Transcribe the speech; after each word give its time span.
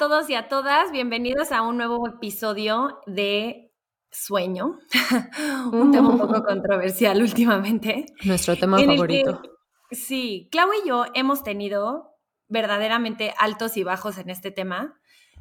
todos 0.00 0.30
y 0.30 0.34
a 0.34 0.48
todas, 0.48 0.92
bienvenidos 0.92 1.52
a 1.52 1.60
un 1.60 1.76
nuevo 1.76 2.08
episodio 2.08 3.02
de 3.04 3.70
Sueño, 4.10 4.78
un 5.72 5.92
tema 5.92 6.08
un 6.08 6.18
poco 6.18 6.42
controversial 6.46 7.20
últimamente. 7.20 8.06
Nuestro 8.24 8.56
tema 8.56 8.78
favorito. 8.78 9.42
sí, 9.90 10.48
Clau 10.50 10.70
y 10.72 10.88
yo 10.88 11.04
hemos 11.12 11.42
tenido 11.42 12.16
verdaderamente 12.48 13.34
altos 13.36 13.76
y 13.76 13.84
bajos 13.84 14.16
en 14.16 14.30
este 14.30 14.50
tema. 14.50 14.98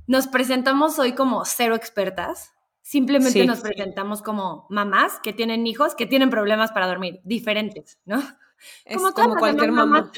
Nos 0.07 0.27
presentamos 0.27 0.99
hoy 0.99 1.13
como 1.13 1.45
cero 1.45 1.73
expertas, 1.73 2.51
simplemente 2.81 3.45
nos 3.45 3.61
presentamos 3.61 4.21
como 4.21 4.67
mamás 4.69 5.21
que 5.23 5.31
tienen 5.31 5.67
hijos 5.67 5.95
que 5.95 6.05
tienen 6.05 6.29
problemas 6.29 6.73
para 6.73 6.87
dormir, 6.87 7.21
diferentes, 7.23 7.97
¿no? 8.03 8.21
como, 8.93 9.13
como 9.13 9.35
cualquier 9.37 9.71
mamá. 9.71 10.11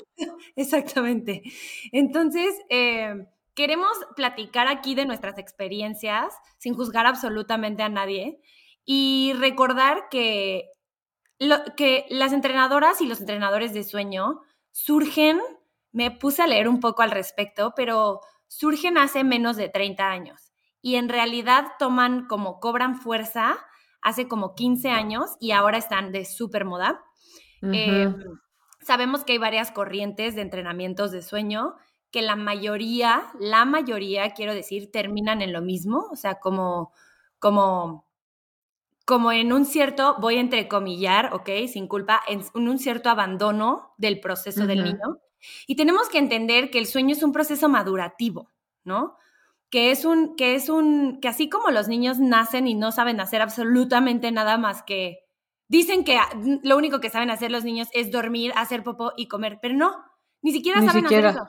Exactamente. 0.56 1.44
Entonces, 1.92 2.56
eh, 2.70 3.28
queremos 3.54 3.92
platicar 4.16 4.68
aquí 4.68 4.96
de 4.96 5.06
nuestras 5.06 5.38
experiencias 5.38 6.34
sin 6.58 6.74
juzgar 6.76 7.06
absolutamente 7.06 7.84
a 7.84 7.90
nadie 7.90 8.42
y 8.86 9.34
recordar 9.38 10.10
que, 10.10 10.70
que 11.76 12.06
las 12.10 12.34
entrenadoras 12.34 13.02
y 13.02 13.08
los 13.08 13.20
entrenadores 13.20 13.74
de 13.74 13.84
sueño 13.84 14.42
surgen, 14.72 15.40
me 15.92 16.12
puse 16.12 16.42
a 16.42 16.48
leer 16.48 16.68
un 16.68 16.80
poco 16.80 17.02
al 17.02 17.12
respecto, 17.12 17.74
pero 17.76 18.22
surgen 18.48 18.98
hace 18.98 19.24
menos 19.24 19.58
de 19.58 19.70
30 19.70 20.10
años 20.10 20.52
y 20.82 20.96
en 20.96 21.10
realidad 21.10 21.68
toman 21.78 22.28
como 22.28 22.60
cobran 22.60 22.96
fuerza 22.96 23.58
hace 24.02 24.28
como 24.28 24.56
15 24.56 24.90
años 24.90 25.32
y 25.40 25.52
ahora 25.52 25.78
están 25.78 26.12
de 26.12 26.26
súper 26.26 26.66
moda. 26.66 27.04
Em, 27.62 28.16
sabemos 28.82 29.24
que 29.24 29.34
hay 29.34 29.38
varias 29.38 29.72
corrientes 29.72 30.36
de 30.36 30.42
entrenamientos 30.42 31.12
de 31.12 31.22
sueño 31.22 31.76
que 32.12 32.22
la 32.22 32.36
mayoría, 32.36 33.32
la 33.40 33.66
mayoría, 33.66 34.32
quiero 34.32 34.54
decir, 34.54 34.92
terminan 34.92 35.42
en 35.42 35.54
lo 35.54 35.62
mismo, 35.62 36.08
o 36.12 36.16
sea, 36.16 36.40
como, 36.40 36.92
como, 37.40 38.06
como 39.06 39.32
en 39.32 39.54
un 39.54 39.66
cierto, 39.66 40.18
voy 40.20 40.36
a 40.36 40.42
entrecomillar, 40.42 41.34
ok, 41.34 41.50
sin 41.68 41.88
culpa, 41.88 42.22
en 42.28 42.44
un 42.68 42.80
cierto 42.80 43.10
abandono 43.10 43.94
del 43.98 44.20
proceso 44.20 44.68
del 44.68 44.84
niño. 44.84 45.20
Y 45.68 45.76
tenemos 45.76 46.10
que 46.10 46.20
entender 46.20 46.70
que 46.70 46.80
el 46.80 46.86
sueño 46.86 47.14
es 47.14 47.24
un 47.24 47.32
proceso 47.32 47.68
madurativo, 47.70 48.52
¿no? 48.84 49.16
Que 49.70 49.92
es 49.92 50.06
un, 50.06 50.36
que 50.36 50.56
es 50.56 50.70
un, 50.70 51.20
que 51.22 51.30
así 51.30 51.50
como 51.50 51.72
los 51.72 51.88
niños 51.88 52.20
nacen 52.20 52.68
y 52.68 52.76
no 52.76 52.92
saben 52.92 53.22
hacer 53.22 53.42
absolutamente 53.42 54.32
nada 54.32 54.58
más 54.58 54.84
que, 54.84 55.26
dicen 55.70 56.04
que 56.04 56.20
lo 56.64 56.78
único 56.78 57.00
que 57.00 57.10
saben 57.10 57.30
hacer 57.30 57.52
los 57.52 57.64
niños 57.64 57.88
es 57.94 58.12
dormir, 58.12 58.52
hacer 58.58 58.84
popó 58.84 59.14
y 59.16 59.30
comer, 59.30 59.60
pero 59.62 59.74
no, 59.74 59.96
ni 60.42 60.52
siquiera 60.52 60.82
saben 60.82 61.06
hacer 61.06 61.26
eso. 61.26 61.48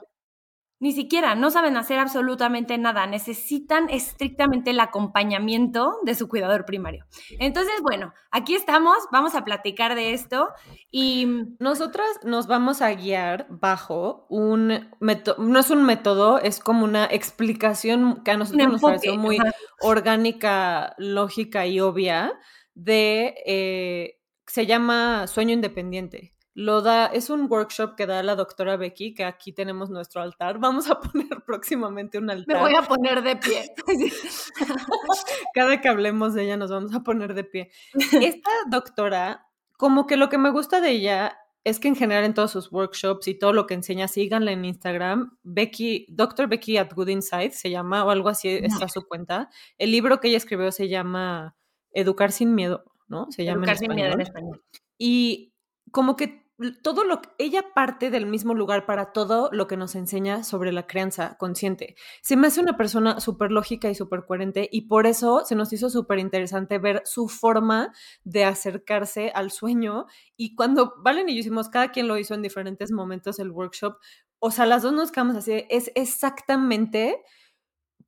Ni 0.83 0.91
siquiera, 0.91 1.33
no 1.35 1.49
saben 1.49 1.77
hacer 1.77 1.97
absolutamente 1.97 2.77
nada, 2.77 3.07
necesitan 3.07 3.89
estrictamente 3.89 4.71
el 4.71 4.81
acompañamiento 4.81 5.93
de 6.03 6.13
su 6.13 6.27
cuidador 6.27 6.65
primario. 6.65 7.05
Entonces, 7.39 7.75
bueno, 7.81 8.13
aquí 8.31 8.53
estamos, 8.53 8.97
vamos 9.09 9.33
a 9.33 9.45
platicar 9.45 9.95
de 9.95 10.11
esto 10.11 10.49
y... 10.91 11.25
Nosotras 11.57 12.07
nos 12.25 12.47
vamos 12.47 12.81
a 12.81 12.93
guiar 12.95 13.47
bajo 13.49 14.27
un 14.27 14.89
método, 14.99 15.41
no 15.41 15.57
es 15.57 15.69
un 15.69 15.85
método, 15.85 16.37
es 16.39 16.59
como 16.59 16.83
una 16.83 17.05
explicación 17.05 18.21
que 18.25 18.31
a 18.31 18.37
nosotros 18.37 18.67
nos 18.67 18.81
pareció 18.81 19.15
muy 19.15 19.37
orgánica, 19.79 20.95
lógica 20.97 21.65
y 21.65 21.79
obvia 21.79 22.33
de, 22.73 23.35
eh, 23.45 24.19
se 24.47 24.65
llama 24.65 25.27
sueño 25.27 25.53
independiente. 25.53 26.33
Lo 26.55 26.81
da, 26.81 27.07
es 27.07 27.31
un 27.31 27.51
workshop 27.51 27.95
que 27.95 28.05
da 28.05 28.21
la 28.21 28.35
doctora 28.35 28.77
Becky, 28.77 29.15
que 29.15 29.23
aquí 29.23 29.53
tenemos 29.53 29.89
nuestro 29.89 30.21
altar. 30.21 30.59
Vamos 30.59 30.89
a 30.89 30.99
poner 30.99 31.43
próximamente 31.45 32.17
un 32.17 32.29
altar. 32.29 32.55
Me 32.55 32.61
voy 32.61 32.75
a 32.75 32.83
poner 32.83 33.23
de 33.23 33.35
pie. 33.35 33.73
Cada 35.53 35.81
que 35.81 35.89
hablemos 35.89 36.33
de 36.33 36.43
ella 36.43 36.57
nos 36.57 36.71
vamos 36.71 36.93
a 36.93 37.01
poner 37.01 37.33
de 37.33 37.43
pie. 37.43 37.71
Esta 37.93 38.51
doctora, 38.69 39.47
como 39.77 40.07
que 40.07 40.17
lo 40.17 40.29
que 40.29 40.37
me 40.37 40.49
gusta 40.49 40.81
de 40.81 40.91
ella 40.91 41.37
es 41.63 41.79
que 41.79 41.87
en 41.87 41.95
general 41.95 42.25
en 42.25 42.33
todos 42.33 42.51
sus 42.51 42.71
workshops 42.71 43.27
y 43.27 43.35
todo 43.35 43.53
lo 43.53 43.67
que 43.67 43.73
enseña, 43.73 44.07
síganla 44.07 44.51
en 44.51 44.65
Instagram. 44.65 45.37
Becky, 45.43 46.07
Dr. 46.09 46.47
Becky 46.47 46.77
at 46.77 46.93
Good 46.93 47.07
Insight 47.07 47.53
se 47.53 47.69
llama, 47.69 48.03
o 48.03 48.09
algo 48.09 48.29
así 48.29 48.49
está 48.49 48.87
su 48.89 49.07
cuenta. 49.07 49.49
El 49.77 49.91
libro 49.91 50.19
que 50.19 50.27
ella 50.27 50.37
escribió 50.37 50.71
se 50.71 50.89
llama 50.89 51.55
Educar 51.91 52.31
sin 52.31 52.53
miedo, 52.53 52.83
¿no? 53.07 53.31
Se 53.31 53.45
llama 53.45 53.59
Educar 53.59 53.77
sin 53.77 53.93
miedo 53.93 54.13
en 54.13 54.21
español. 54.21 54.63
Y 54.97 55.53
como 55.91 56.15
que 56.15 56.42
todo 56.83 57.03
lo 57.03 57.21
ella 57.39 57.73
parte 57.73 58.11
del 58.11 58.27
mismo 58.27 58.53
lugar 58.53 58.85
para 58.85 59.11
todo 59.11 59.49
lo 59.51 59.67
que 59.67 59.75
nos 59.75 59.95
enseña 59.95 60.43
sobre 60.43 60.71
la 60.71 60.85
crianza 60.85 61.35
consciente. 61.37 61.95
Se 62.21 62.35
me 62.35 62.47
hace 62.47 62.61
una 62.61 62.77
persona 62.77 63.19
súper 63.19 63.51
lógica 63.51 63.89
y 63.89 63.95
súper 63.95 64.25
coherente 64.25 64.69
y 64.71 64.81
por 64.81 65.07
eso 65.07 65.43
se 65.45 65.55
nos 65.55 65.73
hizo 65.73 65.89
súper 65.89 66.19
interesante 66.19 66.77
ver 66.77 67.01
su 67.05 67.27
forma 67.27 67.91
de 68.23 68.45
acercarse 68.45 69.31
al 69.33 69.51
sueño 69.51 70.05
y 70.37 70.55
cuando 70.55 70.93
Valen 71.03 71.29
y 71.29 71.33
yo 71.33 71.39
hicimos, 71.39 71.69
cada 71.69 71.91
quien 71.91 72.07
lo 72.07 72.17
hizo 72.17 72.33
en 72.35 72.41
diferentes 72.41 72.91
momentos 72.91 73.39
el 73.39 73.51
workshop, 73.51 73.97
o 74.39 74.51
sea, 74.51 74.65
las 74.65 74.83
dos 74.83 74.93
nos 74.93 75.11
quedamos 75.11 75.35
así, 75.35 75.65
es 75.69 75.91
exactamente 75.95 77.23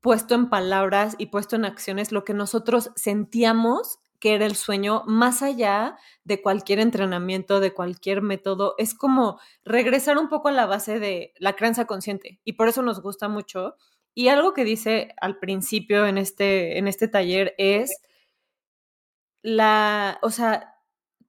puesto 0.01 0.35
en 0.35 0.50
palabras 0.50 1.16
y 1.17 1.27
puesto 1.27 1.56
en 1.56 1.66
acciones 1.66 2.12
lo 2.12 2.23
que 2.25 2.35
nosotros 2.35 2.91
sentíamos 2.95 4.00
que 4.25 4.34
era 4.34 4.47
el 4.47 4.56
sueño, 4.56 5.03
más 5.06 5.44
allá 5.44 6.00
de 6.24 6.41
cualquier 6.41 6.80
entrenamiento, 6.80 7.59
de 7.59 7.75
cualquier 7.75 8.24
método, 8.24 8.74
es 8.80 8.96
como 8.96 9.40
regresar 9.63 10.18
un 10.18 10.30
poco 10.30 10.47
a 10.47 10.52
la 10.52 10.66
base 10.66 11.00
de 11.00 11.36
la 11.38 11.56
creencia 11.56 11.86
consciente 11.86 12.41
y 12.44 12.53
por 12.53 12.68
eso 12.68 12.81
nos 12.81 13.03
gusta 13.03 13.28
mucho. 13.28 13.75
Y 14.16 14.30
algo 14.30 14.56
que 14.56 14.63
dice 14.63 15.13
al 15.22 15.38
principio 15.38 16.08
en 16.08 16.18
este, 16.18 16.80
en 16.80 16.88
este 16.88 17.08
taller 17.08 17.53
es 17.59 18.02
la, 19.44 20.18
o 20.24 20.31
sea, 20.31 20.74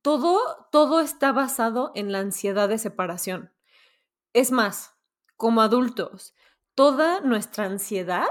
todo, 0.01 0.67
todo 0.73 1.01
está 1.01 1.33
basado 1.33 1.93
en 1.95 2.13
la 2.13 2.21
ansiedad 2.21 2.67
de 2.67 2.79
separación. 2.79 3.53
Es 4.33 4.53
más, 4.53 4.95
como 5.37 5.61
adultos, 5.61 6.35
toda 6.75 7.21
nuestra 7.21 7.67
ansiedad 7.67 8.31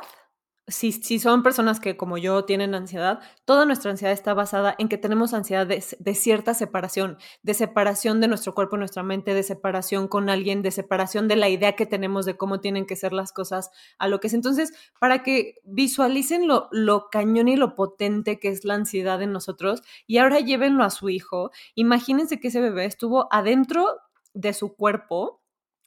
si, 0.68 1.20
son 1.20 1.44
personas 1.44 1.80
que 1.80 1.96
como 1.96 2.18
yo 2.18 2.44
tienen 2.46 2.74
ansiedad, 2.74 3.20
toda 3.46 3.66
nuestra 3.66 3.92
ansiedad 3.92 4.14
está 4.14 4.34
basada 4.34 4.74
en 4.80 4.90
que 4.90 4.98
tenemos 4.98 5.36
ansiedad 5.36 5.68
de, 5.68 6.16
cierta 6.16 6.56
separación, 6.56 7.18
de 7.44 7.53
separación 7.53 8.20
de 8.20 8.28
nuestro 8.28 8.56
cuerpo, 8.56 8.76
nuestra 8.76 9.03
mente, 9.03 9.36
de 9.36 9.44
separación 9.44 10.08
con 10.08 10.28
alguien, 10.28 10.64
de 10.64 10.72
separación 10.72 11.28
de 11.28 11.36
la 11.36 11.50
idea 11.50 11.76
que 11.76 11.86
tenemos 11.86 12.26
de 12.26 12.36
cómo 12.36 12.62
tienen 12.62 12.88
que 12.88 12.96
ser 12.96 13.14
las 13.14 13.31
cosas 13.31 13.70
a 14.00 14.08
lo 14.08 14.20
que 14.20 14.28
es. 14.28 14.34
Entonces, 14.34 14.74
para 15.00 15.22
que 15.22 15.56
visualicen 15.66 16.48
lo, 16.48 16.68
lo 16.72 17.09
cañón 17.12 17.47
y 17.47 17.58
lo 17.58 17.76
potente 17.76 18.40
que 18.40 18.47
es 18.47 18.66
la 18.66 18.74
ansiedad 18.74 19.22
en 19.22 19.32
nosotros 19.32 19.84
y 20.08 20.18
ahora 20.18 20.40
llévenlo 20.40 20.84
a 20.84 20.90
su 20.90 21.09
hijo, 21.09 21.52
imagínense 21.76 22.40
que 22.40 22.47
ese 22.47 22.62
bebé 22.62 22.86
estuvo 22.86 23.28
adentro 23.32 23.97
de 24.34 24.53
su 24.53 24.76
cuerpo 24.76 25.44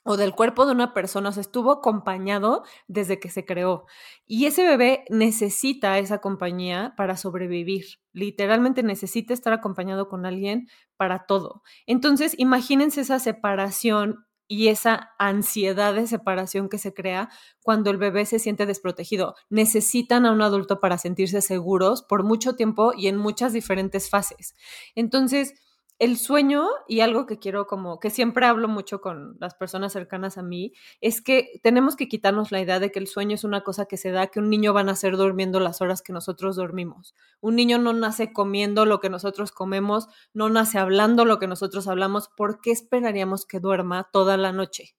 o 0.08 0.16
del 0.16 0.34
cuerpo 0.34 0.64
de 0.64 0.72
una 0.72 0.94
persona, 0.94 1.28
o 1.28 1.32
sea, 1.32 1.42
estuvo 1.42 1.70
acompañado 1.70 2.64
desde 2.86 3.20
que 3.20 3.28
se 3.28 3.44
creó. 3.44 3.84
Y 4.26 4.46
ese 4.46 4.64
bebé 4.64 5.04
necesita 5.10 5.98
esa 5.98 6.22
compañía 6.22 6.94
para 6.96 7.18
sobrevivir. 7.18 7.84
Literalmente 8.14 8.82
necesita 8.82 9.34
estar 9.34 9.52
acompañado 9.52 10.08
con 10.08 10.24
alguien 10.24 10.66
para 10.96 11.26
todo. 11.26 11.62
Entonces, 11.86 12.34
imagínense 12.38 13.02
esa 13.02 13.18
separación 13.18 14.24
y 14.46 14.68
esa 14.68 15.10
ansiedad 15.18 15.92
de 15.92 16.06
separación 16.06 16.70
que 16.70 16.78
se 16.78 16.94
crea 16.94 17.28
cuando 17.62 17.90
el 17.90 17.98
bebé 17.98 18.24
se 18.24 18.38
siente 18.38 18.64
desprotegido. 18.64 19.34
Necesitan 19.50 20.24
a 20.24 20.32
un 20.32 20.40
adulto 20.40 20.80
para 20.80 20.96
sentirse 20.96 21.42
seguros 21.42 22.02
por 22.02 22.24
mucho 22.24 22.56
tiempo 22.56 22.94
y 22.96 23.08
en 23.08 23.18
muchas 23.18 23.52
diferentes 23.52 24.08
fases. 24.08 24.54
Entonces, 24.94 25.52
el 25.98 26.16
sueño 26.16 26.68
y 26.86 27.00
algo 27.00 27.26
que 27.26 27.38
quiero 27.38 27.66
como 27.66 27.98
que 27.98 28.10
siempre 28.10 28.46
hablo 28.46 28.68
mucho 28.68 29.00
con 29.00 29.36
las 29.40 29.54
personas 29.54 29.92
cercanas 29.92 30.38
a 30.38 30.42
mí 30.42 30.72
es 31.00 31.20
que 31.20 31.60
tenemos 31.62 31.96
que 31.96 32.08
quitarnos 32.08 32.52
la 32.52 32.60
idea 32.60 32.78
de 32.78 32.92
que 32.92 33.00
el 33.00 33.08
sueño 33.08 33.34
es 33.34 33.42
una 33.42 33.62
cosa 33.62 33.86
que 33.86 33.96
se 33.96 34.12
da 34.12 34.28
que 34.28 34.38
un 34.38 34.48
niño 34.48 34.72
va 34.72 34.80
a 34.80 34.84
nacer 34.84 35.16
durmiendo 35.16 35.58
las 35.58 35.80
horas 35.80 36.02
que 36.02 36.12
nosotros 36.12 36.54
dormimos. 36.54 37.16
Un 37.40 37.56
niño 37.56 37.78
no 37.78 37.92
nace 37.92 38.32
comiendo 38.32 38.86
lo 38.86 39.00
que 39.00 39.10
nosotros 39.10 39.50
comemos, 39.50 40.08
no 40.32 40.48
nace 40.48 40.78
hablando 40.78 41.24
lo 41.24 41.40
que 41.40 41.48
nosotros 41.48 41.88
hablamos, 41.88 42.28
¿por 42.28 42.60
qué 42.60 42.70
esperaríamos 42.70 43.44
que 43.44 43.58
duerma 43.58 44.08
toda 44.12 44.36
la 44.36 44.52
noche? 44.52 44.94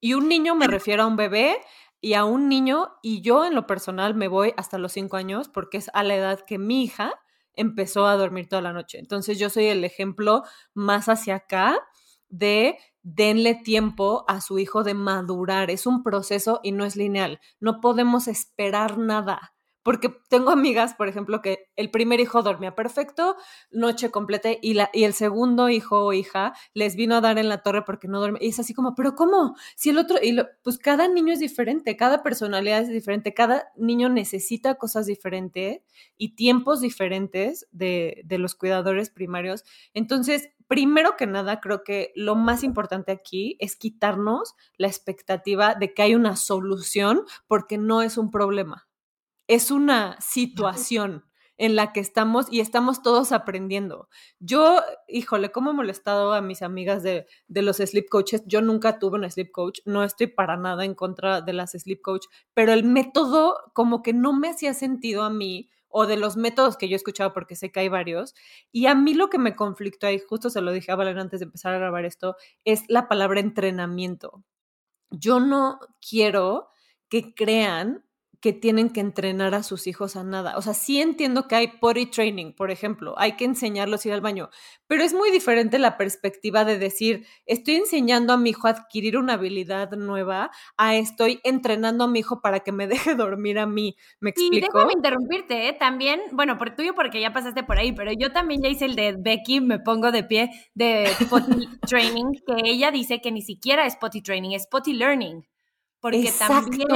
Y 0.00 0.14
un 0.14 0.28
niño 0.28 0.54
me 0.54 0.68
refiero 0.68 1.02
a 1.02 1.06
un 1.06 1.16
bebé 1.16 1.56
y 2.00 2.14
a 2.14 2.24
un 2.24 2.48
niño 2.48 2.92
y 3.02 3.22
yo 3.22 3.44
en 3.44 3.56
lo 3.56 3.66
personal 3.66 4.14
me 4.14 4.28
voy 4.28 4.52
hasta 4.56 4.78
los 4.78 4.92
cinco 4.92 5.16
años 5.16 5.48
porque 5.48 5.78
es 5.78 5.90
a 5.94 6.04
la 6.04 6.14
edad 6.14 6.40
que 6.46 6.58
mi 6.58 6.84
hija 6.84 7.14
empezó 7.56 8.06
a 8.06 8.16
dormir 8.16 8.48
toda 8.48 8.62
la 8.62 8.72
noche. 8.72 8.98
Entonces 8.98 9.38
yo 9.38 9.50
soy 9.50 9.66
el 9.66 9.84
ejemplo 9.84 10.44
más 10.74 11.08
hacia 11.08 11.36
acá 11.36 11.78
de 12.28 12.78
denle 13.02 13.54
tiempo 13.54 14.24
a 14.28 14.40
su 14.40 14.58
hijo 14.58 14.84
de 14.84 14.94
madurar. 14.94 15.70
Es 15.70 15.86
un 15.86 16.02
proceso 16.02 16.60
y 16.62 16.72
no 16.72 16.84
es 16.84 16.96
lineal. 16.96 17.40
No 17.60 17.80
podemos 17.80 18.28
esperar 18.28 18.98
nada 18.98 19.55
porque 19.86 20.12
tengo 20.28 20.50
amigas, 20.50 20.94
por 20.94 21.06
ejemplo, 21.06 21.40
que 21.40 21.70
el 21.76 21.92
primer 21.92 22.18
hijo 22.18 22.42
dormía 22.42 22.74
perfecto, 22.74 23.36
noche 23.70 24.10
completa, 24.10 24.48
y, 24.60 24.74
la, 24.74 24.90
y 24.92 25.04
el 25.04 25.12
segundo 25.12 25.68
hijo 25.68 26.06
o 26.06 26.12
hija 26.12 26.54
les 26.74 26.96
vino 26.96 27.14
a 27.14 27.20
dar 27.20 27.38
en 27.38 27.48
la 27.48 27.62
torre 27.62 27.84
porque 27.84 28.08
no 28.08 28.18
duerme. 28.18 28.40
Y 28.42 28.48
es 28.48 28.58
así 28.58 28.74
como, 28.74 28.96
pero 28.96 29.14
¿cómo? 29.14 29.54
Si 29.76 29.90
el 29.90 29.98
otro, 29.98 30.18
y 30.20 30.36
pues 30.64 30.78
cada 30.78 31.06
niño 31.06 31.32
es 31.32 31.38
diferente, 31.38 31.96
cada 31.96 32.24
personalidad 32.24 32.80
es 32.80 32.88
diferente, 32.88 33.32
cada 33.32 33.68
niño 33.76 34.08
necesita 34.08 34.74
cosas 34.74 35.06
diferentes 35.06 35.82
y 36.18 36.34
tiempos 36.34 36.80
diferentes 36.80 37.68
de, 37.70 38.22
de 38.24 38.38
los 38.38 38.56
cuidadores 38.56 39.10
primarios. 39.10 39.62
Entonces, 39.94 40.50
primero 40.66 41.16
que 41.16 41.26
nada, 41.26 41.60
creo 41.60 41.84
que 41.84 42.12
lo 42.16 42.34
más 42.34 42.62
importante 42.64 43.12
aquí 43.12 43.56
es 43.60 43.76
quitarnos 43.76 44.54
la 44.78 44.88
expectativa 44.88 45.74
de 45.74 45.94
que 45.94 46.02
hay 46.02 46.16
una 46.16 46.34
solución 46.34 47.22
porque 47.46 47.78
no 47.78 48.02
es 48.02 48.18
un 48.18 48.32
problema, 48.32 48.85
es 49.46 49.70
una 49.70 50.20
situación 50.20 51.24
en 51.58 51.74
la 51.74 51.92
que 51.92 52.00
estamos 52.00 52.46
y 52.50 52.60
estamos 52.60 53.02
todos 53.02 53.32
aprendiendo. 53.32 54.08
Yo, 54.38 54.82
híjole, 55.08 55.50
cómo 55.50 55.70
he 55.70 55.74
molestado 55.74 56.34
a 56.34 56.42
mis 56.42 56.62
amigas 56.62 57.02
de, 57.02 57.26
de, 57.48 57.62
los 57.62 57.78
sleep 57.78 58.08
coaches. 58.10 58.42
Yo 58.46 58.60
nunca 58.60 58.98
tuve 58.98 59.18
un 59.18 59.30
sleep 59.30 59.50
coach, 59.52 59.80
no 59.86 60.04
estoy 60.04 60.26
para 60.26 60.56
nada 60.56 60.84
en 60.84 60.94
contra 60.94 61.40
de 61.40 61.52
las 61.54 61.72
sleep 61.72 62.02
coach, 62.02 62.26
pero 62.52 62.72
el 62.72 62.84
método 62.84 63.56
como 63.72 64.02
que 64.02 64.12
no 64.12 64.32
me 64.32 64.50
hacía 64.50 64.74
sentido 64.74 65.22
a 65.22 65.30
mí 65.30 65.70
o 65.88 66.06
de 66.06 66.18
los 66.18 66.36
métodos 66.36 66.76
que 66.76 66.88
yo 66.88 66.94
he 66.94 66.96
escuchado, 66.96 67.32
porque 67.32 67.56
sé 67.56 67.72
que 67.72 67.80
hay 67.80 67.88
varios. 67.88 68.34
Y 68.70 68.86
a 68.86 68.94
mí 68.94 69.14
lo 69.14 69.30
que 69.30 69.38
me 69.38 69.56
conflictó 69.56 70.06
ahí, 70.06 70.18
justo 70.18 70.50
se 70.50 70.60
lo 70.60 70.72
dije 70.72 70.92
a 70.92 70.96
Valen 70.96 71.18
antes 71.18 71.40
de 71.40 71.46
empezar 71.46 71.72
a 71.72 71.78
grabar 71.78 72.04
esto, 72.04 72.36
es 72.64 72.82
la 72.88 73.08
palabra 73.08 73.40
entrenamiento. 73.40 74.44
Yo 75.10 75.40
no 75.40 75.78
quiero 76.06 76.68
que 77.08 77.34
crean 77.34 78.05
que 78.40 78.52
tienen 78.52 78.90
que 78.90 79.00
entrenar 79.00 79.54
a 79.54 79.62
sus 79.62 79.86
hijos 79.86 80.16
a 80.16 80.24
nada. 80.24 80.56
O 80.56 80.62
sea, 80.62 80.74
sí 80.74 81.00
entiendo 81.00 81.48
que 81.48 81.56
hay 81.56 81.68
potty 81.68 82.06
training, 82.06 82.52
por 82.52 82.70
ejemplo, 82.70 83.14
hay 83.18 83.32
que 83.32 83.44
enseñarlos 83.44 84.04
a 84.04 84.08
ir 84.08 84.14
al 84.14 84.20
baño, 84.20 84.50
pero 84.86 85.02
es 85.02 85.14
muy 85.14 85.30
diferente 85.30 85.78
la 85.78 85.96
perspectiva 85.96 86.64
de 86.64 86.78
decir, 86.78 87.26
estoy 87.46 87.76
enseñando 87.76 88.32
a 88.32 88.36
mi 88.36 88.50
hijo 88.50 88.66
a 88.66 88.70
adquirir 88.70 89.16
una 89.16 89.34
habilidad 89.34 89.90
nueva, 89.92 90.50
a 90.76 90.96
estoy 90.96 91.40
entrenando 91.44 92.04
a 92.04 92.08
mi 92.08 92.20
hijo 92.20 92.40
para 92.40 92.60
que 92.60 92.72
me 92.72 92.86
deje 92.86 93.14
dormir 93.16 93.58
a 93.58 93.66
mí. 93.66 93.96
¿Me 94.20 94.30
explico? 94.30 94.56
Y 94.56 94.60
déjame 94.60 94.92
interrumpirte, 94.92 95.68
¿eh? 95.68 95.72
También, 95.72 96.20
bueno, 96.32 96.58
por 96.58 96.74
tuyo 96.74 96.94
porque 96.94 97.20
ya 97.20 97.32
pasaste 97.32 97.64
por 97.64 97.78
ahí, 97.78 97.92
pero 97.92 98.12
yo 98.12 98.32
también 98.32 98.62
ya 98.62 98.68
hice 98.68 98.84
el 98.84 98.96
de 98.96 99.16
Becky, 99.18 99.60
me 99.60 99.78
pongo 99.78 100.12
de 100.12 100.24
pie, 100.24 100.50
de 100.74 101.10
potty 101.30 101.68
training, 101.86 102.32
que 102.46 102.70
ella 102.70 102.90
dice 102.90 103.20
que 103.20 103.32
ni 103.32 103.42
siquiera 103.42 103.86
es 103.86 103.96
potty 103.96 104.22
training, 104.22 104.52
es 104.52 104.66
potty 104.66 104.92
learning. 104.92 105.46
Porque 106.00 106.30
también 106.38 106.86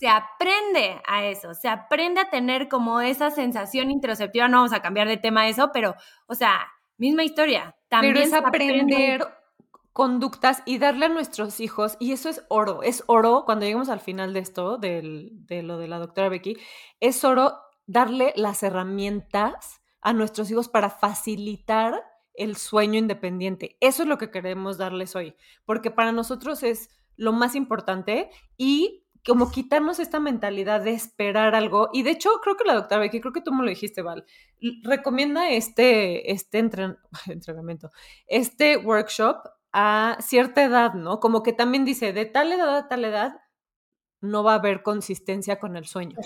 se 0.00 0.08
aprende 0.08 1.02
a 1.06 1.26
eso, 1.26 1.52
se 1.52 1.68
aprende 1.68 2.22
a 2.22 2.30
tener 2.30 2.68
como 2.70 3.02
esa 3.02 3.30
sensación 3.30 3.90
interoceptiva, 3.90 4.48
no 4.48 4.56
vamos 4.56 4.72
a 4.72 4.80
cambiar 4.80 5.06
de 5.06 5.18
tema 5.18 5.46
eso, 5.46 5.72
pero, 5.74 5.94
o 6.26 6.34
sea, 6.34 6.68
misma 6.96 7.22
historia. 7.22 7.76
También 7.90 8.14
pero 8.14 8.24
es 8.24 8.32
aprender 8.32 9.28
conductas 9.92 10.62
y 10.64 10.78
darle 10.78 11.04
a 11.04 11.10
nuestros 11.10 11.60
hijos, 11.60 11.98
y 12.00 12.12
eso 12.12 12.30
es 12.30 12.42
oro, 12.48 12.82
es 12.82 13.04
oro, 13.08 13.42
cuando 13.44 13.66
lleguemos 13.66 13.90
al 13.90 14.00
final 14.00 14.32
de 14.32 14.40
esto, 14.40 14.78
de 14.78 15.62
lo 15.62 15.76
de 15.76 15.88
la 15.88 15.98
doctora 15.98 16.30
Becky, 16.30 16.56
es 17.00 17.22
oro 17.22 17.58
darle 17.86 18.32
las 18.36 18.62
herramientas 18.62 19.82
a 20.00 20.14
nuestros 20.14 20.50
hijos 20.50 20.70
para 20.70 20.88
facilitar 20.88 22.02
el 22.32 22.56
sueño 22.56 22.98
independiente. 22.98 23.76
Eso 23.80 24.04
es 24.04 24.08
lo 24.08 24.16
que 24.16 24.30
queremos 24.30 24.78
darles 24.78 25.14
hoy, 25.14 25.36
porque 25.66 25.90
para 25.90 26.10
nosotros 26.10 26.62
es 26.62 26.88
lo 27.16 27.34
más 27.34 27.54
importante 27.54 28.30
y 28.56 28.99
como 29.26 29.50
quitarnos 29.50 29.98
esta 29.98 30.20
mentalidad 30.20 30.82
de 30.82 30.92
esperar 30.92 31.54
algo. 31.54 31.90
Y 31.92 32.02
de 32.02 32.10
hecho, 32.10 32.30
creo 32.42 32.56
que 32.56 32.64
la 32.64 32.74
doctora 32.74 33.00
Becky, 33.00 33.20
creo 33.20 33.32
que 33.32 33.42
tú 33.42 33.52
me 33.52 33.62
lo 33.62 33.68
dijiste, 33.68 34.02
Val, 34.02 34.24
recomienda 34.82 35.50
este, 35.50 36.32
este 36.32 36.58
entrenamiento, 37.26 37.90
este 38.26 38.76
workshop 38.76 39.36
a 39.72 40.16
cierta 40.20 40.64
edad, 40.64 40.94
¿no? 40.94 41.20
Como 41.20 41.42
que 41.42 41.52
también 41.52 41.84
dice, 41.84 42.12
de 42.12 42.26
tal 42.26 42.52
edad 42.52 42.76
a 42.76 42.88
tal 42.88 43.04
edad 43.04 43.40
no 44.20 44.42
va 44.42 44.52
a 44.52 44.56
haber 44.56 44.82
consistencia 44.82 45.58
con 45.58 45.76
el 45.76 45.86
sueño. 45.86 46.16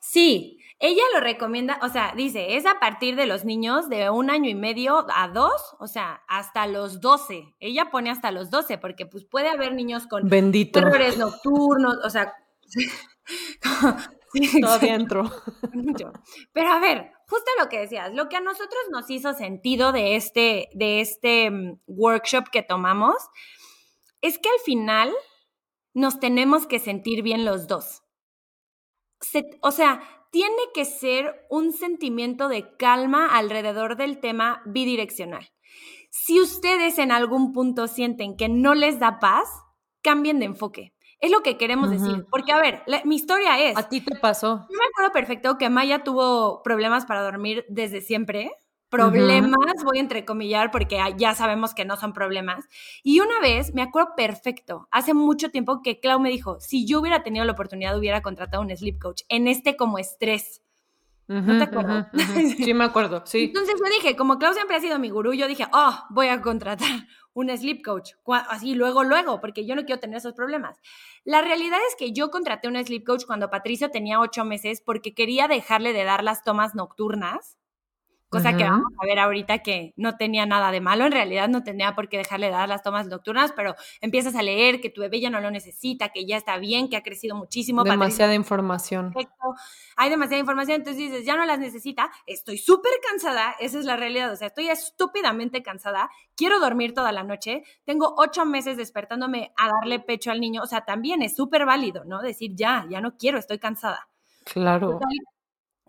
Sí, 0.00 0.57
ella 0.80 1.02
lo 1.12 1.20
recomienda, 1.20 1.78
o 1.82 1.88
sea, 1.88 2.12
dice, 2.16 2.56
es 2.56 2.64
a 2.64 2.78
partir 2.78 3.16
de 3.16 3.26
los 3.26 3.44
niños 3.44 3.88
de 3.88 4.10
un 4.10 4.30
año 4.30 4.48
y 4.48 4.54
medio 4.54 5.06
a 5.12 5.28
dos, 5.28 5.74
o 5.80 5.88
sea, 5.88 6.22
hasta 6.28 6.66
los 6.68 7.00
doce. 7.00 7.54
Ella 7.58 7.90
pone 7.90 8.10
hasta 8.10 8.30
los 8.30 8.50
doce, 8.50 8.78
porque 8.78 9.04
pues 9.04 9.24
puede 9.24 9.48
haber 9.48 9.74
niños 9.74 10.06
con 10.06 10.28
Bendito. 10.28 10.78
errores 10.78 11.18
nocturnos, 11.18 11.98
o 12.04 12.10
sea, 12.10 12.32
todadía 14.60 14.94
entro. 14.94 15.24
Pero 16.52 16.70
a 16.70 16.78
ver, 16.78 17.12
justo 17.28 17.50
lo 17.58 17.68
que 17.68 17.80
decías, 17.80 18.14
lo 18.14 18.28
que 18.28 18.36
a 18.36 18.40
nosotros 18.40 18.80
nos 18.90 19.10
hizo 19.10 19.32
sentido 19.34 19.92
de 19.92 20.14
este, 20.14 20.68
de 20.74 21.00
este 21.00 21.50
mm, 21.50 21.80
workshop 21.86 22.50
que 22.50 22.62
tomamos, 22.62 23.16
es 24.20 24.38
que 24.38 24.48
al 24.48 24.60
final 24.64 25.12
nos 25.92 26.20
tenemos 26.20 26.66
que 26.66 26.78
sentir 26.78 27.22
bien 27.22 27.44
los 27.44 27.66
dos. 27.66 28.02
o 29.60 29.70
sea, 29.72 30.17
tiene 30.30 30.62
que 30.74 30.84
ser 30.84 31.46
un 31.50 31.72
sentimiento 31.72 32.48
de 32.48 32.76
calma 32.76 33.36
alrededor 33.36 33.96
del 33.96 34.20
tema 34.20 34.62
bidireccional. 34.66 35.50
Si 36.10 36.40
ustedes 36.40 36.98
en 36.98 37.12
algún 37.12 37.52
punto 37.52 37.86
sienten 37.86 38.36
que 38.36 38.48
no 38.48 38.74
les 38.74 38.98
da 38.98 39.18
paz, 39.18 39.48
cambien 40.02 40.38
de 40.38 40.46
enfoque. 40.46 40.94
Es 41.20 41.30
lo 41.30 41.42
que 41.42 41.56
queremos 41.56 41.90
decir. 41.90 42.26
Porque, 42.30 42.52
a 42.52 42.60
ver, 42.60 42.82
mi 43.04 43.16
historia 43.16 43.58
es... 43.58 43.76
A 43.76 43.88
ti 43.88 44.00
te 44.00 44.16
pasó. 44.16 44.66
Yo 44.70 44.78
me 44.78 44.86
acuerdo 44.90 45.12
perfecto 45.12 45.58
que 45.58 45.68
Maya 45.68 46.04
tuvo 46.04 46.62
problemas 46.62 47.06
para 47.06 47.22
dormir 47.22 47.64
desde 47.68 48.00
siempre 48.00 48.52
problemas, 48.88 49.84
voy 49.84 49.98
a 49.98 50.00
entrecomillar 50.00 50.70
porque 50.70 50.98
ya 51.16 51.34
sabemos 51.34 51.74
que 51.74 51.84
no 51.84 51.96
son 51.96 52.12
problemas. 52.12 52.66
Y 53.02 53.20
una 53.20 53.40
vez, 53.40 53.74
me 53.74 53.82
acuerdo 53.82 54.10
perfecto, 54.16 54.88
hace 54.90 55.14
mucho 55.14 55.50
tiempo 55.50 55.82
que 55.82 56.00
Clau 56.00 56.20
me 56.20 56.30
dijo, 56.30 56.60
si 56.60 56.86
yo 56.86 57.00
hubiera 57.00 57.22
tenido 57.22 57.44
la 57.44 57.52
oportunidad, 57.52 57.98
hubiera 57.98 58.22
contratado 58.22 58.62
un 58.62 58.74
sleep 58.74 58.98
coach 58.98 59.22
en 59.28 59.48
este 59.48 59.76
como 59.76 59.98
estrés. 59.98 60.62
¿No 61.26 61.58
te 61.58 61.64
acuerdas? 61.64 62.06
sí, 62.56 62.72
me 62.72 62.84
acuerdo, 62.84 63.22
sí. 63.26 63.44
Entonces 63.44 63.74
yo 63.78 63.84
dije, 63.94 64.16
como 64.16 64.38
Clau 64.38 64.54
siempre 64.54 64.76
ha 64.76 64.80
sido 64.80 64.98
mi 64.98 65.10
gurú, 65.10 65.34
yo 65.34 65.46
dije, 65.46 65.66
oh, 65.74 65.94
voy 66.08 66.28
a 66.28 66.40
contratar 66.40 66.88
un 67.34 67.54
sleep 67.54 67.84
coach. 67.84 68.12
Así, 68.48 68.74
luego, 68.74 69.04
luego, 69.04 69.38
porque 69.38 69.66
yo 69.66 69.76
no 69.76 69.84
quiero 69.84 70.00
tener 70.00 70.16
esos 70.16 70.32
problemas. 70.32 70.78
La 71.24 71.42
realidad 71.42 71.78
es 71.90 71.96
que 71.96 72.12
yo 72.12 72.30
contraté 72.30 72.66
un 72.66 72.82
sleep 72.82 73.04
coach 73.04 73.26
cuando 73.26 73.50
Patricio 73.50 73.90
tenía 73.90 74.20
ocho 74.20 74.46
meses 74.46 74.80
porque 74.80 75.12
quería 75.12 75.48
dejarle 75.48 75.92
de 75.92 76.04
dar 76.04 76.24
las 76.24 76.44
tomas 76.44 76.74
nocturnas 76.74 77.57
cosa 78.28 78.56
que 78.56 78.64
vamos 78.64 78.92
a 79.00 79.06
ver 79.06 79.18
ahorita 79.18 79.58
que 79.60 79.94
no 79.96 80.16
tenía 80.16 80.44
nada 80.44 80.70
de 80.70 80.80
malo, 80.80 81.06
en 81.06 81.12
realidad 81.12 81.48
no 81.48 81.62
tenía 81.62 81.94
por 81.94 82.08
qué 82.08 82.18
dejarle 82.18 82.46
de 82.46 82.52
dar 82.52 82.68
las 82.68 82.82
tomas 82.82 83.06
nocturnas, 83.06 83.52
pero 83.52 83.74
empiezas 84.00 84.34
a 84.34 84.42
leer 84.42 84.80
que 84.80 84.90
tu 84.90 85.00
bebé 85.00 85.20
ya 85.20 85.30
no 85.30 85.40
lo 85.40 85.50
necesita, 85.50 86.10
que 86.10 86.26
ya 86.26 86.36
está 86.36 86.58
bien, 86.58 86.88
que 86.88 86.96
ha 86.96 87.02
crecido 87.02 87.36
muchísimo. 87.36 87.84
Demasiada 87.84 88.34
información. 88.34 89.12
Perfecto. 89.12 89.54
Hay 89.96 90.10
demasiada 90.10 90.40
información, 90.40 90.76
entonces 90.76 91.10
dices, 91.10 91.24
ya 91.24 91.36
no 91.36 91.46
las 91.46 91.58
necesita, 91.58 92.10
estoy 92.26 92.58
súper 92.58 92.92
cansada, 93.08 93.54
esa 93.60 93.78
es 93.78 93.84
la 93.84 93.96
realidad, 93.96 94.32
o 94.32 94.36
sea, 94.36 94.48
estoy 94.48 94.68
estúpidamente 94.68 95.62
cansada, 95.62 96.10
quiero 96.36 96.60
dormir 96.60 96.94
toda 96.94 97.12
la 97.12 97.24
noche, 97.24 97.62
tengo 97.84 98.14
ocho 98.18 98.44
meses 98.44 98.76
despertándome 98.76 99.52
a 99.56 99.68
darle 99.68 100.00
pecho 100.00 100.30
al 100.30 100.40
niño, 100.40 100.62
o 100.62 100.66
sea, 100.66 100.82
también 100.82 101.22
es 101.22 101.34
súper 101.34 101.64
válido, 101.64 102.04
¿no? 102.04 102.20
Decir, 102.20 102.52
ya, 102.54 102.86
ya 102.90 103.00
no 103.00 103.16
quiero, 103.16 103.38
estoy 103.38 103.58
cansada. 103.58 104.08
Claro 104.44 104.98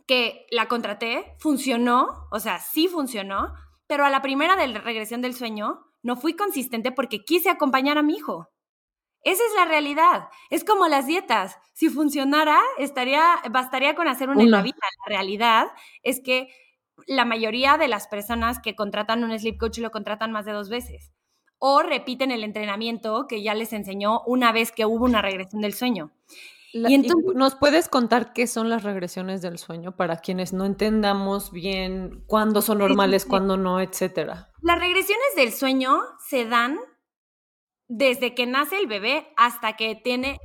que 0.09 0.47
la 0.49 0.67
contraté, 0.67 1.35
funcionó, 1.37 2.27
o 2.31 2.39
sea, 2.39 2.57
sí 2.57 2.87
funcionó, 2.87 3.53
pero 3.85 4.05
a 4.05 4.09
la 4.09 4.23
primera 4.23 4.55
de 4.55 4.65
la 4.67 4.79
regresión 4.79 5.21
del 5.21 5.35
sueño 5.35 5.81
no 6.01 6.15
fui 6.15 6.35
consistente 6.35 6.91
porque 6.91 7.23
quise 7.23 7.51
acompañar 7.51 7.99
a 7.99 8.01
mi 8.01 8.15
hijo. 8.15 8.49
Esa 9.21 9.43
es 9.45 9.53
la 9.55 9.65
realidad. 9.65 10.29
Es 10.49 10.63
como 10.63 10.87
las 10.87 11.05
dietas. 11.05 11.57
Si 11.75 11.89
funcionara, 11.89 12.59
estaría, 12.79 13.23
bastaría 13.51 13.93
con 13.93 14.07
hacer 14.07 14.29
una, 14.29 14.43
una. 14.43 14.61
en 14.61 14.65
la 14.65 14.73
La 14.73 15.15
realidad 15.15 15.67
es 16.01 16.21
que 16.21 16.47
la 17.05 17.23
mayoría 17.23 17.77
de 17.77 17.87
las 17.87 18.07
personas 18.07 18.59
que 18.59 18.75
contratan 18.75 19.23
un 19.23 19.37
sleep 19.37 19.59
coach 19.59 19.77
lo 19.77 19.91
contratan 19.91 20.31
más 20.31 20.45
de 20.45 20.53
dos 20.53 20.69
veces. 20.69 21.11
O 21.59 21.83
repiten 21.83 22.31
el 22.31 22.43
entrenamiento 22.43 23.27
que 23.27 23.43
ya 23.43 23.53
les 23.53 23.73
enseñó 23.73 24.23
una 24.25 24.51
vez 24.53 24.71
que 24.71 24.87
hubo 24.87 25.05
una 25.05 25.21
regresión 25.21 25.61
del 25.61 25.75
sueño 25.75 26.11
y 26.71 26.93
entonces, 26.93 27.35
¿Nos 27.35 27.55
puedes 27.55 27.89
contar 27.89 28.33
qué 28.33 28.47
son 28.47 28.69
las 28.69 28.83
regresiones 28.83 29.41
del 29.41 29.57
sueño 29.57 29.95
para 29.95 30.17
quienes 30.17 30.53
no 30.53 30.65
entendamos 30.65 31.51
bien 31.51 32.23
cuándo 32.27 32.61
son 32.61 32.79
normales, 32.79 33.25
cuándo 33.25 33.57
no, 33.57 33.79
etcétera? 33.79 34.49
Las 34.61 34.79
regresiones 34.79 35.35
del 35.35 35.51
sueño 35.51 35.99
se 36.27 36.45
dan 36.45 36.77
desde 37.87 38.35
que 38.35 38.45
nace 38.45 38.77
el 38.77 38.87
bebé 38.87 39.33
hasta 39.35 39.75
que 39.75 39.95
tiene 39.95 40.39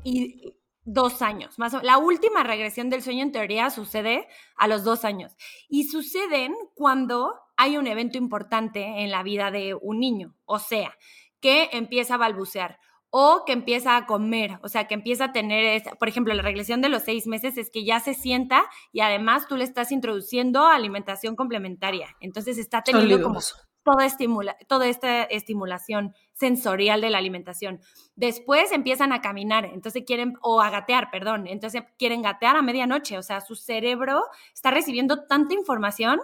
dos 0.84 1.22
años. 1.22 1.58
Más 1.58 1.74
la 1.82 1.98
última 1.98 2.42
regresión 2.42 2.90
del 2.90 3.02
sueño 3.02 3.22
en 3.22 3.32
teoría 3.32 3.70
sucede 3.70 4.26
a 4.56 4.66
los 4.66 4.84
dos 4.84 5.04
años 5.04 5.36
y 5.68 5.84
suceden 5.84 6.54
cuando 6.74 7.34
hay 7.56 7.76
un 7.76 7.86
evento 7.86 8.18
importante 8.18 9.02
en 9.02 9.10
la 9.10 9.22
vida 9.22 9.50
de 9.50 9.74
un 9.74 10.00
niño, 10.00 10.34
o 10.44 10.58
sea, 10.58 10.96
que 11.40 11.68
empieza 11.72 12.14
a 12.14 12.18
balbucear 12.18 12.78
o 13.16 13.44
que 13.46 13.52
empieza 13.52 13.96
a 13.96 14.06
comer, 14.06 14.58
o 14.64 14.68
sea, 14.68 14.88
que 14.88 14.94
empieza 14.94 15.26
a 15.26 15.32
tener, 15.32 15.84
por 16.00 16.08
ejemplo, 16.08 16.34
la 16.34 16.42
regresión 16.42 16.80
de 16.80 16.88
los 16.88 17.04
seis 17.04 17.28
meses 17.28 17.56
es 17.56 17.70
que 17.70 17.84
ya 17.84 18.00
se 18.00 18.12
sienta 18.12 18.64
y 18.90 19.02
además 19.02 19.46
tú 19.46 19.56
le 19.56 19.62
estás 19.62 19.92
introduciendo 19.92 20.66
alimentación 20.66 21.36
complementaria. 21.36 22.08
Entonces 22.18 22.58
está 22.58 22.82
teniendo 22.82 23.22
como 23.22 23.38
toda, 23.84 24.04
estimula, 24.04 24.56
toda 24.66 24.88
esta 24.88 25.22
estimulación 25.22 26.12
sensorial 26.32 27.00
de 27.00 27.10
la 27.10 27.18
alimentación. 27.18 27.78
Después 28.16 28.72
empiezan 28.72 29.12
a 29.12 29.20
caminar, 29.20 29.66
entonces 29.66 30.02
quieren, 30.04 30.34
o 30.42 30.60
a 30.60 30.70
gatear, 30.70 31.12
perdón, 31.12 31.46
entonces 31.46 31.84
quieren 31.96 32.20
gatear 32.20 32.56
a 32.56 32.62
medianoche, 32.62 33.16
o 33.16 33.22
sea, 33.22 33.40
su 33.40 33.54
cerebro 33.54 34.24
está 34.52 34.72
recibiendo 34.72 35.24
tanta 35.26 35.54
información 35.54 36.20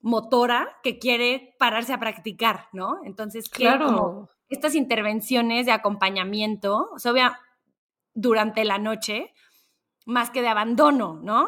motora 0.00 0.78
que 0.82 0.98
quiere 0.98 1.54
pararse 1.58 1.92
a 1.92 2.00
practicar, 2.00 2.68
¿no? 2.72 3.00
Entonces, 3.04 3.50
claro 3.50 4.30
estas 4.54 4.74
intervenciones 4.74 5.66
de 5.66 5.72
acompañamiento, 5.72 6.88
o 6.94 6.98
sea, 6.98 7.38
durante 8.14 8.64
la 8.64 8.78
noche, 8.78 9.34
más 10.06 10.30
que 10.30 10.42
de 10.42 10.48
abandono, 10.48 11.20
¿no? 11.22 11.46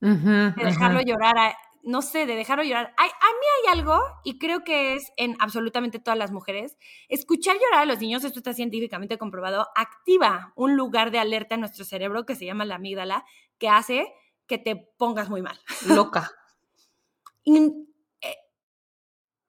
de 0.00 0.52
dejarlo 0.56 1.00
llorar, 1.00 1.56
no 1.82 2.02
sé, 2.02 2.26
de 2.26 2.36
dejarlo 2.36 2.62
llorar. 2.62 2.94
a 2.98 3.04
mí 3.04 3.46
hay 3.58 3.78
algo, 3.78 3.98
y 4.24 4.38
creo 4.38 4.62
que 4.62 4.94
es 4.94 5.12
en 5.16 5.36
absolutamente 5.40 5.98
todas 5.98 6.18
las 6.18 6.32
mujeres, 6.32 6.76
escuchar 7.08 7.56
llorar 7.56 7.82
a 7.82 7.86
los 7.86 8.00
niños, 8.00 8.24
esto 8.24 8.40
está 8.40 8.52
científicamente 8.52 9.18
comprobado, 9.18 9.68
activa 9.74 10.52
un 10.54 10.76
lugar 10.76 11.10
de 11.10 11.18
alerta 11.18 11.54
en 11.54 11.62
nuestro 11.62 11.84
cerebro 11.84 12.26
que 12.26 12.34
se 12.34 12.44
llama 12.44 12.64
la 12.64 12.76
amígdala, 12.76 13.24
que 13.58 13.68
hace 13.68 14.12
que 14.46 14.58
te 14.58 14.76
pongas 14.76 15.28
muy 15.28 15.42
mal. 15.42 15.58
Loca. 15.86 16.30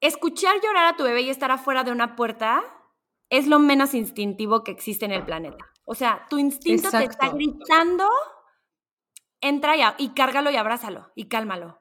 escuchar 0.00 0.56
llorar 0.62 0.86
a 0.86 0.96
tu 0.96 1.04
bebé 1.04 1.22
y 1.22 1.30
estar 1.30 1.50
afuera 1.50 1.84
de 1.84 1.92
una 1.92 2.16
puerta 2.16 2.62
es 3.30 3.46
lo 3.46 3.58
menos 3.58 3.94
instintivo 3.94 4.64
que 4.64 4.70
existe 4.70 5.04
en 5.04 5.12
el 5.12 5.24
planeta. 5.24 5.72
O 5.84 5.94
sea, 5.94 6.26
tu 6.28 6.38
instinto 6.38 6.90
te 6.90 7.04
está 7.04 7.30
gritando, 7.30 8.08
entra 9.40 9.76
y, 9.76 9.82
y 10.04 10.14
cárgalo 10.14 10.50
y 10.50 10.56
abrázalo 10.56 11.12
y 11.14 11.28
cálmalo. 11.28 11.78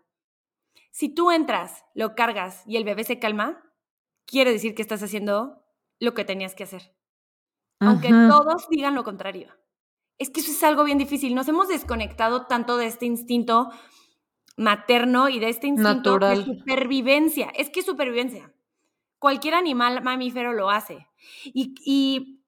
Si 0.91 1.09
tú 1.09 1.31
entras, 1.31 1.85
lo 1.93 2.15
cargas 2.15 2.63
y 2.65 2.77
el 2.77 2.83
bebé 2.83 3.03
se 3.03 3.19
calma, 3.19 3.63
quiere 4.25 4.51
decir 4.51 4.75
que 4.75 4.81
estás 4.81 5.03
haciendo 5.03 5.63
lo 5.99 6.13
que 6.13 6.25
tenías 6.25 6.55
que 6.55 6.63
hacer. 6.63 6.95
Aunque 7.79 8.09
todos 8.09 8.67
digan 8.69 8.95
lo 8.95 9.03
contrario. 9.03 9.53
Es 10.17 10.31
que 10.31 10.39
eso 10.39 10.51
es 10.51 10.63
algo 10.63 10.83
bien 10.83 10.97
difícil. 10.97 11.35
Nos 11.35 11.47
hemos 11.47 11.67
desconectado 11.67 12.47
tanto 12.47 12.77
de 12.77 12.87
este 12.87 13.05
instinto 13.05 13.69
materno 14.55 15.29
y 15.29 15.39
de 15.39 15.49
este 15.49 15.67
instinto 15.67 16.17
de 16.17 16.43
supervivencia. 16.43 17.49
Es 17.55 17.69
que 17.69 17.83
supervivencia. 17.83 18.51
Cualquier 19.19 19.55
animal 19.55 20.03
mamífero 20.03 20.53
lo 20.53 20.69
hace. 20.69 21.07
Y, 21.43 21.74
y, 21.86 22.43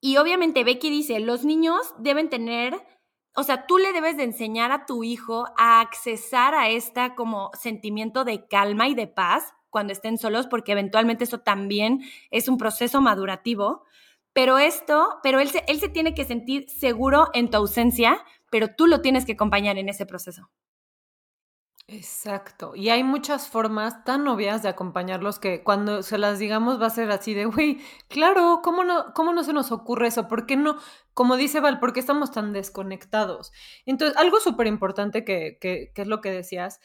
y 0.00 0.16
obviamente 0.16 0.64
Becky 0.64 0.90
dice, 0.90 1.20
los 1.20 1.44
niños 1.44 1.94
deben 1.98 2.28
tener, 2.28 2.74
o 3.34 3.42
sea, 3.42 3.66
tú 3.66 3.78
le 3.78 3.92
debes 3.92 4.16
de 4.16 4.24
enseñar 4.24 4.72
a 4.72 4.86
tu 4.86 5.04
hijo 5.04 5.46
a 5.56 5.80
accesar 5.80 6.54
a 6.54 6.68
esta 6.68 7.14
como 7.14 7.50
sentimiento 7.54 8.24
de 8.24 8.46
calma 8.48 8.88
y 8.88 8.94
de 8.94 9.06
paz 9.06 9.54
cuando 9.70 9.92
estén 9.92 10.18
solos, 10.18 10.46
porque 10.46 10.72
eventualmente 10.72 11.24
eso 11.24 11.40
también 11.40 12.00
es 12.30 12.48
un 12.48 12.58
proceso 12.58 13.00
madurativo. 13.00 13.84
Pero 14.32 14.58
esto, 14.58 15.18
pero 15.22 15.40
él 15.40 15.48
se, 15.48 15.64
él 15.66 15.80
se 15.80 15.88
tiene 15.88 16.14
que 16.14 16.24
sentir 16.24 16.68
seguro 16.70 17.28
en 17.34 17.50
tu 17.50 17.56
ausencia, 17.56 18.24
pero 18.50 18.74
tú 18.74 18.86
lo 18.86 19.00
tienes 19.00 19.24
que 19.26 19.32
acompañar 19.32 19.78
en 19.78 19.88
ese 19.88 20.06
proceso. 20.06 20.50
Exacto. 21.92 22.76
Y 22.76 22.90
hay 22.90 23.02
muchas 23.02 23.48
formas 23.48 24.04
tan 24.04 24.28
obvias 24.28 24.62
de 24.62 24.68
acompañarlos 24.68 25.40
que 25.40 25.64
cuando 25.64 26.04
se 26.04 26.18
las 26.18 26.38
digamos 26.38 26.80
va 26.80 26.86
a 26.86 26.90
ser 26.90 27.10
así 27.10 27.34
de, 27.34 27.46
güey, 27.46 27.80
claro, 28.08 28.60
¿cómo 28.62 28.84
no, 28.84 29.12
¿cómo 29.12 29.32
no 29.32 29.42
se 29.42 29.52
nos 29.52 29.72
ocurre 29.72 30.06
eso? 30.06 30.28
¿Por 30.28 30.46
qué 30.46 30.56
no? 30.56 30.76
Como 31.14 31.36
dice 31.36 31.58
Val, 31.58 31.80
¿por 31.80 31.92
qué 31.92 31.98
estamos 31.98 32.30
tan 32.30 32.52
desconectados? 32.52 33.50
Entonces, 33.86 34.16
algo 34.16 34.38
súper 34.38 34.68
importante 34.68 35.24
que, 35.24 35.58
que, 35.60 35.90
que 35.92 36.02
es 36.02 36.06
lo 36.08 36.20
que 36.20 36.30
decías, 36.30 36.80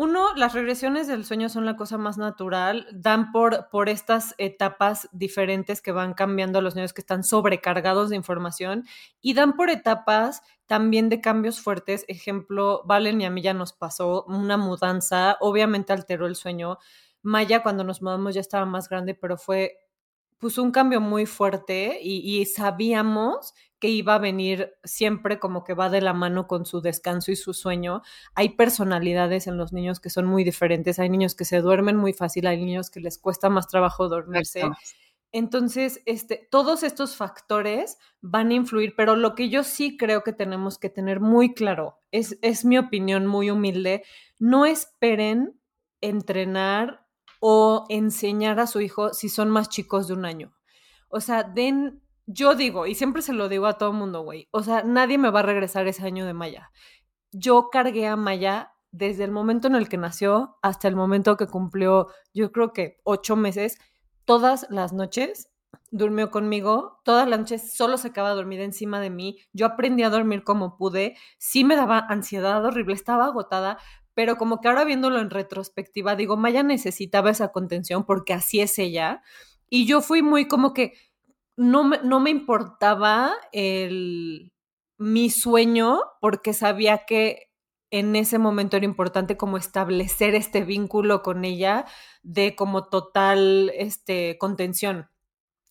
uno, 0.00 0.34
las 0.34 0.54
regresiones 0.54 1.08
del 1.08 1.26
sueño 1.26 1.50
son 1.50 1.66
la 1.66 1.76
cosa 1.76 1.98
más 1.98 2.16
natural, 2.16 2.86
dan 2.90 3.32
por, 3.32 3.68
por 3.68 3.90
estas 3.90 4.34
etapas 4.38 5.10
diferentes 5.12 5.82
que 5.82 5.92
van 5.92 6.14
cambiando 6.14 6.58
a 6.58 6.62
los 6.62 6.74
niños 6.74 6.94
que 6.94 7.02
están 7.02 7.22
sobrecargados 7.22 8.08
de 8.08 8.16
información 8.16 8.86
y 9.20 9.34
dan 9.34 9.56
por 9.56 9.68
etapas 9.68 10.40
también 10.64 11.10
de 11.10 11.20
cambios 11.20 11.60
fuertes. 11.60 12.06
Ejemplo, 12.08 12.80
Valen 12.86 13.20
y 13.20 13.26
a 13.26 13.30
mí 13.30 13.42
ya 13.42 13.52
nos 13.52 13.74
pasó 13.74 14.24
una 14.24 14.56
mudanza, 14.56 15.36
obviamente 15.38 15.92
alteró 15.92 16.26
el 16.26 16.34
sueño. 16.34 16.78
Maya 17.20 17.62
cuando 17.62 17.84
nos 17.84 18.00
mudamos 18.00 18.34
ya 18.34 18.40
estaba 18.40 18.64
más 18.64 18.88
grande, 18.88 19.14
pero 19.14 19.36
fue 19.36 19.89
pues 20.40 20.58
un 20.58 20.72
cambio 20.72 21.00
muy 21.00 21.26
fuerte 21.26 22.00
y, 22.02 22.40
y 22.40 22.46
sabíamos 22.46 23.54
que 23.80 23.88
iba 23.88 24.14
a 24.14 24.18
venir 24.18 24.74
siempre 24.84 25.38
como 25.38 25.64
que 25.64 25.74
va 25.74 25.88
de 25.88 26.02
la 26.02 26.12
mano 26.12 26.46
con 26.46 26.66
su 26.66 26.80
descanso 26.80 27.32
y 27.32 27.36
su 27.36 27.54
sueño. 27.54 28.02
Hay 28.34 28.50
personalidades 28.50 29.46
en 29.46 29.56
los 29.56 29.72
niños 29.72 30.00
que 30.00 30.10
son 30.10 30.26
muy 30.26 30.44
diferentes, 30.44 30.98
hay 30.98 31.08
niños 31.08 31.34
que 31.34 31.46
se 31.46 31.60
duermen 31.60 31.96
muy 31.96 32.12
fácil, 32.12 32.46
hay 32.46 32.58
niños 32.58 32.90
que 32.90 33.00
les 33.00 33.18
cuesta 33.18 33.48
más 33.48 33.68
trabajo 33.68 34.08
dormirse. 34.08 34.62
Entonces, 35.32 36.02
este, 36.06 36.48
todos 36.50 36.82
estos 36.82 37.16
factores 37.16 37.98
van 38.20 38.50
a 38.50 38.54
influir, 38.54 38.94
pero 38.96 39.16
lo 39.16 39.34
que 39.34 39.48
yo 39.48 39.62
sí 39.62 39.96
creo 39.96 40.22
que 40.22 40.32
tenemos 40.32 40.78
que 40.78 40.90
tener 40.90 41.20
muy 41.20 41.54
claro, 41.54 41.98
es, 42.10 42.38
es 42.42 42.64
mi 42.64 42.78
opinión 42.78 43.26
muy 43.26 43.50
humilde, 43.50 44.02
no 44.38 44.66
esperen 44.66 45.58
entrenar 46.00 47.06
o 47.40 47.86
enseñar 47.88 48.60
a 48.60 48.66
su 48.68 48.80
hijo 48.80 49.12
si 49.12 49.28
son 49.28 49.50
más 49.50 49.68
chicos 49.68 50.06
de 50.06 50.14
un 50.14 50.24
año. 50.24 50.52
O 51.08 51.20
sea, 51.20 51.42
den 51.42 52.02
yo 52.32 52.54
digo, 52.54 52.86
y 52.86 52.94
siempre 52.94 53.22
se 53.22 53.32
lo 53.32 53.48
digo 53.48 53.66
a 53.66 53.76
todo 53.76 53.92
mundo, 53.92 54.22
güey, 54.22 54.48
o 54.52 54.62
sea, 54.62 54.84
nadie 54.84 55.18
me 55.18 55.30
va 55.30 55.40
a 55.40 55.44
regresar 55.44 55.88
ese 55.88 56.04
año 56.04 56.26
de 56.26 56.32
Maya. 56.32 56.70
Yo 57.32 57.70
cargué 57.72 58.06
a 58.06 58.14
Maya 58.14 58.72
desde 58.92 59.24
el 59.24 59.32
momento 59.32 59.66
en 59.66 59.74
el 59.74 59.88
que 59.88 59.96
nació 59.96 60.58
hasta 60.62 60.86
el 60.86 60.94
momento 60.94 61.36
que 61.36 61.48
cumplió, 61.48 62.08
yo 62.32 62.52
creo 62.52 62.72
que 62.72 63.00
ocho 63.02 63.34
meses, 63.34 63.78
todas 64.24 64.66
las 64.70 64.92
noches 64.92 65.48
durmió 65.90 66.30
conmigo, 66.30 67.00
todas 67.04 67.28
las 67.28 67.40
noches 67.40 67.74
solo 67.74 67.98
se 67.98 68.08
acaba 68.08 68.30
dormir 68.30 68.60
encima 68.60 69.00
de 69.00 69.10
mí, 69.10 69.38
yo 69.52 69.66
aprendí 69.66 70.04
a 70.04 70.10
dormir 70.10 70.44
como 70.44 70.76
pude, 70.76 71.16
sí 71.38 71.64
me 71.64 71.74
daba 71.74 71.98
ansiedad 71.98 72.64
horrible, 72.64 72.94
estaba 72.94 73.26
agotada, 73.26 73.78
pero 74.20 74.36
como 74.36 74.60
que 74.60 74.68
ahora 74.68 74.84
viéndolo 74.84 75.18
en 75.18 75.30
retrospectiva, 75.30 76.14
digo, 76.14 76.36
Maya 76.36 76.62
necesitaba 76.62 77.30
esa 77.30 77.52
contención 77.52 78.04
porque 78.04 78.34
así 78.34 78.60
es 78.60 78.78
ella, 78.78 79.22
y 79.70 79.86
yo 79.86 80.02
fui 80.02 80.20
muy 80.20 80.46
como 80.46 80.74
que 80.74 80.92
no 81.56 81.84
me, 81.84 82.00
no 82.04 82.20
me 82.20 82.28
importaba 82.28 83.32
el, 83.50 84.52
mi 84.98 85.30
sueño 85.30 86.00
porque 86.20 86.52
sabía 86.52 87.06
que 87.06 87.50
en 87.90 88.14
ese 88.14 88.38
momento 88.38 88.76
era 88.76 88.84
importante 88.84 89.38
como 89.38 89.56
establecer 89.56 90.34
este 90.34 90.64
vínculo 90.64 91.22
con 91.22 91.46
ella 91.46 91.86
de 92.22 92.54
como 92.54 92.90
total 92.90 93.72
este, 93.74 94.36
contención. 94.36 95.08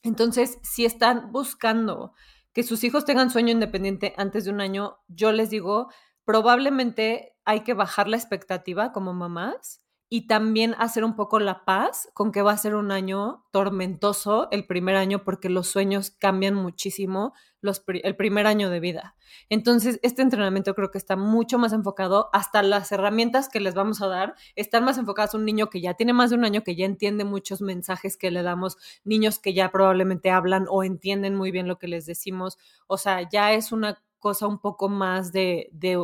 Entonces, 0.02 0.58
si 0.64 0.86
están 0.86 1.32
buscando 1.32 2.14
que 2.52 2.64
sus 2.64 2.84
hijos 2.84 3.06
tengan 3.06 3.30
sueño 3.30 3.52
independiente 3.52 4.16
antes 4.18 4.46
de 4.46 4.50
un 4.50 4.60
año, 4.60 4.98
yo 5.08 5.34
les 5.34 5.52
digo, 5.52 5.92
probablemente 6.26 7.36
hay 7.50 7.62
que 7.62 7.74
bajar 7.74 8.08
la 8.08 8.16
expectativa 8.16 8.92
como 8.92 9.12
mamás 9.12 9.82
y 10.08 10.28
también 10.28 10.76
hacer 10.78 11.04
un 11.04 11.16
poco 11.16 11.40
la 11.40 11.66
paz 11.66 12.08
con 12.14 12.32
que 12.32 12.44
va 12.44 12.52
a 12.52 12.58
ser 12.58 12.76
un 12.76 12.92
año 12.92 13.44
tormentoso 13.52 14.48
el 14.52 14.68
primer 14.68 14.96
año 14.96 15.24
porque 15.24 15.50
los 15.50 15.68
sueños 15.68 16.12
cambian 16.12 16.54
muchísimo 16.54 17.34
los, 17.60 17.84
el 17.88 18.16
primer 18.16 18.46
año 18.46 18.70
de 18.70 18.80
vida. 18.80 19.16
Entonces, 19.50 20.00
este 20.04 20.22
entrenamiento 20.22 20.76
creo 20.76 20.92
que 20.92 21.00
está 21.00 21.16
mucho 21.16 21.58
más 21.58 21.74
enfocado, 21.74 22.30
hasta 22.34 22.62
las 22.62 22.92
herramientas 22.92 23.50
que 23.50 23.60
les 23.60 23.74
vamos 23.74 24.00
a 24.04 24.08
dar 24.08 24.36
están 24.56 24.86
más 24.86 25.00
enfocadas 25.00 25.34
a 25.34 25.38
un 25.38 25.46
niño 25.46 25.72
que 25.72 25.82
ya 25.82 25.96
tiene 25.96 26.14
más 26.14 26.30
de 26.30 26.36
un 26.36 26.46
año, 26.46 26.64
que 26.64 26.76
ya 26.76 26.86
entiende 26.86 27.24
muchos 27.24 27.62
mensajes 27.62 28.16
que 28.16 28.30
le 28.30 28.44
damos, 28.44 28.78
niños 29.04 29.40
que 29.40 29.56
ya 29.56 29.72
probablemente 29.72 30.30
hablan 30.30 30.68
o 30.70 30.84
entienden 30.84 31.36
muy 31.36 31.50
bien 31.50 31.68
lo 31.68 31.80
que 31.80 31.88
les 31.88 32.06
decimos. 32.06 32.60
O 32.86 32.98
sea, 32.98 33.28
ya 33.28 33.54
es 33.54 33.72
una 33.72 34.04
cosa 34.20 34.48
un 34.48 34.60
poco 34.60 34.88
más 34.88 35.32
de, 35.32 35.70
de 35.72 35.98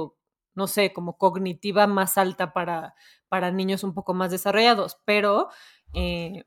no 0.56 0.68
sé, 0.68 0.94
como 0.94 1.18
cognitiva 1.18 1.86
más 1.88 2.18
alta 2.18 2.54
para, 2.54 2.96
para 3.30 3.52
niños 3.52 3.84
un 3.84 3.94
poco 3.94 4.14
más 4.14 4.32
desarrollados, 4.32 4.98
pero 5.06 5.50
eh, 5.94 6.46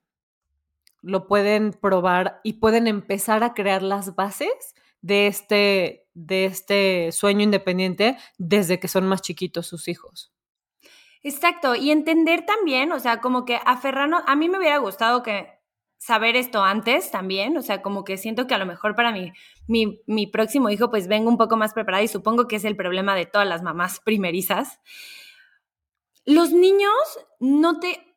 lo 1.03 1.27
pueden 1.27 1.73
probar 1.73 2.41
y 2.43 2.55
pueden 2.55 2.87
empezar 2.87 3.45
a 3.45 3.55
crear 3.55 3.83
las 3.83 4.15
bases 4.17 4.75
de 5.01 5.27
este, 5.29 6.09
de 6.15 6.47
este 6.47 7.13
sueño 7.13 7.43
independiente 7.43 8.17
desde 8.39 8.81
que 8.81 8.89
son 8.89 9.07
más 9.07 9.23
chiquitos 9.23 9.67
sus 9.67 9.89
hijos. 9.89 10.33
Exacto, 11.23 11.75
y 11.75 11.91
entender 11.91 12.47
también, 12.47 12.93
o 12.93 13.01
sea, 13.01 13.21
como 13.21 13.45
que 13.45 13.61
aferrarnos, 13.65 14.23
a 14.27 14.37
mí 14.37 14.49
me 14.49 14.59
hubiera 14.59 14.79
gustado 14.79 15.23
que 15.23 15.58
saber 15.99 16.37
esto 16.37 16.63
antes 16.63 17.11
también, 17.11 17.57
o 17.57 17.63
sea, 17.63 17.83
como 17.83 18.05
que 18.05 18.17
siento 18.17 18.47
que 18.47 18.55
a 18.55 18.59
lo 18.59 18.67
mejor 18.67 18.95
para 18.95 19.13
mi, 19.13 19.33
mi, 19.67 20.01
mi 20.07 20.27
próximo 20.27 20.71
hijo 20.71 20.91
pues 20.91 21.09
vengo 21.09 21.29
un 21.29 21.37
poco 21.37 21.57
más 21.57 21.75
preparada 21.75 22.03
y 22.03 22.09
supongo 22.09 22.47
que 22.47 22.57
es 22.57 22.65
el 22.65 22.77
problema 22.77 23.15
de 23.15 23.27
todas 23.27 23.47
las 23.47 23.63
mamás 23.63 24.01
primerizas, 24.01 24.81
los 26.25 26.53
niños 26.53 26.93
no 27.41 27.81
te... 27.81 28.17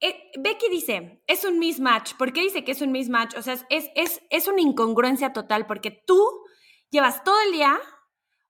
eh, 0.00 0.30
Becky 0.38 0.68
dice, 0.70 1.22
es 1.26 1.44
un 1.44 1.58
mismatch. 1.58 2.14
¿Por 2.16 2.32
qué 2.32 2.40
dice 2.42 2.64
que 2.64 2.72
es 2.72 2.82
un 2.82 2.92
mismatch? 2.92 3.36
O 3.36 3.42
sea, 3.42 3.54
es, 3.54 3.90
es, 3.94 4.22
es 4.30 4.48
una 4.48 4.60
incongruencia 4.60 5.32
total 5.32 5.66
porque 5.66 5.90
tú 5.90 6.22
llevas 6.90 7.22
todo 7.22 7.40
el 7.46 7.52
día 7.52 7.78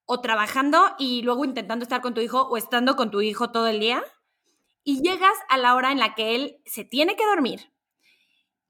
o 0.07 0.21
trabajando 0.21 0.83
y 0.99 1.23
luego 1.23 1.45
intentando 1.45 1.83
estar 1.83 2.00
con 2.00 2.14
tu 2.14 2.21
hijo 2.21 2.43
o 2.43 2.57
estando 2.57 2.97
con 2.97 3.11
tu 3.11 3.21
hijo 3.21 3.52
todo 3.52 3.69
el 3.69 3.79
día 3.79 4.02
y 4.83 5.02
llegas 5.02 5.37
a 5.49 5.59
la 5.59 5.75
hora 5.75 5.93
en 5.93 5.99
la 5.99 6.14
que 6.14 6.35
él 6.35 6.61
se 6.64 6.85
tiene 6.85 7.17
que 7.17 7.26
dormir 7.26 7.71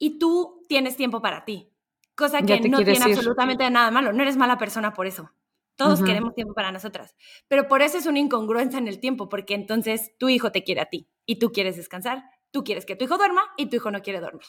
y 0.00 0.18
tú 0.18 0.64
tienes 0.68 0.96
tiempo 0.96 1.22
para 1.22 1.44
ti. 1.44 1.70
Cosa 2.16 2.42
que 2.42 2.58
no 2.68 2.78
tiene 2.78 3.04
absolutamente 3.04 3.70
nada 3.70 3.92
malo. 3.92 4.12
No 4.12 4.22
eres 4.22 4.36
mala 4.36 4.58
persona 4.58 4.92
por 4.92 5.06
eso. 5.06 5.30
Todos 5.76 6.02
queremos 6.02 6.34
tiempo 6.34 6.52
para 6.52 6.72
nosotras. 6.72 7.16
Pero 7.48 7.68
por 7.68 7.80
eso 7.80 7.96
es 7.96 8.06
una 8.06 8.18
incongruencia 8.18 8.78
en 8.78 8.88
el 8.88 9.00
tiempo, 9.00 9.28
porque 9.28 9.54
entonces 9.54 10.12
tu 10.18 10.28
hijo 10.28 10.52
te 10.52 10.62
quiere 10.62 10.82
a 10.82 10.86
ti 10.86 11.08
y 11.24 11.38
tú 11.38 11.52
quieres 11.52 11.76
descansar, 11.76 12.24
tú 12.50 12.64
quieres 12.64 12.84
que 12.84 12.96
tu 12.96 13.04
hijo 13.04 13.16
duerma 13.16 13.42
y 13.56 13.66
tu 13.70 13.76
hijo 13.76 13.90
no 13.90 14.02
quiere 14.02 14.20
dormir. 14.20 14.44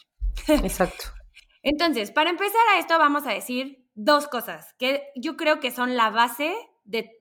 Exacto. 0.48 1.06
entonces, 1.62 2.12
para 2.12 2.32
empezar 2.32 2.62
a 2.74 2.80
esto, 2.80 2.98
vamos 2.98 3.26
a 3.28 3.32
decir 3.32 3.88
dos 3.94 4.28
cosas 4.28 4.74
que 4.78 5.04
yo 5.16 5.38
creo 5.38 5.60
que 5.60 5.72
son 5.72 5.96
la 5.96 6.10
base 6.10 6.54
de, 6.84 7.18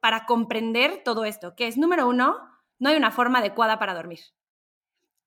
para 0.00 0.24
comprender 0.24 1.02
todo 1.04 1.24
esto, 1.24 1.54
que 1.54 1.66
es 1.66 1.76
número 1.76 2.08
uno, 2.08 2.38
no 2.78 2.88
hay 2.88 2.96
una 2.96 3.10
forma 3.10 3.40
adecuada 3.40 3.78
para 3.78 3.94
dormir. 3.94 4.20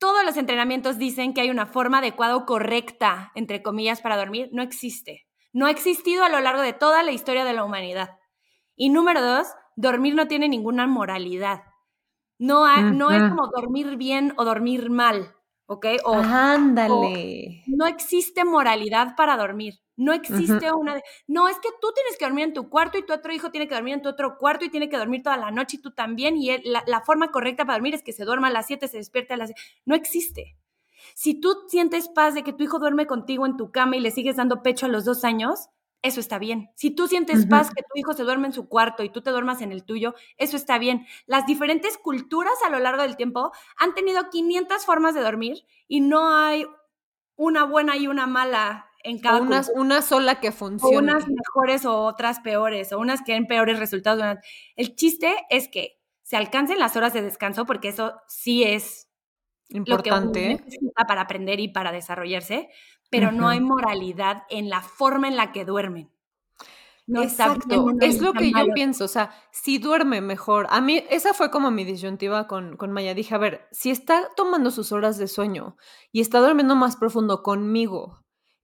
Todos 0.01 0.25
los 0.25 0.36
entrenamientos 0.36 0.98
dicen 0.98 1.31
que 1.31 1.41
hay 1.41 1.51
una 1.51 1.67
forma 1.67 2.00
adecuada 2.00 2.36
o 2.36 2.48
correcta, 2.48 3.31
entre 3.36 3.62
comillas, 3.62 4.01
para 4.01 4.17
dormir. 4.17 4.50
No 4.51 4.63
existe. 4.63 5.27
No 5.53 5.67
ha 5.67 5.70
existido 5.70 6.24
a 6.24 6.29
lo 6.29 6.39
largo 6.39 6.63
de 6.63 6.74
toda 6.74 7.03
la 7.03 7.12
historia 7.12 7.46
de 7.46 7.53
la 7.53 7.63
humanidad. 7.63 8.17
Y 8.75 8.89
número 8.89 9.22
dos, 9.22 9.46
dormir 9.75 10.15
no 10.15 10.27
tiene 10.27 10.50
ninguna 10.50 10.88
moralidad. 10.88 11.62
No, 12.39 12.65
no 12.93 13.12
es 13.12 13.22
como 13.22 13.51
dormir 13.55 13.96
bien 13.96 14.34
o 14.38 14.43
dormir 14.43 14.89
mal, 14.89 15.36
¿ok? 15.67 15.86
O, 16.03 16.15
Ándale. 16.15 17.62
no 17.67 17.86
existe 17.86 18.43
moralidad 18.43 19.15
para 19.15 19.38
dormir. 19.38 19.75
No 20.01 20.13
existe 20.13 20.72
una 20.74 21.00
no, 21.27 21.48
es 21.48 21.60
que 21.60 21.70
tú 21.79 21.91
tienes 21.93 22.17
que 22.17 22.25
dormir 22.25 22.46
en 22.46 22.53
tu 22.53 22.70
cuarto 22.70 22.98
y 22.98 23.05
tu 23.05 23.13
otro 23.13 23.31
hijo 23.31 23.51
tiene 23.51 23.67
que 23.67 23.75
dormir 23.75 23.93
en 23.93 24.01
tu 24.01 24.10
otro 24.10 24.38
cuarto 24.39 24.65
y 24.65 24.70
tiene 24.70 24.89
que 24.89 24.98
dormir 24.98 25.22
toda 25.22 25.38
la 25.38 25.51
noche 25.51 25.77
y 25.77 25.81
tú 25.81 25.91
también. 25.91 26.38
Y 26.38 26.58
la, 26.63 26.84
la, 26.88 27.01
forma 27.01 27.29
correcta 27.29 27.65
para 27.65 27.77
dormir 27.77 27.93
es 27.93 28.01
que 28.01 28.12
se 28.12 28.25
duerma 28.25 28.48
a 28.48 28.51
las 28.51 28.65
7, 28.65 28.88
se 28.88 28.98
despierte 28.98 29.36
a 29.36 29.38
las... 29.38 29.51
No 29.86 29.93
existe. 29.93 30.58
Si 31.13 31.39
tú 31.39 31.55
sientes 31.67 32.10
paz 32.10 32.34
de 32.34 32.41
que 32.41 32.51
tu 32.51 32.63
hijo 32.63 32.79
duerme 32.79 33.05
contigo 33.05 33.46
en 33.46 33.58
tu 33.58 33.72
cama 33.72 33.96
y 33.96 34.00
le 34.00 34.10
sigues 34.10 34.38
dando 34.38 34.63
pecho 34.63 34.88
a 34.88 34.89
los 34.89 35.05
dos 35.05 35.24
años, 35.24 35.70
eso 36.01 36.20
está 36.20 36.39
bien. 36.39 36.72
Si 36.75 36.89
tú 36.89 37.08
sientes 37.08 37.46
paz 37.46 37.70
que 37.70 37.84
tu 37.84 38.00
hijo 38.00 38.13
se 38.13 38.24
duerme 38.24 38.48
en 38.48 38.53
su 38.53 38.67
cuarto 38.67 39.03
y 39.03 39.10
tú 39.10 39.22
te 39.22 39.29
duermas 39.29 39.62
en 39.62 39.72
el 39.72 39.84
tuyo, 39.84 40.15
eso 40.38 40.58
está 40.58 40.79
bien. 40.79 41.05
Las 41.27 41.46
diferentes 41.46 42.00
culturas 42.00 42.55
a 42.65 42.72
lo 42.72 42.79
largo 42.79 43.03
del 43.03 43.17
tiempo 43.17 43.51
han 43.77 43.93
tenido 43.93 44.31
500 44.31 44.84
formas 44.84 45.13
de 45.13 45.22
dormir 45.22 45.63
y 45.88 46.01
no 46.01 46.36
hay 46.36 46.65
una 47.36 47.65
buena 47.65 47.98
y 47.98 48.08
una 48.08 48.25
mala 48.25 48.91
en 49.03 49.20
cada 49.20 49.41
una, 49.41 49.62
una 49.75 50.01
sola 50.01 50.39
que 50.39 50.51
funcione. 50.51 50.96
O 50.96 51.00
unas 51.00 51.25
mejores 51.27 51.86
o 51.86 52.01
otras 52.01 52.39
peores, 52.39 52.91
o 52.91 53.00
unas 53.00 53.22
que 53.22 53.34
den 53.34 53.48
peores 53.48 53.79
resultados. 53.79 54.38
El 54.75 54.96
chiste 54.96 55.36
es 55.50 55.67
que 55.67 56.00
se 56.24 56.38
alcancen 56.38 56.79
las 56.79 56.96
horas 56.96 57.13
de 57.13 57.22
descanso, 57.22 57.65
porque 57.65 57.89
eso 57.89 58.13
sí 58.27 58.63
es 58.63 59.10
importante 59.70 60.63
para 61.08 61.22
aprender 61.22 61.60
y 61.60 61.67
para 61.67 61.91
desarrollarse, 61.91 62.70
pero 63.10 63.31
no 63.31 63.50
hay 63.50 63.60
moralidad 63.60 64.43
en 64.50 64.70
la 64.70 64.81
forma 64.81 65.27
en 65.27 65.36
la 65.36 65.51
que 65.51 65.65
duermen. 65.65 66.12
No 67.08 67.24
Exacto, 67.24 67.88
es 68.00 68.22
lo 68.22 68.31
que 68.31 68.51
yo 68.51 68.67
pienso, 68.74 69.03
o 69.03 69.08
sea, 69.10 69.31
si 69.51 69.79
duerme 69.79 70.22
mejor, 70.22 70.67
a 70.70 70.79
mí 70.79 71.03
esa 71.10 71.34
fue 71.34 71.51
como 71.51 71.70
mi 71.70 71.84
disyuntiva 71.84 72.48
con, 72.48 72.77
con 72.77 72.93
Maya, 72.93 73.13
dije, 73.13 73.36
a 73.36 73.39
ver, 73.39 73.67
si 73.72 73.89
está 73.91 74.29
tomando 74.38 74.72
sus 74.72 74.93
horas 74.93 75.17
de 75.17 75.27
sueño 75.27 75.75
y 76.13 76.22
está 76.22 76.39
durmiendo 76.39 76.75
más 76.75 76.96
profundo 76.96 77.43
conmigo 77.43 78.21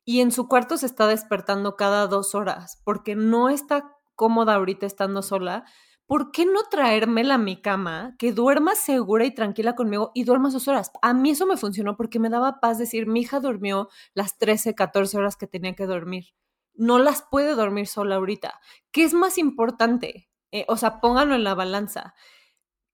y 0.07 0.21
en 0.21 0.31
su 0.31 0.47
cuarto 0.47 0.77
se 0.77 0.85
está 0.85 1.05
despertando 1.05 1.75
cada 1.75 2.07
dos 2.07 2.33
horas 2.33 2.81
porque 2.85 3.17
no 3.17 3.49
está 3.49 3.93
cómoda 4.15 4.55
ahorita 4.55 4.85
estando 4.85 5.21
sola, 5.21 5.65
¿por 6.05 6.31
qué 6.31 6.45
no 6.45 6.63
traérmela 6.71 7.33
a 7.33 7.37
mi 7.37 7.61
cama, 7.61 8.15
que 8.17 8.31
duerma 8.31 8.75
segura 8.75 9.25
y 9.25 9.35
tranquila 9.35 9.75
conmigo 9.75 10.11
y 10.15 10.23
duerma 10.23 10.49
sus 10.49 10.69
horas? 10.69 10.91
A 11.01 11.13
mí 11.13 11.31
eso 11.31 11.45
me 11.45 11.57
funcionó 11.57 11.97
porque 11.97 12.19
me 12.19 12.29
daba 12.29 12.61
paz 12.61 12.77
decir, 12.77 13.05
mi 13.05 13.19
hija 13.19 13.41
durmió 13.41 13.89
las 14.13 14.37
13, 14.37 14.75
14 14.75 15.17
horas 15.17 15.35
que 15.35 15.45
tenía 15.45 15.75
que 15.75 15.85
dormir. 15.85 16.27
No 16.73 16.99
las 16.99 17.23
puede 17.29 17.53
dormir 17.53 17.87
sola 17.87 18.15
ahorita. 18.15 18.61
¿Qué 18.93 19.03
es 19.03 19.13
más 19.13 19.37
importante? 19.37 20.29
Eh, 20.51 20.63
o 20.69 20.77
sea, 20.77 21.01
pónganlo 21.01 21.35
en 21.35 21.43
la 21.43 21.53
balanza. 21.53 22.13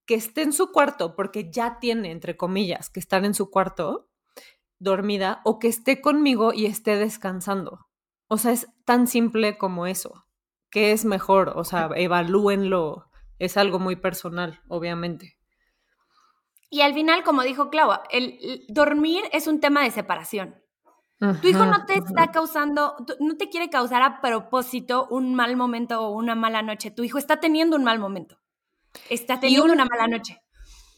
Que 0.08 0.16
esté 0.16 0.42
en 0.42 0.52
su 0.52 0.72
cuarto, 0.72 1.16
porque 1.16 1.52
ya 1.52 1.78
tiene, 1.80 2.10
entre 2.10 2.38
comillas, 2.38 2.90
que 2.90 3.00
estar 3.00 3.24
en 3.24 3.36
su 3.36 3.52
cuarto 3.52 4.10
dormida, 4.84 5.42
o 5.44 5.60
que 5.60 5.68
esté 5.68 6.02
conmigo 6.02 6.54
y 6.54 6.66
esté 6.66 6.98
descansando. 6.98 7.88
O 8.28 8.38
sea, 8.38 8.52
es 8.52 8.68
tan 8.86 9.08
simple 9.08 9.58
como 9.58 9.88
eso 9.88 10.24
qué 10.74 10.92
es 10.92 11.06
mejor, 11.06 11.54
o 11.56 11.64
sea, 11.64 11.92
evalúenlo, 11.96 13.06
es 13.38 13.58
algo 13.58 13.78
muy 13.78 13.96
personal, 13.96 14.60
obviamente. 14.68 15.38
Y 16.72 16.82
al 16.82 16.96
final, 16.96 17.22
como 17.24 17.44
dijo 17.44 17.70
Clau, 17.70 17.92
el, 18.10 18.66
dormir 18.70 19.24
es 19.32 19.46
un 19.46 19.60
tema 19.60 19.84
de 19.84 19.92
separación. 19.92 20.56
tu 21.20 21.48
hijo 21.48 21.68
no 21.68 21.86
te 21.86 21.94
está 22.00 22.32
causando, 22.32 22.96
no 23.20 23.38
te 23.38 23.50
quiere 23.50 23.70
causar 23.70 24.02
a 24.02 24.20
propósito 24.20 25.08
un 25.12 25.36
mal 25.36 25.56
momento 25.56 26.02
o 26.02 26.10
una 26.10 26.34
mala 26.34 26.64
noche. 26.64 26.90
Tu 26.90 27.04
hijo 27.04 27.20
está 27.20 27.40
teniendo 27.40 27.78
un 27.78 27.84
mal 27.84 28.00
momento. 28.00 28.40
Está 29.12 29.40
teniendo 29.40 29.72
una 29.72 29.86
mala 29.86 30.08
noche. 30.08 30.42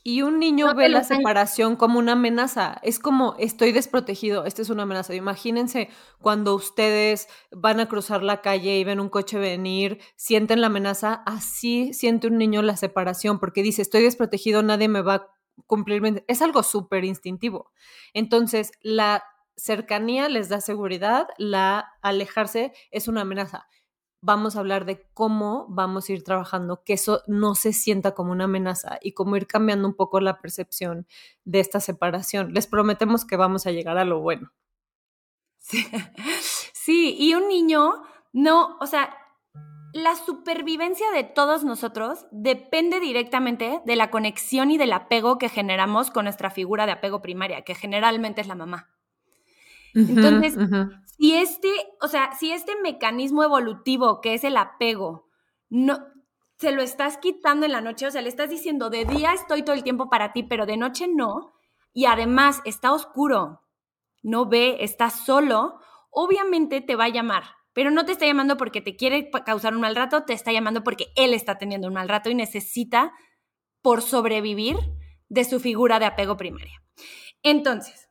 Y 0.07 0.21
un 0.21 0.37
niño 0.37 0.75
ve 0.75 0.87
la 0.87 1.03
separación 1.03 1.75
como 1.75 1.97
una 1.97 2.11
amenaza. 2.11 2.77
Es 2.83 2.99
como, 2.99 3.35
estoy 3.39 3.71
desprotegido, 3.71 4.45
esta 4.45 4.61
es 4.61 4.69
una 4.69 4.83
amenaza. 4.83 5.15
Imagínense 5.15 5.89
cuando 6.21 6.53
ustedes 6.53 7.27
van 7.49 7.79
a 7.79 7.87
cruzar 7.87 8.21
la 8.21 8.43
calle 8.43 8.77
y 8.77 8.83
ven 8.83 8.99
un 8.99 9.09
coche 9.09 9.39
venir, 9.39 9.99
sienten 10.15 10.61
la 10.61 10.67
amenaza, 10.67 11.23
así 11.25 11.91
siente 11.95 12.27
un 12.27 12.37
niño 12.37 12.61
la 12.61 12.77
separación, 12.77 13.39
porque 13.39 13.63
dice, 13.63 13.81
estoy 13.81 14.03
desprotegido, 14.03 14.61
nadie 14.61 14.89
me 14.89 15.01
va 15.01 15.15
a 15.15 15.27
cumplir. 15.65 16.23
Es 16.27 16.43
algo 16.43 16.61
súper 16.61 17.03
instintivo. 17.03 17.71
Entonces, 18.13 18.73
la 18.83 19.23
cercanía 19.57 20.29
les 20.29 20.49
da 20.49 20.61
seguridad, 20.61 21.29
la 21.39 21.93
alejarse 22.03 22.73
es 22.91 23.07
una 23.07 23.21
amenaza 23.21 23.67
vamos 24.25 24.55
a 24.55 24.59
hablar 24.59 24.85
de 24.85 25.07
cómo 25.13 25.67
vamos 25.69 26.09
a 26.09 26.13
ir 26.13 26.23
trabajando, 26.23 26.83
que 26.83 26.93
eso 26.93 27.21
no 27.27 27.53
se 27.53 27.73
sienta 27.73 28.13
como 28.15 28.31
una 28.31 28.45
amenaza 28.45 28.97
y 29.01 29.13
cómo 29.13 29.37
ir 29.37 29.45
cambiando 29.45 29.87
un 29.87 29.93
poco 29.93 30.19
la 30.19 30.41
percepción 30.41 31.07
de 31.43 31.59
esta 31.59 31.79
separación. 31.79 32.51
Les 32.53 32.65
prometemos 32.65 33.23
que 33.23 33.37
vamos 33.37 33.67
a 33.67 33.71
llegar 33.71 33.97
a 33.97 34.05
lo 34.05 34.19
bueno. 34.19 34.51
Sí, 36.73 37.15
y 37.17 37.33
un 37.33 37.47
niño, 37.47 38.03
no, 38.31 38.77
o 38.79 38.85
sea, 38.85 39.09
la 39.91 40.15
supervivencia 40.15 41.09
de 41.09 41.23
todos 41.23 41.63
nosotros 41.63 42.27
depende 42.29 42.99
directamente 42.99 43.81
de 43.83 43.95
la 43.95 44.11
conexión 44.11 44.69
y 44.69 44.77
del 44.77 44.93
apego 44.93 45.39
que 45.39 45.49
generamos 45.49 46.11
con 46.11 46.25
nuestra 46.25 46.51
figura 46.51 46.85
de 46.85 46.91
apego 46.91 47.23
primaria, 47.23 47.63
que 47.63 47.73
generalmente 47.73 48.41
es 48.41 48.47
la 48.47 48.53
mamá. 48.53 48.94
Entonces, 49.95 50.57
si 51.17 51.35
este, 51.35 51.69
o 52.01 52.07
sea, 52.07 52.31
si 52.37 52.51
este 52.51 52.73
mecanismo 52.83 53.43
evolutivo 53.43 54.21
que 54.21 54.33
es 54.33 54.43
el 54.43 54.57
apego, 54.57 55.29
no, 55.69 55.97
se 56.57 56.71
lo 56.71 56.81
estás 56.81 57.17
quitando 57.17 57.65
en 57.65 57.71
la 57.71 57.81
noche, 57.81 58.07
o 58.07 58.11
sea, 58.11 58.21
le 58.21 58.29
estás 58.29 58.49
diciendo, 58.49 58.89
de 58.89 59.05
día 59.05 59.33
estoy 59.33 59.63
todo 59.63 59.75
el 59.75 59.83
tiempo 59.83 60.09
para 60.09 60.33
ti, 60.33 60.43
pero 60.43 60.65
de 60.65 60.77
noche 60.77 61.07
no, 61.07 61.53
y 61.93 62.05
además 62.05 62.61
está 62.65 62.93
oscuro, 62.93 63.61
no 64.21 64.47
ve, 64.47 64.77
está 64.81 65.09
solo, 65.09 65.79
obviamente 66.11 66.81
te 66.81 66.95
va 66.95 67.05
a 67.05 67.09
llamar, 67.09 67.43
pero 67.73 67.91
no 67.91 68.05
te 68.05 68.13
está 68.13 68.25
llamando 68.25 68.57
porque 68.57 68.81
te 68.81 68.95
quiere 68.95 69.29
causar 69.45 69.73
un 69.73 69.81
mal 69.81 69.95
rato, 69.95 70.23
te 70.23 70.33
está 70.33 70.51
llamando 70.51 70.83
porque 70.83 71.07
él 71.15 71.33
está 71.33 71.57
teniendo 71.57 71.87
un 71.87 71.93
mal 71.93 72.09
rato 72.09 72.29
y 72.29 72.35
necesita, 72.35 73.13
por 73.81 74.01
sobrevivir, 74.01 74.77
de 75.29 75.43
su 75.43 75.59
figura 75.59 75.99
de 75.99 76.05
apego 76.05 76.37
primaria. 76.37 76.81
Entonces, 77.43 78.04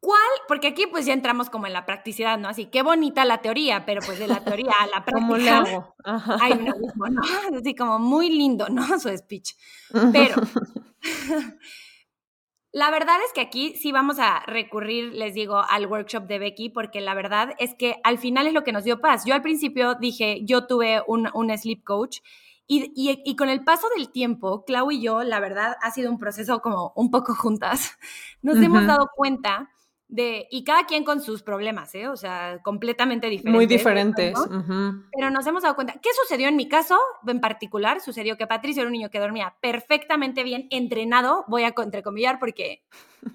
¿Cuál? 0.00 0.20
Porque 0.46 0.68
aquí 0.68 0.86
pues 0.86 1.06
ya 1.06 1.12
entramos 1.12 1.50
como 1.50 1.66
en 1.66 1.72
la 1.72 1.84
practicidad, 1.84 2.38
¿no? 2.38 2.48
Así, 2.48 2.66
qué 2.66 2.82
bonita 2.82 3.24
la 3.24 3.38
teoría, 3.38 3.84
pero 3.84 4.00
pues 4.06 4.20
de 4.20 4.28
la 4.28 4.44
teoría 4.44 4.72
a 4.78 4.86
la 4.86 5.04
práctica 5.04 5.14
¿Cómo 5.14 5.36
le 5.36 5.50
hago? 5.50 5.94
hay 6.40 6.52
un 6.52 6.68
abismo, 6.68 7.06
¿no? 7.08 7.22
Así 7.60 7.74
como 7.74 7.98
muy 7.98 8.30
lindo, 8.30 8.68
¿no? 8.68 8.86
Su 9.00 9.08
speech. 9.08 9.54
Pero 10.12 10.36
la 12.72 12.90
verdad 12.92 13.16
es 13.26 13.32
que 13.32 13.40
aquí 13.40 13.74
sí 13.74 13.90
vamos 13.90 14.20
a 14.20 14.40
recurrir, 14.46 15.14
les 15.14 15.34
digo, 15.34 15.64
al 15.68 15.86
workshop 15.86 16.28
de 16.28 16.38
Becky, 16.38 16.68
porque 16.68 17.00
la 17.00 17.14
verdad 17.14 17.54
es 17.58 17.74
que 17.74 18.00
al 18.04 18.18
final 18.18 18.46
es 18.46 18.52
lo 18.52 18.62
que 18.62 18.72
nos 18.72 18.84
dio 18.84 19.00
paz. 19.00 19.24
Yo 19.24 19.34
al 19.34 19.42
principio 19.42 19.96
dije, 19.96 20.44
yo 20.44 20.68
tuve 20.68 21.02
un, 21.08 21.28
un 21.34 21.58
sleep 21.58 21.82
coach 21.82 22.18
y, 22.68 22.92
y, 22.94 23.20
y, 23.24 23.34
con 23.34 23.48
el 23.48 23.64
paso 23.64 23.88
del 23.96 24.12
tiempo, 24.12 24.64
Clau 24.64 24.92
y 24.92 25.00
yo, 25.00 25.24
la 25.24 25.40
verdad, 25.40 25.76
ha 25.80 25.90
sido 25.90 26.10
un 26.10 26.18
proceso 26.18 26.60
como 26.60 26.92
un 26.94 27.10
poco 27.10 27.34
juntas. 27.34 27.98
Nos 28.42 28.58
hemos 28.58 28.86
dado 28.86 29.08
cuenta 29.16 29.70
de, 30.08 30.48
y 30.50 30.64
cada 30.64 30.86
quien 30.86 31.04
con 31.04 31.20
sus 31.20 31.42
problemas, 31.42 31.94
¿eh? 31.94 32.08
O 32.08 32.16
sea, 32.16 32.60
completamente 32.62 33.28
diferentes. 33.28 33.54
Muy 33.54 33.66
diferentes. 33.66 34.34
Pero 35.12 35.30
nos 35.30 35.46
hemos 35.46 35.62
dado 35.62 35.74
cuenta. 35.74 35.94
¿Qué 36.00 36.08
sucedió 36.22 36.48
en 36.48 36.56
mi 36.56 36.66
caso 36.66 36.98
en 37.26 37.40
particular? 37.40 38.00
Sucedió 38.00 38.36
que 38.38 38.46
Patricio 38.46 38.80
era 38.82 38.88
un 38.88 38.94
niño 38.94 39.10
que 39.10 39.20
dormía 39.20 39.56
perfectamente 39.60 40.42
bien, 40.44 40.66
entrenado, 40.70 41.44
voy 41.48 41.64
a 41.64 41.74
entrecomillar 41.76 42.38
porque 42.38 42.82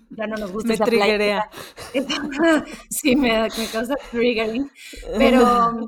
ya 0.09 0.25
no 0.25 0.35
nos 0.35 0.51
gusta 0.51 0.67
me 0.69 0.73
esa 0.73 0.85
triggerea. 0.85 1.49
sí, 2.89 3.15
me, 3.15 3.43
me 3.55 3.67
causa 3.71 3.93
triggering. 4.11 4.71
Pero 5.17 5.87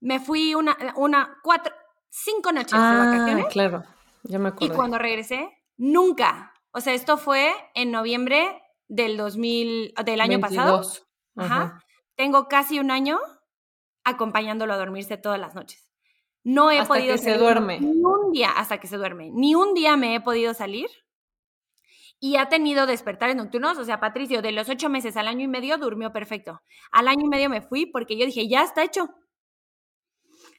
me 0.00 0.20
fui 0.20 0.54
una, 0.54 0.76
una, 0.94 1.38
cuatro, 1.42 1.74
cinco 2.08 2.52
noches 2.52 2.72
de 2.72 2.78
Ah, 2.78 3.04
vacaciones 3.04 3.46
claro, 3.46 3.82
ya 4.22 4.38
me 4.38 4.50
y 4.50 4.52
acuerdo. 4.52 4.74
cuando 4.76 4.98
regresé, 4.98 5.48
nunca. 5.76 6.52
O 6.70 6.80
sea, 6.80 6.94
esto 6.94 7.16
fue 7.18 7.52
en 7.74 7.90
noviembre 7.90 8.62
del 8.88 9.16
2000, 9.16 9.94
del 10.04 10.20
año 10.20 10.40
pasado. 10.40 10.82
Ajá. 11.36 11.84
Tengo 12.16 12.48
casi 12.48 12.80
un 12.80 12.90
año 12.90 13.20
acompañándolo 14.04 14.72
a 14.72 14.78
dormirse 14.78 15.16
todas 15.16 15.38
las 15.38 15.54
noches. 15.54 15.92
No 16.42 16.70
he 16.70 16.78
Hasta 16.78 16.94
podido 16.94 17.14
que 17.14 17.22
se 17.22 17.36
duerme. 17.36 17.78
Ni 17.80 18.02
un 18.02 18.32
día 18.32 18.50
hasta 18.50 18.78
que 18.78 18.88
se 18.88 18.96
duerme. 18.96 19.30
Ni 19.32 19.54
un 19.54 19.74
día 19.74 19.96
me 19.96 20.14
he 20.14 20.20
podido 20.20 20.54
salir. 20.54 20.88
Y 22.20 22.36
ha 22.36 22.48
tenido 22.48 22.86
despertares 22.86 23.36
nocturnos. 23.36 23.78
O 23.78 23.84
sea, 23.84 24.00
Patricio, 24.00 24.42
de 24.42 24.52
los 24.52 24.68
ocho 24.68 24.88
meses 24.88 25.16
al 25.16 25.28
año 25.28 25.44
y 25.44 25.48
medio 25.48 25.78
durmió 25.78 26.12
perfecto. 26.12 26.60
Al 26.90 27.06
año 27.06 27.26
y 27.26 27.28
medio 27.28 27.50
me 27.50 27.60
fui 27.60 27.86
porque 27.86 28.16
yo 28.16 28.26
dije, 28.26 28.48
ya 28.48 28.62
está 28.62 28.82
hecho. 28.82 29.08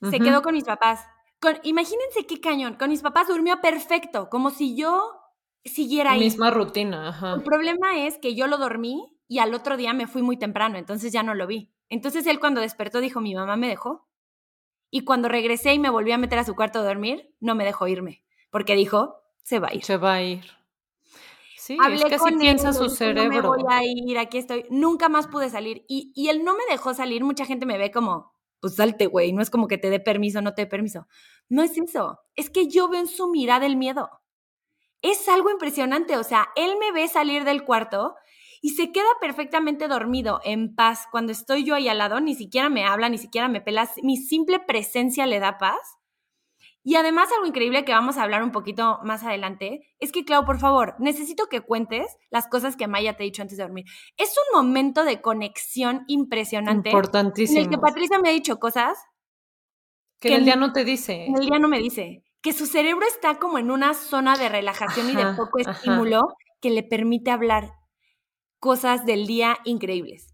Se 0.10 0.20
quedó 0.20 0.42
con 0.42 0.54
mis 0.54 0.64
papás. 0.64 1.06
Con, 1.42 1.60
imagínense 1.64 2.26
qué 2.26 2.40
cañón. 2.40 2.76
Con 2.76 2.90
mis 2.90 3.02
papás 3.02 3.28
durmió 3.28 3.60
perfecto, 3.60 4.30
como 4.30 4.52
si 4.52 4.76
yo 4.76 5.19
siguiera 5.66 6.12
ahí. 6.12 6.20
Misma 6.20 6.52
rutina, 6.52 7.10
ajá. 7.10 7.36
El 7.36 7.44
problema 7.44 8.06
es 8.06 8.18
que 8.18 8.36
yo 8.36 8.48
lo 8.48 8.58
dormí 8.58 9.18
y 9.28 9.40
al 9.40 9.54
otro 9.54 9.78
día 9.78 9.94
me 9.94 10.08
fui 10.08 10.22
muy 10.22 10.38
temprano, 10.38 10.78
entonces 10.78 11.12
ya 11.12 11.24
no 11.24 11.34
lo 11.34 11.48
vi. 11.48 11.72
Entonces 11.90 12.26
él 12.28 12.40
cuando 12.40 12.62
despertó 12.62 13.02
dijo, 13.02 13.22
mi 13.22 13.36
mamá 13.36 13.56
me 13.56 13.68
dejó. 13.68 14.08
Y 14.92 15.02
cuando 15.02 15.28
regresé 15.30 15.74
y 15.74 15.80
me 15.80 15.90
volví 15.90 16.12
a 16.12 16.18
meter 16.18 16.40
a 16.40 16.44
su 16.44 16.56
cuarto 16.56 16.80
a 16.80 16.84
dormir, 16.84 17.36
no 17.40 17.56
me 17.56 17.66
dejó 17.66 17.88
irme, 17.88 18.24
porque 18.50 18.76
dijo, 18.76 19.16
se 19.44 19.60
va 19.60 19.70
a 19.70 19.74
ir. 19.74 19.84
Se 19.84 19.98
va 19.98 20.14
a 20.14 20.24
ir. 20.24 20.46
Sí, 21.58 21.78
Hablé 21.80 21.98
es 21.98 22.06
que 22.06 22.16
así 22.16 22.24
con 22.24 22.34
él, 22.34 22.40
piensa 22.40 22.74
su 22.74 22.90
cerebro. 22.90 23.42
No 23.42 23.58
me 23.58 23.64
voy 23.64 23.74
a 23.74 23.84
ir, 23.84 24.18
aquí 24.18 24.40
estoy. 24.40 24.66
Nunca 24.72 25.10
más 25.10 25.28
pude 25.28 25.52
salir. 25.52 25.86
Y, 25.88 26.12
y 26.16 26.30
él 26.30 26.44
no 26.44 26.54
me 26.54 26.64
dejó 26.70 26.96
salir. 26.96 27.24
Mucha 27.24 27.46
gente 27.46 27.68
me 27.68 27.78
ve 27.78 27.92
como, 27.92 28.34
pues 28.60 28.76
salte, 28.76 29.06
güey. 29.06 29.34
No 29.34 29.42
es 29.42 29.52
como 29.52 29.68
que 29.68 29.78
te 29.78 29.92
dé 29.92 30.00
permiso, 30.00 30.42
no 30.42 30.56
te 30.56 30.64
dé 30.64 30.68
permiso. 30.68 31.08
No 31.48 31.62
es 31.62 31.78
eso. 31.78 32.20
Es 32.36 32.50
que 32.50 32.68
yo 32.68 32.90
veo 32.90 33.02
en 33.02 33.08
su 33.08 33.28
mirada 33.28 33.68
el 33.68 33.76
miedo. 33.76 34.10
Es 35.02 35.28
algo 35.30 35.50
impresionante. 35.50 36.18
O 36.18 36.24
sea, 36.24 36.50
él 36.56 36.74
me 36.80 36.92
ve 36.92 37.08
salir 37.08 37.44
del 37.46 37.64
cuarto 37.64 38.16
y 38.62 38.72
se 38.72 38.92
queda 38.92 39.08
perfectamente 39.22 39.88
dormido, 39.88 40.42
en 40.44 40.76
paz. 40.76 41.08
Cuando 41.12 41.32
estoy 41.32 41.64
yo 41.64 41.76
ahí 41.76 41.88
al 41.88 41.98
lado, 42.00 42.20
ni 42.20 42.36
siquiera 42.36 42.70
me 42.70 42.86
habla, 42.86 43.08
ni 43.10 43.18
siquiera 43.18 43.48
me 43.48 43.62
pela. 43.62 43.90
Mi 44.04 44.18
simple 44.18 44.60
presencia 44.60 45.26
le 45.26 45.40
da 45.40 45.58
paz. 45.58 45.80
Y 46.84 46.96
además 46.96 47.30
algo 47.34 47.46
increíble 47.46 47.84
que 47.86 47.92
vamos 47.92 48.18
a 48.18 48.24
hablar 48.24 48.42
un 48.42 48.52
poquito 48.52 49.00
más 49.04 49.24
adelante 49.24 49.82
es 50.00 50.12
que, 50.12 50.24
Clau, 50.26 50.46
por 50.46 50.60
favor, 50.60 50.96
necesito 51.00 51.48
que 51.48 51.62
cuentes 51.62 52.18
las 52.32 52.48
cosas 52.48 52.76
que 52.78 52.88
Maya 52.88 53.16
te 53.16 53.24
ha 53.24 53.26
dicho 53.26 53.42
antes 53.42 53.58
de 53.58 53.64
dormir. 53.64 53.86
Es 54.18 54.34
un 54.38 54.58
momento 54.58 55.04
de 55.04 55.22
conexión 55.22 56.04
impresionante 56.08 56.72
en 56.72 56.78
el 56.78 56.84
que 56.84 56.98
Importantísimo. 56.98 57.82
Patricia 57.82 58.20
me 58.20 58.30
ha 58.30 58.32
dicho 58.34 58.60
cosas 58.60 58.98
Que 60.20 60.30
que 60.30 60.36
el 60.36 60.40
el- 60.42 60.46
día 60.46 60.56
no 60.56 60.72
te 60.74 60.84
dice. 60.86 61.28
el 61.28 61.46
día 61.48 61.60
no 61.60 61.68
me 61.68 61.80
dice. 61.80 62.24
Que 62.42 62.54
su 62.54 62.66
cerebro 62.66 63.06
está 63.06 63.40
como 63.40 63.60
en 63.60 63.72
una 63.72 63.94
zona 63.94 64.38
de 64.38 64.50
relajación 64.50 65.10
y 65.10 65.16
de 65.16 65.26
poco 65.34 65.60
ajá. 65.60 65.72
estímulo 65.72 66.36
que 66.62 66.70
le 66.70 66.84
permite 66.84 67.32
hablar 67.32 67.74
cosas 68.60 69.06
del 69.06 69.28
día 69.28 69.58
increíbles. 69.66 70.34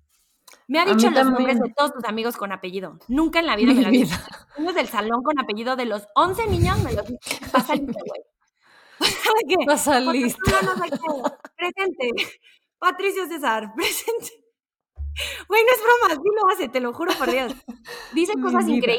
Me 0.68 0.80
ha 0.80 0.86
dicho 0.86 1.10
los 1.12 1.26
nombres 1.26 1.60
de 1.60 1.74
todos 1.76 1.94
tus 1.94 2.04
amigos 2.06 2.38
con 2.38 2.52
apellido. 2.52 2.98
Nunca 3.08 3.40
en 3.40 3.46
la 3.46 3.56
vida 3.56 3.74
Mi 3.74 3.80
me 3.80 3.84
lo 3.84 3.90
vida. 3.92 4.26
Los 4.50 4.60
niños 4.60 4.76
del 4.76 4.88
salón 4.88 5.22
con 5.24 5.40
apellido 5.40 5.76
de 5.76 5.86
los 5.86 6.08
11 6.16 6.48
niños 6.48 6.80
me 6.84 6.94
los 6.94 7.06
pasa 7.52 7.76
lista, 7.76 8.02
güey. 8.06 8.22
Que, 9.48 9.66
Pasa 9.66 10.00
lista. 10.00 10.62
no, 10.64 10.82
qué. 10.84 10.90
Presente. 11.56 12.40
Patricio 12.80 13.28
César, 13.28 13.74
presente. 13.76 14.32
Güey, 15.48 15.64
no 15.64 15.70
es 15.72 15.82
broma, 15.82 16.24
sí 16.24 16.30
lo 16.42 16.50
hace, 16.50 16.70
te 16.70 16.80
lo 16.80 16.94
juro 16.94 17.14
por 17.14 17.32
Dios. 17.32 17.54
Dice 18.14 18.36
Mi 18.36 18.42
cosas 18.42 18.66
vida. 18.66 18.94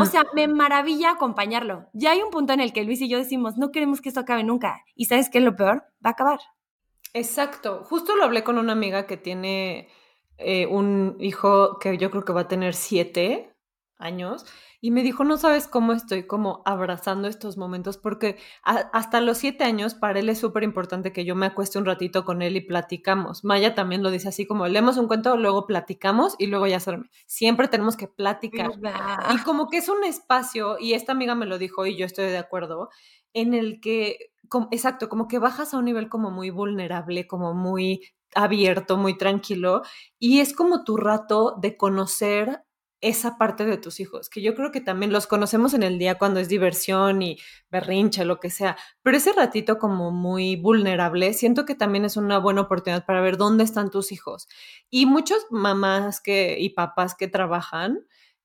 O 0.00 0.04
sea, 0.06 0.26
me 0.34 0.48
maravilla 0.48 1.12
acompañarlo. 1.12 1.88
Ya 1.92 2.10
hay 2.10 2.22
un 2.22 2.30
punto 2.30 2.52
en 2.52 2.60
el 2.60 2.72
que 2.72 2.82
Luis 2.82 3.00
y 3.00 3.08
yo 3.08 3.18
decimos, 3.18 3.56
no 3.56 3.70
queremos 3.70 4.00
que 4.00 4.08
esto 4.08 4.20
acabe 4.20 4.42
nunca. 4.42 4.82
¿Y 4.96 5.04
sabes 5.04 5.30
qué 5.30 5.38
es 5.38 5.44
lo 5.44 5.54
peor? 5.54 5.84
Va 6.04 6.10
a 6.10 6.10
acabar. 6.10 6.40
Exacto. 7.14 7.84
Justo 7.84 8.16
lo 8.16 8.24
hablé 8.24 8.42
con 8.42 8.58
una 8.58 8.72
amiga 8.72 9.06
que 9.06 9.16
tiene 9.16 9.88
eh, 10.36 10.66
un 10.66 11.16
hijo 11.20 11.78
que 11.78 11.96
yo 11.96 12.10
creo 12.10 12.24
que 12.24 12.32
va 12.32 12.42
a 12.42 12.48
tener 12.48 12.74
siete 12.74 13.54
años 13.98 14.44
y 14.80 14.90
me 14.90 15.02
dijo, 15.02 15.24
no 15.24 15.36
sabes 15.38 15.66
cómo 15.68 15.92
estoy 15.92 16.26
como 16.26 16.62
abrazando 16.64 17.28
estos 17.28 17.56
momentos 17.56 17.96
porque 17.98 18.38
a- 18.64 18.88
hasta 18.92 19.20
los 19.20 19.38
siete 19.38 19.64
años 19.64 19.94
para 19.94 20.20
él 20.20 20.28
es 20.28 20.38
súper 20.38 20.62
importante 20.62 21.12
que 21.12 21.24
yo 21.24 21.34
me 21.34 21.46
acueste 21.46 21.78
un 21.78 21.84
ratito 21.84 22.24
con 22.24 22.42
él 22.42 22.56
y 22.56 22.60
platicamos. 22.60 23.44
Maya 23.44 23.74
también 23.74 24.02
lo 24.02 24.10
dice 24.10 24.28
así 24.28 24.46
como 24.46 24.66
leemos 24.68 24.96
un 24.98 25.08
cuento, 25.08 25.36
luego 25.36 25.66
platicamos 25.66 26.34
y 26.38 26.46
luego 26.46 26.66
ya 26.66 26.80
se. 26.80 26.98
Siempre 27.26 27.68
tenemos 27.68 27.96
que 27.96 28.08
platicar. 28.08 28.70
¿Verdad? 28.80 29.18
Y 29.28 29.38
como 29.42 29.68
que 29.68 29.78
es 29.78 29.88
un 29.88 30.04
espacio, 30.04 30.78
y 30.78 30.92
esta 30.94 31.12
amiga 31.12 31.34
me 31.34 31.46
lo 31.46 31.58
dijo 31.58 31.86
y 31.86 31.96
yo 31.96 32.06
estoy 32.06 32.26
de 32.26 32.38
acuerdo, 32.38 32.88
en 33.32 33.54
el 33.54 33.80
que, 33.80 34.32
exacto, 34.70 35.08
como 35.08 35.28
que 35.28 35.38
bajas 35.38 35.74
a 35.74 35.78
un 35.78 35.84
nivel 35.84 36.08
como 36.08 36.30
muy 36.30 36.50
vulnerable, 36.50 37.26
como 37.26 37.54
muy 37.54 38.02
abierto, 38.34 38.96
muy 38.96 39.16
tranquilo, 39.16 39.82
y 40.18 40.40
es 40.40 40.54
como 40.54 40.84
tu 40.84 40.96
rato 40.96 41.56
de 41.60 41.76
conocer 41.76 42.62
esa 43.00 43.38
parte 43.38 43.64
de 43.64 43.78
tus 43.78 44.00
hijos, 44.00 44.28
que 44.28 44.42
yo 44.42 44.54
creo 44.54 44.72
que 44.72 44.80
también 44.80 45.12
los 45.12 45.26
conocemos 45.26 45.74
en 45.74 45.82
el 45.82 45.98
día 45.98 46.18
cuando 46.18 46.40
es 46.40 46.48
diversión 46.48 47.22
y 47.22 47.38
berrinche, 47.70 48.24
lo 48.24 48.40
que 48.40 48.50
sea, 48.50 48.76
pero 49.02 49.16
ese 49.16 49.32
ratito 49.32 49.78
como 49.78 50.10
muy 50.10 50.56
vulnerable, 50.56 51.32
siento 51.34 51.64
que 51.64 51.74
también 51.74 52.04
es 52.04 52.16
una 52.16 52.38
buena 52.38 52.62
oportunidad 52.62 53.06
para 53.06 53.20
ver 53.20 53.36
dónde 53.36 53.64
están 53.64 53.90
tus 53.90 54.12
hijos. 54.12 54.48
Y 54.90 55.06
muchas 55.06 55.38
mamás 55.50 56.20
que, 56.20 56.56
y 56.58 56.70
papás 56.70 57.14
que 57.14 57.28
trabajan, 57.28 58.00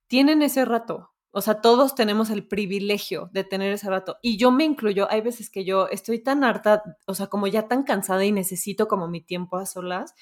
tienen 0.08 0.42
ese 0.44 0.66
rato. 0.66 1.13
O 1.36 1.42
sea, 1.42 1.62
todos 1.62 1.96
tenemos 1.96 2.30
el 2.30 2.48
privilegio 2.48 3.32
de 3.34 3.44
tener 3.44 3.74
ese 3.74 3.89
rato. 3.89 4.18
Y 4.22 4.38
yo 4.38 4.52
me 4.52 4.66
incluyo, 4.66 5.08
hay 5.10 5.22
veces 5.22 5.50
que 5.50 5.66
yo 5.66 5.88
estoy 5.88 6.20
tan 6.20 6.44
harta, 6.44 6.84
o 7.08 7.16
sea, 7.16 7.26
como 7.26 7.48
ya 7.48 7.68
tan 7.68 7.82
cansada 7.82 8.24
y 8.24 8.32
necesito 8.32 8.88
como 8.88 9.08
mi 9.08 9.20
tiempo 9.20 9.58
a 9.58 9.66
solas, 9.66 10.13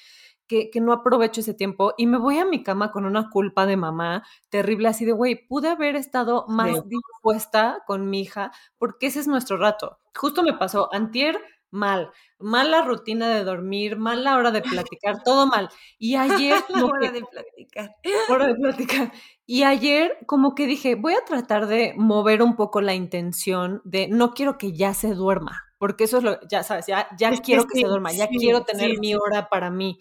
que, 0.46 0.70
que 0.70 0.80
no 0.80 0.92
aprovecho 0.92 1.40
ese 1.40 1.54
tiempo 1.54 1.94
y 1.96 2.06
me 2.06 2.18
voy 2.18 2.38
a 2.38 2.44
mi 2.44 2.62
cama 2.62 2.90
con 2.92 3.04
una 3.06 3.30
culpa 3.30 3.66
de 3.66 3.76
mamá 3.76 4.24
terrible, 4.50 4.88
así 4.88 5.04
de, 5.04 5.12
güey, 5.12 5.46
pude 5.46 5.68
haber 5.68 5.96
estado 5.96 6.44
más 6.48 6.70
Sí. 6.76 6.82
dispuesta 6.86 7.82
con 7.86 8.10
mi 8.10 8.20
hija, 8.22 8.52
porque 8.78 9.06
ese 9.06 9.20
es 9.20 9.28
nuestro 9.28 9.56
rato. 9.56 9.98
Justo 10.14 10.42
me 10.42 10.52
pasó, 10.54 10.88
antier, 10.92 11.38
mal, 11.70 12.10
mala 12.38 12.82
rutina 12.82 13.28
de 13.30 13.44
dormir, 13.44 13.96
mala 13.96 14.36
hora 14.36 14.50
de 14.50 14.60
platicar, 14.60 15.22
todo 15.22 15.46
mal. 15.46 15.70
Y 15.98 16.16
ayer, 16.16 16.54
como 16.68 16.92
que- 16.92 16.96
Hora 16.98 17.10
de 17.12 17.22
platicar. 17.24 17.96
hora 18.28 18.46
de 18.48 18.54
platicar. 18.56 19.12
Y 19.46 19.62
ayer 19.62 20.18
como 20.26 20.54
que 20.54 20.66
dije, 20.66 20.94
voy 20.96 21.14
a 21.14 21.24
tratar 21.24 21.66
de 21.66 21.94
mover 21.96 22.42
un 22.42 22.56
poco 22.56 22.80
la 22.82 22.94
intención 22.94 23.80
de 23.84 24.08
no 24.08 24.34
quiero 24.34 24.58
que 24.58 24.72
ya 24.74 24.92
se 24.92 25.14
duerma, 25.14 25.64
porque 25.78 26.04
eso 26.04 26.18
es 26.18 26.24
lo, 26.24 26.38
ya 26.48 26.62
sabes, 26.62 26.86
ya, 26.86 27.08
ya 27.18 27.30
Es 27.30 27.40
quiero 27.40 27.64
que 27.64 27.76
sí, 27.76 27.80
se 27.82 27.86
duerma, 27.88 28.12
ya 28.12 28.26
sí, 28.28 28.36
quiero 28.38 28.64
tener 28.64 28.98
mi 28.98 29.14
hora 29.14 29.48
para 29.48 29.70
mí. 29.70 29.98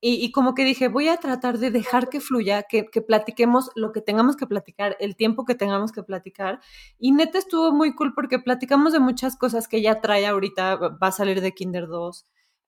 Y, 0.00 0.30
como 0.30 0.54
que 0.54 0.64
dije, 0.64 0.86
voy 0.86 1.08
a 1.08 1.16
tratar 1.16 1.58
de 1.58 1.72
dejar 1.72 2.08
que 2.08 2.20
fluya, 2.20 2.62
que, 2.62 2.86
que 2.86 3.02
platiquemos 3.02 3.70
lo 3.74 3.90
que 3.90 4.00
tengamos 4.00 4.36
que 4.36 4.46
platicar, 4.46 4.96
el 5.00 5.16
tiempo 5.16 5.44
que 5.44 5.56
tengamos 5.56 5.90
que 5.90 6.04
platicar. 6.04 6.60
Y 7.00 7.10
neta 7.10 7.38
estuvo 7.38 7.72
muy 7.72 7.96
cool 7.96 8.14
porque 8.14 8.38
platicamos 8.38 8.92
de 8.92 9.00
muchas 9.00 9.36
cosas 9.36 9.66
que 9.66 9.78
ella 9.78 10.00
trae 10.00 10.26
ahorita, 10.26 10.76
va 10.76 11.08
a 11.08 11.12
salir 11.12 11.40
de 11.40 11.52
Kinder 11.52 11.88
2 11.88 12.26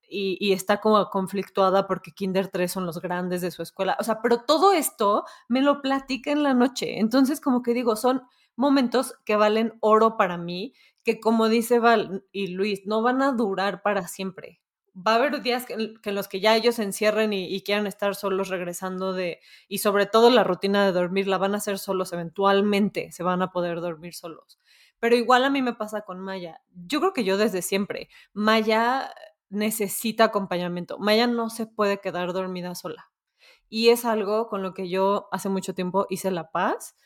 y, 0.08 0.38
y 0.40 0.52
está 0.52 0.80
como 0.80 1.08
conflictuada 1.08 1.86
porque 1.86 2.10
Kinder 2.10 2.48
3 2.48 2.72
son 2.72 2.84
los 2.84 3.00
grandes 3.00 3.42
de 3.42 3.52
su 3.52 3.62
escuela. 3.62 3.96
O 4.00 4.02
sea, 4.02 4.20
pero 4.22 4.42
todo 4.42 4.72
esto 4.72 5.24
me 5.48 5.62
lo 5.62 5.82
platica 5.82 6.32
en 6.32 6.42
la 6.42 6.54
noche. 6.54 6.98
Entonces, 6.98 7.40
como 7.40 7.62
que 7.62 7.74
digo, 7.74 7.94
son 7.94 8.22
momentos 8.56 9.14
que 9.24 9.36
valen 9.36 9.74
oro 9.80 10.16
para 10.16 10.36
mí, 10.36 10.74
que 11.04 11.20
como 11.20 11.48
dice 11.48 11.78
Val 11.78 12.24
y 12.32 12.48
Luis, 12.48 12.82
no 12.86 13.02
van 13.02 13.22
a 13.22 13.32
durar 13.32 13.82
para 13.82 14.08
siempre. 14.08 14.60
Va 14.96 15.12
a 15.12 15.14
haber 15.16 15.42
días 15.42 15.66
que, 15.66 15.94
que 16.02 16.10
en 16.10 16.14
los 16.14 16.28
que 16.28 16.40
ya 16.40 16.56
ellos 16.56 16.76
se 16.76 16.82
encierren 16.82 17.32
y, 17.32 17.46
y 17.46 17.62
quieran 17.62 17.86
estar 17.86 18.14
solos 18.14 18.48
regresando 18.48 19.12
de, 19.12 19.40
y 19.68 19.78
sobre 19.78 20.06
todo 20.06 20.30
la 20.30 20.44
rutina 20.44 20.84
de 20.84 20.92
dormir 20.92 21.26
la 21.26 21.38
van 21.38 21.54
a 21.54 21.58
hacer 21.58 21.78
solos 21.78 22.12
eventualmente, 22.12 23.12
se 23.12 23.22
van 23.22 23.42
a 23.42 23.52
poder 23.52 23.80
dormir 23.80 24.14
solos. 24.14 24.58
Pero 24.98 25.16
igual 25.16 25.44
a 25.44 25.50
mí 25.50 25.62
me 25.62 25.74
pasa 25.74 26.02
con 26.02 26.20
Maya. 26.20 26.60
Yo 26.74 27.00
creo 27.00 27.12
que 27.12 27.24
yo 27.24 27.38
desde 27.38 27.62
siempre, 27.62 28.08
Maya 28.32 29.12
necesita 29.48 30.24
acompañamiento. 30.24 30.98
Maya 30.98 31.26
no 31.26 31.50
se 31.50 31.66
puede 31.66 32.00
quedar 32.00 32.32
dormida 32.32 32.74
sola. 32.74 33.10
Y 33.68 33.88
es 33.88 34.04
algo 34.04 34.48
con 34.48 34.62
lo 34.62 34.74
que 34.74 34.88
yo 34.88 35.28
hace 35.32 35.48
mucho 35.48 35.74
tiempo 35.74 36.06
hice 36.10 36.30
la 36.30 36.50
paz 36.50 36.96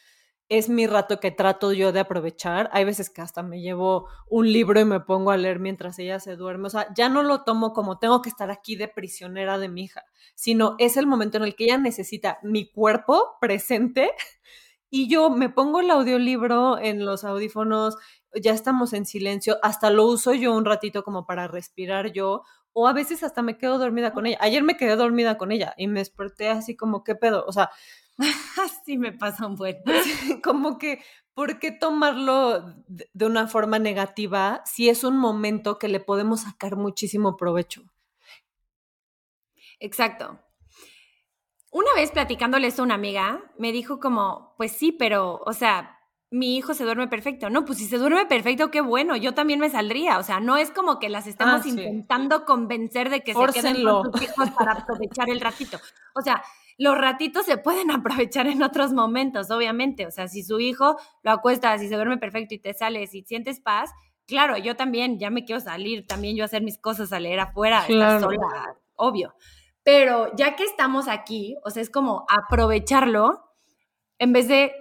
es 0.49 0.69
mi 0.69 0.87
rato 0.87 1.21
que 1.21 1.31
trato 1.31 1.73
yo 1.73 1.93
de 1.93 2.01
aprovechar. 2.01 2.69
Hay 2.73 2.85
veces 2.85 3.11
que 3.11 3.23
hasta 3.23 3.43
me 3.43 3.61
llevo 3.61 4.09
un 4.29 4.53
libro 4.53 4.79
y 4.81 4.85
me 4.85 5.01
pongo 5.01 5.31
a 5.31 5.37
leer 5.37 5.59
mientras 5.59 5.99
ella 5.99 6.21
se 6.21 6.37
duerme. 6.37 6.67
O 6.67 6.71
sea, 6.71 6.93
ya 6.95 7.09
no 7.09 7.23
lo 7.23 7.43
tomo 7.43 7.73
como 7.73 7.99
tengo 7.99 8.21
que 8.23 8.29
estar 8.29 8.51
aquí 8.51 8.77
de 8.77 8.89
prisionera 8.89 9.59
de 9.59 9.69
mi 9.69 9.85
hija, 9.85 10.05
sino 10.35 10.77
es 10.79 10.97
el 10.97 11.07
momento 11.07 11.39
en 11.39 11.45
el 11.45 11.55
que 11.55 11.65
ella 11.65 11.79
necesita 11.79 12.39
mi 12.43 12.71
cuerpo 12.71 13.37
presente 13.41 14.11
y 14.91 15.09
yo 15.09 15.31
me 15.31 15.49
pongo 15.49 15.81
el 15.81 15.91
audiolibro 15.91 16.79
en 16.79 17.05
los 17.05 17.25
audífonos, 17.25 17.97
ya 18.41 18.53
estamos 18.53 18.93
en 18.93 19.07
silencio, 19.07 19.59
hasta 19.63 19.91
lo 19.91 20.07
uso 20.07 20.35
yo 20.35 20.55
un 20.55 20.65
ratito 20.65 21.05
como 21.05 21.27
para 21.27 21.49
respirar 21.49 22.13
yo, 22.13 22.43
o 22.73 22.89
a 22.89 22.93
veces 22.93 23.23
hasta 23.23 23.41
me 23.43 23.57
quedo 23.57 23.79
dormida 23.79 24.13
con 24.13 24.27
ella. 24.27 24.37
Ayer 24.41 24.63
me 24.63 24.77
quedé 24.77 24.97
dormida 24.97 25.39
con 25.39 25.53
ella 25.53 25.75
y 25.79 25.87
me 25.87 26.01
desperté 26.01 26.49
así 26.49 26.77
como, 26.77 27.05
¿qué 27.05 27.15
pedo? 27.15 27.45
O 27.47 27.53
sea, 27.53 27.71
Así 28.63 28.99
me 28.99 29.13
pasa 29.13 29.47
un 29.47 29.57
buen. 29.57 29.77
como 30.43 30.79
que, 30.79 31.03
¿por 31.35 31.59
qué 31.59 31.73
tomarlo 31.73 32.77
de 32.87 33.27
una 33.27 33.47
forma 33.49 33.79
negativa 33.79 34.63
si 34.65 34.89
es 34.89 35.05
un 35.05 35.17
momento 35.17 35.79
que 35.79 35.89
le 35.89 36.01
podemos 36.01 36.43
sacar 36.43 36.77
muchísimo 36.77 37.37
provecho? 37.37 37.83
Exacto. 39.81 40.39
Una 41.71 41.93
vez 41.97 42.13
platicándole 42.13 42.69
esto 42.69 42.83
a 42.83 42.85
una 42.85 42.95
amiga, 42.95 43.53
me 43.59 43.73
dijo 43.73 43.99
como, 43.99 44.55
pues 44.57 44.73
sí, 44.73 44.93
pero, 44.93 45.43
o 45.45 45.53
sea, 45.53 45.99
mi 46.31 46.57
hijo 46.57 46.75
se 46.75 46.85
duerme 46.85 47.09
perfecto. 47.09 47.51
No, 47.51 47.65
pues 47.65 47.79
si 47.79 47.87
se 47.87 47.99
duerme 47.99 48.27
perfecto, 48.27 48.71
qué 48.71 48.81
bueno, 48.81 49.17
yo 49.17 49.35
también 49.35 49.61
me 49.61 49.71
saldría. 49.71 50.19
O 50.19 50.23
sea, 50.23 50.41
no 50.41 50.57
es 50.57 50.71
como 50.71 50.99
que 50.99 51.09
las 51.09 51.27
estemos 51.27 51.63
ah, 51.65 51.69
intentando 51.69 52.45
convencer 52.45 53.11
de 53.11 53.23
que 53.23 53.35
se 53.35 53.47
queden 53.53 53.85
con 53.85 54.13
sus 54.13 54.23
hijos 54.23 54.51
para 54.51 54.73
aprovechar 54.73 55.31
el 55.31 55.41
ratito. 55.41 55.79
O 56.15 56.23
sea, 56.23 56.43
los 56.79 56.97
ratitos 56.99 57.47
se 57.47 57.59
pueden 57.59 57.91
aprovechar 57.91 58.47
en 58.47 58.63
otros 58.63 58.93
momentos, 58.93 59.51
obviamente. 59.51 60.07
O 60.07 60.11
sea, 60.11 60.29
si 60.29 60.43
su 60.43 60.61
hijo 60.61 60.97
lo 61.23 61.31
acuesta, 61.31 61.79
si 61.79 61.89
se 61.89 61.95
duerme 61.95 62.19
perfecto 62.19 62.55
y 62.55 62.59
te 62.59 62.75
sales 62.75 63.15
y 63.15 63.23
sientes 63.23 63.61
paz, 63.61 63.91
claro, 64.27 64.57
yo 64.57 64.77
también 64.77 65.19
ya 65.19 65.31
me 65.31 65.45
quiero 65.45 65.61
salir, 65.61 66.07
también 66.07 66.37
yo 66.37 66.45
hacer 66.45 66.63
mis 66.63 66.79
cosas, 66.79 67.13
a 67.13 67.21
leer 67.21 67.41
afuera, 67.41 67.87
estar 67.87 68.21
sola, 68.21 68.77
obvio. 68.95 69.35
Pero 69.83 70.35
ya 70.35 70.57
que 70.57 70.65
estamos 70.65 71.09
aquí, 71.09 71.57
o 71.63 71.71
sea, 71.71 71.83
es 71.83 71.91
como 71.91 72.25
aprovecharlo 72.29 73.45
en 74.19 74.33
vez 74.33 74.49
de 74.49 74.73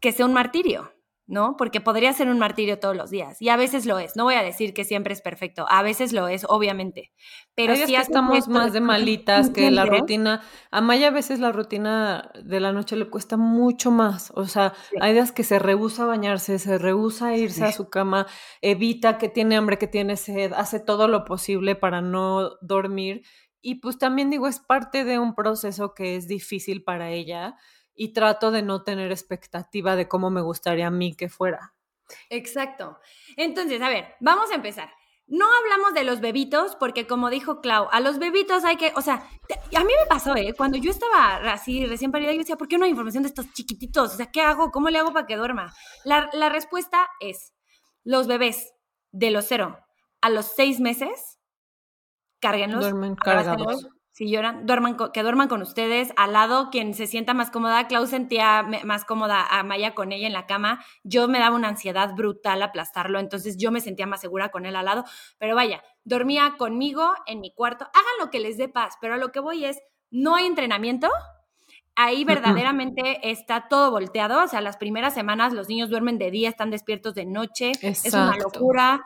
que 0.00 0.12
sea 0.12 0.26
un 0.26 0.32
martirio. 0.32 0.92
¿No? 1.30 1.56
Porque 1.56 1.80
podría 1.80 2.12
ser 2.12 2.28
un 2.28 2.38
martirio 2.38 2.80
todos 2.80 2.96
los 2.96 3.08
días 3.08 3.40
y 3.40 3.48
a 3.50 3.56
veces 3.56 3.86
lo 3.86 4.00
es. 4.00 4.16
No 4.16 4.24
voy 4.24 4.34
a 4.34 4.42
decir 4.42 4.74
que 4.74 4.84
siempre 4.84 5.14
es 5.14 5.22
perfecto, 5.22 5.64
a 5.68 5.82
veces 5.82 6.12
lo 6.12 6.26
es, 6.26 6.44
obviamente. 6.48 7.12
Pero 7.54 7.76
si 7.76 7.94
estamos 7.94 8.48
más 8.48 8.72
de 8.72 8.80
malitas 8.80 9.48
que 9.48 9.70
la 9.70 9.86
rutina. 9.86 10.42
A 10.72 10.80
Maya 10.80 11.08
a 11.08 11.12
veces 11.12 11.38
la 11.38 11.52
rutina 11.52 12.32
de 12.42 12.58
la 12.58 12.72
noche 12.72 12.96
le 12.96 13.08
cuesta 13.08 13.36
mucho 13.36 13.92
más. 13.92 14.32
O 14.34 14.46
sea, 14.46 14.74
hay 15.00 15.12
días 15.12 15.30
que 15.30 15.44
se 15.44 15.60
rehúsa 15.60 16.02
a 16.02 16.06
bañarse, 16.06 16.58
se 16.58 16.78
rehúsa 16.78 17.28
a 17.28 17.36
irse 17.36 17.64
a 17.64 17.72
su 17.72 17.88
cama, 17.88 18.26
evita 18.60 19.18
que 19.18 19.28
tiene 19.28 19.56
hambre, 19.56 19.78
que 19.78 19.86
tiene 19.86 20.16
sed, 20.16 20.52
hace 20.52 20.80
todo 20.80 21.06
lo 21.06 21.24
posible 21.24 21.76
para 21.76 22.00
no 22.00 22.56
dormir. 22.60 23.22
Y 23.62 23.76
pues 23.76 23.98
también 23.98 24.30
digo, 24.30 24.48
es 24.48 24.58
parte 24.58 25.04
de 25.04 25.20
un 25.20 25.34
proceso 25.34 25.94
que 25.94 26.16
es 26.16 26.26
difícil 26.26 26.82
para 26.82 27.10
ella 27.10 27.56
y 28.00 28.14
trato 28.14 28.50
de 28.50 28.62
no 28.62 28.82
tener 28.82 29.12
expectativa 29.12 29.94
de 29.94 30.08
cómo 30.08 30.30
me 30.30 30.40
gustaría 30.40 30.86
a 30.86 30.90
mí 30.90 31.14
que 31.14 31.28
fuera. 31.28 31.74
Exacto. 32.30 32.98
Entonces, 33.36 33.82
a 33.82 33.90
ver, 33.90 34.14
vamos 34.20 34.50
a 34.50 34.54
empezar. 34.54 34.90
No 35.26 35.44
hablamos 35.44 35.92
de 35.92 36.04
los 36.04 36.20
bebitos 36.20 36.76
porque 36.76 37.06
como 37.06 37.28
dijo 37.28 37.60
Clau, 37.60 37.88
a 37.92 38.00
los 38.00 38.18
bebitos 38.18 38.64
hay 38.64 38.78
que, 38.78 38.94
o 38.96 39.02
sea, 39.02 39.16
a 39.76 39.84
mí 39.84 39.92
me 40.00 40.06
pasó, 40.08 40.34
¿eh? 40.34 40.54
Cuando 40.56 40.78
yo 40.78 40.90
estaba 40.90 41.52
así 41.52 41.84
recién 41.84 42.10
parida, 42.10 42.32
yo 42.32 42.38
decía, 42.38 42.56
¿por 42.56 42.68
qué 42.68 42.78
no 42.78 42.86
hay 42.86 42.90
información 42.90 43.22
de 43.22 43.28
estos 43.28 43.52
chiquititos? 43.52 44.14
O 44.14 44.16
sea, 44.16 44.32
¿qué 44.32 44.40
hago? 44.40 44.70
¿Cómo 44.70 44.88
le 44.88 44.98
hago 44.98 45.12
para 45.12 45.26
que 45.26 45.36
duerma? 45.36 45.74
La, 46.02 46.30
la 46.32 46.48
respuesta 46.48 47.06
es, 47.20 47.52
los 48.02 48.26
bebés 48.26 48.72
de 49.12 49.30
los 49.30 49.44
cero 49.44 49.78
a 50.22 50.30
los 50.30 50.46
seis 50.46 50.80
meses, 50.80 51.38
cárguenlos. 52.40 52.80
Duermen 52.80 53.14
cargados 53.14 53.86
si 54.20 54.28
lloran, 54.28 54.66
duerman 54.66 54.98
que 55.14 55.22
duerman 55.22 55.48
con 55.48 55.62
ustedes, 55.62 56.12
al 56.14 56.34
lado 56.34 56.68
quien 56.70 56.92
se 56.92 57.06
sienta 57.06 57.32
más 57.32 57.50
cómoda. 57.50 57.88
Clau 57.88 58.06
sentía 58.06 58.62
más 58.84 59.06
cómoda 59.06 59.46
a 59.46 59.62
Maya 59.62 59.94
con 59.94 60.12
ella 60.12 60.26
en 60.26 60.34
la 60.34 60.44
cama. 60.44 60.84
Yo 61.04 61.26
me 61.26 61.38
daba 61.38 61.56
una 61.56 61.68
ansiedad 61.68 62.14
brutal 62.14 62.60
aplastarlo, 62.60 63.18
entonces 63.18 63.56
yo 63.56 63.70
me 63.70 63.80
sentía 63.80 64.06
más 64.06 64.20
segura 64.20 64.50
con 64.50 64.66
él 64.66 64.76
al 64.76 64.84
lado. 64.84 65.04
Pero 65.38 65.54
vaya, 65.54 65.82
dormía 66.04 66.56
conmigo 66.58 67.14
en 67.24 67.40
mi 67.40 67.54
cuarto. 67.54 67.86
Hagan 67.86 68.12
lo 68.20 68.30
que 68.30 68.40
les 68.40 68.58
dé 68.58 68.68
paz, 68.68 68.98
pero 69.00 69.14
a 69.14 69.16
lo 69.16 69.32
que 69.32 69.40
voy 69.40 69.64
es, 69.64 69.80
no 70.10 70.34
hay 70.34 70.44
entrenamiento. 70.44 71.08
Ahí 71.96 72.24
verdaderamente 72.24 73.30
está 73.30 73.68
todo 73.68 73.90
volteado. 73.90 74.44
O 74.44 74.48
sea, 74.48 74.60
las 74.60 74.76
primeras 74.76 75.14
semanas 75.14 75.54
los 75.54 75.70
niños 75.70 75.88
duermen 75.88 76.18
de 76.18 76.30
día, 76.30 76.50
están 76.50 76.68
despiertos 76.68 77.14
de 77.14 77.24
noche. 77.24 77.72
Es 77.80 78.04
una 78.12 78.36
locura 78.36 79.02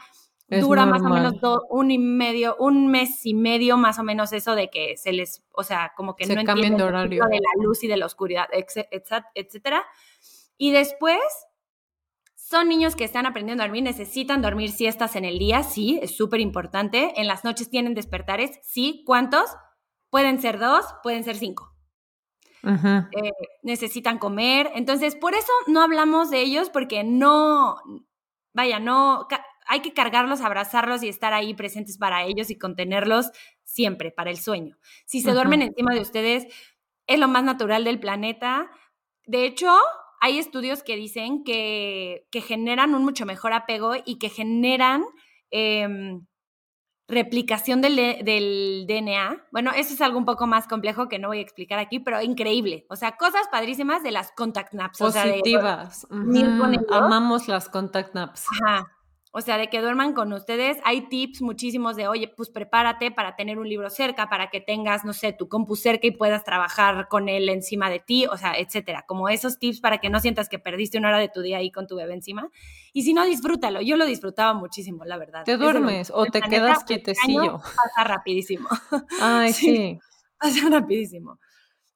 dura 0.49 0.87
más 0.87 1.03
o 1.03 1.09
menos 1.09 1.35
un 1.71 1.91
y 1.91 1.99
medio, 1.99 2.57
un 2.59 2.89
mes 2.89 3.25
y 3.25 3.35
medio 3.35 3.77
más 3.77 3.99
o 3.99 4.03
menos 4.03 4.33
eso 4.33 4.55
de 4.55 4.71
que 4.71 4.97
se 4.97 5.13
les, 5.13 5.43
o 5.53 5.63
sea, 5.63 5.93
como 5.97 6.17
que 6.17 6.27
no 6.27 6.39
entienden 6.39 6.77
de 6.77 6.85
horario 6.85 7.25
de 7.25 7.41
la 7.41 7.63
luz 7.63 7.83
y 7.85 7.89
de 7.89 7.97
la 7.97 8.07
oscuridad, 8.07 8.47
etcétera. 8.53 9.85
Y 10.57 10.71
después 10.71 11.21
son 12.35 12.69
niños 12.69 12.95
que 12.95 13.05
están 13.05 13.27
aprendiendo 13.27 13.63
a 13.63 13.67
dormir, 13.67 13.83
necesitan 13.83 14.43
dormir 14.43 14.71
siestas 14.71 15.17
en 15.17 15.25
el 15.25 15.39
día, 15.39 15.63
sí, 15.63 15.99
es 16.03 16.17
súper 16.17 16.41
importante. 16.41 17.19
En 17.21 17.27
las 17.27 17.43
noches 17.43 17.71
tienen 17.71 17.95
despertares, 17.95 18.61
sí. 18.63 19.03
¿Cuántos? 19.07 19.57
Pueden 20.11 20.41
ser 20.41 20.59
dos, 20.59 20.85
pueden 21.03 21.25
ser 21.25 21.37
cinco. 21.37 21.75
Eh, 22.63 23.33
necesitan 23.63 24.19
comer. 24.19 24.71
Entonces, 24.75 25.17
por 25.17 25.35
eso 25.35 25.53
no 25.67 25.83
hablamos 25.83 26.31
de 26.31 26.41
ellos 26.41 26.71
porque 26.71 27.03
no, 27.03 27.77
vaya, 28.53 28.79
no, 28.79 29.27
hay 29.67 29.81
que 29.81 29.93
cargarlos, 29.93 30.41
abrazarlos 30.41 31.03
y 31.03 31.09
estar 31.09 31.33
ahí 31.33 31.55
presentes 31.55 31.99
para 31.99 32.25
ellos 32.25 32.51
y 32.51 32.59
contenerlos 32.59 33.31
siempre 33.65 34.11
para 34.11 34.31
el 34.31 34.39
sueño. 34.39 34.77
Si 35.07 35.21
se 35.21 35.33
duermen 35.33 35.63
encima 35.63 35.95
de 35.95 36.01
ustedes, 36.01 36.47
es 37.07 37.19
lo 37.19 37.29
más 37.29 37.45
natural 37.45 37.85
del 37.85 38.01
planeta. 38.01 38.71
De 39.27 39.45
hecho, 39.47 39.75
hay 40.21 40.39
estudios 40.39 40.83
que 40.83 40.97
dicen 40.97 41.45
que, 41.45 42.27
generan 42.33 42.95
un 42.95 43.05
mucho 43.05 43.27
mejor 43.27 43.53
apego 43.53 43.93
y 44.05 44.19
que 44.19 44.29
generan 44.29 45.05
em, 45.51 46.27
replicación 47.09 47.81
del, 47.81 47.97
del, 47.97 48.87
DNA. 48.89 49.47
Bueno, 49.53 49.73
eso 49.77 49.93
es 49.93 50.01
algo 50.01 50.19
un 50.19 50.25
poco 50.25 50.47
más 50.47 50.67
complejo 50.67 51.09
que 51.09 51.19
no 51.19 51.29
voy 51.29 51.39
a 51.39 51.43
explicar 51.43 51.79
aquí, 51.79 52.01
pero 52.01 52.23
increíble. 52.23 52.87
O 52.89 52.97
sea, 52.97 53.17
cosas 53.17 53.47
padrísimas 53.51 54.03
de 54.03 54.13
las 54.13 54.33
contact 54.33 54.73
naps. 54.73 54.99
Positivas. 54.99 56.07
Amamos 56.91 57.49
las 57.49 57.69
contact 57.69 58.15
naps. 58.15 58.47
Ajá. 58.63 58.94
O 59.37 59.41
sea, 59.41 59.59
de 59.59 59.69
que 59.69 59.81
duerman 59.81 60.13
con 60.13 60.33
ustedes. 60.33 60.79
Hay 60.85 61.09
tips 61.09 61.43
muchísimos 61.43 61.97
de, 61.97 62.07
oye, 62.07 62.29
pues 62.29 62.51
prepárate 62.51 63.11
para 63.11 63.35
tener 63.35 63.59
un 63.59 63.69
libro 63.69 63.91
cerca, 63.91 64.29
para 64.29 64.49
que 64.49 64.61
tengas, 64.61 65.05
no 65.05 65.13
sé, 65.13 65.33
tu 65.33 65.49
compu 65.49 65.75
cerca 65.75 66.07
y 66.07 66.13
puedas 66.13 66.45
trabajar 66.45 67.09
con 67.09 67.29
él 67.29 67.49
encima 67.49 67.91
de 67.91 67.99
ti, 67.99 68.27
o 68.27 68.37
sea, 68.37 68.57
etcétera. 68.57 69.05
Como 69.09 69.29
esos 69.29 69.59
tips 69.59 69.81
para 69.81 69.99
que 69.99 70.09
no 70.09 70.21
sientas 70.21 70.49
que 70.49 70.61
perdiste 70.61 70.99
una 70.99 71.09
hora 71.09 71.19
de 71.19 71.29
tu 71.29 71.43
día 71.43 71.59
ahí 71.59 71.73
con 71.73 71.89
tu 71.89 71.97
bebé 71.97 72.15
encima. 72.15 72.49
Y 72.93 73.03
si 73.03 73.13
no, 73.13 73.25
disfrútalo. 73.25 73.81
Yo 73.81 73.97
lo 73.97 74.07
disfrutaba 74.07 74.55
muchísimo, 74.55 75.05
la 75.05 75.17
verdad. 75.17 75.43
¿Te 75.43 75.57
duermes 75.57 76.13
o 76.15 76.27
te 76.27 76.41
quedas 76.41 76.85
quietecillo? 76.85 77.59
Pasa 77.59 78.05
rapidísimo. 78.05 78.69
Ay, 79.21 79.53
sí. 79.53 79.99
Pasa 80.39 80.69
rapidísimo. 80.71 81.41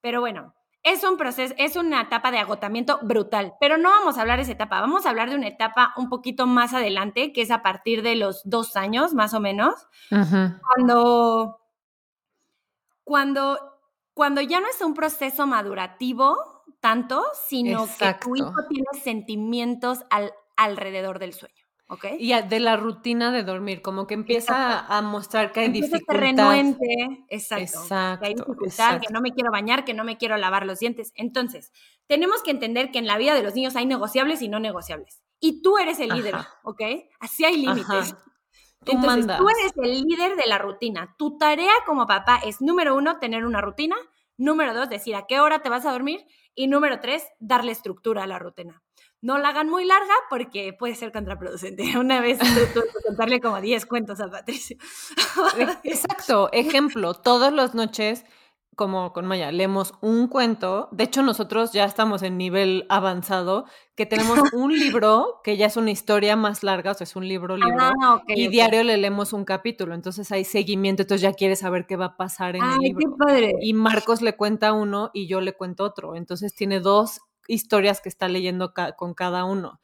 Pero 0.01 0.19
bueno, 0.19 0.55
es 0.93 1.05
un 1.05 1.17
proceso, 1.17 1.55
es 1.59 1.77
una 1.77 2.03
etapa 2.03 2.31
de 2.31 2.39
agotamiento 2.39 2.99
brutal, 3.03 3.55
pero 3.61 3.77
no 3.77 3.91
vamos 3.91 4.17
a 4.17 4.23
hablar 4.23 4.39
de 4.39 4.45
esa 4.45 4.53
etapa, 4.53 4.81
vamos 4.81 5.07
a 5.07 5.11
hablar 5.11 5.31
de 5.31 5.37
una 5.37 5.49
etapa 5.49 5.93
un 5.97 6.09
poquito 6.09 6.47
más 6.47 6.75
adelante, 6.75 7.33
que 7.33 7.43
es 7.43 7.51
a 7.51 7.63
partir 7.63 8.03
de 8.03 8.17
los 8.17 8.43
dos 8.45 8.77
años, 8.77 9.15
más 9.15 9.35
o 9.35 9.41
menos, 9.41 9.75
cuando, 10.09 11.61
cuando, 13.05 13.59
cuando 14.15 14.41
ya 14.41 14.61
no 14.61 14.69
es 14.69 14.81
un 14.81 14.95
proceso 14.95 15.47
madurativo 15.47 16.65
tanto, 16.81 17.25
sino 17.49 17.87
que 17.99 18.15
tu 18.15 18.37
hijo 18.37 18.55
tiene 18.69 18.87
sentimientos 19.03 20.05
al, 20.11 20.33
alrededor 20.57 21.19
del 21.19 21.33
sueño. 21.35 21.58
Y 22.19 22.35
de 22.43 22.61
la 22.61 22.77
rutina 22.77 23.33
de 23.33 23.43
dormir, 23.45 23.81
como 23.81 24.07
que 24.07 24.13
empieza 24.13 24.81
a 24.81 25.01
mostrar 25.01 25.53
que 25.53 25.61
hay 25.61 25.69
dificultad. 25.69 26.15
renuente, 26.15 27.25
exacto, 27.29 27.81
que 27.89 28.27
hay 28.27 28.35
dificultad, 28.35 29.01
que 29.01 29.13
no 29.13 29.23
me 29.23 29.33
quiero 29.33 29.51
bañar, 29.51 29.87
que 29.87 29.95
no 29.95 30.05
me 30.05 30.19
quiero 30.19 30.37
lavar 30.37 30.67
los 30.67 30.81
dientes. 30.81 31.13
Entonces, 31.15 31.73
tenemos 32.07 32.43
que 32.43 32.51
entender 32.51 32.91
que 32.91 32.99
en 32.99 33.07
la 33.07 33.17
vida 33.17 33.35
de 33.35 33.43
los 33.43 33.55
niños 33.55 33.75
hay 33.75 33.87
negociables 33.87 34.43
y 34.43 34.49
no 34.49 34.61
negociables. 34.61 35.23
Y 35.41 35.63
tú 35.63 35.79
eres 35.79 35.99
el 36.01 36.11
líder, 36.11 36.35
¿ok? 36.63 36.83
Así 37.21 37.45
hay 37.45 37.57
límites. 37.57 38.15
Entonces, 38.85 39.37
tú 39.39 39.49
eres 39.49 39.73
el 39.77 40.03
líder 40.03 40.37
de 40.37 40.47
la 40.47 40.59
rutina. 40.59 41.15
Tu 41.19 41.39
tarea 41.39 41.73
como 41.87 42.07
papá 42.07 42.41
es, 42.45 42.61
número 42.61 42.97
uno, 42.97 43.19
tener 43.19 43.47
una 43.47 43.63
rutina. 43.63 43.97
Número 44.37 44.75
dos, 44.75 44.89
decir 44.89 45.17
a 45.17 45.27
qué 45.27 45.41
hora 45.41 45.63
te 45.63 45.69
vas 45.69 45.87
a 45.87 45.93
dormir. 45.93 46.27
Y 46.55 46.67
número 46.67 47.01
tres, 47.01 47.27
darle 47.41 47.73
estructura 47.73 48.25
a 48.25 48.27
la 48.27 48.39
rutina 48.39 48.83
no 49.21 49.39
la 49.39 49.49
hagan 49.49 49.69
muy 49.69 49.85
larga 49.85 50.15
porque 50.31 50.73
puede 50.73 50.95
ser 50.95 51.13
contraproducente. 51.13 51.83
Una 51.99 52.21
vez 52.21 52.39
tuve 52.39 52.85
que 52.85 53.07
contarle 53.07 53.41
como 53.41 53.61
10 53.61 53.87
cuentos 53.87 54.21
a 54.21 54.31
Patricio. 54.31 54.77
Exacto, 55.85 56.51
ejemplo, 56.53 57.15
todas 57.15 57.53
las 57.53 57.75
noches 57.75 58.25
como 58.79 59.13
con 59.13 59.27
Maya, 59.27 59.51
leemos 59.51 59.95
un 60.01 60.29
cuento. 60.29 60.89
De 60.93 61.03
hecho, 61.03 61.25
nosotros 61.25 61.73
ya 61.73 61.85
estamos 61.85 62.23
en 62.23 62.39
nivel 62.39 62.87
avanzado, 62.89 63.65
que 63.97 64.07
tenemos 64.07 64.39
un 64.55 64.73
libro 64.73 65.41
que 65.43 65.57
ya 65.57 65.67
es 65.67 65.77
una 65.77 65.91
historia 65.91 66.37
más 66.37 66.63
larga, 66.63 66.93
o 66.93 66.95
sea, 66.95 67.05
es 67.05 67.17
un 67.17 67.27
libro, 67.27 67.57
libro, 67.57 67.77
Ah, 68.01 68.23
y 68.29 68.47
diario 68.47 68.85
le 68.85 68.97
leemos 68.97 69.33
un 69.33 69.45
capítulo. 69.45 69.95
Entonces 69.95 70.31
hay 70.31 70.45
seguimiento, 70.45 71.03
entonces 71.03 71.23
ya 71.23 71.33
quieres 71.33 71.59
saber 71.59 71.87
qué 71.89 71.97
va 71.97 72.05
a 72.05 72.17
pasar 72.17 72.55
en 72.55 72.63
el 72.63 72.71
Ay, 72.71 72.77
qué 72.79 72.99
libro. 73.01 73.17
padre. 73.19 73.53
Y 73.61 73.75
Marcos 73.75 74.23
le 74.23 74.37
cuenta 74.37 74.73
uno 74.73 75.11
y 75.13 75.27
yo 75.27 75.41
le 75.41 75.55
cuento 75.55 75.83
otro. 75.83 76.15
Entonces 76.15 76.55
tiene 76.55 76.79
dos 76.79 77.21
historias 77.49 78.01
que 78.01 78.09
está 78.09 78.29
leyendo 78.29 78.73
con 78.97 79.15
cada 79.15 79.45
uno. 79.45 79.81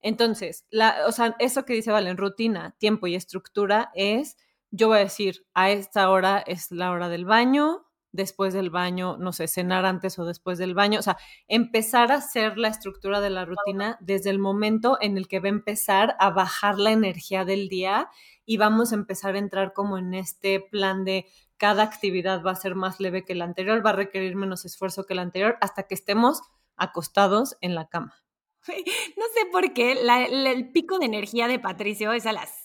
Entonces, 0.00 0.64
o 1.06 1.12
sea, 1.12 1.34
eso 1.40 1.64
que 1.64 1.72
dice 1.72 1.90
Valen, 1.90 2.16
rutina, 2.16 2.76
tiempo 2.78 3.08
y 3.08 3.16
estructura 3.16 3.90
es, 3.94 4.36
yo 4.70 4.88
voy 4.88 4.98
a 4.98 5.00
decir, 5.00 5.46
a 5.54 5.70
esta 5.70 6.08
hora 6.10 6.38
es 6.38 6.70
la 6.70 6.92
hora 6.92 7.08
del 7.08 7.24
baño, 7.24 7.88
después 8.12 8.54
del 8.54 8.70
baño, 8.70 9.16
no 9.18 9.32
sé, 9.32 9.48
cenar 9.48 9.84
antes 9.84 10.18
o 10.18 10.24
después 10.24 10.58
del 10.58 10.74
baño, 10.74 10.98
o 11.00 11.02
sea, 11.02 11.18
empezar 11.46 12.10
a 12.10 12.16
hacer 12.16 12.56
la 12.58 12.68
estructura 12.68 13.20
de 13.20 13.30
la 13.30 13.44
rutina 13.44 13.98
desde 14.00 14.30
el 14.30 14.38
momento 14.38 14.98
en 15.00 15.18
el 15.18 15.28
que 15.28 15.40
va 15.40 15.46
a 15.46 15.50
empezar 15.50 16.16
a 16.18 16.30
bajar 16.30 16.78
la 16.78 16.92
energía 16.92 17.44
del 17.44 17.68
día 17.68 18.08
y 18.46 18.56
vamos 18.56 18.92
a 18.92 18.96
empezar 18.96 19.34
a 19.34 19.38
entrar 19.38 19.72
como 19.72 19.98
en 19.98 20.14
este 20.14 20.60
plan 20.60 21.04
de 21.04 21.26
cada 21.58 21.82
actividad 21.82 22.42
va 22.42 22.52
a 22.52 22.56
ser 22.56 22.76
más 22.76 23.00
leve 23.00 23.24
que 23.24 23.34
la 23.34 23.44
anterior, 23.44 23.84
va 23.84 23.90
a 23.90 23.94
requerir 23.94 24.36
menos 24.36 24.64
esfuerzo 24.64 25.04
que 25.06 25.14
la 25.14 25.22
anterior 25.22 25.58
hasta 25.60 25.82
que 25.82 25.94
estemos 25.94 26.40
acostados 26.78 27.56
en 27.60 27.74
la 27.74 27.88
cama. 27.88 28.14
No 29.16 29.24
sé 29.34 29.46
por 29.52 29.72
qué 29.72 29.94
la- 29.94 30.24
el 30.24 30.70
pico 30.72 30.98
de 30.98 31.06
energía 31.06 31.48
de 31.48 31.58
Patricio 31.58 32.12
es 32.12 32.26
a 32.26 32.32
las 32.32 32.57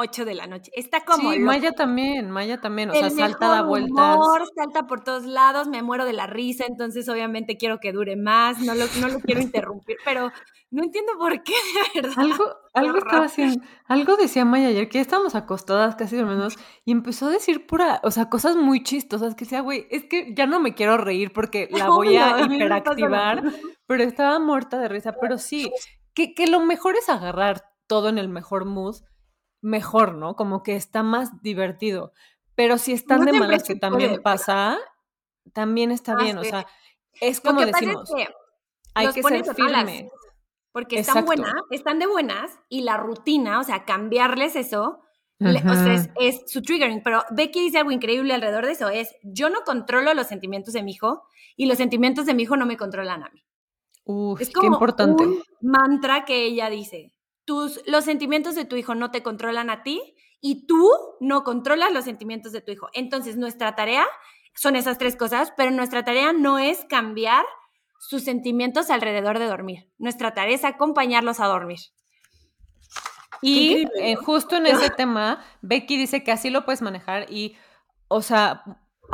8 0.00 0.24
de 0.24 0.34
la 0.34 0.46
noche. 0.46 0.70
Está 0.74 1.04
como 1.04 1.30
sí, 1.30 1.38
loco. 1.38 1.46
Maya 1.46 1.72
también, 1.72 2.30
Maya 2.30 2.60
también, 2.60 2.90
o 2.90 2.94
sea, 2.94 3.06
El 3.06 3.12
salta, 3.12 3.48
da 3.48 3.62
vueltas. 3.62 4.16
humor, 4.16 4.42
salta 4.54 4.86
por 4.86 5.04
todos 5.04 5.24
lados, 5.26 5.68
me 5.68 5.82
muero 5.82 6.04
de 6.04 6.12
la 6.12 6.26
risa, 6.26 6.64
entonces 6.66 7.08
obviamente 7.08 7.56
quiero 7.56 7.78
que 7.78 7.92
dure 7.92 8.16
más, 8.16 8.58
no 8.60 8.74
lo, 8.74 8.86
no 9.00 9.08
lo 9.08 9.20
quiero 9.20 9.40
interrumpir, 9.42 9.96
pero 10.04 10.32
no 10.70 10.84
entiendo 10.84 11.12
por 11.18 11.42
qué, 11.42 11.52
de 11.94 12.00
verdad. 12.00 12.18
Algo, 12.18 12.44
algo 12.72 12.98
estaba 12.98 13.26
haciendo, 13.26 13.64
algo 13.86 14.16
decía 14.16 14.44
Maya 14.44 14.68
ayer, 14.68 14.88
que 14.88 14.98
ya 14.98 15.02
estábamos 15.02 15.34
acostadas 15.34 15.96
casi 15.96 16.16
dormidos, 16.16 16.56
y 16.84 16.92
empezó 16.92 17.26
a 17.26 17.30
decir 17.30 17.66
pura, 17.66 18.00
o 18.02 18.10
sea, 18.10 18.30
cosas 18.30 18.56
muy 18.56 18.82
chistosas, 18.82 19.34
que 19.34 19.44
decía, 19.44 19.60
güey, 19.60 19.86
es 19.90 20.04
que 20.04 20.34
ya 20.34 20.46
no 20.46 20.60
me 20.60 20.74
quiero 20.74 20.96
reír 20.96 21.32
porque 21.32 21.68
la 21.70 21.88
voy 21.88 22.16
a 22.16 22.38
lo 22.38 22.52
hiperactivar, 22.54 23.42
pero 23.86 24.02
estaba 24.02 24.38
muerta 24.38 24.78
de 24.78 24.88
risa, 24.88 25.14
pero 25.20 25.38
sí, 25.38 25.70
que, 26.14 26.34
que 26.34 26.46
lo 26.46 26.60
mejor 26.60 26.96
es 26.96 27.08
agarrar 27.08 27.64
todo 27.86 28.08
en 28.08 28.18
el 28.18 28.28
mejor 28.28 28.66
mood, 28.66 28.96
mejor, 29.60 30.14
¿no? 30.14 30.36
Como 30.36 30.62
que 30.62 30.76
está 30.76 31.02
más 31.02 31.42
divertido, 31.42 32.12
pero 32.54 32.78
si 32.78 32.92
están 32.92 33.20
No 33.20 33.26
de 33.26 33.32
malas, 33.38 33.62
que 33.64 33.74
también 33.76 34.10
puede, 34.10 34.22
pasa, 34.22 34.78
también 35.52 35.90
está 35.90 36.12
Ah, 36.12 36.22
bien, 36.22 36.38
o 36.38 36.44
sea, 36.44 36.66
es 37.20 37.42
Lo 37.44 37.50
como 37.50 37.66
decimos, 37.66 38.08
es 38.10 38.14
que 38.16 38.34
hay 38.94 39.12
que 39.12 39.22
ser 39.22 39.54
firmes. 39.54 40.04
porque 40.72 40.98
están 41.00 41.18
Exacto. 41.18 41.42
buenas, 41.42 41.62
están 41.70 41.98
de 41.98 42.06
buenas, 42.06 42.58
y 42.68 42.82
la 42.82 42.96
rutina, 42.96 43.60
o 43.60 43.64
sea, 43.64 43.84
cambiarles 43.84 44.56
eso, 44.56 45.00
le- 45.38 45.58
o 45.68 45.74
sea, 45.74 46.12
es, 46.20 46.42
su 46.46 46.60
triggering. 46.62 47.02
Pero 47.02 47.24
Becky 47.30 47.60
dice 47.60 47.78
algo 47.78 47.90
increíble 47.90 48.34
alrededor 48.34 48.66
de 48.66 48.72
eso, 48.72 48.88
es, 48.88 49.14
yo 49.22 49.48
no 49.50 49.60
controlo 49.64 50.12
los 50.14 50.26
sentimientos 50.26 50.74
de 50.74 50.82
mi 50.82 50.92
hijo, 50.92 51.22
y 51.56 51.66
los 51.66 51.78
sentimientos 51.78 52.26
de 52.26 52.34
mi 52.34 52.42
hijo 52.44 52.56
no 52.56 52.66
me 52.66 52.76
controlan 52.76 53.22
a 53.24 53.30
mí. 53.30 53.42
Uy, 54.04 54.40
Es 54.42 54.48
qué 54.48 54.54
como 54.54 54.72
importante. 54.74 55.24
un 55.24 55.42
mantra 55.60 56.24
que 56.24 56.44
ella 56.44 56.68
dice. 56.70 57.12
Tus, 57.50 57.80
los 57.84 58.04
sentimientos 58.04 58.54
de 58.54 58.64
tu 58.64 58.76
hijo 58.76 58.94
no 58.94 59.10
te 59.10 59.24
controlan 59.24 59.70
a 59.70 59.82
ti 59.82 60.14
y 60.40 60.68
tú 60.68 60.88
no 61.18 61.42
controlas 61.42 61.90
los 61.90 62.04
sentimientos 62.04 62.52
de 62.52 62.60
tu 62.60 62.70
hijo. 62.70 62.90
Entonces, 62.92 63.36
nuestra 63.36 63.74
tarea 63.74 64.06
son 64.54 64.76
esas 64.76 64.98
tres 64.98 65.16
cosas, 65.16 65.52
pero 65.56 65.72
nuestra 65.72 66.04
tarea 66.04 66.32
no 66.32 66.60
es 66.60 66.84
cambiar 66.84 67.44
sus 67.98 68.22
sentimientos 68.22 68.88
alrededor 68.88 69.40
de 69.40 69.46
dormir. 69.46 69.90
Nuestra 69.98 70.32
tarea 70.32 70.54
es 70.54 70.64
acompañarlos 70.64 71.40
a 71.40 71.46
dormir. 71.46 71.80
Y 73.42 73.84
eh, 73.98 74.14
justo 74.14 74.54
en 74.54 74.66
ese 74.66 74.90
tema, 74.90 75.42
Becky 75.60 75.96
dice 75.96 76.22
que 76.22 76.30
así 76.30 76.50
lo 76.50 76.64
puedes 76.64 76.82
manejar 76.82 77.26
y, 77.32 77.56
o 78.06 78.22
sea, 78.22 78.62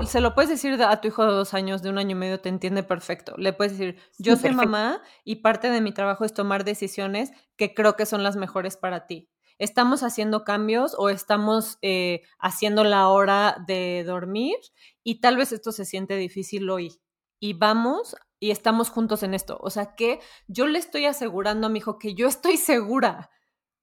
se 0.04 0.20
lo 0.20 0.34
puedes 0.34 0.50
decir 0.50 0.80
a 0.82 1.00
tu 1.00 1.08
hijo 1.08 1.24
de 1.24 1.32
dos 1.32 1.54
años, 1.54 1.82
de 1.82 1.90
un 1.90 1.98
año 1.98 2.12
y 2.12 2.18
medio, 2.18 2.40
te 2.40 2.48
entiende 2.48 2.82
perfecto. 2.82 3.34
Le 3.38 3.52
puedes 3.52 3.78
decir, 3.78 3.96
yo 4.18 4.34
soy 4.34 4.50
perfecto. 4.50 4.56
mamá 4.70 5.02
y 5.24 5.36
parte 5.36 5.70
de 5.70 5.80
mi 5.80 5.92
trabajo 5.92 6.24
es 6.24 6.34
tomar 6.34 6.64
decisiones 6.64 7.32
que 7.56 7.74
creo 7.74 7.96
que 7.96 8.06
son 8.06 8.22
las 8.22 8.36
mejores 8.36 8.76
para 8.76 9.06
ti. 9.06 9.30
¿Estamos 9.58 10.02
haciendo 10.02 10.44
cambios 10.44 10.94
o 10.98 11.08
estamos 11.08 11.78
eh, 11.80 12.22
haciendo 12.38 12.84
la 12.84 13.08
hora 13.08 13.56
de 13.66 14.04
dormir? 14.04 14.56
Y 15.02 15.20
tal 15.20 15.38
vez 15.38 15.52
esto 15.52 15.72
se 15.72 15.86
siente 15.86 16.16
difícil 16.16 16.68
hoy. 16.68 17.00
Y 17.40 17.54
vamos 17.54 18.16
y 18.38 18.50
estamos 18.50 18.90
juntos 18.90 19.22
en 19.22 19.32
esto. 19.32 19.56
O 19.60 19.70
sea 19.70 19.94
que 19.94 20.20
yo 20.46 20.66
le 20.66 20.78
estoy 20.78 21.06
asegurando 21.06 21.66
a 21.66 21.70
mi 21.70 21.78
hijo 21.78 21.98
que 21.98 22.14
yo 22.14 22.26
estoy 22.26 22.58
segura 22.58 23.30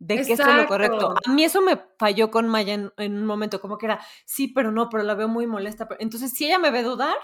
de 0.05 0.21
que 0.25 0.33
esto 0.33 0.49
es 0.49 0.55
lo 0.55 0.65
correcto. 0.67 0.95
Exacto. 0.95 1.19
A 1.25 1.33
mí 1.33 1.43
eso 1.43 1.61
me 1.61 1.81
falló 1.97 2.29
con 2.29 2.47
Maya 2.47 2.73
en, 2.73 2.91
en 2.97 3.17
un 3.17 3.25
momento, 3.25 3.61
como 3.61 3.77
que 3.77 3.85
era, 3.85 4.05
sí, 4.25 4.47
pero 4.49 4.71
no, 4.71 4.89
pero 4.89 5.03
la 5.03 5.15
veo 5.15 5.27
muy 5.27 5.47
molesta. 5.47 5.87
pero-". 5.87 6.01
Entonces, 6.01 6.31
si 6.31 6.45
ella 6.45 6.59
me 6.59 6.71
ve 6.71 6.83
dudar, 6.83 7.15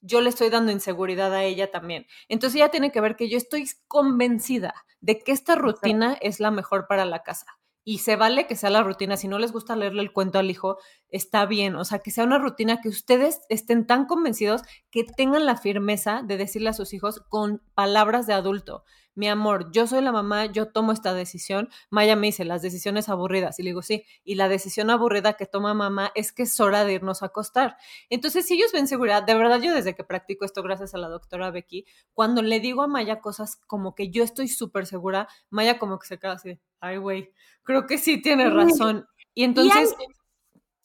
yo 0.00 0.20
le 0.20 0.30
estoy 0.30 0.48
dando 0.50 0.72
inseguridad 0.72 1.32
a 1.34 1.44
ella 1.44 1.70
también. 1.70 2.06
Entonces, 2.28 2.56
ella 2.56 2.70
tiene 2.70 2.90
que 2.90 3.00
ver 3.00 3.16
que 3.16 3.28
yo 3.28 3.36
estoy 3.36 3.68
convencida 3.86 4.74
de 5.00 5.18
que 5.18 5.32
esta 5.32 5.54
rutina 5.56 6.16
es 6.20 6.40
la 6.40 6.50
mejor 6.50 6.86
para 6.88 7.04
la 7.04 7.22
casa. 7.22 7.46
Y 7.84 7.98
se 7.98 8.14
vale 8.14 8.46
que 8.46 8.54
sea 8.56 8.70
la 8.70 8.82
rutina. 8.84 9.16
Si 9.16 9.26
no 9.26 9.38
les 9.40 9.52
gusta 9.52 9.74
leerle 9.76 10.02
el 10.02 10.12
cuento 10.12 10.38
al 10.38 10.50
hijo, 10.50 10.78
está 11.08 11.46
bien. 11.46 11.74
O 11.74 11.84
sea, 11.84 11.98
que 11.98 12.12
sea 12.12 12.24
una 12.24 12.38
rutina 12.38 12.80
que 12.80 12.88
ustedes 12.88 13.40
estén 13.48 13.86
tan 13.86 14.06
convencidos 14.06 14.62
que 14.90 15.04
tengan 15.04 15.46
la 15.46 15.56
firmeza 15.56 16.22
de 16.24 16.36
decirle 16.36 16.70
a 16.70 16.74
sus 16.74 16.92
hijos 16.94 17.20
con 17.28 17.60
palabras 17.74 18.26
de 18.28 18.34
adulto 18.34 18.84
mi 19.14 19.28
amor, 19.28 19.70
yo 19.72 19.86
soy 19.86 20.00
la 20.00 20.12
mamá, 20.12 20.46
yo 20.46 20.68
tomo 20.72 20.92
esta 20.92 21.12
decisión. 21.12 21.68
Maya 21.90 22.16
me 22.16 22.28
dice, 22.28 22.44
las 22.44 22.62
decisiones 22.62 23.08
aburridas. 23.08 23.58
Y 23.58 23.62
le 23.62 23.70
digo, 23.70 23.82
sí, 23.82 24.04
y 24.24 24.36
la 24.36 24.48
decisión 24.48 24.90
aburrida 24.90 25.34
que 25.34 25.46
toma 25.46 25.74
mamá 25.74 26.12
es 26.14 26.32
que 26.32 26.44
es 26.44 26.58
hora 26.60 26.84
de 26.84 26.94
irnos 26.94 27.22
a 27.22 27.26
acostar. 27.26 27.76
Entonces, 28.08 28.46
si 28.46 28.54
ellos 28.54 28.72
ven 28.72 28.88
seguridad, 28.88 29.22
de 29.22 29.34
verdad 29.34 29.60
yo 29.60 29.74
desde 29.74 29.94
que 29.94 30.04
practico 30.04 30.44
esto, 30.44 30.62
gracias 30.62 30.94
a 30.94 30.98
la 30.98 31.08
doctora 31.08 31.50
Becky, 31.50 31.84
cuando 32.14 32.42
le 32.42 32.60
digo 32.60 32.82
a 32.82 32.86
Maya 32.86 33.20
cosas 33.20 33.56
como 33.66 33.94
que 33.94 34.10
yo 34.10 34.24
estoy 34.24 34.48
súper 34.48 34.86
segura, 34.86 35.28
Maya 35.50 35.78
como 35.78 35.98
que 35.98 36.06
se 36.06 36.18
queda 36.18 36.32
así, 36.32 36.58
ay, 36.80 36.96
güey, 36.96 37.32
creo 37.62 37.86
que 37.86 37.98
sí 37.98 38.20
tiene 38.22 38.48
razón. 38.50 39.06
Y 39.34 39.44
entonces... 39.44 39.94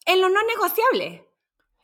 En 0.06 0.22
lo 0.22 0.30
no 0.30 0.40
negociable. 0.46 1.27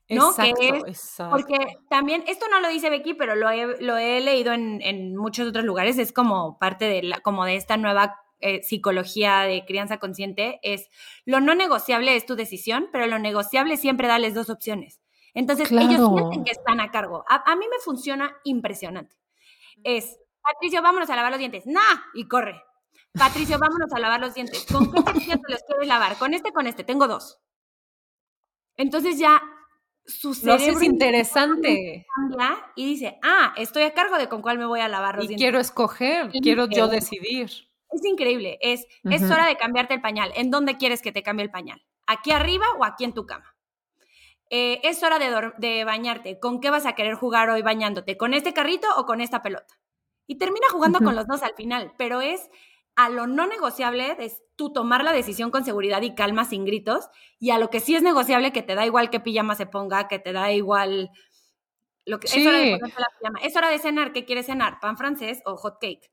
¿No? 0.10 0.34
Que 0.36 0.50
Exacto, 0.50 0.62
es- 0.62 0.84
exacto. 0.88 1.36
Porque 1.36 1.78
también, 1.90 2.24
esto 2.28 2.46
no 2.50 2.60
lo 2.60 2.70
dice 2.70 2.90
Becky, 2.90 3.14
pero 3.14 3.36
lo 3.36 3.50
he, 3.50 3.82
lo 3.82 3.98
he 3.98 4.22
leído 4.22 4.54
en, 4.54 4.82
en 4.82 5.16
muchos 5.16 5.48
otros 5.48 5.66
lugares, 5.66 5.98
es 5.98 6.12
como 6.14 6.58
parte 6.60 6.86
de, 6.86 7.04
la, 7.04 7.20
como 7.22 7.46
de 7.46 7.56
esta 7.56 7.78
nueva 7.78 8.20
eh, 8.40 8.62
psicología 8.64 9.42
de 9.42 9.64
crianza 9.66 9.98
consciente, 10.00 10.60
es 10.64 10.90
lo 11.26 11.40
no 11.40 11.56
negociable 11.56 12.16
es 12.16 12.26
tu 12.26 12.36
decisión, 12.36 12.90
pero 12.92 13.08
lo 13.08 13.18
negociable 13.20 13.78
siempre 13.78 14.08
dales 14.08 14.34
dos 14.34 14.50
opciones. 14.50 15.00
Entonces, 15.34 15.72
ellos 15.72 16.12
sienten 16.16 16.44
que 16.44 16.52
están 16.52 16.80
a 16.80 16.92
cargo. 16.92 17.24
A, 17.28 17.52
a 17.52 17.56
mí 17.56 17.66
me 17.68 17.80
funciona 17.84 18.36
impresionante. 18.44 19.16
Es, 19.84 20.20
Patricio, 20.42 20.82
vámonos 20.84 21.10
a 21.10 21.16
lavar 21.16 21.32
los 21.32 21.40
dientes. 21.40 21.66
¡Nah! 21.66 21.82
Y 22.14 22.28
corre. 22.28 22.62
Patricio, 23.14 23.58
vámonos 23.58 23.92
a 23.94 24.00
lavar 24.00 24.20
los 24.20 24.34
dientes. 24.36 24.66
¿Con 24.72 24.92
qué 24.92 25.02
cepillo 25.14 25.38
te 25.38 25.52
los 25.54 25.64
quieres 25.64 25.88
lavar? 25.88 26.18
Con 26.18 26.34
este, 26.36 26.52
con 26.52 26.68
este. 26.68 26.84
Tengo 26.84 27.08
dos. 27.08 27.40
Entonces 28.76 29.18
ya 29.18 29.42
su 30.06 30.34
cerebro 30.34 30.82
interesante. 30.84 32.06
cambia 32.16 32.66
y 32.76 32.86
dice, 32.86 33.18
ah, 33.24 33.54
estoy 33.58 33.84
a 33.84 33.94
cargo 33.94 34.18
de 34.18 34.28
con 34.30 34.42
cuál 34.42 34.58
me 34.58 34.66
voy 34.66 34.80
a 34.82 34.88
lavar 34.88 35.16
los 35.16 35.26
Y 35.26 35.28
dientes. 35.30 35.44
quiero 35.44 35.60
escoger, 35.60 36.32
quiero 36.42 36.68
yo 36.68 36.88
decidir. 36.88 37.50
Es 37.92 38.04
increíble, 38.06 38.58
es, 38.62 38.86
es 39.04 39.22
hora 39.30 39.46
de 39.46 39.56
cambiarte 39.56 39.94
el 39.94 40.02
pañal. 40.02 40.32
¿En 40.36 40.50
dónde 40.50 40.78
quieres 40.78 41.02
que 41.02 41.12
te 41.12 41.22
cambie 41.24 41.44
el 41.46 41.52
pañal? 41.52 41.86
¿Aquí 42.08 42.32
arriba 42.32 42.66
o 42.80 42.86
aquí 42.86 43.04
en 43.04 43.14
tu 43.14 43.26
cama? 43.26 43.56
Eh, 44.50 44.82
es 44.84 45.02
hora 45.04 45.20
de, 45.20 45.52
de 45.58 45.84
bañarte. 45.84 46.40
¿Con 46.40 46.60
qué 46.60 46.70
vas 46.70 46.86
a 46.86 46.94
querer 46.94 47.16
jugar 47.16 47.50
hoy 47.50 47.62
bañándote? 47.62 48.18
¿Con 48.18 48.34
este 48.34 48.54
carrito 48.54 48.88
o 48.98 49.06
con 49.06 49.22
esta 49.22 49.42
pelota? 49.42 49.80
Y 50.28 50.38
termina 50.38 50.68
jugando 50.72 51.00
con 51.00 51.16
los 51.16 51.28
dos 51.28 51.44
al 51.44 51.54
final, 51.54 51.94
pero 51.98 52.22
es 52.22 52.50
a 52.96 53.10
lo 53.10 53.28
no 53.28 53.48
negociable, 53.48 54.16
es 54.20 54.42
tú 54.56 54.72
tomar 54.72 55.04
la 55.04 55.14
decisión 55.14 55.52
con 55.52 55.66
seguridad 55.66 56.02
y 56.02 56.16
calma 56.16 56.46
sin 56.46 56.66
gritos, 56.66 57.10
y 57.40 57.52
a 57.52 57.58
lo 57.58 57.70
que 57.70 57.80
sí 57.80 57.96
es 57.96 58.04
negociable, 58.04 58.54
que 58.54 58.62
te 58.62 58.76
da 58.76 58.86
igual 58.86 59.10
qué 59.10 59.20
pijama 59.20 59.56
se 59.56 59.66
ponga, 59.66 60.08
que 60.08 60.20
te 60.20 60.32
da 60.34 60.52
igual 60.52 61.12
lo 62.06 62.20
que 62.20 62.28
es 62.28 62.48
hora 62.48 62.58
de 62.58 62.72
la 62.72 62.78
pijama. 62.78 63.40
Es 63.42 63.56
hora 63.56 63.70
de 63.70 63.80
cenar, 63.80 64.14
¿qué 64.14 64.26
quieres 64.26 64.46
cenar? 64.46 64.80
¿Pan 64.80 64.98
francés 64.98 65.42
o 65.46 65.56
hot 65.58 65.80
cake? 65.80 66.12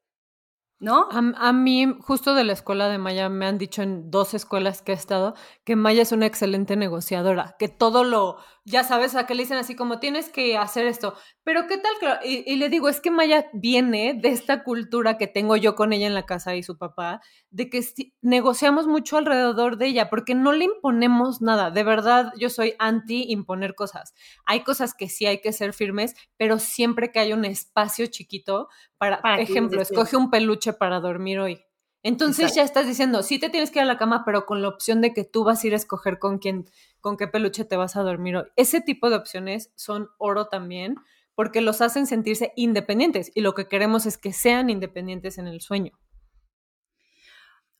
¿No? 0.78 1.08
A, 1.10 1.48
a 1.48 1.52
mí, 1.52 1.94
justo 2.00 2.34
de 2.34 2.44
la 2.44 2.54
escuela 2.54 2.88
de 2.88 2.96
Maya, 2.96 3.28
me 3.28 3.44
han 3.44 3.58
dicho 3.58 3.82
en 3.82 4.10
dos 4.10 4.32
escuelas 4.32 4.80
que 4.80 4.92
he 4.92 4.94
estado 4.94 5.34
que 5.64 5.76
Maya 5.76 6.00
es 6.00 6.12
una 6.12 6.24
excelente 6.24 6.74
negociadora, 6.76 7.56
que 7.58 7.68
todo 7.68 8.02
lo 8.02 8.38
ya 8.70 8.84
sabes, 8.84 9.14
a 9.16 9.26
que 9.26 9.34
le 9.34 9.42
dicen 9.42 9.58
así 9.58 9.74
como 9.74 10.00
tienes 10.00 10.28
que 10.28 10.56
hacer 10.56 10.86
esto, 10.86 11.14
pero 11.44 11.66
qué 11.66 11.78
tal, 11.78 12.20
y, 12.24 12.50
y, 12.50 12.56
le 12.56 12.68
digo, 12.68 12.88
es 12.88 13.00
que 13.00 13.10
Maya 13.10 13.46
viene 13.52 14.14
de 14.14 14.28
esta 14.28 14.62
cultura 14.62 15.18
que 15.18 15.26
tengo 15.26 15.56
yo 15.56 15.74
con 15.74 15.92
ella 15.92 16.06
en 16.06 16.14
la 16.14 16.26
casa 16.26 16.54
y 16.54 16.62
su 16.62 16.78
papá, 16.78 17.20
de 17.50 17.68
que 17.68 17.84
negociamos 18.22 18.86
mucho 18.86 19.18
alrededor 19.18 19.76
de 19.76 19.86
ella, 19.86 20.08
porque 20.08 20.34
no 20.34 20.52
le 20.52 20.66
imponemos 20.66 21.42
nada, 21.42 21.70
de 21.70 21.82
verdad 21.82 22.32
yo 22.38 22.48
soy 22.48 22.74
anti 22.78 23.24
imponer 23.28 23.74
cosas, 23.74 24.14
hay 24.46 24.60
cosas 24.60 24.94
que 24.94 25.08
sí 25.08 25.26
hay 25.26 25.40
que 25.40 25.52
ser 25.52 25.72
firmes, 25.72 26.14
pero 26.36 26.58
siempre 26.58 27.12
que 27.12 27.20
hay 27.20 27.32
un 27.32 27.44
espacio 27.44 28.06
chiquito, 28.06 28.68
para, 28.98 29.20
para 29.22 29.40
ejemplo, 29.40 29.80
escoge 29.80 30.16
un 30.16 30.30
peluche 30.30 30.72
para 30.72 31.00
dormir 31.00 31.40
hoy. 31.40 31.64
Entonces 32.02 32.54
ya 32.54 32.62
estás 32.62 32.86
diciendo, 32.86 33.22
sí 33.22 33.38
te 33.38 33.50
tienes 33.50 33.70
que 33.70 33.78
ir 33.78 33.82
a 33.82 33.86
la 33.86 33.98
cama, 33.98 34.22
pero 34.24 34.46
con 34.46 34.62
la 34.62 34.68
opción 34.68 35.02
de 35.02 35.12
que 35.12 35.24
tú 35.24 35.44
vas 35.44 35.62
a 35.62 35.66
ir 35.66 35.74
a 35.74 35.76
escoger 35.76 36.18
con 36.18 36.38
quién 36.38 36.66
con 37.00 37.16
qué 37.16 37.28
peluche 37.28 37.64
te 37.64 37.76
vas 37.76 37.96
a 37.96 38.02
dormir 38.02 38.36
hoy. 38.36 38.46
Ese 38.56 38.80
tipo 38.80 39.10
de 39.10 39.16
opciones 39.16 39.72
son 39.74 40.10
oro 40.18 40.48
también 40.48 40.96
porque 41.34 41.60
los 41.60 41.80
hacen 41.80 42.06
sentirse 42.06 42.52
independientes 42.56 43.32
y 43.34 43.40
lo 43.40 43.54
que 43.54 43.68
queremos 43.68 44.06
es 44.06 44.18
que 44.18 44.32
sean 44.32 44.70
independientes 44.70 45.38
en 45.38 45.46
el 45.46 45.60
sueño. 45.60 45.98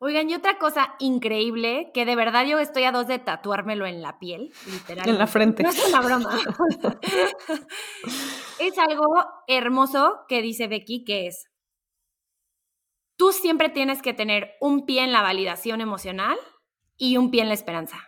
Oigan, 0.03 0.31
y 0.31 0.35
otra 0.35 0.57
cosa 0.57 0.95
increíble, 0.99 1.91
que 1.93 2.07
de 2.07 2.17
verdad 2.17 2.47
yo 2.47 2.59
estoy 2.59 2.85
a 2.85 2.93
dos 2.93 3.07
de 3.07 3.19
tatuármelo 3.19 3.85
en 3.85 4.01
la 4.01 4.19
piel, 4.19 4.51
literalmente. 4.65 5.11
En 5.11 5.19
la 5.19 5.27
frente. 5.27 5.63
No 5.63 5.69
es 5.69 5.89
una 5.89 6.01
broma. 6.01 6.39
es 8.61 8.79
algo 8.79 9.07
hermoso 9.47 10.21
que 10.27 10.41
dice 10.41 10.69
Becky, 10.69 11.05
que 11.05 11.27
es, 11.27 11.50
tú 13.21 13.33
siempre 13.33 13.69
tienes 13.69 14.01
que 14.01 14.15
tener 14.15 14.53
un 14.63 14.87
pie 14.87 15.05
en 15.05 15.13
la 15.13 15.21
validación 15.21 15.83
emocional 15.83 16.39
y 16.97 17.19
un 17.19 17.31
pie 17.31 17.43
en 17.43 17.49
la 17.49 17.55
esperanza. 17.55 17.99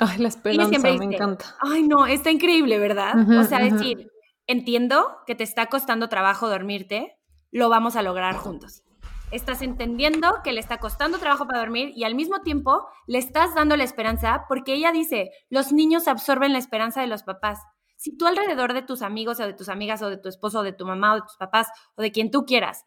Ay, 0.00 0.18
la 0.18 0.26
esperanza, 0.26 0.80
me 0.80 0.90
encanta. 0.94 1.54
Ay, 1.60 1.84
no, 1.84 2.06
está 2.06 2.32
increíble, 2.32 2.80
¿verdad? 2.80 3.14
o 3.38 3.44
sea, 3.44 3.60
decir, 3.60 4.10
entiendo 4.48 5.18
que 5.28 5.36
te 5.36 5.44
está 5.44 5.66
costando 5.66 6.08
trabajo 6.08 6.48
dormirte, 6.48 7.16
lo 7.52 7.68
vamos 7.68 7.94
a 7.94 8.02
lograr 8.02 8.34
juntos. 8.34 8.82
Estás 9.30 9.62
entendiendo 9.62 10.40
que 10.42 10.52
le 10.52 10.58
está 10.58 10.78
costando 10.78 11.18
trabajo 11.18 11.46
para 11.46 11.60
dormir 11.60 11.92
y 11.94 12.02
al 12.02 12.16
mismo 12.16 12.40
tiempo 12.40 12.84
le 13.06 13.18
estás 13.18 13.54
dando 13.54 13.76
la 13.76 13.84
esperanza 13.84 14.44
porque 14.48 14.74
ella 14.74 14.90
dice, 14.90 15.30
los 15.50 15.70
niños 15.70 16.08
absorben 16.08 16.52
la 16.52 16.58
esperanza 16.58 17.00
de 17.00 17.06
los 17.06 17.22
papás. 17.22 17.60
Si 17.96 18.16
tú 18.16 18.26
alrededor 18.26 18.74
de 18.74 18.82
tus 18.82 19.02
amigos 19.02 19.38
o 19.38 19.46
de 19.46 19.54
tus 19.54 19.68
amigas 19.68 20.02
o 20.02 20.10
de 20.10 20.18
tu 20.18 20.28
esposo 20.28 20.58
o 20.58 20.62
de 20.64 20.72
tu 20.72 20.84
mamá 20.84 21.12
o 21.12 21.14
de 21.14 21.22
tus 21.22 21.36
papás 21.36 21.68
o 21.94 22.02
de 22.02 22.10
quien 22.10 22.32
tú 22.32 22.44
quieras, 22.44 22.84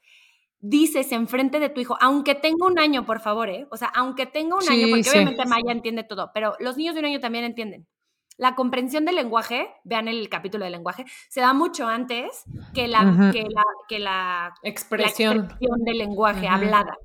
dices 0.59 1.11
enfrente 1.11 1.59
de 1.59 1.69
tu 1.69 1.81
hijo, 1.81 1.97
aunque 2.01 2.35
tenga 2.35 2.65
un 2.65 2.79
año, 2.79 3.05
por 3.05 3.19
favor, 3.19 3.49
¿eh? 3.49 3.67
O 3.71 3.77
sea, 3.77 3.87
aunque 3.89 4.25
tenga 4.25 4.55
un 4.55 4.69
año, 4.69 4.87
porque 4.89 5.09
obviamente 5.09 5.45
Maya 5.45 5.71
entiende 5.71 6.03
todo, 6.03 6.31
pero 6.33 6.55
los 6.59 6.77
niños 6.77 6.95
de 6.95 6.99
un 6.99 7.05
año 7.05 7.19
también 7.19 7.45
entienden. 7.45 7.87
La 8.37 8.55
comprensión 8.55 9.03
del 9.03 9.15
lenguaje, 9.15 9.67
vean 9.83 10.07
el 10.07 10.29
capítulo 10.29 10.63
del 10.63 10.71
lenguaje, 10.71 11.03
se 11.27 11.41
da 11.41 11.53
mucho 11.53 11.87
antes 11.87 12.45
que 12.73 12.87
la, 12.87 13.33
que 13.89 13.99
la, 13.99 14.53
expresión. 14.63 15.49
del 15.59 15.97
lenguaje 15.97 16.47
hablada. 16.47 16.97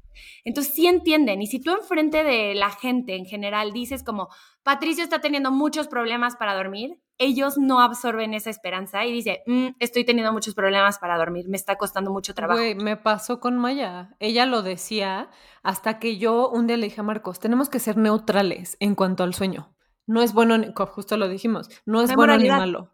Entonces 0.44 0.72
sí 0.74 0.86
entienden. 0.86 1.42
Y 1.42 1.48
si 1.48 1.60
tú 1.60 1.72
enfrente 1.72 2.22
de 2.22 2.54
la 2.54 2.70
gente 2.70 3.16
en 3.16 3.26
general 3.26 3.72
dices 3.72 4.04
como, 4.04 4.28
Patricio 4.62 5.02
está 5.02 5.20
teniendo 5.20 5.50
muchos 5.50 5.88
problemas 5.88 6.36
para 6.36 6.54
dormir, 6.54 7.00
ellos 7.18 7.58
no 7.58 7.80
absorben 7.80 8.34
esa 8.34 8.50
esperanza 8.50 9.04
y 9.04 9.12
dice, 9.12 9.42
mm, 9.46 9.68
estoy 9.78 10.04
teniendo 10.04 10.32
muchos 10.32 10.54
problemas 10.54 10.98
para 10.98 11.16
dormir, 11.16 11.48
me 11.48 11.56
está 11.56 11.76
costando 11.76 12.10
mucho 12.10 12.34
trabajo. 12.34 12.60
me 12.76 12.96
pasó 12.96 13.40
con 13.40 13.58
Maya. 13.58 14.16
Ella 14.18 14.46
lo 14.46 14.62
decía 14.62 15.30
hasta 15.62 15.98
que 15.98 16.18
yo 16.18 16.48
un 16.48 16.66
día 16.66 16.76
le 16.76 16.86
dije 16.86 17.00
a 17.00 17.04
Marcos, 17.04 17.38
tenemos 17.38 17.68
que 17.68 17.78
ser 17.78 17.96
neutrales 17.96 18.76
en 18.80 18.94
cuanto 18.94 19.22
al 19.22 19.34
sueño. 19.34 19.74
No 20.06 20.22
es 20.22 20.34
bueno, 20.34 20.56
justo 20.88 21.16
lo 21.16 21.28
dijimos, 21.28 21.70
no 21.86 22.02
es 22.02 22.14
bueno 22.14 22.36
ni 22.36 22.48
malo. 22.48 22.90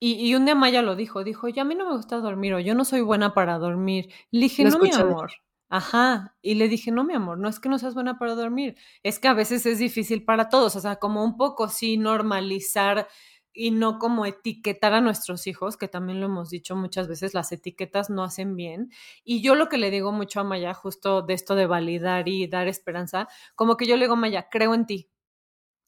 Y, 0.00 0.14
y, 0.14 0.34
un 0.34 0.44
día 0.44 0.54
Maya 0.54 0.82
lo 0.82 0.96
dijo, 0.96 1.24
dijo, 1.24 1.48
ya 1.48 1.62
a 1.62 1.64
mí 1.64 1.74
no 1.74 1.88
me 1.88 1.96
gusta 1.96 2.18
dormir 2.18 2.52
o 2.54 2.60
yo 2.60 2.74
no 2.74 2.84
soy 2.84 3.00
buena 3.00 3.32
para 3.32 3.58
dormir. 3.58 4.10
Le 4.30 4.40
dije, 4.40 4.64
no, 4.64 4.78
mi 4.78 4.92
amor. 4.92 5.32
Ajá, 5.70 6.36
y 6.42 6.54
le 6.54 6.68
dije, 6.68 6.90
no, 6.90 7.04
mi 7.04 7.14
amor, 7.14 7.38
no 7.38 7.48
es 7.48 7.58
que 7.58 7.68
no 7.68 7.78
seas 7.78 7.94
buena 7.94 8.18
para 8.18 8.34
dormir, 8.34 8.76
es 9.02 9.18
que 9.18 9.28
a 9.28 9.32
veces 9.34 9.64
es 9.66 9.78
difícil 9.78 10.24
para 10.24 10.48
todos, 10.48 10.76
o 10.76 10.80
sea, 10.80 10.96
como 10.96 11.24
un 11.24 11.36
poco 11.36 11.68
sí 11.68 11.96
normalizar 11.96 13.08
y 13.52 13.70
no 13.70 13.98
como 13.98 14.26
etiquetar 14.26 14.92
a 14.94 15.00
nuestros 15.00 15.46
hijos, 15.46 15.76
que 15.76 15.88
también 15.88 16.20
lo 16.20 16.26
hemos 16.26 16.50
dicho 16.50 16.76
muchas 16.76 17.08
veces, 17.08 17.34
las 17.34 17.50
etiquetas 17.52 18.10
no 18.10 18.24
hacen 18.24 18.56
bien. 18.56 18.90
Y 19.22 19.42
yo 19.42 19.54
lo 19.54 19.68
que 19.68 19.78
le 19.78 19.90
digo 19.92 20.10
mucho 20.12 20.40
a 20.40 20.44
Maya, 20.44 20.74
justo 20.74 21.22
de 21.22 21.34
esto 21.34 21.54
de 21.54 21.66
validar 21.66 22.28
y 22.28 22.48
dar 22.48 22.66
esperanza, 22.66 23.28
como 23.54 23.76
que 23.76 23.86
yo 23.86 23.96
le 23.96 24.06
digo, 24.06 24.16
Maya, 24.16 24.48
creo 24.50 24.74
en 24.74 24.86
ti. 24.86 25.08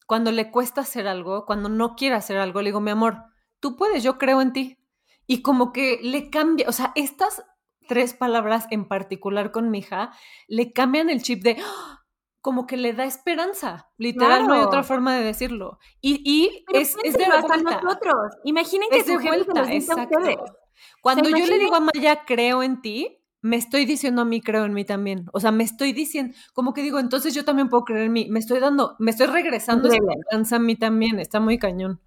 Cuando 0.07 0.33
le 0.33 0.51
cuesta 0.53 0.83
hacer 0.83 1.09
algo, 1.09 1.47
cuando 1.47 1.69
no 1.69 1.97
quiere 1.97 2.15
hacer 2.17 2.39
algo, 2.39 2.63
le 2.63 2.69
digo, 2.71 2.81
mi 2.81 2.93
amor, 2.93 3.25
tú 3.61 3.77
puedes, 3.77 4.03
yo 4.05 4.19
creo 4.19 4.41
en 4.41 4.53
ti. 4.53 4.79
Y 5.27 5.43
como 5.43 5.73
que 5.73 5.99
le 6.03 6.31
cambia, 6.31 6.69
o 6.69 6.73
sea, 6.73 6.93
estas 6.95 7.43
tres 7.87 8.15
palabras 8.15 8.67
en 8.71 8.87
particular 8.87 9.51
con 9.53 9.71
mi 9.71 9.79
hija, 9.79 10.13
le 10.49 10.73
cambian 10.73 11.11
el 11.11 11.23
chip 11.23 11.43
de 11.43 11.57
¡ah! 11.61 12.05
como 12.41 12.67
que 12.67 12.77
le 12.77 12.93
da 12.93 13.05
esperanza. 13.05 13.91
Literal, 13.99 14.47
no 14.47 14.55
hay 14.55 14.61
otra 14.61 14.85
forma 14.85 15.17
de 15.17 15.25
decirlo. 15.25 15.79
Y, 16.01 16.23
y 16.25 16.65
es, 16.73 16.97
es, 17.03 17.15
de 17.15 17.27
vuelta. 17.27 17.57
nosotros. 17.57 18.35
Imaginen 18.45 18.89
que 18.89 18.99
es 18.99 19.07
de 19.07 19.19
vuelta, 19.19 19.73
exacto. 19.73 20.19
Cuando 21.01 21.29
yo 21.29 21.45
le 21.45 21.59
digo 21.59 21.75
a 21.75 21.81
Maya, 21.81 22.25
creo 22.25 22.63
en 22.63 22.81
ti, 22.81 23.19
me 23.43 23.57
estoy 23.57 23.85
diciendo 23.85 24.23
a 24.23 24.25
mí, 24.25 24.41
creo 24.41 24.65
en 24.65 24.75
mí 24.75 24.85
también. 24.85 25.27
O 25.33 25.41
sea, 25.41 25.51
me 25.51 25.65
estoy 25.65 25.93
diciendo, 25.93 26.37
como 26.53 26.73
que 26.73 26.83
digo, 26.83 26.99
entonces 26.99 27.35
yo 27.35 27.45
también 27.45 27.69
puedo 27.69 27.85
creer 27.85 28.03
en 28.05 28.13
mí. 28.13 28.29
Me 28.31 28.39
estoy 28.39 28.61
dando, 28.61 28.97
me 28.99 29.11
estoy 29.11 29.27
regresando 29.27 29.89
esa 29.89 29.97
esperanza 29.97 30.57
a 30.57 30.59
mí 30.61 30.77
también. 30.77 31.19
Está 31.19 31.41
muy 31.41 31.59
cañón. 31.59 32.01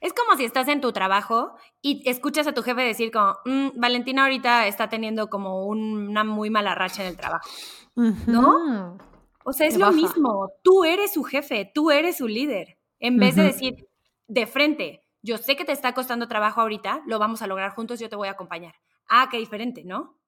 Es 0.00 0.12
como 0.12 0.36
si 0.36 0.44
estás 0.44 0.68
en 0.68 0.80
tu 0.80 0.92
trabajo 0.92 1.54
y 1.80 2.08
escuchas 2.08 2.46
a 2.46 2.52
tu 2.52 2.62
jefe 2.62 2.82
decir 2.82 3.10
como, 3.10 3.34
mm, 3.44 3.68
Valentina 3.80 4.24
ahorita 4.24 4.66
está 4.66 4.88
teniendo 4.88 5.28
como 5.28 5.66
una 5.66 6.24
muy 6.24 6.50
mala 6.50 6.74
racha 6.74 7.02
en 7.02 7.08
el 7.08 7.16
trabajo, 7.16 7.48
¿no? 7.94 8.98
O 9.44 9.52
sea, 9.52 9.66
es 9.66 9.76
lo 9.76 9.90
mismo, 9.92 10.50
tú 10.62 10.84
eres 10.84 11.12
su 11.12 11.24
jefe, 11.24 11.70
tú 11.74 11.90
eres 11.90 12.18
su 12.18 12.28
líder, 12.28 12.78
en 13.00 13.18
vez 13.18 13.34
de 13.34 13.42
decir 13.42 13.88
de 14.28 14.46
frente, 14.46 15.04
yo 15.22 15.38
sé 15.38 15.56
que 15.56 15.64
te 15.64 15.72
está 15.72 15.94
costando 15.94 16.28
trabajo 16.28 16.60
ahorita, 16.60 17.02
lo 17.06 17.18
vamos 17.18 17.42
a 17.42 17.46
lograr 17.46 17.74
juntos, 17.74 17.98
yo 18.00 18.08
te 18.08 18.16
voy 18.16 18.28
a 18.28 18.32
acompañar. 18.32 18.74
Ah, 19.08 19.28
qué 19.30 19.38
diferente, 19.38 19.84
¿no? 19.84 20.18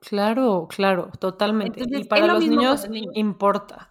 Claro, 0.00 0.68
claro, 0.68 1.10
totalmente. 1.18 1.82
y 1.86 2.04
para 2.04 2.26
los 2.26 2.40
niños, 2.40 2.82
los 2.82 2.90
niños 2.90 3.12
importa. 3.14 3.90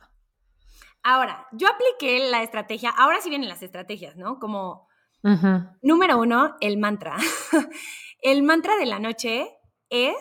Ahora, 1.03 1.47
yo 1.51 1.68
apliqué 1.68 2.30
la 2.30 2.43
estrategia, 2.43 2.89
ahora 2.89 3.22
sí 3.22 3.30
vienen 3.30 3.49
las 3.49 3.64
estrategias, 3.64 4.16
¿no? 4.16 4.39
Como 4.39 4.87
Número 5.82 6.19
uno, 6.19 6.55
el 6.61 6.78
mantra. 6.78 7.17
el 8.21 8.43
mantra 8.43 8.78
de 8.78 8.86
la 8.86 8.99
noche 8.99 9.49
es 9.89 10.15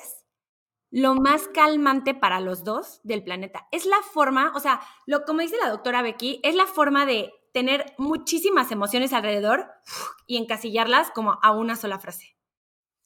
lo 0.90 1.14
más 1.14 1.48
calmante 1.48 2.14
para 2.14 2.40
los 2.40 2.64
dos 2.64 3.00
del 3.02 3.22
planeta. 3.22 3.66
Es 3.70 3.86
la 3.86 3.98
forma, 4.02 4.52
o 4.54 4.60
sea, 4.60 4.80
lo, 5.06 5.24
como 5.24 5.40
dice 5.40 5.56
la 5.62 5.70
doctora 5.70 6.02
Becky, 6.02 6.40
es 6.42 6.54
la 6.54 6.66
forma 6.66 7.06
de 7.06 7.32
tener 7.52 7.94
muchísimas 7.98 8.70
emociones 8.70 9.12
alrededor 9.12 9.66
y 10.26 10.36
encasillarlas 10.36 11.10
como 11.10 11.38
a 11.42 11.52
una 11.52 11.76
sola 11.76 11.98
frase. 11.98 12.36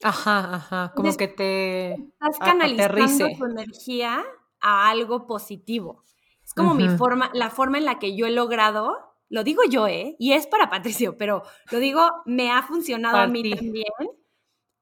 Ajá, 0.03 0.55
ajá, 0.55 0.93
como 0.97 1.15
que 1.17 1.29
te 1.29 1.93
estás 1.93 2.39
canalizando 2.39 3.29
tu 3.37 3.45
energía 3.45 4.25
a 4.61 4.89
algo 4.89 5.27
positivo. 5.27 6.05
Es 6.45 6.55
como 6.55 6.75
mi 6.75 6.89
forma, 6.89 7.31
la 7.35 7.51
forma 7.51 7.79
en 7.79 7.85
la 7.85 7.99
que 7.99 8.17
yo 8.17 8.27
he 8.27 8.31
logrado 8.31 9.10
lo 9.31 9.45
digo 9.45 9.63
yo, 9.69 9.87
¿eh? 9.87 10.17
Y 10.19 10.33
es 10.33 10.47
para 10.47 10.69
Patricio, 10.69 11.17
pero 11.17 11.45
lo 11.71 11.79
digo, 11.79 12.11
me 12.27 12.51
ha 12.51 12.63
funcionado 12.63 13.17
a 13.17 13.27
mí 13.27 13.49
también. 13.49 13.87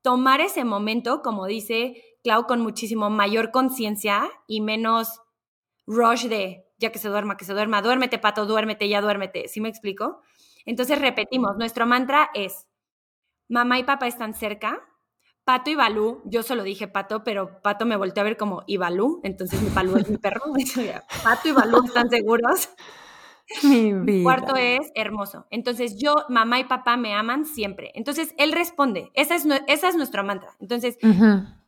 Tomar 0.02 0.40
ese 0.40 0.64
momento, 0.64 1.22
como 1.22 1.46
dice 1.46 2.02
Clau, 2.24 2.46
con 2.46 2.60
muchísimo 2.60 3.10
mayor 3.10 3.50
conciencia 3.50 4.28
y 4.46 4.60
menos 4.60 5.20
rush 5.86 6.26
de 6.26 6.64
ya 6.78 6.90
que 6.90 6.98
se 6.98 7.08
duerma, 7.08 7.36
que 7.36 7.44
se 7.44 7.52
duerma, 7.52 7.82
duérmete, 7.82 8.18
pato, 8.18 8.46
duérmete, 8.46 8.88
ya 8.88 9.00
duérmete. 9.00 9.48
¿Sí 9.48 9.60
me 9.60 9.68
explico? 9.68 10.22
Entonces 10.64 10.98
repetimos, 10.98 11.56
nuestro 11.56 11.86
mantra 11.86 12.30
es, 12.34 12.68
mamá 13.48 13.78
y 13.78 13.84
papá 13.84 14.06
están 14.06 14.34
cerca, 14.34 14.80
Pato 15.44 15.70
y 15.70 15.74
Balú, 15.74 16.20
yo 16.26 16.42
solo 16.42 16.62
dije 16.62 16.88
Pato, 16.88 17.24
pero 17.24 17.62
Pato 17.62 17.86
me 17.86 17.96
volteó 17.96 18.20
a 18.20 18.24
ver 18.24 18.36
como 18.36 18.64
y 18.66 18.76
Balú, 18.76 19.20
entonces 19.24 19.62
mi 19.62 19.70
Balú 19.70 19.96
es 19.96 20.06
mi 20.06 20.18
perro. 20.18 20.42
Pato 21.24 21.48
y 21.48 21.52
Balú 21.52 21.86
están 21.86 22.10
seguros. 22.10 22.68
Mi 23.62 24.22
Cuarto 24.22 24.56
es 24.56 24.90
hermoso. 24.94 25.46
Entonces 25.50 25.96
yo, 25.98 26.14
mamá 26.28 26.60
y 26.60 26.64
papá 26.64 26.96
me 26.96 27.14
aman 27.14 27.44
siempre. 27.44 27.92
Entonces 27.94 28.34
él 28.38 28.52
responde. 28.52 29.10
Esa 29.14 29.34
es, 29.34 29.46
esa 29.66 29.88
es 29.88 29.96
nuestro 29.96 30.24
mantra. 30.24 30.50
Entonces 30.60 30.98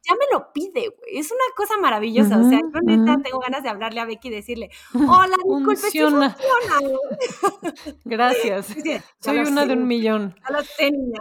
ya 0.03 0.14
me 0.14 0.24
lo 0.33 0.53
pide, 0.53 0.89
güey. 0.89 1.18
Es 1.18 1.31
una 1.31 1.45
cosa 1.57 1.76
maravillosa. 1.78 2.39
o 2.39 2.49
sea, 2.49 2.59
yo 2.59 2.81
neta 2.83 3.22
tengo 3.22 3.39
ganas 3.41 3.62
de 3.62 3.68
hablarle 3.68 4.01
a 4.01 4.07
Becky 4.07 4.28
y 4.28 4.31
decirle, 4.31 4.70
hola, 4.95 5.37
disculpe, 5.45 5.76
funciona. 5.76 6.37
Gracias. 8.05 8.74
Soy 9.20 9.39
una 9.39 9.66
de 9.66 9.74
un 9.74 9.87
millón. 9.87 10.35
Ya 10.49 10.57
lo 10.57 10.62
tenía. 10.78 11.20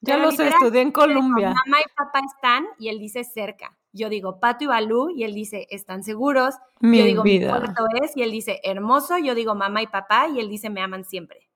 ya 0.00 0.16
lo 0.16 0.32
sé, 0.32 0.48
estudié 0.48 0.80
en 0.80 0.92
Colombia. 0.92 1.48
Mamá 1.48 1.80
y 1.80 1.94
papá 1.96 2.20
están 2.26 2.66
y 2.78 2.88
él 2.88 2.98
dice 2.98 3.24
cerca. 3.24 3.76
Yo 3.96 4.08
digo 4.08 4.38
Pato 4.38 4.64
y 4.64 4.66
Balú 4.68 5.10
y 5.10 5.24
él 5.24 5.34
dice 5.34 5.66
están 5.70 6.04
seguros. 6.04 6.54
Mi 6.80 6.98
yo 6.98 7.04
digo 7.04 7.22
vida. 7.22 7.52
mi 7.52 7.58
cuarto 7.60 7.86
es 8.02 8.16
y 8.16 8.22
él 8.22 8.30
dice 8.30 8.60
hermoso. 8.62 9.18
Yo 9.18 9.34
digo 9.34 9.54
mamá 9.54 9.82
y 9.82 9.86
papá 9.86 10.28
y 10.28 10.38
él 10.38 10.48
dice 10.48 10.70
me 10.70 10.82
aman 10.82 11.04
siempre. 11.04 11.48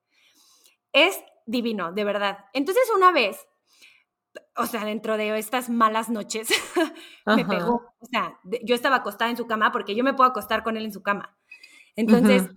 Es 0.93 1.23
divino, 1.47 1.93
de 1.93 2.05
verdad. 2.05 2.47
Entonces 2.53 2.85
una 2.95 3.13
vez, 3.13 3.47
o 4.57 4.67
sea, 4.67 4.85
dentro 4.85 5.17
de 5.17 5.39
estas 5.39 5.69
malas 5.69 6.09
noches, 6.09 6.49
me 7.27 7.43
Ajá. 7.43 7.49
pegó. 7.49 7.95
O 8.01 8.07
sea, 8.07 8.39
yo 8.65 8.75
estaba 8.75 8.97
acostada 8.97 9.31
en 9.31 9.37
su 9.37 9.47
cama 9.47 9.73
porque 9.73 9.95
yo 9.95 10.03
me 10.05 10.15
puedo 10.15 10.29
acostar 10.29 10.63
con 10.63 10.77
él 10.77 10.85
en 10.85 10.93
su 10.93 11.03
cama. 11.03 11.37
Entonces, 11.97 12.49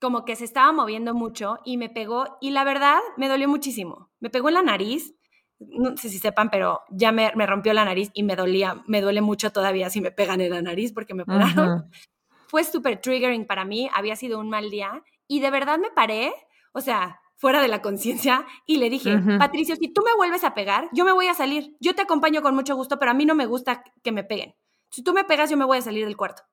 como 0.00 0.24
que 0.24 0.36
se 0.36 0.44
estaba 0.44 0.72
moviendo 0.72 1.14
mucho 1.14 1.58
y 1.64 1.78
me 1.78 1.88
pegó 1.88 2.36
y 2.40 2.50
la 2.50 2.64
verdad 2.64 3.00
me 3.16 3.28
dolió 3.28 3.48
muchísimo. 3.48 4.10
Me 4.20 4.30
pegó 4.30 4.48
en 4.48 4.54
la 4.54 4.62
nariz, 4.62 5.14
no 5.58 5.96
sé 5.96 6.08
si 6.08 6.18
sepan, 6.18 6.50
pero 6.50 6.82
ya 6.90 7.12
me, 7.12 7.32
me 7.34 7.46
rompió 7.46 7.72
la 7.72 7.84
nariz 7.84 8.10
y 8.14 8.22
me 8.22 8.36
dolía, 8.36 8.82
me 8.86 9.00
duele 9.00 9.20
mucho 9.20 9.52
todavía 9.52 9.90
si 9.90 10.00
me 10.00 10.10
pegan 10.10 10.40
en 10.40 10.50
la 10.50 10.62
nariz 10.62 10.92
porque 10.92 11.14
me 11.14 11.22
operaron. 11.22 11.78
Ujú. 11.80 11.90
Fue 12.48 12.62
súper 12.64 13.00
triggering 13.00 13.46
para 13.46 13.64
mí, 13.64 13.88
había 13.92 14.14
sido 14.16 14.38
un 14.38 14.48
mal 14.48 14.70
día 14.70 15.02
y 15.26 15.40
de 15.40 15.50
verdad 15.50 15.78
me 15.78 15.90
paré, 15.90 16.32
o 16.72 16.80
sea, 16.80 17.20
fuera 17.36 17.60
de 17.60 17.68
la 17.68 17.82
conciencia 17.82 18.46
y 18.66 18.76
le 18.76 18.88
dije, 18.88 19.16
Ujú. 19.16 19.38
Patricio, 19.38 19.76
si 19.76 19.88
tú 19.88 20.02
me 20.04 20.14
vuelves 20.14 20.44
a 20.44 20.54
pegar, 20.54 20.88
yo 20.92 21.04
me 21.04 21.12
voy 21.12 21.26
a 21.26 21.34
salir, 21.34 21.76
yo 21.80 21.94
te 21.94 22.02
acompaño 22.02 22.42
con 22.42 22.54
mucho 22.54 22.76
gusto, 22.76 22.98
pero 22.98 23.10
a 23.10 23.14
mí 23.14 23.26
no 23.26 23.34
me 23.34 23.46
gusta 23.46 23.82
que 24.02 24.12
me 24.12 24.24
peguen. 24.24 24.54
Si 24.90 25.02
tú 25.02 25.12
me 25.12 25.24
pegas, 25.24 25.50
yo 25.50 25.56
me 25.56 25.64
voy 25.64 25.78
a 25.78 25.82
salir 25.82 26.04
del 26.04 26.16
cuarto. 26.16 26.44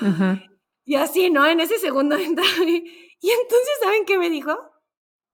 Ujú. 0.00 0.38
Y 0.84 0.94
así, 0.94 1.30
¿no? 1.30 1.44
En 1.46 1.60
ese 1.60 1.78
segundo 1.78 2.16
entra 2.16 2.44
y, 2.66 2.84
y 3.20 3.30
entonces, 3.30 3.72
¿saben 3.82 4.04
qué 4.06 4.18
me 4.18 4.30
dijo? 4.30 4.56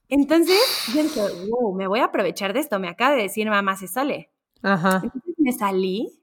Entonces, 0.08 0.58
yo 0.94 1.02
dije, 1.02 1.20
wow, 1.50 1.74
me 1.74 1.86
voy 1.86 2.00
a 2.00 2.06
aprovechar 2.06 2.52
de 2.52 2.60
esto. 2.60 2.78
Me 2.78 2.88
acaba 2.88 3.14
de 3.14 3.22
decir 3.22 3.48
mamá 3.48 3.76
se 3.76 3.88
sale. 3.88 4.32
Ajá. 4.62 5.00
Entonces 5.04 5.34
me 5.38 5.52
salí 5.52 6.22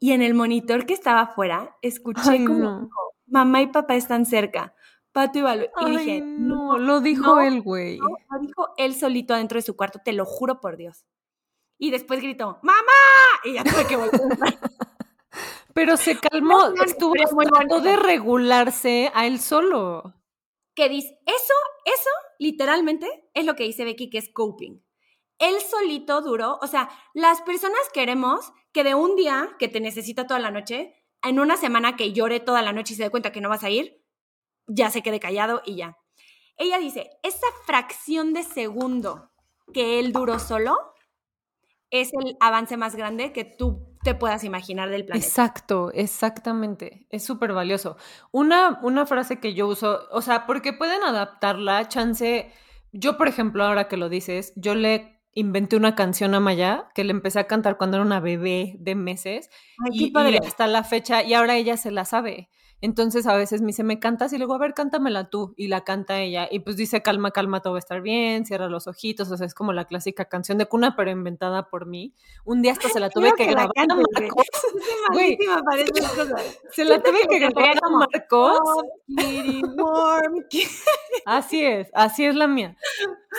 y 0.00 0.12
en 0.12 0.22
el 0.22 0.34
monitor 0.34 0.86
que 0.86 0.94
estaba 0.94 1.20
afuera, 1.22 1.76
escuché 1.82 2.30
Ay, 2.30 2.44
como 2.44 2.58
no. 2.58 2.90
mamá 3.26 3.62
y 3.62 3.66
papá 3.68 3.96
están 3.96 4.24
cerca. 4.26 4.74
Pato 5.12 5.38
y 5.38 5.42
Balú. 5.42 5.64
Y 5.64 5.84
Ay, 5.84 5.96
dije, 5.96 6.20
no, 6.22 6.78
lo 6.78 7.00
dijo 7.00 7.22
no, 7.36 7.40
él, 7.40 7.60
güey. 7.62 7.98
no, 7.98 8.08
lo 8.30 8.38
dijo 8.40 8.68
él 8.76 8.94
solito 8.94 9.34
adentro 9.34 9.58
de 9.58 9.62
su 9.62 9.76
cuarto, 9.76 10.00
te 10.04 10.12
lo 10.12 10.24
juro 10.24 10.60
por 10.60 10.76
Dios. 10.76 11.04
Y 11.78 11.90
después 11.90 12.20
gritó, 12.20 12.58
¡Mamá! 12.62 12.82
Y 13.44 13.54
ya 13.54 13.64
tuve 13.64 13.86
que 13.86 13.96
volver. 13.96 14.10
Pero 15.78 15.96
se 15.96 16.18
calmó, 16.18 16.72
estuvo 16.84 17.12
tratando 17.12 17.80
de 17.80 17.94
regularse 17.94 19.12
a 19.14 19.28
él 19.28 19.38
solo. 19.38 20.12
que 20.74 20.88
dice, 20.88 21.20
eso, 21.24 21.54
eso, 21.84 22.10
literalmente, 22.40 23.06
es 23.32 23.44
lo 23.44 23.54
que 23.54 23.62
dice 23.62 23.84
Becky, 23.84 24.10
que 24.10 24.18
es 24.18 24.28
coping. 24.28 24.84
Él 25.38 25.54
solito 25.60 26.20
duró, 26.20 26.58
o 26.60 26.66
sea, 26.66 26.90
las 27.14 27.42
personas 27.42 27.78
queremos 27.94 28.52
que 28.72 28.82
de 28.82 28.96
un 28.96 29.14
día 29.14 29.54
que 29.60 29.68
te 29.68 29.78
necesita 29.78 30.26
toda 30.26 30.40
la 30.40 30.50
noche, 30.50 30.96
en 31.22 31.38
una 31.38 31.56
semana 31.56 31.94
que 31.94 32.12
llore 32.12 32.40
toda 32.40 32.60
la 32.60 32.72
noche 32.72 32.94
y 32.94 32.96
se 32.96 33.04
dé 33.04 33.10
cuenta 33.10 33.30
que 33.30 33.40
no 33.40 33.48
vas 33.48 33.62
a 33.62 33.70
ir, 33.70 34.04
ya 34.66 34.90
se 34.90 35.02
quede 35.02 35.20
callado 35.20 35.62
y 35.64 35.76
ya. 35.76 35.96
Ella 36.56 36.80
dice, 36.80 37.08
esa 37.22 37.46
fracción 37.66 38.32
de 38.32 38.42
segundo 38.42 39.30
que 39.72 40.00
él 40.00 40.12
duró 40.12 40.40
solo 40.40 40.76
es 41.90 42.12
el 42.14 42.36
avance 42.40 42.76
más 42.76 42.96
grande 42.96 43.32
que 43.32 43.44
tú 43.44 43.87
te 44.02 44.14
puedas 44.14 44.44
imaginar 44.44 44.90
del 44.90 45.04
planeta. 45.04 45.26
Exacto, 45.26 45.90
exactamente. 45.92 47.06
Es 47.10 47.24
súper 47.24 47.52
valioso. 47.52 47.96
Una, 48.30 48.78
una 48.82 49.06
frase 49.06 49.40
que 49.40 49.54
yo 49.54 49.66
uso, 49.66 50.08
o 50.10 50.22
sea, 50.22 50.46
porque 50.46 50.72
pueden 50.72 51.02
adaptarla, 51.02 51.88
chance. 51.88 52.52
Yo, 52.92 53.18
por 53.18 53.28
ejemplo, 53.28 53.64
ahora 53.64 53.88
que 53.88 53.96
lo 53.96 54.08
dices, 54.08 54.52
yo 54.56 54.74
le 54.74 55.20
inventé 55.34 55.76
una 55.76 55.94
canción 55.94 56.34
a 56.34 56.40
Maya 56.40 56.88
que 56.94 57.04
le 57.04 57.12
empecé 57.12 57.38
a 57.38 57.46
cantar 57.46 57.76
cuando 57.76 57.96
era 57.96 58.06
una 58.06 58.18
bebé 58.18 58.74
de 58.78 58.94
meses 58.94 59.50
Ay, 59.84 60.10
y, 60.10 60.12
y 60.12 60.36
hasta 60.36 60.66
la 60.66 60.82
fecha, 60.84 61.22
y 61.22 61.34
ahora 61.34 61.56
ella 61.56 61.76
se 61.76 61.90
la 61.90 62.04
sabe. 62.04 62.50
Entonces 62.80 63.26
a 63.26 63.36
veces 63.36 63.60
me 63.60 63.68
dice, 63.68 63.84
¿me 63.84 63.98
cantas? 63.98 64.32
Y 64.32 64.38
luego, 64.38 64.54
a 64.54 64.58
ver, 64.58 64.74
cántamela 64.74 65.30
tú. 65.30 65.54
Y 65.56 65.68
la 65.68 65.82
canta 65.82 66.20
ella. 66.20 66.48
Y 66.50 66.60
pues 66.60 66.76
dice, 66.76 67.02
calma, 67.02 67.30
calma, 67.30 67.60
todo 67.60 67.74
va 67.74 67.78
a 67.78 67.80
estar 67.80 68.02
bien, 68.02 68.46
cierra 68.46 68.68
los 68.68 68.86
ojitos. 68.86 69.30
O 69.30 69.36
sea, 69.36 69.46
es 69.46 69.54
como 69.54 69.72
la 69.72 69.86
clásica 69.86 70.26
canción 70.26 70.58
de 70.58 70.66
cuna, 70.66 70.96
pero 70.96 71.10
inventada 71.10 71.68
por 71.68 71.86
mí. 71.86 72.14
Un 72.44 72.62
día 72.62 72.72
hasta 72.72 72.88
se 72.88 73.00
la 73.00 73.10
tuve 73.10 73.32
que, 73.36 73.46
que 73.46 73.52
la 73.52 73.66
grabar 73.66 73.70
a 73.70 73.74
cantes, 73.74 74.06
güey. 74.14 74.28
Marcos. 74.28 74.46
Güey, 75.12 75.38
se 76.72 76.84
la 76.84 77.02
tuve 77.02 77.26
que 77.28 77.38
grabar 77.38 77.78
a 77.82 77.88
Marcos. 77.88 78.58
Así 81.24 81.64
es, 81.64 81.90
así 81.94 82.24
es 82.24 82.34
la 82.34 82.46
mía. 82.46 82.76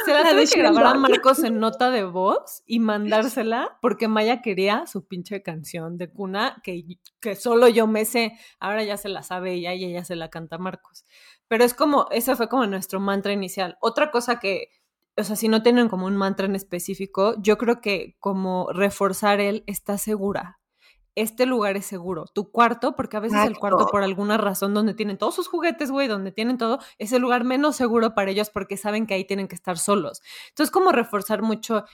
Se 0.05 0.13
la 0.13 0.21
La 0.21 0.31
tuve 0.31 0.47
que 0.47 0.59
grabar 0.59 0.85
a. 0.85 0.93
Marcos 0.93 1.43
en 1.43 1.59
nota 1.59 1.89
de 1.89 2.03
voz 2.03 2.63
y 2.65 2.79
mandársela 2.79 3.77
porque 3.81 4.07
Maya 4.07 4.41
quería 4.41 4.85
su 4.87 5.07
pinche 5.07 5.41
canción 5.41 5.97
de 5.97 6.11
cuna 6.11 6.61
que, 6.63 6.85
que 7.19 7.35
solo 7.35 7.67
yo 7.67 7.87
me 7.87 8.05
sé. 8.05 8.37
Ahora 8.59 8.83
ya 8.83 8.97
se 8.97 9.09
la 9.09 9.23
sabe 9.29 9.53
ella 9.53 9.73
y 9.73 9.85
ella 9.85 10.03
se 10.03 10.15
la 10.15 10.29
canta 10.29 10.57
a 10.57 10.59
Marcos. 10.59 11.05
Pero 11.47 11.63
es 11.63 11.73
como, 11.73 12.07
ese 12.11 12.35
fue 12.35 12.49
como 12.49 12.65
nuestro 12.65 12.99
mantra 12.99 13.31
inicial. 13.31 13.77
Otra 13.79 14.11
cosa 14.11 14.39
que, 14.39 14.69
o 15.15 15.23
sea, 15.23 15.35
si 15.35 15.47
no 15.47 15.61
tienen 15.61 15.87
como 15.87 16.07
un 16.07 16.17
mantra 16.17 16.47
en 16.47 16.55
específico, 16.55 17.35
yo 17.39 17.57
creo 17.57 17.79
que 17.79 18.15
como 18.19 18.71
reforzar 18.73 19.39
el 19.39 19.63
está 19.67 19.97
segura. 19.97 20.59
Este 21.15 21.45
lugar 21.45 21.77
es 21.77 21.85
seguro. 21.85 22.25
Tu 22.33 22.51
cuarto, 22.51 22.95
porque 22.95 23.17
a 23.17 23.19
veces 23.19 23.45
el 23.45 23.57
cuarto, 23.57 23.79
Exacto. 23.79 23.91
por 23.91 24.03
alguna 24.03 24.37
razón, 24.37 24.73
donde 24.73 24.93
tienen 24.93 25.17
todos 25.17 25.35
sus 25.35 25.47
juguetes, 25.47 25.91
güey, 25.91 26.07
donde 26.07 26.31
tienen 26.31 26.57
todo, 26.57 26.79
es 26.97 27.11
el 27.11 27.21
lugar 27.21 27.43
menos 27.43 27.75
seguro 27.75 28.15
para 28.15 28.31
ellos 28.31 28.49
porque 28.49 28.77
saben 28.77 29.05
que 29.05 29.13
ahí 29.13 29.25
tienen 29.25 29.47
que 29.47 29.55
estar 29.55 29.77
solos. 29.77 30.21
Entonces, 30.49 30.71
como 30.71 30.91
reforzar 30.91 31.41
mucho, 31.41 31.85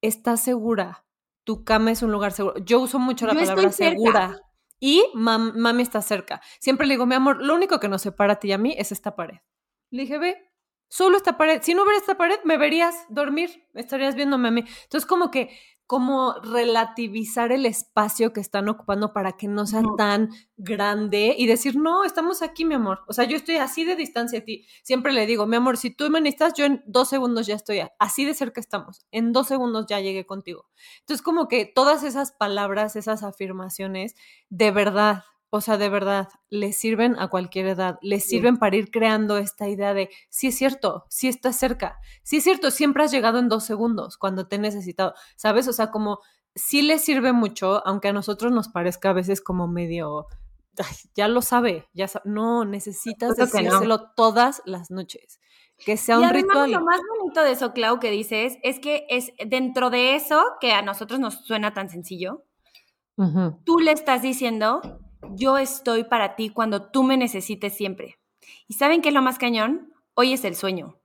está 0.00 0.36
segura. 0.36 1.04
Tu 1.44 1.62
cama 1.64 1.90
es 1.90 2.02
un 2.02 2.10
lugar 2.10 2.32
seguro. 2.32 2.58
Yo 2.58 2.80
uso 2.80 2.98
mucho 2.98 3.26
la 3.26 3.34
Yo 3.34 3.40
palabra 3.40 3.70
segura. 3.70 4.40
Y 4.80 5.04
mam- 5.14 5.54
mami 5.56 5.82
está 5.82 6.02
cerca. 6.02 6.40
Siempre 6.58 6.86
le 6.86 6.94
digo, 6.94 7.06
mi 7.06 7.14
amor, 7.14 7.42
lo 7.42 7.54
único 7.54 7.80
que 7.80 7.88
nos 7.88 8.02
separa 8.02 8.34
a 8.34 8.40
ti 8.40 8.48
y 8.48 8.52
a 8.52 8.58
mí 8.58 8.74
es 8.78 8.92
esta 8.92 9.14
pared. 9.16 9.38
Le 9.90 10.02
dije, 10.02 10.18
ve, 10.18 10.49
solo 10.90 11.16
esta 11.16 11.38
pared. 11.38 11.62
Si 11.62 11.72
no 11.72 11.84
hubiera 11.84 11.98
esta 11.98 12.18
pared, 12.18 12.38
me 12.44 12.58
verías 12.58 13.06
dormir, 13.08 13.66
estarías 13.72 14.14
viéndome 14.14 14.48
a 14.48 14.50
mí. 14.50 14.64
Entonces, 14.82 15.06
como 15.06 15.30
que, 15.30 15.56
como 15.86 16.34
relativizar 16.42 17.50
el 17.50 17.66
espacio 17.66 18.32
que 18.32 18.40
están 18.40 18.68
ocupando 18.68 19.12
para 19.12 19.32
que 19.32 19.48
no 19.48 19.66
sea 19.66 19.82
tan 19.96 20.30
grande 20.56 21.34
y 21.36 21.46
decir, 21.46 21.74
no, 21.76 22.04
estamos 22.04 22.42
aquí, 22.42 22.64
mi 22.64 22.74
amor. 22.74 23.00
O 23.08 23.12
sea, 23.12 23.24
yo 23.24 23.36
estoy 23.36 23.56
así 23.56 23.84
de 23.84 23.96
distancia 23.96 24.40
a 24.40 24.42
ti. 24.42 24.66
Siempre 24.84 25.12
le 25.12 25.26
digo, 25.26 25.46
mi 25.46 25.56
amor, 25.56 25.76
si 25.76 25.90
tú 25.90 26.08
me 26.10 26.20
necesitas, 26.20 26.54
yo 26.54 26.64
en 26.64 26.82
dos 26.86 27.08
segundos 27.08 27.46
ya 27.46 27.56
estoy 27.56 27.82
así 27.98 28.24
de 28.24 28.34
cerca 28.34 28.60
estamos. 28.60 29.04
En 29.10 29.32
dos 29.32 29.48
segundos 29.48 29.86
ya 29.88 29.98
llegué 29.98 30.26
contigo. 30.26 30.68
Entonces, 31.00 31.22
como 31.22 31.48
que 31.48 31.66
todas 31.66 32.04
esas 32.04 32.30
palabras, 32.30 32.94
esas 32.94 33.24
afirmaciones, 33.24 34.14
de 34.48 34.70
verdad, 34.70 35.24
o 35.50 35.60
sea, 35.60 35.76
de 35.78 35.88
verdad, 35.88 36.28
les 36.48 36.76
sirven 36.78 37.16
a 37.18 37.28
cualquier 37.28 37.66
edad, 37.66 37.98
les 38.02 38.22
Sí. 38.24 38.30
sirven 38.30 38.56
para 38.56 38.76
ir 38.76 38.90
creando 38.90 39.36
esta 39.36 39.68
idea 39.68 39.94
de, 39.94 40.08
sí 40.28 40.46
es 40.48 40.56
cierto, 40.56 41.04
sí 41.08 41.28
estás 41.28 41.56
cerca, 41.56 41.98
sí 42.22 42.36
es 42.38 42.44
cierto, 42.44 42.70
siempre 42.70 43.02
has 43.04 43.10
llegado 43.12 43.38
en 43.40 43.48
dos 43.48 43.64
segundos 43.64 44.16
cuando 44.16 44.46
te 44.46 44.56
he 44.56 44.58
necesitado, 44.60 45.14
¿sabes? 45.36 45.66
O 45.68 45.72
sea, 45.72 45.90
como 45.90 46.20
sí 46.54 46.82
les 46.82 47.02
sirve 47.04 47.32
mucho, 47.32 47.86
aunque 47.86 48.08
a 48.08 48.12
nosotros 48.12 48.52
nos 48.52 48.68
parezca 48.68 49.10
a 49.10 49.12
veces 49.12 49.40
como 49.40 49.66
medio, 49.68 50.26
"Ay, 50.78 50.94
ya 51.16 51.26
lo 51.28 51.42
sabe, 51.42 51.88
ya 51.94 52.06
sa-". 52.08 52.22
no, 52.24 52.64
necesitas 52.64 53.30
no. 53.30 53.34
decírselo 53.44 54.12
todas 54.14 54.62
las 54.66 54.90
noches, 54.90 55.40
que 55.84 55.96
sea 55.96 56.16
Y 56.16 56.18
un 56.18 56.24
además, 56.26 56.42
ritual. 56.44 56.70
lo 56.72 56.80
más 56.82 57.00
bonito 57.18 57.42
de 57.42 57.52
eso, 57.52 57.72
Clau, 57.72 57.98
que 58.00 58.10
dices, 58.10 58.56
es 58.62 58.78
que 58.78 59.06
es 59.10 59.32
dentro 59.46 59.90
de 59.90 60.14
eso, 60.14 60.42
que 60.60 60.72
a 60.72 60.82
nosotros 60.82 61.18
nos 61.20 61.44
suena 61.44 61.72
tan 61.74 61.88
sencillo, 61.88 62.44
tú 63.64 63.78
le 63.80 63.92
estás 63.92 64.22
diciendo, 64.22 64.80
yo 65.34 65.58
estoy 65.58 66.04
para 66.04 66.36
ti 66.36 66.50
cuando 66.50 66.90
tú 66.90 67.02
me 67.02 67.16
necesites 67.16 67.74
siempre. 67.74 68.18
¿Y 68.66 68.74
saben 68.74 69.02
qué 69.02 69.08
es 69.08 69.14
lo 69.14 69.22
más 69.22 69.38
cañón? 69.38 69.92
Hoy 70.14 70.32
es 70.32 70.44
el 70.44 70.54
sueño. 70.54 70.96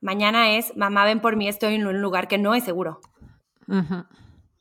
Mañana 0.00 0.56
es, 0.56 0.76
mamá, 0.76 1.04
ven 1.04 1.20
por 1.20 1.36
mí, 1.36 1.48
estoy 1.48 1.74
en 1.74 1.86
un 1.86 2.00
lugar 2.00 2.28
que 2.28 2.38
no 2.38 2.54
es 2.54 2.64
seguro. 2.64 3.00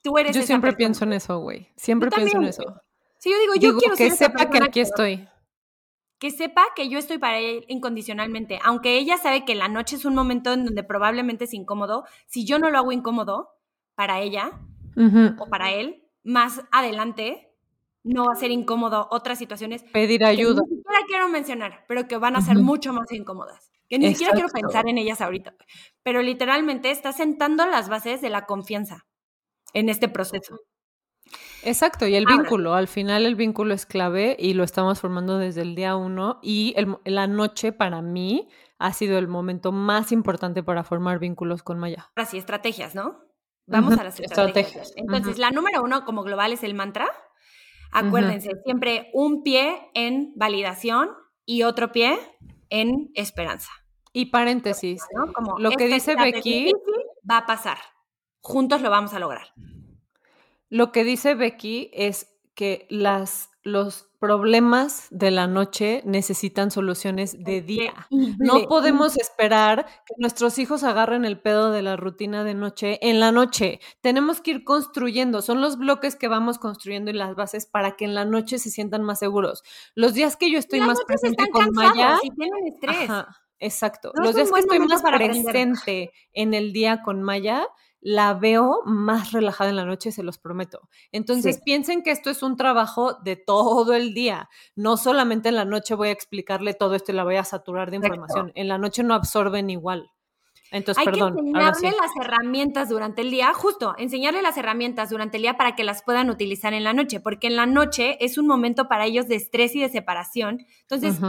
Tú 0.01 0.17
eres 0.17 0.35
Yo 0.35 0.41
siempre 0.43 0.69
persona. 0.71 0.77
pienso 0.77 1.05
en 1.05 1.13
eso, 1.13 1.39
güey. 1.39 1.69
Siempre 1.75 2.09
Yo 2.11 2.15
pienso 2.17 2.37
en 2.37 2.43
eso. 2.45 2.63
Sí, 3.19 3.29
yo 3.31 3.39
digo, 3.39 3.53
yo 3.55 3.59
Digo, 3.69 3.79
quiero 3.79 3.95
que 3.95 4.09
ser 4.09 4.29
sepa 4.29 4.49
que 4.49 4.63
aquí 4.63 4.79
estoy. 4.79 5.27
que 6.19 6.31
sepa 6.31 6.63
que 6.75 6.89
yo 6.89 6.97
estoy 6.99 7.17
para 7.17 7.39
él 7.39 7.65
incondicionalmente, 7.67 8.59
aunque 8.63 8.97
ella 8.97 9.17
sabe 9.17 9.45
que 9.45 9.55
la 9.55 9.67
noche 9.67 9.95
es 9.95 10.05
un 10.05 10.15
momento 10.15 10.53
en 10.53 10.65
donde 10.65 10.83
probablemente 10.83 11.45
es 11.45 11.53
incómodo, 11.53 12.05
si 12.27 12.45
yo 12.45 12.57
no 12.59 12.69
lo 12.69 12.77
hago 12.79 12.91
incómodo 12.91 13.49
para 13.95 14.19
ella 14.19 14.51
o 15.39 15.47
para 15.47 15.71
él, 15.71 16.03
más 16.23 16.61
adelante 16.71 17.46
no 18.07 18.25
va 18.25 18.33
a 18.33 18.35
ser 18.35 18.51
incómodo 18.51 19.07
otras 19.11 19.37
situaciones 19.37 19.83
Pedir 19.83 20.19
que 20.19 20.25
ayuda. 20.25 20.61
ni 20.69 20.77
siquiera 20.77 20.99
quiero 21.07 21.29
mencionar, 21.29 21.85
pero 21.87 22.07
que 22.07 22.17
van 22.17 22.35
a 22.35 22.41
ser 22.41 22.57
mucho 22.57 22.93
más 22.93 23.11
incómodas. 23.11 23.71
Que 23.89 23.99
ni 23.99 24.09
siquiera 24.09 24.33
quiero 24.33 24.49
pensar 24.49 24.87
en 24.89 24.97
ellas 24.97 25.21
ahorita. 25.21 25.55
Pero 26.03 26.21
literalmente 26.21 26.91
está 26.91 27.13
sentando 27.13 27.65
las 27.65 27.87
bases 27.87 28.21
de 28.21 28.29
la 28.29 28.45
confianza 28.45 29.05
en 29.73 29.89
este 29.89 30.09
proceso. 30.09 30.59
Exacto, 31.63 32.07
y 32.07 32.15
el 32.15 32.25
Ahora. 32.27 32.41
vínculo, 32.43 32.73
al 32.73 32.87
final 32.87 33.25
el 33.25 33.35
vínculo 33.35 33.73
es 33.73 33.85
clave 33.85 34.35
y 34.39 34.53
lo 34.53 34.63
estamos 34.63 34.99
formando 34.99 35.37
desde 35.37 35.61
el 35.61 35.75
día 35.75 35.95
uno 35.95 36.39
y 36.41 36.73
el 36.77 36.97
la 37.03 37.27
noche 37.27 37.71
para 37.71 38.01
mí 38.01 38.47
ha 38.77 38.93
sido 38.93 39.17
el 39.17 39.27
momento 39.27 39.71
más 39.71 40.11
importante 40.11 40.63
para 40.63 40.83
formar 40.83 41.19
vínculos 41.19 41.63
con 41.63 41.79
Maya. 41.79 42.09
Ahora 42.15 42.29
sí, 42.29 42.37
estrategias, 42.37 42.95
¿no? 42.95 43.25
Vamos 43.65 43.97
a 43.97 44.03
las 44.03 44.19
estrategias. 44.19 44.93
Entonces, 44.95 45.37
la 45.37 45.51
número 45.51 45.83
uno 45.83 46.05
como 46.05 46.23
global 46.23 46.53
es 46.53 46.63
el 46.63 46.73
mantra. 46.73 47.07
Acuérdense, 47.91 48.51
siempre 48.63 49.09
un 49.13 49.43
pie 49.43 49.89
en 49.93 50.33
validación 50.35 51.09
y 51.45 51.63
otro 51.63 51.91
pie 51.91 52.17
en 52.69 53.11
esperanza. 53.15 53.71
Y 54.13 54.27
paréntesis, 54.27 55.03
Como 55.33 55.59
lo 55.59 55.71
que 55.71 55.87
dice 55.87 56.15
Becky 56.15 56.71
va 57.29 57.37
a 57.37 57.45
pasar. 57.45 57.77
Juntos 58.41 58.81
lo 58.81 58.89
vamos 58.89 59.13
a 59.13 59.19
lograr. 59.19 59.53
Lo 60.69 60.91
que 60.91 61.03
dice 61.03 61.35
Becky 61.35 61.91
es 61.93 62.37
que 62.55 62.87
las, 62.89 63.51
los 63.61 64.06
problemas 64.19 65.07
de 65.11 65.31
la 65.31 65.47
noche 65.47 66.01
necesitan 66.05 66.71
soluciones 66.71 67.43
de 67.43 67.61
día. 67.61 68.07
No 68.09 68.67
podemos 68.67 69.17
esperar 69.17 69.85
que 70.05 70.15
nuestros 70.17 70.57
hijos 70.57 70.83
agarren 70.83 71.25
el 71.25 71.39
pedo 71.39 71.71
de 71.71 71.81
la 71.81 71.95
rutina 71.95 72.43
de 72.43 72.53
noche 72.53 72.99
en 73.07 73.19
la 73.19 73.31
noche. 73.31 73.79
Tenemos 74.01 74.41
que 74.41 74.51
ir 74.51 74.63
construyendo. 74.63 75.41
Son 75.41 75.61
los 75.61 75.77
bloques 75.77 76.15
que 76.15 76.27
vamos 76.27 76.57
construyendo 76.57 77.11
y 77.11 77.13
las 77.13 77.35
bases 77.35 77.65
para 77.65 77.95
que 77.95 78.05
en 78.05 78.15
la 78.15 78.25
noche 78.25 78.59
se 78.59 78.71
sientan 78.71 79.03
más 79.03 79.19
seguros. 79.19 79.63
Los 79.95 80.13
días 80.13 80.35
que 80.35 80.51
yo 80.51 80.57
estoy 80.57 80.81
más 80.81 81.03
presente 81.05 81.49
con 81.51 81.71
Maya. 81.73 82.17
tienen 82.21 82.67
estrés. 82.67 83.09
exacto. 83.59 84.11
los 84.15 84.35
días 84.35 84.51
que 84.51 84.59
estoy 84.59 84.79
más 84.79 85.01
presente 85.01 86.11
en 86.33 86.53
el 86.53 86.73
día 86.73 87.01
con 87.03 87.21
Maya 87.21 87.67
la 87.99 88.33
veo 88.33 88.81
más 88.85 89.31
relajada 89.31 89.69
en 89.69 89.75
la 89.75 89.85
noche, 89.85 90.11
se 90.11 90.23
los 90.23 90.37
prometo. 90.37 90.87
Entonces, 91.11 91.61
piensen 91.63 92.03
que 92.03 92.11
esto 92.11 92.29
es 92.29 92.43
un 92.43 92.55
trabajo 92.55 93.15
de 93.23 93.35
todo 93.35 93.93
el 93.93 94.13
día. 94.13 94.49
No 94.75 94.97
solamente 94.97 95.49
en 95.49 95.55
la 95.55 95.65
noche 95.65 95.95
voy 95.95 96.09
a 96.09 96.11
explicarle 96.11 96.73
todo 96.73 96.95
esto 96.95 97.11
y 97.11 97.15
la 97.15 97.23
voy 97.23 97.35
a 97.35 97.43
saturar 97.43 97.89
de 97.89 97.97
información. 97.97 98.51
En 98.55 98.67
la 98.67 98.77
noche 98.77 99.03
no 99.03 99.13
absorben 99.13 99.69
igual. 99.69 100.11
Entonces, 100.71 100.99
Hay 100.99 101.05
perdón. 101.05 101.35
que 101.35 101.39
enseñarle 101.39 101.91
las 101.91 102.11
herramientas 102.19 102.89
durante 102.89 103.21
el 103.21 103.31
día, 103.31 103.53
justo, 103.53 103.95
enseñarle 103.97 104.41
las 104.41 104.57
herramientas 104.57 105.09
durante 105.09 105.37
el 105.37 105.43
día 105.43 105.55
para 105.55 105.75
que 105.75 105.83
las 105.83 106.03
puedan 106.03 106.29
utilizar 106.29 106.73
en 106.73 106.83
la 106.83 106.93
noche, 106.93 107.19
porque 107.19 107.47
en 107.47 107.55
la 107.55 107.65
noche 107.65 108.17
es 108.23 108.37
un 108.37 108.47
momento 108.47 108.87
para 108.87 109.05
ellos 109.05 109.27
de 109.27 109.35
estrés 109.35 109.75
y 109.75 109.81
de 109.81 109.89
separación. 109.89 110.65
Entonces, 110.81 111.19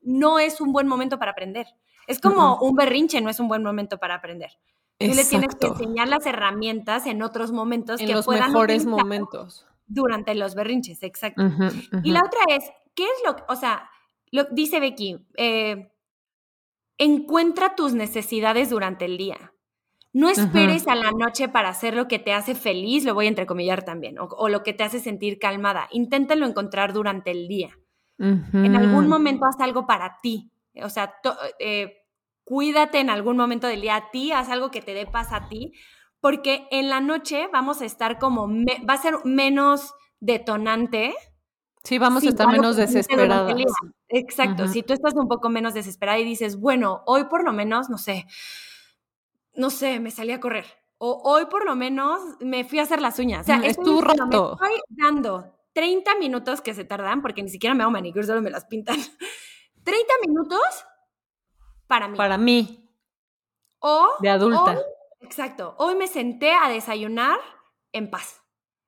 no 0.00 0.38
es 0.38 0.60
un 0.60 0.72
buen 0.72 0.86
momento 0.86 1.18
para 1.18 1.32
aprender. 1.32 1.66
Es 2.06 2.20
como 2.20 2.58
un 2.58 2.76
berrinche, 2.76 3.20
no 3.20 3.30
es 3.30 3.40
un 3.40 3.48
buen 3.48 3.62
momento 3.62 3.98
para 3.98 4.14
aprender. 4.14 4.50
Tú 4.98 5.06
le 5.06 5.24
tienes 5.24 5.54
que 5.56 5.66
enseñar 5.66 6.08
las 6.08 6.24
herramientas 6.24 7.06
en 7.06 7.22
otros 7.22 7.52
momentos 7.52 8.00
en 8.00 8.12
los 8.12 8.26
mejores 8.28 8.86
momentos. 8.86 9.66
Durante 9.86 10.34
los 10.34 10.54
berrinches, 10.54 11.02
exacto. 11.02 11.42
Y 12.02 12.12
la 12.12 12.20
otra 12.20 12.40
es, 12.48 12.64
¿qué 12.94 13.04
es 13.04 13.22
lo 13.26 13.36
que, 13.36 13.42
o 13.48 13.56
sea, 13.56 13.90
lo 14.30 14.44
dice 14.44 14.80
Becky, 14.80 15.26
eh, 15.36 15.92
encuentra 16.98 17.74
tus 17.74 17.94
necesidades 17.94 18.70
durante 18.70 19.04
el 19.04 19.16
día. 19.16 19.52
No 20.12 20.28
esperes 20.28 20.86
a 20.86 20.94
la 20.94 21.10
noche 21.10 21.48
para 21.48 21.70
hacer 21.70 21.94
lo 21.94 22.06
que 22.06 22.20
te 22.20 22.32
hace 22.32 22.54
feliz, 22.54 23.04
lo 23.04 23.14
voy 23.14 23.26
a 23.26 23.30
entrecomillar 23.30 23.84
también, 23.84 24.16
o, 24.20 24.48
lo 24.48 24.62
que 24.62 24.72
te 24.72 24.84
hace 24.84 25.00
sentir 25.00 25.40
calmada. 25.40 25.88
Inténtalo 25.90 26.46
encontrar 26.46 26.92
durante 26.92 27.32
el 27.32 27.48
día. 27.48 27.76
En 28.18 28.76
algún 28.76 29.08
momento 29.08 29.44
haz 29.44 29.60
algo 29.60 29.86
para 29.86 30.18
ti. 30.22 30.52
O 30.82 30.88
sea, 30.88 31.14
eh, 31.58 32.03
cuídate 32.44 33.00
en 33.00 33.10
algún 33.10 33.36
momento 33.36 33.66
del 33.66 33.80
día 33.80 33.96
a 33.96 34.10
ti, 34.10 34.32
haz 34.32 34.48
algo 34.48 34.70
que 34.70 34.82
te 34.82 34.94
dé 34.94 35.06
paz 35.06 35.32
a 35.32 35.48
ti, 35.48 35.72
porque 36.20 36.66
en 36.70 36.88
la 36.88 37.00
noche 37.00 37.48
vamos 37.52 37.80
a 37.80 37.84
estar 37.84 38.18
como, 38.18 38.48
va 38.48 38.94
a 38.94 38.98
ser 38.98 39.14
menos 39.24 39.94
detonante. 40.20 41.14
Sí, 41.82 41.98
vamos 41.98 42.24
a 42.24 42.28
estar 42.28 42.48
menos 42.48 42.76
desesperadas. 42.76 43.54
Exacto, 44.08 44.68
si 44.68 44.82
tú 44.82 44.94
estás 44.94 45.14
un 45.14 45.28
poco 45.28 45.48
menos 45.48 45.74
desesperada 45.74 46.18
y 46.18 46.24
dices, 46.24 46.58
bueno, 46.58 47.02
hoy 47.06 47.24
por 47.24 47.44
lo 47.44 47.52
menos, 47.52 47.90
no 47.90 47.98
sé, 47.98 48.26
no 49.54 49.70
sé, 49.70 50.00
me 50.00 50.10
salí 50.10 50.32
a 50.32 50.40
correr. 50.40 50.66
O 50.98 51.20
hoy 51.24 51.46
por 51.46 51.66
lo 51.66 51.74
menos 51.74 52.20
me 52.40 52.64
fui 52.64 52.78
a 52.78 52.82
hacer 52.82 53.00
las 53.00 53.18
uñas. 53.18 53.42
O 53.42 53.44
sea, 53.44 53.56
es 53.58 53.76
tu 53.76 54.00
rato. 54.00 54.56
Me 54.60 54.68
estoy 54.68 54.80
dando 54.88 55.54
30 55.74 56.14
minutos 56.16 56.60
que 56.60 56.72
se 56.72 56.84
tardan, 56.84 57.20
porque 57.20 57.42
ni 57.42 57.50
siquiera 57.50 57.74
me 57.74 57.82
hago 57.82 57.92
manicure, 57.92 58.24
solo 58.24 58.40
me 58.40 58.50
las 58.50 58.64
pintan. 58.64 58.96
30 59.84 60.12
minutos 60.26 60.60
para 61.86 62.08
mí. 62.08 62.16
Para 62.16 62.38
mí. 62.38 62.90
O. 63.80 64.08
De 64.20 64.30
adulta. 64.30 64.78
exacto. 65.20 65.74
Hoy 65.78 65.94
me 65.94 66.06
senté 66.06 66.52
a 66.52 66.68
desayunar 66.68 67.38
en 67.92 68.10
paz. 68.10 68.42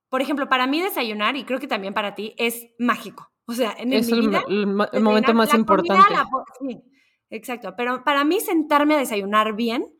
Por 0.08 0.22
ejemplo, 0.22 0.48
para 0.48 0.66
mí 0.66 0.80
desayunar, 0.80 1.36
y 1.36 1.44
creo 1.44 1.58
que 1.58 1.68
también 1.68 1.92
para 1.92 2.14
ti, 2.14 2.34
es 2.38 2.68
mágico. 2.78 3.30
O 3.46 3.52
sea, 3.52 3.74
en 3.78 3.92
es 3.92 4.08
el, 4.10 4.66
momento 4.66 5.34
más 5.34 5.54
importante. 5.54 6.14
sí, 6.60 6.82
exacto. 7.30 7.74
Pero 7.76 8.02
para 8.04 8.24
mí 8.24 8.40
sentarme 8.40 8.94
a 8.94 8.98
desayunar 8.98 9.54
bien 9.54 9.92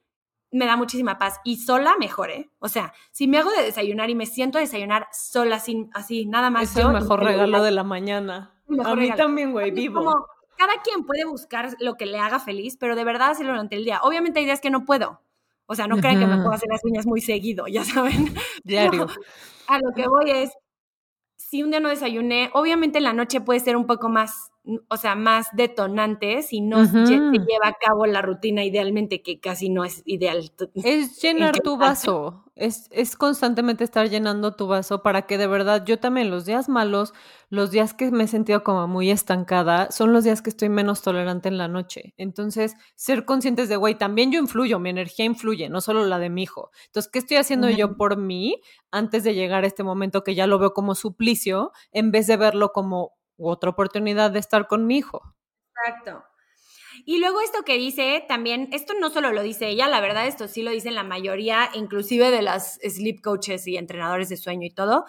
me 0.50 0.66
da 0.66 0.76
muchísima 0.76 1.18
paz. 1.18 1.40
Y 1.44 1.56
sola 1.56 1.96
mejor, 1.98 2.30
¿eh? 2.30 2.50
O 2.58 2.68
sea, 2.68 2.92
si 3.12 3.28
me 3.28 3.38
hago 3.38 3.50
de 3.50 3.62
desayunar 3.62 4.10
y 4.10 4.14
me 4.14 4.26
siento 4.26 4.58
a 4.58 4.60
desayunar 4.60 5.06
sola, 5.12 5.58
sin, 5.58 5.90
así, 5.92 6.26
nada 6.26 6.50
más. 6.50 6.70
Es 6.70 6.76
el 6.76 6.92
mejor 6.92 7.22
regalo 7.22 7.62
de 7.62 7.70
la 7.70 7.84
mañana. 7.84 8.54
A 8.84 8.94
mí 8.94 9.12
también, 9.12 9.52
güey, 9.52 9.70
vivo 9.70 10.26
cada 10.56 10.82
quien 10.82 11.04
puede 11.04 11.24
buscar 11.24 11.76
lo 11.80 11.94
que 11.94 12.06
le 12.06 12.18
haga 12.18 12.38
feliz, 12.38 12.76
pero 12.78 12.96
de 12.96 13.04
verdad 13.04 13.30
hacerlo 13.30 13.52
durante 13.52 13.76
el 13.76 13.84
día. 13.84 14.00
Obviamente 14.02 14.40
hay 14.40 14.44
días 14.44 14.60
que 14.60 14.70
no 14.70 14.84
puedo. 14.84 15.20
O 15.66 15.74
sea, 15.74 15.88
no 15.88 15.96
crean 15.96 16.20
que 16.20 16.26
me 16.26 16.36
puedo 16.36 16.52
hacer 16.52 16.68
las 16.70 16.84
uñas 16.84 17.06
muy 17.06 17.20
seguido, 17.20 17.66
ya 17.66 17.84
saben. 17.84 18.34
Diario. 18.64 19.08
a 19.66 19.78
lo 19.78 19.92
que 19.94 20.06
voy 20.06 20.30
es, 20.30 20.52
si 21.36 21.62
un 21.62 21.70
día 21.70 21.80
no 21.80 21.88
desayuné, 21.88 22.50
obviamente 22.54 22.98
en 22.98 23.04
la 23.04 23.12
noche 23.12 23.40
puede 23.40 23.60
ser 23.60 23.76
un 23.76 23.86
poco 23.86 24.08
más, 24.08 24.50
o 24.88 24.96
sea, 24.96 25.14
más 25.14 25.48
detonante 25.52 26.42
si 26.42 26.60
no 26.60 26.84
se 26.86 26.98
lleva 26.98 27.68
a 27.68 27.76
cabo 27.80 28.06
la 28.06 28.22
rutina 28.22 28.64
idealmente, 28.64 29.22
que 29.22 29.40
casi 29.40 29.68
no 29.68 29.84
es 29.84 30.02
ideal. 30.04 30.50
Es 30.74 31.20
llenar 31.22 31.60
tu 31.60 31.76
vaso 31.76 32.46
es, 32.56 32.88
es, 32.90 33.16
constantemente 33.16 33.84
estar 33.84 34.08
llenando 34.08 34.56
tu 34.56 34.66
vaso 34.66 35.02
para 35.02 35.26
que 35.26 35.36
de 35.36 35.46
verdad 35.46 35.84
yo 35.84 35.98
también 35.98 36.30
los 36.30 36.46
días 36.46 36.70
malos, 36.70 37.12
los 37.50 37.70
días 37.70 37.92
que 37.92 38.10
me 38.10 38.24
he 38.24 38.28
sentido 38.28 38.64
como 38.64 38.88
muy 38.88 39.10
estancada, 39.10 39.90
son 39.90 40.14
los 40.14 40.24
días 40.24 40.40
que 40.40 40.48
estoy 40.48 40.70
menos 40.70 41.02
tolerante 41.02 41.48
en 41.48 41.58
la 41.58 41.68
noche. 41.68 42.14
Entonces, 42.16 42.74
ser 42.94 43.26
conscientes 43.26 43.68
de, 43.68 43.76
güey, 43.76 43.96
también 43.96 44.32
yo 44.32 44.40
influyo, 44.40 44.78
mi 44.78 44.88
energía 44.88 45.26
influye, 45.26 45.68
no 45.68 45.82
solo 45.82 46.06
la 46.06 46.18
de 46.18 46.30
mi 46.30 46.44
hijo. 46.44 46.70
Entonces, 46.86 47.12
¿qué 47.12 47.18
estoy 47.18 47.36
haciendo 47.36 47.68
yo 47.68 47.96
por 47.98 48.16
mí 48.16 48.62
antes 48.90 49.22
de 49.22 49.34
llegar 49.34 49.64
a 49.64 49.66
este 49.66 49.82
momento 49.82 50.24
que 50.24 50.34
ya 50.34 50.46
lo 50.46 50.58
veo 50.58 50.72
como 50.72 50.94
suplicio, 50.94 51.72
en 51.92 52.10
vez 52.10 52.26
de 52.26 52.38
verlo 52.38 52.72
como 52.72 53.15
otra 53.38 53.70
oportunidad 53.70 54.30
de 54.30 54.38
estar 54.38 54.66
con 54.66 54.86
mi 54.86 54.98
hijo? 54.98 55.22
Exacto. 55.70 56.24
Y 57.04 57.18
luego 57.18 57.40
esto 57.40 57.62
que 57.62 57.76
dice 57.76 58.24
también, 58.26 58.68
esto 58.72 58.94
no 58.98 59.10
solo 59.10 59.32
lo 59.32 59.42
dice 59.42 59.68
ella, 59.68 59.86
la 59.88 60.00
verdad 60.00 60.26
esto 60.26 60.48
sí 60.48 60.62
lo 60.62 60.70
dicen 60.70 60.94
la 60.94 61.02
mayoría, 61.02 61.68
inclusive 61.74 62.30
de 62.30 62.42
las 62.42 62.78
sleep 62.82 63.20
coaches 63.22 63.66
y 63.66 63.76
entrenadores 63.76 64.28
de 64.28 64.36
sueño 64.36 64.66
y 64.66 64.70
todo. 64.70 65.04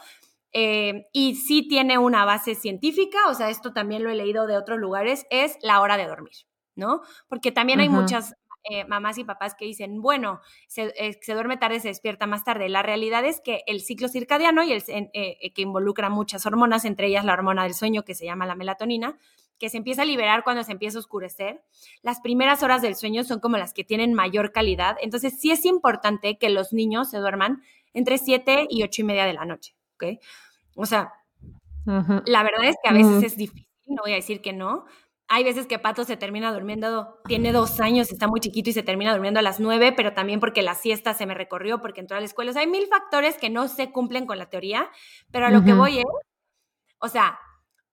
Eh, 0.51 1.07
y 1.13 1.35
sí 1.35 1.67
tiene 1.67 1.97
una 1.97 2.25
base 2.25 2.55
científica, 2.55 3.17
o 3.29 3.33
sea, 3.33 3.49
esto 3.49 3.73
también 3.73 4.03
lo 4.03 4.09
he 4.09 4.15
leído 4.15 4.47
de 4.47 4.57
otros 4.57 4.79
lugares, 4.79 5.25
es 5.29 5.57
la 5.61 5.81
hora 5.81 5.97
de 5.97 6.07
dormir, 6.07 6.33
¿no? 6.75 7.01
Porque 7.27 7.51
también 7.51 7.79
hay 7.79 7.89
muchas 7.89 8.33
eh, 8.69 8.85
mamás 8.85 9.17
y 9.17 9.23
papás 9.23 9.55
que 9.55 9.65
dicen, 9.65 10.01
bueno, 10.01 10.41
se, 10.67 10.93
eh, 10.97 11.17
se, 11.21 11.33
duerme 11.33 11.57
tarde, 11.57 11.79
se 11.79 11.87
despierta 11.87 12.27
más 12.27 12.43
tarde. 12.43 12.69
La 12.69 12.83
realidad 12.83 13.23
es 13.25 13.39
que 13.39 13.63
el 13.67 13.81
ciclo 13.81 14.07
circadiano 14.07 14.63
y 14.63 14.73
el, 14.73 14.83
que 14.83 15.61
involucra 15.61 16.09
muchas 16.09 16.45
hormonas, 16.45 16.85
entre 16.85 17.07
ellas 17.07 17.25
la 17.25 17.33
hormona 17.33 17.63
del 17.63 17.73
sueño 17.73 18.03
que 18.03 18.15
se 18.15 18.25
llama 18.25 18.45
la 18.45 18.55
melatonina, 18.55 19.17
que 19.57 19.69
se 19.69 19.77
empieza 19.77 20.01
a 20.01 20.05
liberar 20.05 20.43
cuando 20.43 20.63
se 20.63 20.71
empieza 20.71 20.97
a 20.97 20.99
oscurecer. 20.99 21.63
Las 22.01 22.19
primeras 22.19 22.61
horas 22.61 22.81
del 22.81 22.95
sueño 22.95 23.23
son 23.23 23.39
como 23.39 23.57
las 23.57 23.73
que 23.73 23.83
tienen 23.83 24.13
mayor 24.13 24.51
calidad. 24.51 24.97
Entonces, 25.01 25.39
sí 25.39 25.51
es 25.51 25.65
importante 25.65 26.37
que 26.37 26.49
los 26.49 26.73
niños 26.73 27.09
se 27.09 27.17
duerman 27.17 27.61
entre 27.93 28.17
7 28.17 28.67
y 28.69 28.83
8 28.83 29.01
y 29.01 29.05
media 29.05 29.25
de 29.25 29.33
la 29.33 29.45
noche, 29.45 29.75
¿ok? 29.95 30.19
O 30.75 30.85
sea, 30.85 31.13
la 31.85 32.43
verdad 32.43 32.65
es 32.65 32.75
que 32.83 32.89
a 32.89 32.93
veces 32.93 33.23
es 33.23 33.37
difícil, 33.37 33.67
no 33.85 34.03
voy 34.03 34.11
a 34.11 34.15
decir 34.15 34.41
que 34.41 34.53
no. 34.53 34.85
Hay 35.29 35.43
veces 35.43 35.67
que 35.67 35.77
Pato 35.77 36.05
se 36.05 36.15
termina 36.15 36.53
durmiendo, 36.53 37.19
tiene 37.25 37.51
dos 37.51 37.81
años, 37.81 38.11
está 38.11 38.27
muy 38.27 38.39
chiquito 38.39 38.69
y 38.69 38.73
se 38.73 38.83
termina 38.83 39.11
durmiendo 39.11 39.39
a 39.39 39.43
las 39.43 39.59
9, 39.59 39.91
pero 39.91 40.13
también 40.13 40.39
porque 40.39 40.61
la 40.61 40.73
siesta 40.73 41.13
se 41.13 41.25
me 41.25 41.33
recorrió, 41.33 41.81
porque 41.81 41.99
entró 41.99 42.15
a 42.15 42.19
la 42.21 42.25
escuela. 42.25 42.51
O 42.51 42.53
sea, 42.53 42.61
hay 42.61 42.67
mil 42.67 42.87
factores 42.87 43.37
que 43.37 43.49
no 43.49 43.67
se 43.67 43.91
cumplen 43.91 44.25
con 44.25 44.37
la 44.37 44.49
teoría, 44.49 44.89
pero 45.31 45.47
a 45.47 45.49
lo 45.49 45.63
que 45.63 45.73
voy 45.73 45.99
es, 45.99 46.05
o 46.99 47.09
sea, 47.09 47.39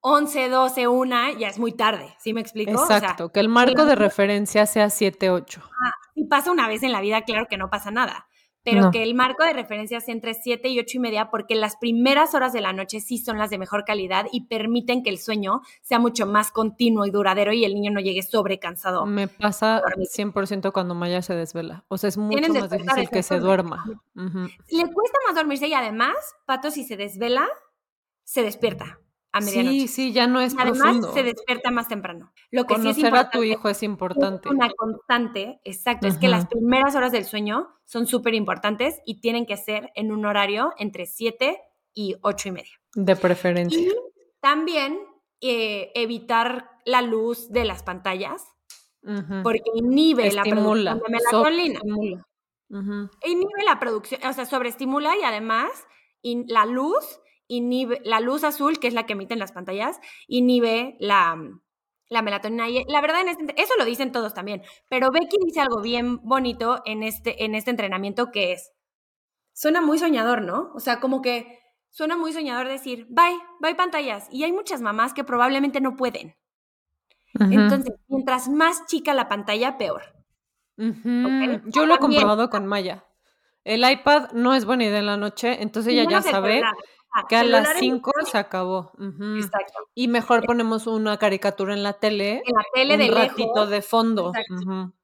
11, 0.07 0.49
12, 0.49 0.87
1, 0.87 1.39
ya 1.39 1.49
es 1.49 1.59
muy 1.59 1.73
tarde, 1.73 2.15
¿sí 2.21 2.35
me 2.35 2.41
explico? 2.41 2.73
Exacto, 2.73 3.33
que 3.33 3.41
el 3.41 3.49
marco 3.49 3.85
de 3.85 3.97
referencia 3.97 4.67
sea 4.67 4.91
7, 4.91 5.31
8. 5.31 5.63
Ah, 5.65 5.93
y 6.15 6.27
pasa 6.27 6.53
una 6.53 6.69
vez 6.69 6.83
en 6.83 6.93
la 6.93 7.01
vida, 7.01 7.23
claro 7.23 7.47
que 7.49 7.57
no 7.57 7.71
pasa 7.71 7.91
nada, 7.91 8.29
pero 8.65 8.91
que 8.91 9.03
el 9.03 9.15
marco 9.15 9.45
de 9.45 9.53
referencia 9.53 10.01
sea 10.01 10.15
entre 10.15 10.35
7 10.35 10.69
y 10.69 10.81
8 10.81 10.97
y 10.97 11.01
media, 11.01 11.31
porque 11.31 11.55
las 11.55 11.77
primeras 11.77 12.35
horas 12.35 12.53
de 12.53 12.63
la 12.63 12.73
noche 12.73 13.01
sí 13.01 13.19
son 13.19 13.39
las 13.39 13.51
de 13.51 13.59
mejor 13.59 13.85
calidad 13.85 14.27
y 14.33 14.47
permiten 14.47 15.03
que 15.03 15.11
el 15.11 15.19
sueño 15.19 15.61
sea 15.83 15.99
mucho 15.99 16.27
más 16.27 16.51
continuo 16.51 17.05
y 17.05 17.11
duradero 17.11 17.53
y 17.53 17.65
el 17.65 17.75
niño 17.75 17.91
no 17.91 18.01
llegue 18.01 18.23
sobrecansado. 18.23 19.05
Me 19.07 19.29
pasa 19.29 19.83
100% 19.83 20.73
cuando 20.73 20.95
Maya 20.95 21.21
se 21.21 21.35
desvela, 21.35 21.85
o 21.89 21.99
sea, 21.99 22.09
es 22.09 22.17
mucho 22.17 22.53
más 22.53 22.71
difícil 22.71 23.09
que 23.11 23.23
se 23.23 23.39
duerma. 23.39 23.85
Le 24.15 24.93
cuesta 24.93 25.19
más 25.27 25.35
dormirse 25.35 25.69
y 25.69 25.75
además, 25.75 26.17
Pato, 26.47 26.71
si 26.71 26.85
se 26.85 26.97
desvela, 26.97 27.47
se 28.25 28.43
despierta 28.43 28.99
a 29.35 29.41
medianoche. 29.41 29.81
Sí, 29.81 29.89
sí, 29.89 30.13
ya 30.13 30.27
no 30.27 30.41
es 30.41 30.55
Y 30.55 30.57
además 30.61 30.79
profundo. 30.81 31.13
se 31.13 31.23
despierta 31.25 31.71
más 31.71 31.89
temprano. 31.89 32.33
Lo 32.51 32.65
que 32.65 32.75
sí 32.77 32.81
es 32.81 32.85
Conocer 32.97 33.05
a 33.05 33.09
importante 33.09 33.39
tu 33.39 33.45
hijo 33.45 33.69
es 33.69 33.77
es 33.79 33.83
importante. 33.83 34.49
una 34.49 34.71
constante, 34.71 35.61
exacto, 35.65 36.07
es 36.07 36.19
que 36.19 36.29
las 36.29 36.47
primeras 36.47 36.95
horas 36.95 37.13
del 37.13 37.25
sueño 37.25 37.69
son 37.85 38.07
súper 38.07 38.35
importantes 38.35 39.01
y 39.05 39.21
tienen 39.21 39.45
que 39.47 39.57
ser 39.57 39.91
en 39.97 40.13
un 40.13 40.25
horario 40.25 40.73
entre 40.79 41.07
7 41.07 41.59
y 41.93 42.17
8 42.23 42.49
y 42.49 42.53
media. 42.53 42.81
De 42.95 43.17
preferencia. 43.17 43.79
Y 43.79 43.93
también 44.41 44.99
eh, 45.41 45.91
evitar 45.95 46.71
la 46.87 47.03
luz 47.03 47.51
de 47.51 47.65
las 47.65 47.83
pantallas 47.83 48.43
porque 49.43 49.71
inhibe 49.75 50.31
la 50.33 50.43
producción 50.45 51.01
de 51.01 51.11
melatonina. 51.11 51.81
Inhibe 52.71 53.65
la 53.67 53.79
producción, 53.79 54.21
o 54.27 54.33
sea, 54.33 54.47
sobreestimula 54.47 55.17
y 55.17 55.23
además 55.23 55.71
in- 56.23 56.47
la 56.49 56.65
luz 56.67 57.05
inhibe, 57.49 58.01
la 58.05 58.21
luz 58.21 58.45
azul, 58.45 58.79
que 58.79 58.89
es 58.89 58.95
la 58.95 59.07
que 59.07 59.15
emiten 59.15 59.39
las 59.39 59.53
pantallas, 59.53 60.01
inhibe 60.27 60.97
la, 61.01 61.37
la 62.09 62.23
melatonina. 62.23 62.69
Y 62.69 62.85
la 62.87 63.01
verdad, 63.01 63.23
en 63.23 63.29
este, 63.29 63.61
eso 63.61 63.75
lo 63.79 63.85
dicen 63.85 64.13
todos 64.13 64.35
también, 64.35 64.63
pero 64.89 65.11
Becky 65.11 65.37
dice 65.45 65.61
algo 65.61 65.81
bien 65.81 66.19
bonito 66.23 66.83
en 66.85 67.03
este, 67.03 67.45
en 67.45 67.55
este 67.55 67.71
entrenamiento 67.71 68.31
que 68.31 68.53
es, 68.53 68.73
suena 69.53 69.81
muy 69.81 69.99
soñador, 69.99 70.43
¿no? 70.43 70.73
O 70.75 70.81
sea, 70.81 71.01
como 71.01 71.23
que 71.23 71.61
suena 71.91 72.17
muy 72.17 72.33
soñador 72.33 72.69
decir, 72.69 73.07
bye, 73.09 73.39
bye 73.61 73.75
pantallas. 73.75 74.29
Y 74.31 74.45
hay 74.45 74.53
muchas 74.53 74.81
mamás 74.81 75.15
que 75.15 75.25
probablemente 75.25 75.81
no 75.81 75.97
pueden. 75.97 76.37
Entonces, 77.39 77.95
mientras 78.07 78.49
más 78.49 78.87
chica 78.87 79.13
la 79.13 79.29
pantalla, 79.29 79.77
peor. 79.77 80.03
Yo 80.77 81.87
lo 81.87 81.95
he 81.95 81.99
comprobado 81.99 82.49
con 82.49 82.67
Maya. 82.67 83.05
El 83.65 83.89
iPad 83.89 84.33
no 84.33 84.55
es 84.55 84.65
buena 84.65 84.85
idea 84.85 84.99
en 84.99 85.07
la 85.07 85.17
noche, 85.17 85.63
entonces 85.63 85.95
ella 85.95 86.05
ya 86.09 86.21
sabe 86.21 86.63
que 87.29 87.37
a 87.37 87.45
las 87.45 87.71
en 87.73 87.79
5 87.79 88.11
el- 88.21 88.27
se 88.27 88.39
acabó. 88.39 88.93
Exacto. 89.37 89.89
Y 89.95 90.09
mejor 90.09 90.45
ponemos 90.45 90.87
una 90.87 91.17
caricatura 91.19 91.75
en 91.75 91.83
la 91.83 91.95
tele, 91.95 92.43
En 92.45 92.55
la 92.55 92.65
tele 92.75 92.95
un 92.95 93.01
de 93.01 93.11
ratito 93.11 93.53
lejos. 93.55 93.71
de 93.71 93.83
fondo. 93.83 94.33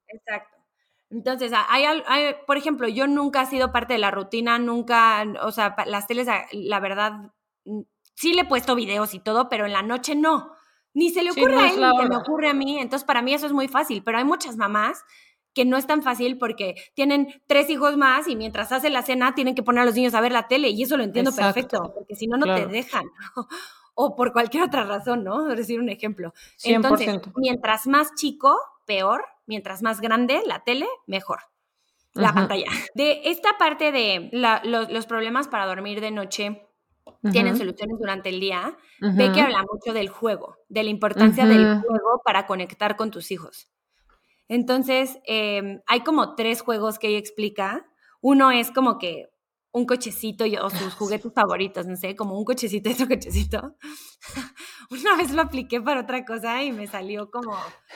Exacto. 0.08 0.56
Entonces, 1.10 1.52
hay, 1.68 1.84
hay- 1.84 2.34
por 2.46 2.56
ejemplo, 2.56 2.86
yo 2.88 3.06
nunca 3.08 3.42
he 3.42 3.46
sido 3.46 3.72
parte 3.72 3.94
de 3.94 3.98
la 3.98 4.10
rutina, 4.12 4.58
nunca, 4.58 5.24
o 5.42 5.50
sea, 5.50 5.74
las 5.86 6.06
teles, 6.06 6.28
la 6.52 6.80
verdad, 6.80 7.32
sí 8.14 8.32
le 8.34 8.42
he 8.42 8.44
puesto 8.44 8.74
videos 8.76 9.14
y 9.14 9.18
todo, 9.18 9.48
pero 9.48 9.66
en 9.66 9.72
la 9.72 9.82
noche 9.82 10.14
no. 10.14 10.52
Ni 10.94 11.10
se 11.10 11.22
le 11.22 11.32
Sí, 11.32 11.40
ocurre 11.40 11.54
no 11.54 11.60
a 11.60 11.68
él, 11.68 11.80
ni 11.80 12.02
se 12.02 12.08
me 12.08 12.16
ocurre 12.16 12.48
a 12.48 12.54
mí. 12.54 12.78
Entonces, 12.78 13.04
para 13.06 13.22
mí 13.22 13.32
eso 13.34 13.46
es 13.46 13.52
muy 13.52 13.68
fácil, 13.68 14.02
pero 14.04 14.18
hay 14.18 14.24
muchas 14.24 14.56
mamás 14.56 15.04
que 15.54 15.64
no 15.64 15.76
es 15.76 15.86
tan 15.86 16.02
fácil 16.02 16.38
porque 16.38 16.74
tienen 16.94 17.28
tres 17.46 17.68
hijos 17.70 17.96
más 17.96 18.28
y 18.28 18.36
mientras 18.36 18.70
hacen 18.72 18.92
la 18.92 19.02
cena 19.02 19.34
tienen 19.34 19.54
que 19.54 19.62
poner 19.62 19.82
a 19.82 19.84
los 19.84 19.94
niños 19.94 20.14
a 20.14 20.20
ver 20.20 20.32
la 20.32 20.46
tele 20.48 20.68
y 20.68 20.82
eso 20.82 20.96
lo 20.96 21.02
entiendo 21.02 21.30
Exacto. 21.30 21.54
perfecto, 21.54 21.92
porque 21.94 22.14
si 22.14 22.26
no, 22.26 22.36
no 22.36 22.44
Claro. 22.44 22.66
te 22.66 22.72
dejan. 22.72 23.04
o 23.94 24.14
por 24.16 24.32
cualquier 24.32 24.62
otra 24.62 24.84
razón, 24.84 25.24
¿no? 25.24 25.46
Por 25.46 25.56
decir 25.56 25.80
un 25.80 25.88
ejemplo. 25.88 26.32
Entonces, 26.64 27.08
100%. 27.08 27.32
mientras 27.36 27.86
más 27.86 28.14
chico, 28.14 28.56
peor. 28.86 29.24
Mientras 29.46 29.82
más 29.82 30.00
grande 30.00 30.40
la 30.46 30.62
tele, 30.62 30.86
mejor. 31.08 31.40
La 32.14 32.28
Ajá. 32.28 32.34
pantalla. 32.36 32.66
De 32.94 33.22
esta 33.24 33.58
parte 33.58 33.90
de 33.90 34.28
la- 34.32 34.62
los, 34.64 34.88
los 34.90 35.06
problemas 35.06 35.48
para 35.48 35.66
dormir 35.66 36.00
de 36.00 36.12
noche 36.12 36.66
tienen 37.32 37.56
soluciones 37.56 37.98
durante 37.98 38.28
el 38.28 38.38
día. 38.40 38.76
Ve 39.00 39.32
que 39.32 39.40
habla 39.40 39.64
mucho 39.70 39.92
del 39.92 40.08
juego, 40.08 40.56
de 40.68 40.84
la 40.84 40.90
importancia 40.90 41.44
del 41.46 41.80
juego 41.80 42.22
para 42.24 42.46
conectar 42.46 42.94
con 42.96 43.10
tus 43.10 43.30
hijos. 43.32 43.68
Entonces, 44.50 45.20
eh, 45.28 45.80
hay 45.86 46.00
como 46.00 46.34
tres 46.34 46.60
juegos 46.60 46.98
que 46.98 47.06
ella 47.06 47.18
explica. 47.18 47.86
Uno 48.20 48.50
es 48.50 48.72
como 48.72 48.98
que 48.98 49.28
un 49.72 49.86
cochecito 49.86 50.44
y- 50.44 50.56
o 50.56 50.68
sus 50.68 50.92
juguetes 50.94 51.32
favoritos, 51.32 51.86
no 51.86 51.94
sé, 51.94 52.16
como 52.16 52.36
un 52.36 52.44
cochecito 52.44 52.90
y 52.90 52.94
otro 52.94 53.06
cochecito. 53.06 53.76
Una 54.90 55.16
vez 55.16 55.30
lo 55.30 55.42
apliqué 55.42 55.80
para 55.80 56.00
otra 56.00 56.24
cosa 56.24 56.64
y 56.64 56.72
me 56.72 56.88
salió 56.88 57.30
como, 57.30 57.54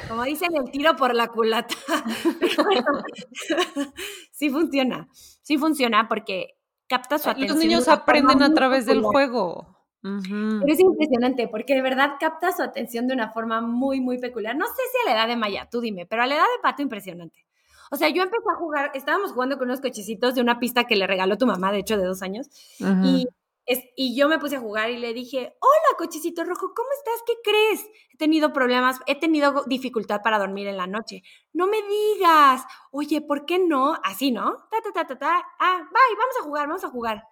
como 0.09 0.23
dicen, 0.23 0.55
el 0.55 0.71
tiro 0.71 0.95
por 0.95 1.13
la 1.13 1.27
culata. 1.27 1.75
Sí 4.31 4.51
funciona, 4.51 5.09
sí 5.43 5.59
funciona 5.59 6.09
porque 6.09 6.59
capta 6.89 7.19
su 7.19 7.31
atención. 7.31 7.57
Los 7.57 7.65
niños 7.65 7.89
aprenden 7.89 8.43
a 8.43 8.55
través 8.55 8.87
del 8.87 8.99
peculiar. 8.99 9.74
Pero 10.05 10.71
es 10.71 10.81
impresionante 10.81 11.49
porque 11.49 11.75
de 11.75 11.81
verdad 11.81 12.17
capta 12.21 12.53
su 12.53 12.63
atención 12.63 13.07
de 13.07 13.15
una 13.15 13.31
forma 13.31 13.63
muy, 13.63 14.03
muy 14.03 14.19
peculiar. 14.19 14.55
No 14.55 14.67
sé 14.67 14.83
si 14.93 14.99
a 15.09 15.11
la 15.11 15.17
edad 15.19 15.29
de 15.29 15.37
Maya, 15.37 15.67
tú 15.71 15.81
dime, 15.81 16.05
pero 16.05 16.23
a 16.23 16.27
la 16.27 16.35
edad 16.35 16.43
de 16.43 16.63
Pato, 16.63 16.83
impresionante. 16.83 17.47
O 17.91 17.97
sea, 17.97 18.11
yo 18.11 18.23
empecé 18.23 18.45
a 18.51 18.57
jugar, 18.57 18.91
estábamos 18.95 19.33
jugando 19.33 19.57
con 19.57 19.69
unos 19.69 19.81
cochecitos 19.81 20.35
de 20.35 20.43
una 20.43 20.59
pista 20.59 20.85
que 20.85 20.97
le 20.97 21.07
regaló 21.07 21.39
tu 21.39 21.47
mamá, 21.47 21.73
de 21.73 21.79
hecho, 21.79 21.97
de 21.97 22.05
dos 22.05 22.23
años, 22.23 22.49
y, 22.79 23.27
es, 23.67 23.81
y 23.97 24.15
yo 24.17 24.29
me 24.29 24.39
puse 24.39 24.57
a 24.57 24.61
jugar 24.61 24.91
y 24.91 24.99
le 24.99 25.15
dije, 25.15 25.57
hola, 25.61 25.97
cochecito 25.97 26.45
rojo, 26.45 26.73
¿cómo 26.75 26.89
estás? 26.99 27.23
¿Qué 27.27 27.35
crees? 27.43 27.87
He 28.13 28.17
tenido 28.19 28.53
problemas, 28.53 29.01
he 29.07 29.19
tenido 29.19 29.65
dificultad 29.67 30.21
para 30.23 30.39
dormir 30.39 30.67
en 30.67 30.77
la 30.77 30.87
noche. 30.87 31.23
No 31.53 31.67
me 31.67 31.79
digas, 31.83 32.65
oye, 32.91 33.21
¿por 33.23 33.47
qué 33.47 33.59
no? 33.59 33.95
Así, 34.03 34.33
¿no? 34.33 34.67
Ta, 34.71 34.83
ta, 34.83 34.93
ta, 34.93 35.07
ta, 35.07 35.19
ta. 35.19 35.47
Ah, 35.59 35.79
bye, 35.79 36.17
vamos 36.19 36.37
a 36.41 36.43
jugar, 36.43 36.67
vamos 36.67 36.85
a 36.85 36.89
jugar. 36.89 37.25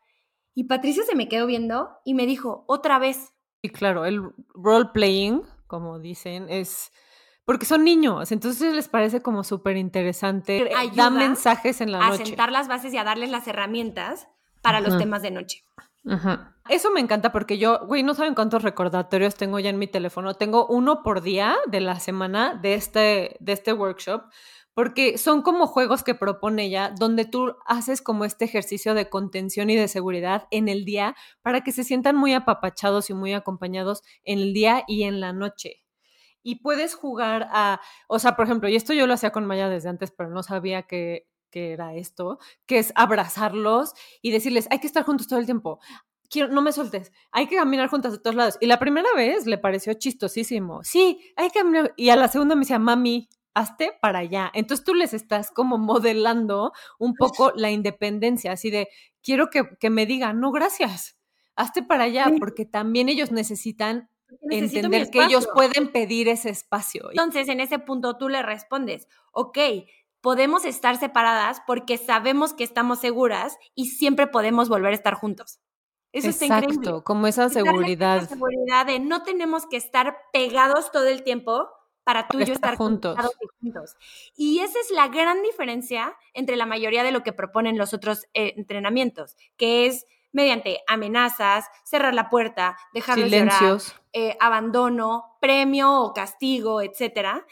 Y 0.55 0.65
Patricia 0.65 1.03
se 1.05 1.15
me 1.17 1.29
quedó 1.29 1.47
viendo 1.47 1.91
y 2.05 2.15
me 2.15 2.27
dijo, 2.27 2.65
otra 2.67 2.99
vez, 2.99 3.33
Y 3.63 3.71
claro, 3.71 4.05
el 4.05 4.23
role 4.55 4.91
playing, 4.93 5.43
como 5.67 5.99
dicen, 5.99 6.47
es 6.51 6.93
porque 7.45 7.65
son 7.67 7.85
niños, 7.85 8.31
entonces 8.33 8.75
les 8.75 8.89
parece 8.89 9.21
como 9.23 9.43
súper 9.45 9.77
interesante. 9.77 10.71
Ayuda 10.77 11.05
Dan 11.05 11.17
mensajes 11.17 11.81
en 11.81 11.91
la 11.93 12.05
a 12.05 12.11
noche. 12.11 12.27
sentar 12.27 12.53
las 12.53 12.69
bases 12.69 12.93
y 12.95 12.99
a 12.99 13.05
darles 13.05 13.31
las 13.31 13.47
herramientas 13.49 14.29
para 14.63 14.81
los 14.81 14.91
Ujú. 14.91 14.99
temas 14.99 15.23
de 15.23 15.31
noche. 15.33 15.65
Ajá. 16.09 16.57
Eso 16.69 16.91
me 16.93 17.01
encanta 17.01 17.33
porque 17.33 17.59
yo, 17.59 17.81
güey, 17.87 18.03
no 18.03 18.15
saben 18.15 18.35
cuántos 18.35 18.63
recordatorios 18.63 19.35
tengo 19.37 19.59
ya 19.61 19.71
en 19.71 19.79
mi 19.79 19.87
teléfono. 19.87 20.35
Tengo 20.35 20.67
uno 20.67 21.03
por 21.03 21.21
día 21.23 21.57
de 21.67 21.81
la 21.81 21.99
semana 22.01 22.55
de 22.55 22.75
este, 22.75 23.37
de 23.41 23.53
este 23.53 23.73
workshop, 23.73 24.25
porque 24.75 25.19
son 25.19 25.43
como 25.43 25.67
juegos 25.67 26.03
que 26.03 26.15
propone 26.15 26.65
ella, 26.65 26.95
donde 26.99 27.25
tú 27.25 27.55
haces 27.67 28.01
como 28.01 28.25
este 28.25 28.45
ejercicio 28.45 28.95
de 28.95 29.09
contención 29.09 29.71
y 29.71 29.77
de 29.77 29.89
seguridad 29.89 30.47
en 30.51 30.69
el 30.69 30.85
día 30.85 31.15
para 31.43 31.63
que 31.63 31.73
se 31.73 31.85
sientan 31.85 32.17
muy 32.17 32.33
apapachados 32.33 33.11
y 33.11 33.15
muy 33.15 33.35
acompañados 33.35 34.03
en 34.25 34.39
el 34.39 34.55
día 34.55 34.85
y 34.87 35.05
en 35.05 35.21
la 35.21 35.33
noche. 35.33 35.83
Y 36.43 36.57
puedes 36.57 36.95
jugar 36.95 37.49
a, 37.53 37.81
o 38.09 38.19
sea, 38.19 38.35
por 38.35 38.47
ejemplo, 38.47 38.69
y 38.69 38.77
esto 38.77 38.93
yo 38.93 39.07
lo 39.07 39.15
hacía 39.15 39.31
con 39.31 39.47
Maya 39.47 39.69
desde 39.69 39.89
antes, 39.89 40.11
pero 40.11 40.31
no 40.31 40.43
sabía 40.43 40.83
que, 40.83 41.29
que 41.51 41.73
era 41.73 41.95
esto, 41.95 42.39
que 42.67 42.79
es 42.79 42.93
abrazarlos 42.97 43.93
y 44.23 44.33
decirles, 44.33 44.67
hay 44.71 44.81
que 44.81 44.89
estar 44.89 45.05
juntos 45.05 45.29
todo 45.29 45.39
el 45.39 45.45
tiempo. 45.45 45.79
Quiero, 46.29 46.49
no 46.49 46.63
me 46.63 46.73
sueltes, 46.73 47.13
hay 47.31 47.47
que 47.47 47.57
caminar 47.57 47.89
juntas 47.89 48.15
a 48.15 48.23
todos 48.23 48.35
lados. 48.35 48.59
Y 48.61 48.67
la 48.67 48.79
primera 48.79 49.09
vez 49.15 49.47
le 49.47 49.59
pareció 49.59 49.93
chistosísimo. 49.95 50.83
Sí, 50.83 51.21
hay 51.37 51.51
que 51.51 51.59
caminar. 51.61 51.93
Y 51.97 52.09
a 52.09 52.17
la 52.17 52.29
segunda 52.29 52.55
me 52.55 52.61
decía, 52.61 52.79
mami, 52.79 53.29
hazte 53.55 53.93
para 54.01 54.21
allá. 54.21 54.51
Entonces 54.55 54.85
tú 54.85 54.95
les 54.95 55.15
estás 55.15 55.51
como 55.51 55.79
modelando 55.79 56.73
un 56.99 57.15
poco 57.15 57.53
la 57.57 57.71
independencia, 57.71 58.53
así 58.53 58.71
de, 58.71 58.89
quiero 59.23 59.51
que, 59.51 59.77
que 59.79 59.91
me 59.91 60.07
digan, 60.07 60.41
no, 60.41 60.53
gracias, 60.53 61.19
hazte 61.57 61.83
para 61.83 62.05
allá, 62.05 62.33
porque 62.39 62.65
también 62.65 63.09
ellos 63.09 63.31
necesitan 63.31 64.09
Necesito 64.41 64.87
entender 64.87 65.11
que 65.11 65.23
ellos 65.23 65.47
pueden 65.55 65.93
pedir 65.93 66.29
ese 66.29 66.49
espacio. 66.49 67.11
Entonces, 67.11 67.49
en 67.49 67.61
ese 67.61 67.79
punto 67.79 68.17
tú 68.17 68.31
le 68.31 68.43
respondes, 68.43 69.07
ok, 69.33 69.59
podemos 70.23 70.65
estar 70.65 70.97
separadas 70.97 71.61
porque 71.67 71.99
sabemos 71.99 72.55
que 72.55 72.65
estamos 72.65 73.01
seguras 73.01 73.59
y 73.75 73.87
siempre 73.87 74.27
podemos 74.27 74.69
volver 74.69 74.93
a 74.93 74.97
estar 74.97 75.15
juntos. 75.15 75.61
Eso 76.13 76.29
está 76.29 76.47
increíble. 76.47 76.77
Exacto, 76.77 77.05
como 77.05 77.27
esa 77.27 77.43
darles 77.43 77.57
esa 77.57 77.65
seguridad. 77.65 78.29
seguridad 78.29 78.87
de 78.87 79.01
no 79.01 79.23
tenemos 79.23 79.67
que 79.67 79.77
estar 79.77 80.17
pegados 80.33 80.93
todo 80.93 81.07
el 81.07 81.23
tiempo 81.23 81.69
para 82.05 82.29
tú 82.29 82.41
y 82.41 82.45
yo 82.45 82.55
estar 82.55 82.77
juntos. 82.77 83.17
y 83.41 83.47
juntos. 83.61 83.97
Y 84.37 84.61
esa 84.61 84.79
es 84.81 84.91
la 84.91 85.09
gran 85.09 85.43
diferencia 85.43 86.17
entre 86.35 86.57
la 86.57 86.67
mayoría 86.67 87.03
de 87.03 87.13
lo 87.13 87.23
que 87.23 87.33
proponen 87.33 87.79
los 87.79 87.95
otros 87.95 88.27
eh, 88.35 88.55
entrenamientos, 88.57 89.37
que 89.57 89.87
es 89.87 90.07
mediante 90.33 90.81
amenazas, 90.89 91.67
cerrar 91.85 92.15
la 92.15 92.31
puerta, 92.31 92.77
dejarlos 92.95 93.31
llorar, 93.31 93.53
Silencios. 93.53 93.95
eh, 94.13 94.37
abandono, 94.41 95.37
premio 95.41 96.01
o 96.01 96.15
castigo, 96.15 96.81
etcétera, 96.81 97.47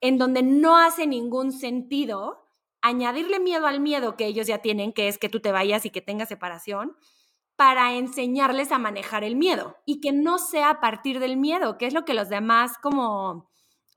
en 0.00 0.18
donde 0.18 0.42
no 0.42 0.76
hace 0.76 1.06
ningún 1.06 1.52
sentido 1.52 2.44
añadirle 2.82 3.40
miedo 3.40 3.66
al 3.66 3.80
miedo 3.80 4.16
que 4.16 4.26
ellos 4.26 4.46
ya 4.46 4.58
tienen, 4.58 4.92
que 4.92 5.08
es 5.08 5.16
que 5.16 5.30
tú 5.30 5.40
te 5.40 5.52
vayas 5.52 5.86
y 5.86 5.90
que 5.90 6.02
tengas 6.02 6.28
separación, 6.28 6.96
para 7.56 7.94
enseñarles 7.94 8.72
a 8.72 8.78
manejar 8.78 9.22
el 9.22 9.36
miedo 9.36 9.76
y 9.86 10.00
que 10.00 10.12
no 10.12 10.38
sea 10.38 10.70
a 10.70 10.80
partir 10.80 11.20
del 11.20 11.36
miedo, 11.36 11.78
que 11.78 11.86
es 11.86 11.94
lo 11.94 12.04
que 12.04 12.12
los 12.12 12.28
demás 12.28 12.78
como 12.82 13.48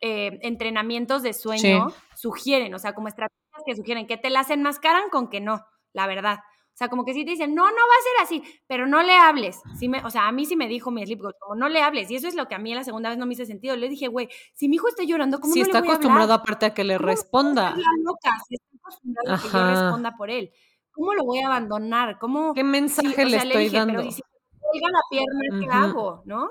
eh, 0.02 0.40
entrenamientos 0.42 1.24
de 1.24 1.34
sueño 1.34 1.88
sugieren, 2.16 2.74
o 2.74 2.80
sea, 2.80 2.94
como 2.94 3.08
estrategias 3.08 3.64
que 3.66 3.76
sugieren, 3.76 4.08
que 4.08 4.18
te 4.18 4.30
las 4.30 4.50
enmascaran 4.50 5.10
con 5.10 5.30
que 5.30 5.42
no, 5.42 5.66
la 5.94 6.08
verdad. 6.08 6.40
O 6.74 6.78
sea, 6.78 6.90
como 6.90 7.06
que 7.06 7.14
sí 7.16 7.26
te 7.26 7.32
dicen, 7.32 7.56
no, 7.56 7.64
no 7.66 7.72
va 7.76 7.82
a 7.82 8.04
ser 8.30 8.38
así, 8.44 8.60
pero 8.68 8.86
no 8.86 9.02
le 9.02 9.16
hables. 9.16 9.60
Sí 9.72 9.90
me, 9.90 10.04
o 10.04 10.12
sea, 10.12 10.28
a 10.28 10.32
mí 10.32 10.46
sí 10.46 10.56
me 10.56 10.68
dijo 10.68 10.92
mi 10.92 11.04
sleep 11.04 11.20
coach, 11.22 11.36
como 11.40 11.56
no 11.56 11.70
le 11.70 11.82
hables. 11.82 12.12
Y 12.12 12.16
eso 12.16 12.28
es 12.28 12.36
lo 12.36 12.48
que 12.48 12.54
a 12.54 12.60
mí 12.60 12.76
la 12.76 12.84
segunda 12.84 13.10
vez 13.10 13.18
no 13.18 13.26
me 13.26 13.34
hizo 13.34 13.46
sentido. 13.46 13.76
Le 13.76 13.90
dije, 13.90 14.08
güey, 14.08 14.30
si 14.54 14.70
mi 14.70 14.76
hijo 14.76 14.88
está 14.88 15.04
llorando, 15.04 15.40
¿cómo 15.40 15.56
Si 15.56 15.60
no 15.60 15.66
está 15.66 15.78
le 15.78 15.80
voy 15.80 15.90
a 15.90 15.94
acostumbrado 15.94 16.34
hablar? 16.34 16.34
aparte 16.34 16.66
a 16.68 16.74
que 16.76 16.84
le 16.84 16.98
¿Cómo 16.98 17.10
voy 17.14 17.16
a 17.16 17.16
responda. 17.16 17.74
loca 18.06 18.32
si 18.48 18.56
está 18.56 18.68
acostumbrado 18.78 19.34
a 19.34 19.40
que 19.40 19.50
yo 19.52 19.64
Ajá. 19.64 19.64
responda 19.64 20.16
por 20.18 20.30
él? 20.30 20.52
¿Cómo 20.92 21.14
lo 21.16 21.24
voy 21.26 21.40
a 21.40 21.48
abandonar? 21.48 22.20
¿Cómo? 22.20 22.54
¿Qué 22.54 22.64
Sí, 22.64 22.72
mensaje 22.72 23.26
o 23.26 23.30
le 23.30 23.38
sea, 23.38 23.46
estoy 23.46 23.64
dije, 23.64 23.78
dando? 23.78 23.94
pero 23.94 24.08
¿y 24.08 24.12
si 24.12 24.22
me 24.24 24.60
cuelga 24.60 24.90
la 24.92 25.02
pierna, 25.10 25.42
¿qué 25.60 25.66
Ujú. 25.66 25.72
hago? 25.90 26.24
¿No? 26.26 26.50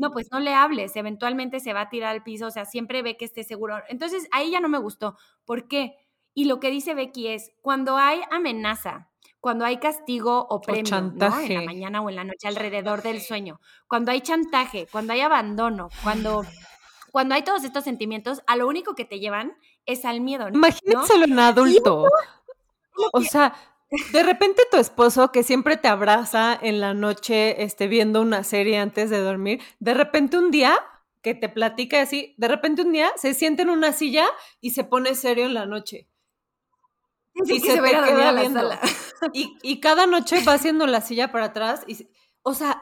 No, 0.00 0.10
pues 0.10 0.28
no 0.32 0.40
le 0.40 0.54
hables, 0.54 0.96
eventualmente 0.96 1.60
se 1.60 1.74
va 1.74 1.82
a 1.82 1.88
tirar 1.90 2.10
al 2.10 2.22
piso, 2.22 2.46
o 2.46 2.50
sea, 2.50 2.64
siempre 2.64 3.02
ve 3.02 3.18
que 3.18 3.26
esté 3.26 3.44
seguro. 3.44 3.82
Entonces, 3.88 4.26
ahí 4.32 4.50
ya 4.50 4.58
no 4.58 4.70
me 4.70 4.78
gustó. 4.78 5.16
¿Por 5.44 5.68
qué? 5.68 5.94
Y 6.32 6.46
lo 6.46 6.58
que 6.58 6.70
dice 6.70 6.94
Becky 6.94 7.28
es, 7.28 7.52
cuando 7.60 7.98
hay 7.98 8.22
amenaza, 8.30 9.10
cuando 9.40 9.66
hay 9.66 9.76
castigo 9.76 10.46
o 10.48 10.62
premio, 10.62 10.84
chantaje. 10.84 11.54
En 11.54 11.60
la 11.60 11.66
mañana 11.66 12.00
o 12.00 12.08
en 12.08 12.16
la 12.16 12.24
noche 12.24 12.48
alrededor 12.48 13.02
del 13.02 13.20
sueño, 13.20 13.60
cuando 13.86 14.10
hay 14.10 14.22
chantaje, 14.22 14.88
cuando 14.90 15.12
hay 15.12 15.20
abandono, 15.20 15.90
cuando, 16.02 16.44
cuando 17.12 17.34
hay 17.34 17.42
todos 17.42 17.64
estos 17.64 17.84
sentimientos, 17.84 18.42
a 18.46 18.56
lo 18.56 18.66
único 18.66 18.94
que 18.94 19.04
te 19.04 19.20
llevan 19.20 19.52
es 19.84 20.06
al 20.06 20.22
miedo. 20.22 20.48
Imagínenselo 20.48 21.26
en 21.26 21.38
adulto. 21.38 22.06
O 23.12 23.20
sea, 23.20 23.54
de 24.12 24.22
repente 24.22 24.62
tu 24.70 24.76
esposo 24.76 25.32
que 25.32 25.42
siempre 25.42 25.76
te 25.76 25.88
abraza 25.88 26.58
en 26.60 26.80
la 26.80 26.94
noche, 26.94 27.62
este, 27.62 27.88
viendo 27.88 28.20
una 28.22 28.44
serie 28.44 28.78
antes 28.78 29.10
de 29.10 29.18
dormir, 29.18 29.60
de 29.80 29.94
repente 29.94 30.38
un 30.38 30.50
día 30.50 30.78
que 31.22 31.34
te 31.34 31.48
platica 31.48 32.00
así, 32.00 32.34
de 32.38 32.48
repente 32.48 32.82
un 32.82 32.92
día 32.92 33.10
se 33.16 33.34
siente 33.34 33.62
en 33.62 33.70
una 33.70 33.92
silla 33.92 34.26
y 34.60 34.70
se 34.70 34.84
pone 34.84 35.14
serio 35.14 35.44
en 35.44 35.54
la 35.54 35.66
noche. 35.66 36.08
y 37.34 37.60
se, 37.60 37.80
ve 37.80 37.94
a 37.94 38.32
la 38.32 38.50
sala. 38.50 38.80
Y, 39.34 39.54
y, 39.62 39.80
cada 39.80 40.06
noche 40.06 40.42
va 40.48 40.54
haciendo 40.54 40.86
la 40.86 41.02
silla 41.02 41.30
para 41.30 41.46
atrás. 41.46 41.84
Y, 41.86 42.08
o 42.42 42.54
sea, 42.54 42.80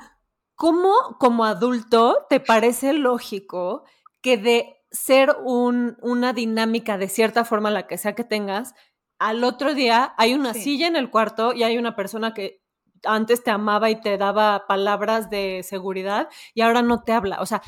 ¿cómo 0.54 1.16
como 1.18 1.44
adulto 1.44 2.26
te 2.28 2.38
parece 2.38 2.92
lógico 2.92 3.84
que 4.20 4.36
de 4.36 4.78
ser 4.90 5.36
un, 5.44 5.96
una 6.00 6.32
dinámica 6.32 6.96
de 6.96 7.08
cierta 7.08 7.44
forma, 7.44 7.70
la 7.70 7.86
que 7.86 7.98
sea 7.98 8.14
que 8.14 8.24
tengas, 8.24 8.74
al 9.18 9.44
otro 9.44 9.74
día 9.74 10.14
hay 10.16 10.34
una 10.34 10.54
silla 10.54 10.86
en 10.86 10.96
el 10.96 11.10
cuarto 11.10 11.52
y 11.52 11.62
hay 11.62 11.78
una 11.78 11.96
persona 11.96 12.34
que 12.34 12.62
antes 13.04 13.42
te 13.44 13.50
amaba 13.50 13.90
y 13.90 14.00
te 14.00 14.16
daba 14.18 14.66
palabras 14.66 15.30
de 15.30 15.62
seguridad 15.62 16.28
y 16.54 16.62
ahora 16.62 16.82
no 16.82 17.02
te 17.02 17.12
habla. 17.12 17.40
O 17.40 17.46
sea, 17.46 17.62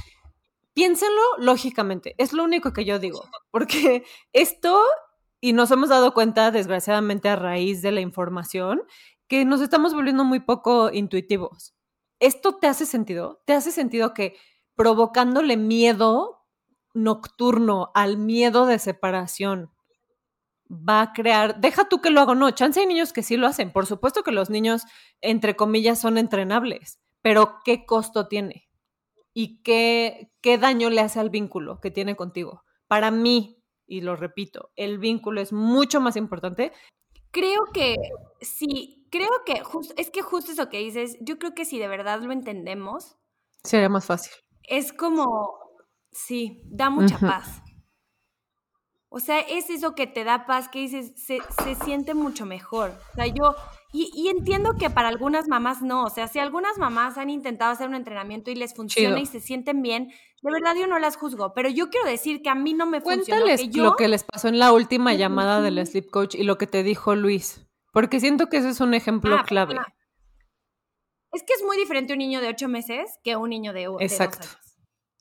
piénsenlo 0.74 1.22
lógicamente, 1.38 2.14
es 2.18 2.32
lo 2.32 2.44
único 2.44 2.72
que 2.72 2.84
yo 2.84 2.98
digo, 2.98 3.24
porque 3.51 4.05
esto, 4.32 4.82
y 5.40 5.53
nos 5.53 5.70
hemos 5.70 5.88
dado 5.88 6.14
cuenta, 6.14 6.51
desgraciadamente, 6.51 7.28
a 7.28 7.36
raíz 7.36 7.82
de 7.82 7.92
la 7.92 8.01
información, 8.01 8.82
que 9.28 9.44
nos 9.44 9.61
estamos 9.61 9.94
volviendo 9.94 10.24
muy 10.24 10.40
poco 10.40 10.90
intuitivos. 10.92 11.74
¿Esto 12.18 12.57
te 12.57 12.66
hace 12.66 12.84
sentido? 12.84 13.42
¿Te 13.46 13.55
hace 13.55 13.70
sentido 13.70 14.12
que 14.12 14.36
provocándole 14.74 15.57
miedo 15.57 16.40
nocturno 16.94 17.90
al 17.94 18.16
miedo 18.16 18.66
de 18.66 18.78
separación, 18.78 19.70
va 20.71 21.03
a 21.03 21.12
crear, 21.12 21.61
deja 21.61 21.89
tú 21.89 22.01
que 22.01 22.11
lo 22.11 22.21
hago, 22.21 22.35
no, 22.35 22.51
chance 22.53 22.81
hay 22.81 22.87
niños 22.87 23.12
que 23.12 23.23
sí 23.23 23.37
lo 23.37 23.47
hacen, 23.47 23.73
por 23.73 23.87
supuesto 23.87 24.23
que 24.23 24.33
los 24.33 24.51
niños, 24.51 24.85
entre 25.21 25.57
comillas, 25.57 26.01
son 26.01 26.16
entrenables, 26.16 27.01
pero 27.23 27.59
¿qué 27.64 27.85
costo 27.85 28.29
tiene? 28.29 28.68
¿Y 29.35 29.62
qué, 29.62 30.33
qué 30.41 30.59
daño 30.59 30.91
le 30.91 31.01
hace 31.01 31.21
al 31.21 31.31
vínculo 31.31 31.81
que 31.81 31.91
tiene 31.91 32.16
contigo? 32.16 32.62
Para 32.87 33.11
mí, 33.11 33.62
y 33.87 34.01
lo 34.01 34.16
repito, 34.16 34.71
el 34.77 34.99
vínculo 34.99 35.41
es 35.41 35.53
mucho 35.53 36.01
más 36.01 36.16
importante. 36.16 36.73
Creo 37.31 37.66
que 37.73 37.97
sí, 38.41 39.07
creo 39.11 39.31
que 39.45 39.62
es 39.97 40.11
que 40.11 40.23
justo 40.23 40.53
eso 40.53 40.68
que 40.68 40.79
dices, 40.79 41.16
yo 41.21 41.39
creo 41.39 41.55
que 41.55 41.64
si 41.64 41.79
de 41.79 41.89
verdad 41.89 42.21
lo 42.23 42.33
entendemos, 42.33 43.16
sería 43.64 43.89
más 43.89 44.07
fácil. 44.07 44.33
Es 44.62 44.93
como, 44.93 45.59
sí, 46.12 46.62
da 46.66 46.91
mucha 46.91 47.18
paz. 47.18 47.62
O 49.12 49.18
sea, 49.18 49.40
es 49.40 49.70
eso 49.70 49.96
que 49.96 50.06
te 50.06 50.22
da 50.22 50.46
paz, 50.46 50.68
que 50.68 50.78
dices, 50.78 51.12
se, 51.16 51.40
siente 51.84 52.14
mucho 52.14 52.46
mejor. 52.46 52.92
O 53.11 53.14
sea, 53.16 53.26
yo, 53.26 53.56
y, 53.92 54.28
entiendo 54.28 54.74
que 54.78 54.88
para 54.88 55.08
algunas 55.08 55.48
mamás 55.48 55.82
no, 55.82 56.04
o 56.04 56.11
sea, 56.11 56.28
si 56.28 56.38
algunas 56.38 56.78
mamás 56.78 57.18
han 57.18 57.28
intentado 57.28 57.72
hacer 57.72 57.88
un 57.88 57.96
entrenamiento 57.96 58.52
y 58.52 58.54
les 58.54 58.72
funciona 58.72 59.18
y 59.18 59.26
se 59.26 59.40
sienten 59.40 59.82
bien, 59.82 60.12
de 60.42 60.52
verdad 60.52 60.76
yo 60.76 60.86
no 60.86 61.00
las 61.00 61.16
juzgo, 61.16 61.52
pero 61.54 61.68
yo 61.68 61.90
quiero 61.90 62.06
decir 62.06 62.40
que 62.40 62.50
a 62.50 62.54
mí 62.54 62.72
no 62.72 62.86
me 62.86 63.00
funciona. 63.00 63.40
Cuéntales 63.40 63.76
lo 63.76 63.96
que 63.96 64.06
les 64.06 64.22
pasó 64.22 64.46
en 64.46 64.61
la 64.61 64.72
última 64.72 65.12
llamada 65.12 65.61
del 65.61 65.84
sleep 65.84 66.08
coach 66.08 66.36
y 66.36 66.44
lo 66.44 66.56
que 66.56 66.68
te 66.68 66.84
dijo 66.84 67.16
Luis, 67.16 67.66
porque 67.92 68.20
siento 68.20 68.48
que 68.48 68.58
ese 68.58 68.68
es 68.68 68.80
un 68.80 68.94
ejemplo 68.94 69.34
ah, 69.34 69.44
clave. 69.44 69.74
Es 71.32 71.42
que 71.42 71.54
es 71.54 71.64
muy 71.64 71.76
diferente 71.76 72.12
un 72.12 72.20
niño 72.20 72.40
de 72.40 72.48
ocho 72.48 72.68
meses 72.68 73.11
que 73.24 73.34
un 73.34 73.50
niño 73.50 73.72
de, 73.72 73.88
Exacto. 73.98 74.38
dos 74.38 74.46
años. 74.46 74.76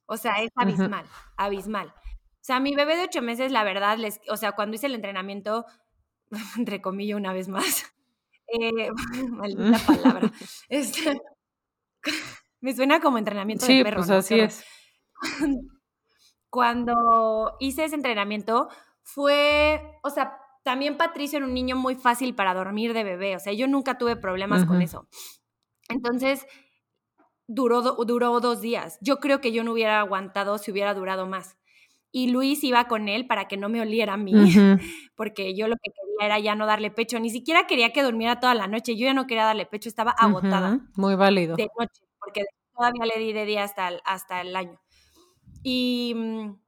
O 0.05 0.17
sea, 0.17 0.43
es 0.43 0.51
abismal, 0.55 1.05
abismal. 1.37 1.93
O 2.39 2.43
sea, 2.43 2.59
mi 2.59 2.73
bebé 2.73 2.95
de 2.95 3.03
ocho 3.03 3.21
meses, 3.21 3.51
la 3.51 3.63
verdad, 3.63 3.97
les, 3.97 4.21
o 4.29 4.37
sea, 4.37 4.53
cuando 4.53 4.75
hice 4.75 4.87
el 4.87 4.95
entrenamiento, 4.95 5.65
entre 6.57 6.81
comillas 6.81 7.17
una 7.17 7.33
vez 7.33 7.47
más, 7.47 7.85
eh, 8.47 8.89
maldita 9.29 9.79
palabra, 9.85 10.31
este, 10.69 11.21
me 12.61 12.75
suena 12.75 12.99
como 12.99 13.17
entrenamiento 13.17 13.65
de 13.65 13.83
perro. 13.83 13.97
Pues 13.97 14.09
así 14.09 14.39
es. 14.39 14.63
Cuando 16.49 17.55
hice 17.59 17.85
ese 17.85 17.95
entrenamiento, 17.95 18.69
fue, 19.03 19.99
o 20.01 20.09
sea, 20.09 20.37
también 20.63 20.97
Patricio 20.97 21.37
era 21.37 21.45
un 21.45 21.53
niño 21.53 21.75
muy 21.75 21.95
fácil 21.95 22.33
para 22.33 22.53
dormir 22.53 22.93
de 22.93 23.03
bebé, 23.03 23.35
o 23.35 23.39
sea, 23.39 23.53
yo 23.53 23.67
nunca 23.67 23.97
tuve 23.97 24.15
problemas 24.15 24.65
con 24.65 24.81
eso. 24.81 25.07
Entonces, 25.89 26.47
duró, 27.47 27.81
duró 27.81 28.39
dos 28.39 28.61
días. 28.61 28.97
Yo 29.01 29.19
creo 29.19 29.41
que 29.41 29.51
yo 29.51 29.63
no 29.63 29.73
hubiera 29.73 29.99
aguantado 29.99 30.57
si 30.57 30.71
hubiera 30.71 30.93
durado 30.93 31.27
más 31.27 31.58
y 32.11 32.31
Luis 32.31 32.63
iba 32.63 32.87
con 32.87 33.07
él 33.07 33.27
para 33.27 33.47
que 33.47 33.57
no 33.57 33.69
me 33.69 33.81
oliera 33.81 34.13
a 34.13 34.17
mí, 34.17 34.33
porque 35.15 35.55
yo 35.55 35.67
lo 35.67 35.75
que 35.75 35.91
quería 35.91 36.25
era 36.25 36.39
ya 36.39 36.55
no 36.55 36.65
darle 36.65 36.91
pecho, 36.91 37.19
ni 37.19 37.29
siquiera 37.29 37.67
quería 37.67 37.91
que 37.93 38.03
durmiera 38.03 38.39
toda 38.39 38.55
la 38.55 38.67
noche, 38.67 38.95
yo 38.95 39.05
ya 39.05 39.13
no 39.13 39.27
quería 39.27 39.45
darle 39.45 39.65
pecho, 39.65 39.89
estaba 39.89 40.11
agotada. 40.11 40.79
Muy 40.95 41.15
válido. 41.15 41.55
De 41.55 41.67
noche, 41.77 42.01
porque 42.19 42.45
todavía 42.75 43.05
le 43.05 43.19
di 43.19 43.33
de 43.33 43.45
día 43.45 43.63
hasta 43.63 43.87
el, 43.89 44.01
hasta 44.05 44.41
el 44.41 44.55
año. 44.55 44.79
Y, 45.63 46.13
mm, 46.15 46.59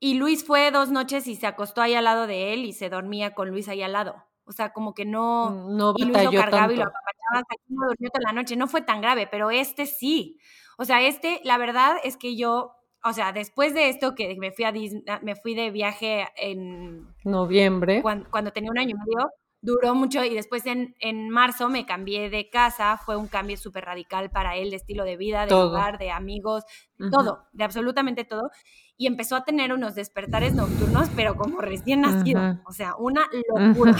y 0.00 0.14
Luis 0.14 0.44
fue 0.44 0.70
dos 0.70 0.90
noches 0.90 1.26
y 1.26 1.36
se 1.36 1.46
acostó 1.46 1.80
ahí 1.82 1.94
al 1.94 2.04
lado 2.04 2.26
de 2.26 2.52
él 2.52 2.64
y 2.64 2.72
se 2.72 2.88
dormía 2.88 3.34
con 3.34 3.50
Luis 3.50 3.68
ahí 3.68 3.82
al 3.82 3.92
lado. 3.92 4.16
O 4.44 4.52
sea, 4.52 4.72
como 4.72 4.94
que 4.94 5.04
no... 5.04 5.50
Mm, 5.50 5.76
no 5.76 5.94
y 5.96 6.04
Luis 6.04 6.24
lo 6.24 6.32
cargaba 6.32 6.72
y 6.72 6.76
lo 6.76 6.82
apapachaba 6.82 7.38
hasta 7.38 7.54
que 7.54 7.62
no 7.68 7.86
durmió 7.86 8.10
toda 8.10 8.24
la 8.24 8.32
noche. 8.32 8.56
No 8.56 8.66
fue 8.66 8.82
tan 8.82 9.00
grave, 9.00 9.26
pero 9.26 9.50
este 9.50 9.86
sí. 9.86 10.38
O 10.76 10.84
sea, 10.84 11.00
este, 11.02 11.40
la 11.44 11.58
verdad 11.58 11.96
es 12.02 12.16
que 12.16 12.36
yo 12.36 12.74
o 13.04 13.12
sea, 13.12 13.32
después 13.32 13.74
de 13.74 13.88
esto 13.88 14.14
que 14.14 14.36
me 14.38 14.52
fui 14.52 14.64
a 14.64 14.72
ah, 15.08 15.20
me 15.22 15.34
fui 15.34 15.54
de 15.54 15.70
viaje 15.70 16.26
en 16.36 17.08
noviembre, 17.24 18.02
cuando, 18.02 18.52
tenía 18.52 18.70
un 18.70 18.78
año 18.78 18.90
y 18.90 18.94
medio, 18.94 19.30
duró 19.60 19.94
mucho 19.94 20.24
y 20.24 20.34
después 20.34 20.66
en, 20.66 20.94
en 21.00 21.30
marzo 21.30 21.68
me 21.68 21.86
cambié 21.86 22.30
de 22.30 22.48
casa, 22.50 22.98
fue 23.04 23.16
un 23.16 23.28
cambio 23.28 23.56
súper 23.56 23.84
radical 23.84 24.30
para 24.30 24.56
él 24.56 24.70
de 24.70 24.76
estilo 24.76 25.04
de 25.04 25.16
vida, 25.16 25.46
de 25.46 25.54
lugar, 25.54 25.98
de 25.98 26.10
amigos, 26.10 26.64
todo, 27.10 27.44
de 27.52 27.64
absolutamente 27.64 28.24
todo. 28.24 28.50
Y 28.96 29.06
empezó 29.06 29.34
a 29.34 29.44
tener 29.44 29.72
unos 29.72 29.94
despertares 29.94 30.54
nocturnos, 30.54 31.08
pero 31.16 31.34
como 31.34 31.60
recién 31.60 32.02
nacido, 32.02 32.60
o 32.66 32.72
sea, 32.72 32.94
una 32.96 33.26
locura. 33.48 33.96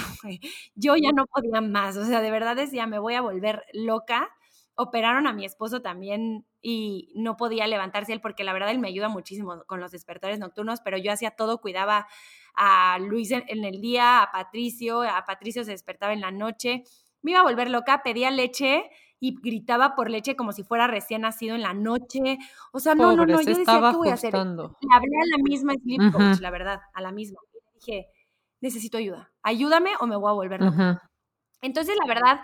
Yo 0.74 0.94
ya 0.96 1.10
no 1.12 1.26
podía 1.26 1.60
más, 1.60 1.96
o 1.96 2.04
sea, 2.04 2.20
de 2.20 2.30
verdad 2.30 2.54
decía, 2.54 2.86
me 2.86 3.00
voy 3.00 3.14
a 3.14 3.20
volver 3.20 3.64
loca 3.72 4.28
operaron 4.82 5.26
a 5.26 5.32
mi 5.32 5.44
esposo 5.44 5.82
también 5.82 6.46
y 6.60 7.12
no 7.14 7.36
podía 7.36 7.66
levantarse 7.66 8.12
él 8.12 8.20
porque 8.20 8.44
la 8.44 8.52
verdad 8.52 8.70
él 8.70 8.78
me 8.78 8.88
ayuda 8.88 9.08
muchísimo 9.08 9.64
con 9.66 9.80
los 9.80 9.92
despertares 9.92 10.38
nocturnos, 10.38 10.80
pero 10.80 10.96
yo 10.96 11.12
hacía 11.12 11.32
todo, 11.32 11.60
cuidaba 11.60 12.06
a 12.54 12.98
Luis 13.00 13.30
en, 13.30 13.64
el 13.64 13.80
día, 13.80 14.22
a 14.22 14.30
Patricio, 14.30 15.02
a 15.02 15.24
Patricio 15.24 15.64
se 15.64 15.70
despertaba 15.72 16.12
en 16.12 16.20
la 16.20 16.30
noche, 16.30 16.84
me 17.22 17.32
iba 17.32 17.40
a 17.40 17.44
volver 17.44 17.70
loca, 17.70 18.02
pedía 18.02 18.30
leche 18.30 18.90
y 19.20 19.36
gritaba 19.40 19.94
por 19.94 20.10
leche 20.10 20.34
como 20.34 20.52
si 20.52 20.64
fuera 20.64 20.86
recién 20.88 21.22
nacido 21.22 21.54
en 21.54 21.62
la 21.62 21.74
noche. 21.74 22.38
O 22.72 22.80
sea, 22.80 22.94
no, 22.94 23.14
no, 23.14 23.24
no, 23.24 23.40
yo 23.40 23.54
decía, 23.54 23.64
¿qué 23.64 23.96
voy 23.96 24.08
a 24.08 24.14
hacer? 24.14 24.34
Le 24.34 24.40
hablé 24.40 25.16
a 25.16 25.36
la 25.36 25.42
misma 25.42 25.74
sleep 25.74 26.12
coach, 26.12 26.40
la 26.40 26.50
verdad, 26.50 26.80
a 26.92 27.00
la 27.00 27.12
misma. 27.12 27.38
Y 27.54 27.78
dije, 27.78 28.06
necesito 28.60 28.98
ayuda, 28.98 29.32
ayúdame 29.42 29.90
o 30.00 30.06
me 30.06 30.16
voy 30.16 30.30
a 30.30 30.34
volver 30.34 30.60
loca. 30.60 31.08
Entonces, 31.60 31.94
la 31.96 32.12
verdad, 32.12 32.40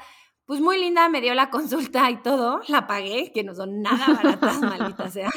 pues 0.49 0.63
muy 0.63 0.79
linda, 0.79 1.11
me 1.11 1.21
dio 1.21 1.35
la 1.35 1.51
consulta 1.51 2.11
y 2.11 2.23
todo, 2.23 2.63
la 2.69 2.87
pagué, 2.87 3.33
que 3.35 3.45
no 3.45 3.55
son 3.55 3.83
nada 3.83 4.15
baratas, 4.15 4.59
maldita 4.63 5.11
sea. 5.11 5.29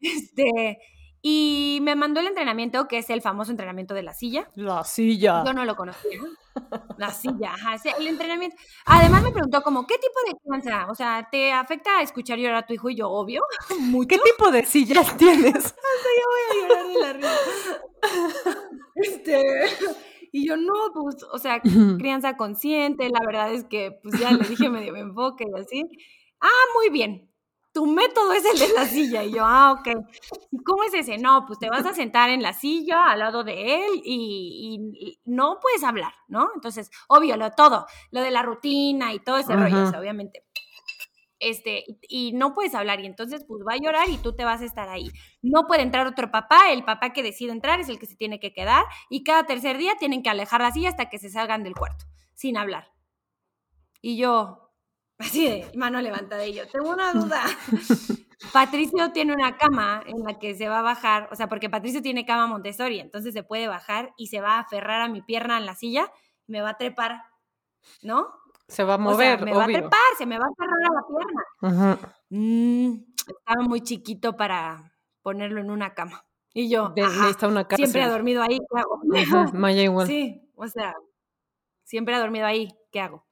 Este, 0.00 0.78
y 1.22 1.78
me 1.82 1.94
mandó 1.94 2.18
el 2.18 2.26
entrenamiento, 2.26 2.88
que 2.88 2.98
es 2.98 3.08
el 3.08 3.22
famoso 3.22 3.52
entrenamiento 3.52 3.94
de 3.94 4.02
la 4.02 4.12
silla. 4.12 4.50
La 4.56 4.82
silla. 4.82 5.44
Yo 5.46 5.52
no 5.52 5.64
lo 5.64 5.76
conocía. 5.76 6.18
La 6.98 7.12
silla, 7.12 7.54
ajá, 7.54 7.76
el 8.00 8.08
entrenamiento. 8.08 8.56
Además 8.84 9.22
me 9.22 9.30
preguntó 9.30 9.62
como, 9.62 9.86
¿qué 9.86 9.94
tipo 9.94 10.18
de 10.26 10.36
crianza? 10.42 10.90
O 10.90 10.96
sea, 10.96 11.28
¿te 11.30 11.52
afecta 11.52 12.02
escuchar 12.02 12.36
llorar 12.36 12.64
a 12.64 12.66
tu 12.66 12.74
hijo? 12.74 12.90
Y 12.90 12.96
yo, 12.96 13.08
obvio, 13.08 13.42
mucho. 13.78 14.08
¿Qué 14.08 14.18
tipo 14.18 14.50
de 14.50 14.64
sillas 14.64 15.16
tienes? 15.16 15.54
o 15.54 15.60
sea, 15.60 16.12
yo 16.18 16.26
voy 16.26 16.42
a 16.50 16.68
llorar 16.68 16.86
de 16.88 16.98
la 17.00 17.12
risa. 17.12 17.80
Este, 18.96 19.68
y 20.32 20.46
yo, 20.46 20.56
no, 20.56 20.74
pues, 20.94 21.16
o 21.32 21.38
sea, 21.38 21.60
crianza 21.60 22.36
consciente, 22.36 23.08
la 23.08 23.20
verdad 23.26 23.52
es 23.52 23.64
que, 23.64 23.98
pues 24.02 24.18
ya 24.18 24.32
le 24.32 24.46
dije 24.48 24.68
medio 24.68 24.92
me 24.92 25.00
enfoque 25.00 25.44
y 25.44 25.60
así. 25.60 25.82
Ah, 26.40 26.64
muy 26.74 26.90
bien. 26.90 27.26
Tu 27.72 27.86
método 27.86 28.32
es 28.32 28.44
el 28.44 28.58
de 28.58 28.74
la 28.74 28.84
silla. 28.84 29.22
Y 29.22 29.32
yo, 29.32 29.44
ah, 29.44 29.72
ok. 29.78 29.88
¿Y 30.50 30.58
cómo 30.64 30.82
es 30.82 30.94
ese? 30.94 31.18
No, 31.18 31.44
pues 31.46 31.58
te 31.60 31.68
vas 31.68 31.86
a 31.86 31.94
sentar 31.94 32.30
en 32.30 32.42
la 32.42 32.52
silla 32.52 33.10
al 33.10 33.20
lado 33.20 33.44
de 33.44 33.76
él 33.76 34.02
y, 34.04 35.20
no 35.24 35.58
puedes 35.60 35.84
hablar, 35.84 36.12
¿no? 36.26 36.48
Entonces, 36.54 36.90
obvio, 37.08 37.36
lo 37.36 37.52
todo, 37.52 37.86
lo 38.10 38.22
de 38.22 38.32
la 38.32 38.42
rutina 38.42 39.14
y 39.14 39.20
todo 39.20 39.38
ese 39.38 39.54
rollo, 39.54 39.88
obviamente. 39.96 40.44
Este, 41.40 41.84
y 42.08 42.32
no 42.32 42.54
puedes 42.54 42.74
hablar 42.74 43.00
y 43.00 43.06
entonces 43.06 43.44
pues 43.48 43.62
va 43.66 43.74
a 43.74 43.82
llorar 43.82 44.08
y 44.08 44.18
tú 44.18 44.34
te 44.34 44.44
vas 44.44 44.60
a 44.60 44.66
estar 44.66 44.88
ahí. 44.88 45.10
No 45.42 45.66
puede 45.66 45.82
entrar 45.82 46.06
otro 46.06 46.30
papá, 46.30 46.70
el 46.70 46.84
papá 46.84 47.12
que 47.12 47.22
decide 47.22 47.52
entrar 47.52 47.80
es 47.80 47.88
el 47.88 47.98
que 47.98 48.06
se 48.06 48.16
tiene 48.16 48.38
que 48.38 48.52
quedar 48.52 48.84
y 49.08 49.24
cada 49.24 49.44
tercer 49.44 49.78
día 49.78 49.96
tienen 49.98 50.22
que 50.22 50.30
alejar 50.30 50.60
la 50.60 50.70
silla 50.70 50.90
hasta 50.90 51.08
que 51.08 51.18
se 51.18 51.30
salgan 51.30 51.62
del 51.64 51.74
cuarto, 51.74 52.04
sin 52.34 52.56
hablar. 52.56 52.92
Y 54.02 54.16
yo, 54.16 54.70
así 55.18 55.46
de 55.46 55.70
mano 55.74 56.00
levantada 56.00 56.46
y 56.46 56.54
yo, 56.54 56.68
tengo 56.68 56.90
una 56.90 57.12
duda. 57.12 57.42
Patricio 58.52 59.12
tiene 59.12 59.34
una 59.34 59.56
cama 59.56 60.02
en 60.06 60.24
la 60.24 60.38
que 60.38 60.54
se 60.54 60.68
va 60.68 60.78
a 60.78 60.82
bajar, 60.82 61.28
o 61.30 61.36
sea, 61.36 61.48
porque 61.48 61.68
Patricio 61.68 62.00
tiene 62.00 62.24
cama 62.24 62.46
Montessori, 62.46 62.98
entonces 62.98 63.34
se 63.34 63.42
puede 63.42 63.68
bajar 63.68 64.14
y 64.16 64.28
se 64.28 64.40
va 64.40 64.56
a 64.56 64.60
aferrar 64.60 65.02
a 65.02 65.08
mi 65.08 65.20
pierna 65.20 65.58
en 65.58 65.66
la 65.66 65.74
silla 65.74 66.10
y 66.46 66.52
me 66.52 66.62
va 66.62 66.70
a 66.70 66.78
trepar, 66.78 67.22
¿no? 68.02 68.28
Se 68.70 68.84
va 68.84 68.94
a 68.94 68.98
mover. 68.98 69.44
me 69.44 69.52
va 69.52 69.64
a 69.64 69.66
trepar, 69.66 70.00
se 70.16 70.26
me 70.26 70.38
va 70.38 70.46
a 70.46 70.48
aferrar 70.48 70.78
a 70.82 70.94
la 70.94 71.02
pierna. 71.06 72.14
Mm, 72.30 72.92
estaba 73.16 73.62
muy 73.62 73.80
chiquito 73.80 74.36
para 74.36 74.94
ponerlo 75.22 75.60
en 75.60 75.70
una 75.70 75.94
cama. 75.94 76.24
Y 76.52 76.68
yo, 76.68 76.92
una 76.96 77.66
siempre 77.76 78.02
ha 78.02 78.08
dormido 78.08 78.42
ahí, 78.42 78.58
¿qué 78.58 78.80
hago? 78.80 79.00
Maya 79.52 79.82
igual. 79.82 80.06
Sí, 80.06 80.48
o 80.54 80.66
sea, 80.66 80.94
siempre 81.84 82.14
ha 82.14 82.20
dormido 82.20 82.46
ahí, 82.46 82.68
¿qué 82.90 83.00
hago? 83.00 83.26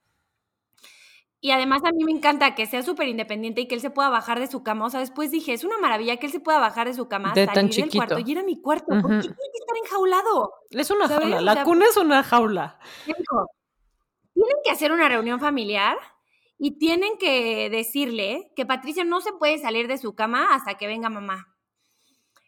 Y 1.40 1.52
además 1.52 1.82
a 1.84 1.92
mí 1.92 2.02
me 2.04 2.10
encanta 2.10 2.56
que 2.56 2.66
sea 2.66 2.82
súper 2.82 3.06
independiente 3.06 3.60
y 3.60 3.68
que 3.68 3.76
él 3.76 3.80
se 3.80 3.90
pueda 3.90 4.08
bajar 4.08 4.40
de 4.40 4.48
su 4.48 4.64
cama. 4.64 4.86
O 4.86 4.90
sea, 4.90 4.98
después 4.98 5.30
dije, 5.30 5.52
es 5.52 5.62
una 5.62 5.78
maravilla 5.78 6.16
que 6.16 6.26
él 6.26 6.32
se 6.32 6.40
pueda 6.40 6.58
bajar 6.58 6.88
de 6.88 6.94
su 6.94 7.06
cama, 7.06 7.32
de 7.32 7.46
salir 7.46 7.70
del 7.70 7.90
cuarto 7.90 8.18
y 8.18 8.28
ir 8.28 8.38
a 8.40 8.42
mi 8.42 8.60
cuarto. 8.60 8.86
¿Por 8.88 9.02
qué 9.02 9.20
tiene 9.20 9.36
que 9.36 9.58
estar 9.60 9.76
enjaulado? 9.84 10.52
Es 10.70 10.90
una 10.90 11.06
jaula, 11.06 11.40
la 11.40 11.62
cuna 11.62 11.86
es 11.86 11.96
una 11.96 12.24
jaula. 12.24 12.78
Tienen 14.38 14.56
que 14.64 14.70
hacer 14.70 14.92
una 14.92 15.08
reunión 15.08 15.40
familiar 15.40 15.98
y 16.58 16.78
tienen 16.78 17.18
que 17.18 17.68
decirle 17.70 18.52
que 18.54 18.66
Patricia 18.66 19.02
no 19.04 19.20
se 19.20 19.32
puede 19.32 19.58
salir 19.58 19.88
de 19.88 19.98
su 19.98 20.14
cama 20.14 20.54
hasta 20.54 20.74
que 20.74 20.86
venga 20.86 21.08
mamá. 21.08 21.54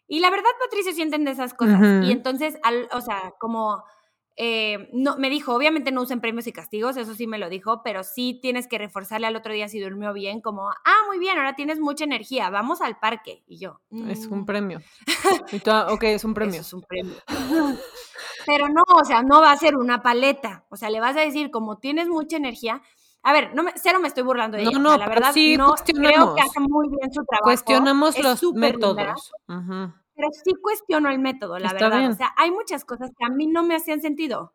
Y 0.06 0.20
la 0.20 0.30
verdad, 0.30 0.50
Patricia 0.60 0.92
sienten 0.92 1.24
de 1.24 1.32
esas 1.32 1.54
cosas. 1.54 2.04
Y 2.04 2.12
entonces, 2.12 2.58
al, 2.62 2.88
o 2.92 3.00
sea, 3.00 3.34
como 3.38 3.84
eh, 4.42 4.88
no, 4.94 5.18
me 5.18 5.28
dijo, 5.28 5.54
obviamente 5.54 5.92
no 5.92 6.00
usen 6.00 6.22
premios 6.22 6.46
y 6.46 6.52
castigos, 6.52 6.96
eso 6.96 7.14
sí 7.14 7.26
me 7.26 7.36
lo 7.36 7.50
dijo, 7.50 7.82
pero 7.84 8.02
sí 8.04 8.38
tienes 8.40 8.68
que 8.68 8.78
reforzarle 8.78 9.26
al 9.26 9.36
otro 9.36 9.52
día 9.52 9.68
si 9.68 9.78
durmió 9.80 10.14
bien, 10.14 10.40
como, 10.40 10.70
ah, 10.70 11.02
muy 11.06 11.18
bien, 11.18 11.36
ahora 11.36 11.56
tienes 11.56 11.78
mucha 11.78 12.04
energía, 12.04 12.48
vamos 12.48 12.80
al 12.80 12.98
parque. 12.98 13.44
Y 13.46 13.58
yo, 13.58 13.80
es 14.08 14.26
un 14.26 14.40
mm". 14.40 14.46
premio. 14.46 14.80
Y 15.52 15.68
ok, 15.68 16.04
es 16.04 16.24
un 16.24 16.32
premio. 16.32 16.60
es 16.62 16.72
un 16.72 16.82
premio. 16.82 17.14
pero 18.46 18.68
no, 18.68 18.82
o 18.94 19.04
sea, 19.04 19.22
no 19.22 19.40
va 19.40 19.52
a 19.52 19.56
ser 19.56 19.76
una 19.76 20.02
paleta. 20.02 20.64
O 20.68 20.76
sea, 20.76 20.90
le 20.90 21.00
vas 21.00 21.16
a 21.16 21.20
decir, 21.20 21.50
como 21.50 21.78
tienes 21.78 22.08
mucha 22.08 22.36
energía, 22.36 22.82
a 23.22 23.32
ver, 23.32 23.54
no 23.54 23.62
me, 23.62 23.72
cero 23.76 23.98
me 24.00 24.08
estoy 24.08 24.22
burlando 24.22 24.56
de 24.56 24.64
ella. 24.64 24.78
No, 24.78 24.96
la 24.96 25.08
verdad, 25.08 25.32
sí, 25.32 25.56
no 25.56 25.74
creo 25.74 26.34
que 26.34 26.42
hace 26.42 26.60
muy 26.60 26.88
bien 26.88 27.12
su 27.12 27.24
trabajo. 27.24 27.44
Cuestionamos 27.44 28.18
los 28.18 28.42
métodos 28.54 29.32
pero 30.20 30.28
sí 30.44 30.52
cuestiono 30.60 31.08
el 31.08 31.18
método, 31.18 31.58
la 31.58 31.72
verdad. 31.72 32.10
O 32.10 32.14
sea, 32.14 32.34
hay 32.36 32.50
muchas 32.50 32.84
cosas 32.84 33.10
que 33.18 33.24
a 33.24 33.30
mí 33.30 33.46
no 33.46 33.62
me 33.62 33.74
hacían 33.74 34.02
sentido. 34.02 34.52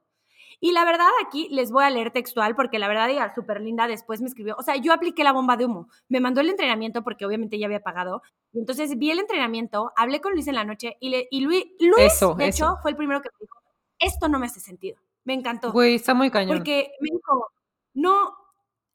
Y 0.62 0.72
la 0.72 0.86
verdad 0.86 1.08
aquí 1.26 1.50
les 1.52 1.72
voy 1.72 1.84
a 1.84 1.90
leer 1.90 2.12
textual 2.12 2.56
porque 2.56 2.80
la 2.80 2.88
verdad 2.88 3.10
ella 3.10 3.34
súper 3.34 3.60
linda 3.62 3.88
después 3.88 4.22
me 4.22 4.28
escribió, 4.28 4.56
o 4.58 4.64
sea, 4.64 4.78
yo 4.78 4.94
apliqué 4.94 5.22
la 5.24 5.34
bomba 5.34 5.58
de 5.58 5.66
humo, 5.66 5.90
me 6.08 6.22
mandó 6.22 6.40
el 6.40 6.50
entrenamiento 6.50 7.04
porque 7.04 7.26
obviamente 7.26 7.60
ya 7.60 7.66
había 7.66 7.82
pagado, 7.82 8.22
y 8.54 8.60
entonces 8.60 8.98
vi 8.98 9.12
el 9.12 9.20
entrenamiento, 9.20 9.92
hablé 9.98 10.22
con 10.22 10.32
Luis 10.32 10.48
en 10.48 10.56
la 10.56 10.64
noche 10.64 10.96
y, 11.02 11.10
le, 11.10 11.28
y 11.30 11.42
Luis, 11.42 11.66
Luis 11.78 12.20
de 12.38 12.48
hecho, 12.48 12.78
fue 12.82 12.92
el 12.92 12.98
primero 12.98 13.22
que 13.22 13.28
me 13.34 13.38
dijo, 13.42 13.58
esto 14.00 14.28
no 14.28 14.40
me 14.40 14.48
hace 14.48 14.60
sentido, 14.60 14.98
me 15.24 15.34
encantó. 15.34 15.72
Güey, 15.72 15.96
está 15.96 16.14
muy 16.14 16.30
cañón. 16.30 16.58
Porque 16.58 16.92
me 17.02 17.10
dijo, 17.12 17.48
no, 17.94 18.36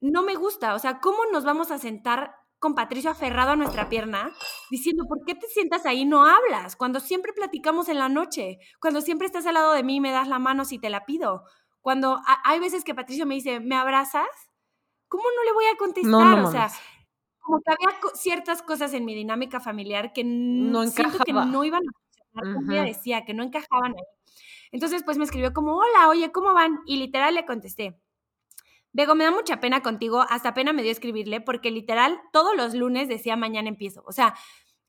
no 0.01 0.23
me 0.23 0.35
gusta, 0.35 0.75
o 0.75 0.79
sea, 0.79 1.01
¿cómo 1.01 1.19
nos 1.33 1.45
vamos 1.45 1.71
a 1.71 1.79
sentar 1.79 2.35
con 2.61 2.75
Patricio 2.75 3.11
aferrado 3.11 3.53
a 3.53 3.57
nuestra 3.57 3.89
pierna, 3.89 4.31
diciendo, 4.71 5.05
¿por 5.09 5.25
qué 5.25 5.35
te 5.35 5.49
sientas 5.49 5.87
ahí 5.87 6.01
y 6.01 6.05
no 6.05 6.27
hablas? 6.27 6.77
Cuando 6.77 7.01
siempre 7.01 7.33
platicamos 7.33 7.89
en 7.89 7.99
la 7.99 8.11
noche, 8.11 8.59
cuando 8.81 9.01
siempre 9.01 9.27
estás 9.27 9.47
al 9.47 9.55
lado 9.55 9.73
de 9.73 9.83
mí 9.83 9.97
y 9.97 10.01
me 10.01 10.13
das 10.13 10.29
la 10.29 10.39
mano 10.39 10.67
si 10.67 10.79
te 10.79 10.91
la 10.91 11.07
pido. 11.07 11.45
Cuando 11.81 12.21
hay 12.45 12.61
veces 12.61 12.85
que 12.85 12.95
Patricio 12.95 13.25
me 13.25 13.35
dice, 13.35 13.61
¿me 13.61 13.77
abrazas? 13.77 14.29
¿Cómo 15.09 15.25
no 15.35 15.43
le 15.45 15.53
voy 15.55 15.65
a 15.73 15.77
contestar? 15.79 16.41
o 16.41 16.51
sea, 16.51 16.71
como 17.39 17.61
que 17.63 17.73
había 17.73 17.99
ciertas 18.15 18.61
cosas 18.63 18.93
en 18.93 19.07
mi 19.07 19.15
dinámica 19.15 19.59
familiar 19.59 20.13
que 20.13 20.23
no 20.23 20.87
siento 20.87 21.19
que 21.25 21.33
no 21.33 21.65
iban 21.65 21.83
a 21.83 21.93
funcionar 21.93 22.55
como 22.55 22.73
ella 22.73 22.85
decía, 22.85 23.25
que 23.25 23.33
no 23.33 23.43
encajaban 23.43 23.95
ahí. 23.97 24.05
Entonces, 24.73 25.03
pues 25.05 25.19
me 25.19 25.25
escribió 25.25 25.53
como, 25.53 25.77
hola, 25.77 26.09
oye, 26.09 26.31
¿cómo 26.33 26.55
van? 26.55 26.81
Y 26.87 26.97
literal 26.97 27.35
le 27.35 27.45
contesté, 27.45 28.01
Bego, 28.93 29.15
me 29.15 29.25
da 29.25 29.31
mucha 29.31 29.61
pena 29.61 29.83
contigo, 29.83 30.25
hasta 30.29 30.53
pena 30.53 30.73
me 30.73 30.83
dio 30.83 30.91
escribirle, 30.91 31.41
porque 31.41 31.71
literal 31.71 32.21
todos 32.33 32.57
los 32.57 32.75
lunes 32.75 33.09
decía 33.09 33.37
mañana 33.37 33.69
empiezo. 33.69 34.03
O 34.07 34.13
sea, 34.13 34.35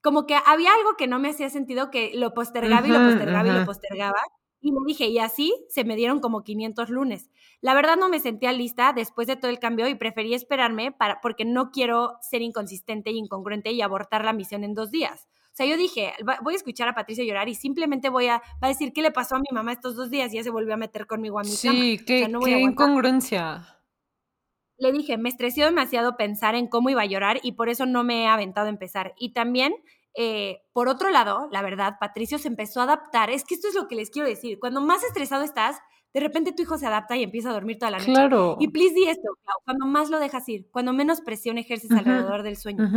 como 0.02 0.26
que 0.26 0.36
había 0.46 0.74
algo 0.74 0.96
que 0.98 1.08
no 1.08 1.20
me 1.20 1.30
hacía 1.30 1.50
sentido, 1.50 1.92
que 1.92 2.12
lo 2.16 2.34
postergaba 2.34 2.88
y 2.88 2.92
lo 2.92 3.00
postergaba 3.00 3.48
y 3.50 3.52
lo 3.52 3.66
postergaba. 3.66 4.20
Y 4.60 4.72
me 4.72 4.80
dije, 4.86 5.06
y 5.06 5.20
así 5.20 5.54
se 5.70 5.84
me 5.84 5.96
dieron 5.96 6.20
como 6.20 6.44
500 6.44 6.90
lunes. 6.90 7.30
La 7.62 7.74
verdad 7.74 7.98
no 7.98 8.10
me 8.10 8.20
sentía 8.20 8.52
lista 8.52 8.94
después 8.94 9.28
de 9.28 9.36
todo 9.36 9.50
el 9.50 9.60
cambio 9.60 9.88
y 9.88 9.96
preferí 9.96 10.34
esperarme 10.34 10.92
para, 10.92 11.22
porque 11.22 11.46
no 11.46 11.72
quiero 11.72 12.18
ser 12.22 12.42
inconsistente 12.42 13.12
e 13.12 13.14
incongruente 13.14 13.72
y 13.72 13.82
abortar 13.82 14.24
la 14.26 14.34
misión 14.34 14.64
en 14.64 14.74
dos 14.74 14.92
días. 14.92 15.28
O 15.52 15.54
sea, 15.54 15.66
yo 15.66 15.76
dije, 15.78 16.14
voy 16.44 16.54
a 16.54 16.58
escuchar 16.58 16.88
a 16.88 16.96
Patricia 16.96 17.26
llorar 17.26 17.50
y 17.50 17.56
simplemente 17.56 18.10
voy 18.10 18.28
a, 18.28 18.38
va 18.64 18.68
a 18.68 18.68
decir 18.70 18.94
qué 18.94 19.02
le 19.02 19.12
pasó 19.12 19.36
a 19.36 19.40
mi 19.40 19.50
mamá 19.52 19.74
estos 19.74 19.96
dos 19.96 20.10
días 20.10 20.34
y 20.34 20.38
ya 20.38 20.44
se 20.44 20.50
volvió 20.50 20.74
a 20.74 20.78
meter 20.78 21.08
conmigo 21.08 21.40
a 21.40 21.44
mi 21.44 21.50
sí, 21.50 21.68
cama. 21.68 21.80
Sí, 21.80 21.98
qué, 22.06 22.32
qué 22.44 22.60
incongruencia 22.60 23.82
le 24.82 24.92
dije, 24.92 25.18
me 25.18 25.30
estresó 25.30 25.62
demasiado 25.62 26.18
pensar 26.18 26.56
en 26.56 26.68
cómo 26.68 26.90
iba 26.90 27.04
a 27.04 27.06
llorar 27.06 27.40
y 27.44 27.52
por 27.52 27.70
eso 27.70 27.86
no 27.86 28.04
me 28.04 28.24
he 28.24 28.28
aventado 28.28 28.66
a 28.66 28.72
empezar. 28.72 29.14
Y 29.16 29.32
también, 29.34 29.76
eh, 30.16 30.64
por 30.74 30.88
otro 30.88 31.12
lado, 31.12 31.48
la 31.52 31.62
verdad, 31.62 31.98
Patricio 32.00 32.40
se 32.40 32.48
empezó 32.48 32.80
a 32.80 32.86
adaptar. 32.86 33.30
Es 33.30 33.46
que 33.46 33.54
esto 33.54 33.68
es 33.68 33.76
lo 33.76 33.88
que 33.88 33.96
les 33.96 34.10
quiero 34.10 34.28
decir. 34.28 34.58
Cuando 34.60 34.82
más 34.82 35.04
estresado 35.04 35.44
estás, 35.44 35.78
de 36.16 36.20
repente 36.20 36.52
tu 36.52 36.64
hijo 36.64 36.80
se 36.80 36.88
adapta 36.88 37.16
y 37.16 37.22
empieza 37.22 37.52
a 37.52 37.54
dormir 37.54 37.78
toda 37.78 37.92
la 37.92 38.00
noche. 38.00 38.12
Claro. 38.12 38.58
Y 38.60 38.70
please 38.70 38.96
di 38.96 39.06
esto, 39.06 39.38
cuando 39.64 39.86
más 39.86 40.10
lo 40.10 40.20
dejas 40.20 40.50
ir, 40.50 40.68
cuando 40.72 40.94
menos 40.94 41.22
presión 41.22 41.60
ejerces 41.60 41.92
alrededor 41.92 42.42
del 42.42 42.58
sueño. 42.58 42.90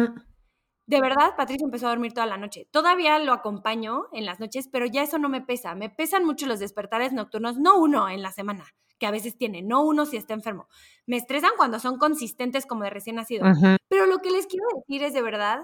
De 0.86 1.00
verdad, 1.00 1.34
Patricio 1.36 1.64
empezó 1.66 1.86
a 1.86 1.90
dormir 1.90 2.12
toda 2.12 2.26
la 2.26 2.36
noche. 2.36 2.68
Todavía 2.70 3.18
lo 3.18 3.32
acompaño 3.32 4.06
en 4.12 4.26
las 4.26 4.38
noches, 4.38 4.68
pero 4.70 4.84
ya 4.86 5.02
eso 5.02 5.18
no 5.18 5.28
me 5.28 5.40
pesa. 5.40 5.74
Me 5.74 5.88
pesan 5.88 6.24
mucho 6.24 6.46
los 6.46 6.58
despertares 6.58 7.12
nocturnos, 7.12 7.56
no 7.56 7.78
uno 7.78 8.08
en 8.08 8.20
la 8.20 8.32
semana, 8.32 8.66
que 8.98 9.06
a 9.06 9.10
veces 9.10 9.36
tiene, 9.38 9.62
no 9.62 9.82
uno 9.82 10.04
si 10.04 10.18
está 10.18 10.34
enfermo. 10.34 10.68
Me 11.06 11.16
estresan 11.16 11.52
cuando 11.56 11.80
son 11.80 11.98
consistentes 11.98 12.66
como 12.66 12.84
de 12.84 12.90
recién 12.90 13.16
nacido. 13.16 13.46
Pero 13.88 14.06
lo 14.06 14.18
que 14.18 14.30
les 14.30 14.46
quiero 14.46 14.66
decir 14.76 15.02
es 15.02 15.14
de 15.14 15.22
verdad, 15.22 15.60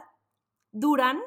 duran 0.72 1.20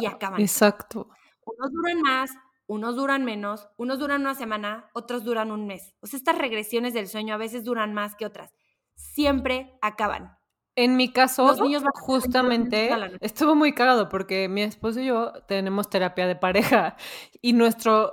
y 0.00 0.06
acaban. 0.06 0.40
Exacto. 0.40 1.08
Unos 1.44 1.72
duran 1.72 2.00
más, 2.00 2.30
unos 2.66 2.96
duran 2.96 3.24
menos, 3.24 3.68
unos 3.76 3.98
duran 3.98 4.22
una 4.22 4.34
semana, 4.34 4.90
otros 4.94 5.24
duran 5.24 5.52
un 5.52 5.66
mes. 5.66 5.94
O 6.00 6.06
sea, 6.06 6.16
estas 6.16 6.38
regresiones 6.38 6.94
del 6.94 7.06
sueño 7.06 7.34
a 7.34 7.38
veces 7.38 7.64
duran 7.64 7.92
más 7.92 8.16
que 8.16 8.26
otras. 8.26 8.54
Siempre 8.94 9.78
acaban. 9.82 10.38
En 10.76 10.96
mi 10.96 11.10
caso, 11.10 11.54
justamente 11.94 12.90
estuvo 13.20 13.54
muy 13.54 13.72
cagado 13.72 14.08
porque 14.08 14.48
mi 14.48 14.62
esposo 14.62 15.00
y 15.00 15.06
yo 15.06 15.32
tenemos 15.48 15.90
terapia 15.90 16.26
de 16.26 16.36
pareja 16.36 16.96
y 17.40 17.54
nuestro 17.54 18.12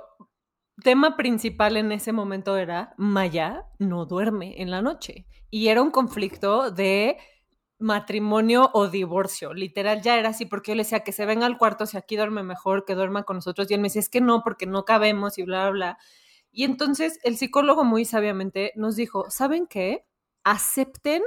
tema 0.82 1.16
principal 1.16 1.76
en 1.76 1.92
ese 1.92 2.12
momento 2.12 2.56
era 2.56 2.94
Maya 2.96 3.66
no 3.78 4.06
duerme 4.06 4.60
en 4.60 4.70
la 4.70 4.82
noche. 4.82 5.26
Y 5.50 5.68
era 5.68 5.82
un 5.82 5.90
conflicto 5.90 6.70
de 6.70 7.16
matrimonio 7.78 8.70
o 8.72 8.88
divorcio. 8.88 9.52
Literal, 9.52 10.02
ya 10.02 10.18
era 10.18 10.30
así, 10.30 10.46
porque 10.46 10.72
yo 10.72 10.74
le 10.76 10.82
decía 10.82 11.04
que 11.04 11.12
se 11.12 11.26
venga 11.26 11.46
al 11.46 11.58
cuarto, 11.58 11.86
si 11.86 11.96
aquí 11.96 12.16
duerme 12.16 12.42
mejor, 12.42 12.84
que 12.84 12.94
duerma 12.94 13.24
con 13.24 13.36
nosotros. 13.36 13.70
Y 13.70 13.74
él 13.74 13.80
me 13.80 13.86
decía, 13.86 14.00
es 14.00 14.08
que 14.08 14.20
no, 14.20 14.42
porque 14.42 14.66
no 14.66 14.84
cabemos 14.84 15.38
y 15.38 15.42
bla, 15.44 15.70
bla, 15.70 15.70
bla. 15.70 15.98
Y 16.50 16.64
entonces 16.64 17.18
el 17.24 17.36
psicólogo 17.36 17.84
muy 17.84 18.04
sabiamente 18.04 18.72
nos 18.74 18.96
dijo, 18.96 19.30
¿saben 19.30 19.66
qué? 19.66 20.06
Acepten, 20.44 21.22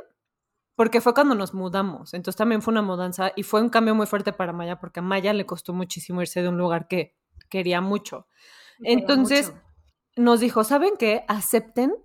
porque 0.78 1.02
fue 1.02 1.16
cuando 1.16 1.34
nos 1.34 1.56
mudamos. 1.56 2.14
Entonces 2.14 2.38
también 2.38 2.62
fue 2.62 2.72
una 2.72 2.84
mudanza 2.84 3.32
y 3.36 3.42
fue 3.42 3.62
un 3.62 3.70
cambio 3.70 3.96
muy 3.96 4.06
fuerte 4.06 4.32
para 4.32 4.54
Maya, 4.54 4.80
porque 4.80 5.00
a 5.00 5.04
Maya 5.04 5.34
le 5.34 5.48
costó 5.48 5.74
muchísimo 5.74 6.22
irse 6.22 6.44
de 6.44 6.50
un 6.50 6.58
lugar 6.58 6.88
que 6.88 7.18
quería 7.50 7.82
mucho. 7.82 8.28
Entonces 8.84 9.54
nos 10.16 10.40
dijo, 10.40 10.64
¿saben 10.64 10.94
qué? 11.00 11.26
Acepten 11.28 11.96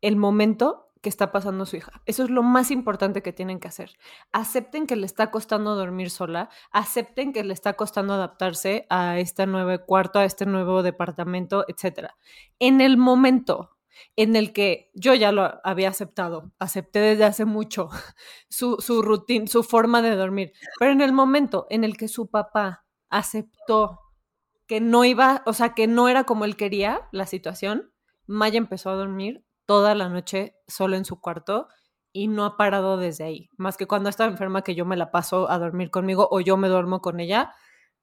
el 0.00 0.16
momento 0.16 0.90
que 1.00 1.08
está 1.08 1.30
pasando 1.30 1.64
su 1.64 1.76
hija. 1.76 2.02
Eso 2.06 2.24
es 2.24 2.30
lo 2.30 2.42
más 2.42 2.72
importante 2.72 3.22
que 3.22 3.32
tienen 3.32 3.60
que 3.60 3.68
hacer. 3.68 3.92
Acepten 4.32 4.88
que 4.88 4.96
le 4.96 5.06
está 5.06 5.30
costando 5.30 5.76
dormir 5.76 6.10
sola, 6.10 6.50
acepten 6.72 7.32
que 7.32 7.44
le 7.44 7.52
está 7.52 7.74
costando 7.74 8.14
adaptarse 8.14 8.86
a 8.90 9.20
este 9.20 9.46
nuevo 9.46 9.84
cuarto, 9.86 10.18
a 10.18 10.24
este 10.24 10.44
nuevo 10.44 10.82
departamento, 10.82 11.64
etc. 11.68 12.08
En 12.58 12.80
el 12.80 12.96
momento 12.96 13.75
en 14.16 14.36
el 14.36 14.52
que 14.52 14.90
yo 14.94 15.14
ya 15.14 15.32
lo 15.32 15.60
había 15.64 15.88
aceptado, 15.88 16.52
acepté 16.58 17.00
desde 17.00 17.24
hace 17.24 17.44
mucho 17.44 17.88
su, 18.48 18.76
su 18.80 19.02
rutina, 19.02 19.46
su 19.46 19.62
forma 19.62 20.02
de 20.02 20.16
dormir, 20.16 20.52
pero 20.78 20.92
en 20.92 21.00
el 21.00 21.12
momento 21.12 21.66
en 21.70 21.84
el 21.84 21.96
que 21.96 22.08
su 22.08 22.30
papá 22.30 22.84
aceptó 23.08 24.00
que 24.66 24.80
no 24.80 25.04
iba, 25.04 25.42
o 25.46 25.52
sea, 25.52 25.74
que 25.74 25.86
no 25.86 26.08
era 26.08 26.24
como 26.24 26.44
él 26.44 26.56
quería 26.56 27.08
la 27.12 27.26
situación, 27.26 27.92
Maya 28.26 28.58
empezó 28.58 28.90
a 28.90 28.96
dormir 28.96 29.44
toda 29.64 29.94
la 29.94 30.08
noche 30.08 30.56
solo 30.66 30.96
en 30.96 31.04
su 31.04 31.20
cuarto 31.20 31.68
y 32.12 32.28
no 32.28 32.44
ha 32.44 32.56
parado 32.56 32.96
desde 32.96 33.24
ahí, 33.24 33.50
más 33.56 33.76
que 33.76 33.86
cuando 33.86 34.08
está 34.08 34.24
enferma 34.24 34.62
que 34.62 34.74
yo 34.74 34.86
me 34.86 34.96
la 34.96 35.10
paso 35.10 35.50
a 35.50 35.58
dormir 35.58 35.90
conmigo 35.90 36.28
o 36.30 36.40
yo 36.40 36.56
me 36.56 36.68
duermo 36.68 37.00
con 37.00 37.20
ella. 37.20 37.54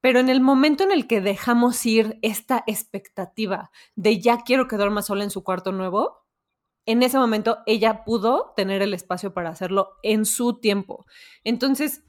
Pero 0.04 0.20
en 0.20 0.28
el 0.28 0.41
momento 0.41 0.84
en 0.84 0.91
el 0.91 1.08
que 1.08 1.22
dejamos 1.22 1.86
ir 1.86 2.20
esta 2.22 2.62
expectativa 2.68 3.72
de 3.95 4.20
ya 4.20 4.39
quiero 4.39 4.68
que 4.68 4.76
duerma 4.76 5.01
sola 5.01 5.24
en 5.24 5.30
su 5.30 5.45
cuarto 5.45 5.72
nuevo, 5.72 6.26
en 6.86 7.04
ese 7.04 7.18
momento 7.18 7.60
ella 7.66 8.04
pudo 8.04 8.51
tener 8.58 8.82
el 8.82 8.93
espacio 8.93 9.34
para 9.34 9.51
hacerlo 9.51 9.91
en 10.04 10.26
su 10.26 10.60
tiempo. 10.60 11.06
Entonces, 11.45 12.04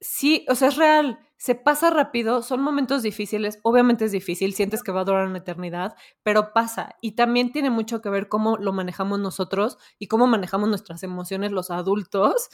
sí, 0.00 0.46
o 0.48 0.54
sea, 0.54 0.68
es 0.68 0.76
real, 0.76 1.18
se 1.36 1.54
pasa 1.54 1.90
rápido, 1.90 2.40
son 2.40 2.62
momentos 2.62 3.02
difíciles, 3.02 3.58
obviamente 3.62 4.06
es 4.06 4.12
difícil, 4.12 4.54
sientes 4.54 4.82
que 4.82 4.92
va 4.92 5.02
a 5.02 5.04
durar 5.04 5.26
una 5.26 5.36
eternidad, 5.36 5.94
pero 6.22 6.54
pasa. 6.54 6.96
Y 7.02 7.16
también 7.16 7.52
tiene 7.52 7.68
mucho 7.68 8.00
que 8.00 8.08
ver 8.08 8.30
cómo 8.30 8.56
lo 8.56 8.72
manejamos 8.72 9.20
nosotros 9.20 9.76
y 9.98 10.06
cómo 10.06 10.26
manejamos 10.26 10.70
nuestras 10.70 11.02
emociones 11.02 11.52
los 11.52 11.70
adultos 11.70 12.48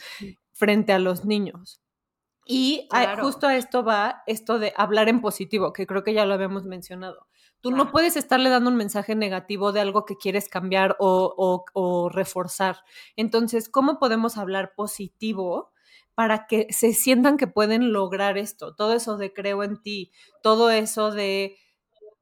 frente 0.51 0.91
a 0.91 0.99
los 0.99 1.23
niños. 1.23 1.82
Y 2.45 2.87
justo 3.21 3.47
a 3.47 3.55
esto 3.55 3.83
va 3.83 4.23
esto 4.27 4.59
de 4.59 4.73
hablar 4.75 5.07
en 5.07 5.21
positivo, 5.21 5.71
que 5.71 5.87
creo 5.87 6.03
que 6.03 6.13
ya 6.13 6.25
lo 6.25 6.33
habíamos 6.33 6.65
mencionado. 6.65 7.27
Tú 7.61 7.71
no 7.71 7.91
puedes 7.91 8.17
estarle 8.17 8.49
dando 8.49 8.69
un 8.69 8.75
mensaje 8.75 9.15
negativo 9.15 9.71
de 9.71 9.79
algo 9.79 10.03
que 10.03 10.17
quieres 10.17 10.49
cambiar 10.49 10.97
o, 10.99 12.09
reforzar. 12.11 12.79
Entonces, 13.15 13.69
¿cómo 13.69 13.99
podemos 13.99 14.37
hablar 14.37 14.73
positivo 14.75 15.71
para 16.13 16.45
que 16.45 16.67
se 16.71 16.93
sientan 16.93 17.37
que 17.37 17.47
pueden 17.47 17.93
lograr 17.93 18.37
esto? 18.37 18.75
Todo 18.75 18.93
eso 18.93 19.15
de 19.15 19.31
creo 19.31 19.63
en 19.63 19.81
ti, 19.81 20.11
todo 20.41 20.71
eso 20.71 21.11
de, 21.11 21.55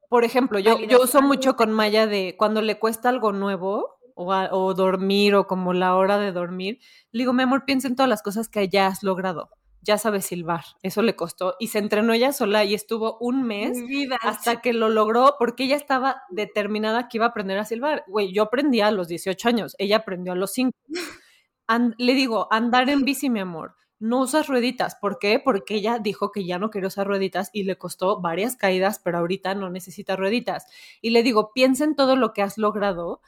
por 0.08 0.22
ejemplo, 0.22 0.60
yo, 0.60 0.78
yo 0.78 1.02
uso 1.02 1.20
mucho 1.22 1.56
con 1.56 1.72
Maya 1.72 2.06
de 2.06 2.36
cuando 2.38 2.62
le 2.62 2.78
cuesta 2.78 3.08
algo 3.08 3.32
nuevo, 3.32 3.98
o, 4.14 4.32
o, 4.32 4.74
dormir 4.74 5.34
o 5.34 5.46
como 5.48 5.72
la 5.72 5.96
hora 5.96 6.18
de 6.18 6.30
dormir, 6.30 6.78
le 7.10 7.22
digo, 7.22 7.32
mi 7.32 7.42
amor, 7.42 7.64
piensa 7.64 7.88
en 7.88 7.96
todas 7.96 8.10
las 8.10 8.22
cosas 8.22 8.48
que 8.48 8.68
ya 8.68 8.86
has 8.86 9.02
logrado 9.02 9.50
ya 9.82 9.98
sabe 9.98 10.22
silbar. 10.22 10.64
Eso 10.82 11.02
le 11.02 11.16
costó. 11.16 11.56
Y 11.58 11.68
se 11.68 11.78
entrenó 11.78 12.12
ella 12.12 12.32
sola 12.32 12.64
y 12.64 12.74
estuvo 12.74 13.18
un 13.18 13.42
mes 13.42 13.78
hasta 14.22 14.60
que 14.60 14.72
lo 14.72 14.88
logró 14.88 15.36
porque 15.38 15.64
ella 15.64 15.76
estaba 15.76 16.22
determinada 16.30 17.08
que 17.08 17.18
iba 17.18 17.26
a 17.26 17.30
aprender 17.30 17.58
a 17.58 17.64
silbar. 17.64 18.04
Güey, 18.06 18.32
yo 18.32 18.44
aprendí 18.44 18.80
a 18.80 18.90
los 18.90 19.08
18 19.08 19.48
años, 19.48 19.74
ella 19.78 19.98
aprendió 19.98 20.32
a 20.32 20.36
los 20.36 20.52
5. 20.52 20.72
le 21.98 22.14
digo, 22.14 22.48
andar 22.50 22.88
en 22.88 23.04
bici, 23.04 23.28
mi 23.28 23.40
amor. 23.40 23.74
No 23.98 24.20
usas 24.20 24.48
rueditas. 24.48 24.96
¿Por 24.96 25.18
qué? 25.20 25.38
Porque 25.38 25.76
ella 25.76 25.98
dijo 26.00 26.32
que 26.32 26.44
ya 26.44 26.58
no 26.58 26.70
quería 26.70 26.88
usar 26.88 27.06
rueditas 27.06 27.50
y 27.52 27.64
le 27.64 27.76
costó 27.76 28.20
varias 28.20 28.56
caídas, 28.56 29.00
pero 29.02 29.18
ahorita 29.18 29.54
no 29.54 29.70
necesita 29.70 30.16
rueditas. 30.16 30.66
Y 31.00 31.10
le 31.10 31.22
digo, 31.22 31.52
piensa 31.52 31.84
en 31.84 31.94
todo 31.94 32.16
lo 32.16 32.32
que 32.32 32.42
has 32.42 32.58
logrado 32.58 33.20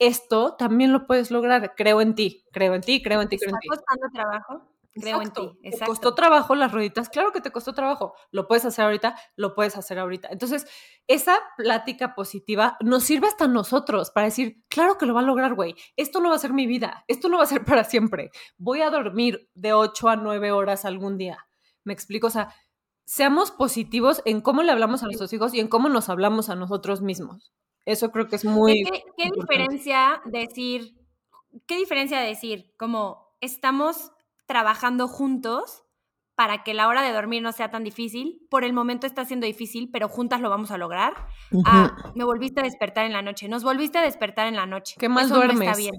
esto 0.00 0.56
también 0.56 0.92
lo 0.92 1.06
puedes 1.06 1.30
lograr. 1.30 1.74
Creo 1.76 2.00
en 2.00 2.14
ti, 2.14 2.46
creo 2.52 2.74
en 2.74 2.80
ti, 2.80 3.02
creo 3.02 3.20
en 3.20 3.28
ti, 3.28 3.36
creo 3.36 3.54
en 3.54 3.60
ti. 3.60 3.68
¿Está 3.70 3.82
costando 3.82 4.06
trabajo? 4.12 4.69
Creo 4.92 5.22
en 5.22 5.32
ti. 5.32 5.42
Exacto. 5.62 5.78
¿Te 5.78 5.86
costó 5.86 6.14
trabajo 6.14 6.54
las 6.54 6.72
rueditas? 6.72 7.08
Claro 7.08 7.32
que 7.32 7.40
te 7.40 7.52
costó 7.52 7.72
trabajo. 7.72 8.14
Lo 8.32 8.48
puedes 8.48 8.64
hacer 8.64 8.84
ahorita, 8.84 9.16
lo 9.36 9.54
puedes 9.54 9.76
hacer 9.76 9.98
ahorita. 9.98 10.28
Entonces, 10.30 10.66
esa 11.06 11.38
plática 11.56 12.14
positiva 12.14 12.76
nos 12.80 13.04
sirve 13.04 13.28
hasta 13.28 13.46
nosotros 13.46 14.10
para 14.10 14.26
decir, 14.26 14.64
claro 14.68 14.98
que 14.98 15.06
lo 15.06 15.14
va 15.14 15.20
a 15.20 15.24
lograr, 15.24 15.54
güey. 15.54 15.74
Esto 15.96 16.20
no 16.20 16.30
va 16.30 16.36
a 16.36 16.40
ser 16.40 16.52
mi 16.52 16.66
vida. 16.66 17.04
Esto 17.06 17.28
no 17.28 17.38
va 17.38 17.44
a 17.44 17.46
ser 17.46 17.64
para 17.64 17.84
siempre. 17.84 18.30
Voy 18.58 18.80
a 18.80 18.90
dormir 18.90 19.48
de 19.54 19.72
8 19.72 20.08
a 20.08 20.16
9 20.16 20.50
horas 20.52 20.84
algún 20.84 21.18
día. 21.18 21.46
Me 21.84 21.92
explico, 21.92 22.26
o 22.26 22.30
sea, 22.30 22.52
seamos 23.04 23.52
positivos 23.52 24.22
en 24.24 24.40
cómo 24.40 24.62
le 24.62 24.72
hablamos 24.72 25.02
a 25.02 25.06
nuestros 25.06 25.32
hijos 25.32 25.54
y 25.54 25.60
en 25.60 25.68
cómo 25.68 25.88
nos 25.88 26.08
hablamos 26.08 26.48
a 26.50 26.56
nosotros 26.56 27.00
mismos. 27.00 27.52
Eso 27.86 28.10
creo 28.10 28.28
que 28.28 28.36
es 28.36 28.44
muy. 28.44 28.84
¿Qué, 28.84 29.04
qué 29.16 29.30
diferencia 29.34 30.20
decir? 30.26 30.96
¿Qué 31.66 31.76
diferencia 31.76 32.20
decir? 32.20 32.72
Como 32.76 33.34
estamos 33.40 34.12
trabajando 34.50 35.06
juntos 35.06 35.84
para 36.34 36.64
que 36.64 36.74
la 36.74 36.88
hora 36.88 37.02
de 37.02 37.12
dormir 37.12 37.40
no 37.40 37.52
sea 37.52 37.70
tan 37.70 37.84
difícil. 37.84 38.44
Por 38.50 38.64
el 38.64 38.72
momento 38.72 39.06
está 39.06 39.24
siendo 39.24 39.46
difícil, 39.46 39.90
pero 39.92 40.08
juntas 40.08 40.40
lo 40.40 40.50
vamos 40.50 40.72
a 40.72 40.76
lograr. 40.76 41.12
Ah, 41.64 41.94
me 42.16 42.24
volviste 42.24 42.60
a 42.60 42.64
despertar 42.64 43.06
en 43.06 43.12
la 43.12 43.22
noche. 43.22 43.46
Nos 43.46 43.62
volviste 43.62 43.98
a 43.98 44.02
despertar 44.02 44.48
en 44.48 44.56
la 44.56 44.66
noche. 44.66 44.96
Qué 44.98 45.08
mal 45.08 45.28
duermes. 45.28 45.60
está 45.60 45.76
bien. 45.76 45.94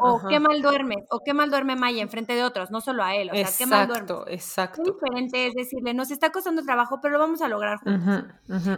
o 0.00 0.20
qué 0.28 0.40
mal 0.40 0.62
duermes. 0.62 1.04
O 1.10 1.20
qué 1.24 1.32
mal 1.32 1.48
duerme 1.48 1.76
Maya 1.76 2.02
enfrente 2.02 2.34
de 2.34 2.42
otros, 2.42 2.72
no 2.72 2.80
solo 2.80 3.04
a 3.04 3.14
él. 3.14 3.30
O 3.30 3.34
sea, 3.36 3.50
qué 3.56 3.66
mal 3.66 3.86
duermes. 3.86 4.32
Exacto, 4.32 4.82
Qué 4.82 4.90
diferente 4.90 5.46
es 5.46 5.54
decirle, 5.54 5.94
nos 5.94 6.10
está 6.10 6.32
costando 6.32 6.62
trabajo, 6.64 6.98
pero 7.00 7.12
lo 7.12 7.20
vamos 7.20 7.40
a 7.40 7.46
lograr 7.46 7.78
juntos. 7.78 8.26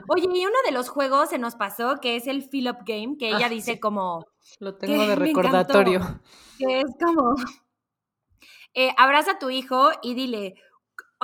Oye, 0.08 0.26
y 0.34 0.44
uno 0.44 0.58
de 0.66 0.72
los 0.72 0.90
juegos 0.90 1.30
se 1.30 1.38
nos 1.38 1.54
pasó, 1.54 1.96
que 2.02 2.16
es 2.16 2.26
el 2.26 2.42
Fill 2.42 2.68
Up 2.68 2.78
Game, 2.84 3.16
que 3.18 3.28
ella 3.28 3.46
ah, 3.46 3.48
dice 3.48 3.80
como... 3.80 4.26
Lo 4.58 4.74
tengo 4.74 5.06
de 5.06 5.14
recordatorio. 5.16 6.20
que 6.58 6.80
es 6.80 6.92
como 7.00 7.34
eh, 8.74 8.94
abraza 8.96 9.32
a 9.32 9.38
tu 9.38 9.50
hijo 9.50 9.90
y 10.02 10.14
dile, 10.14 10.54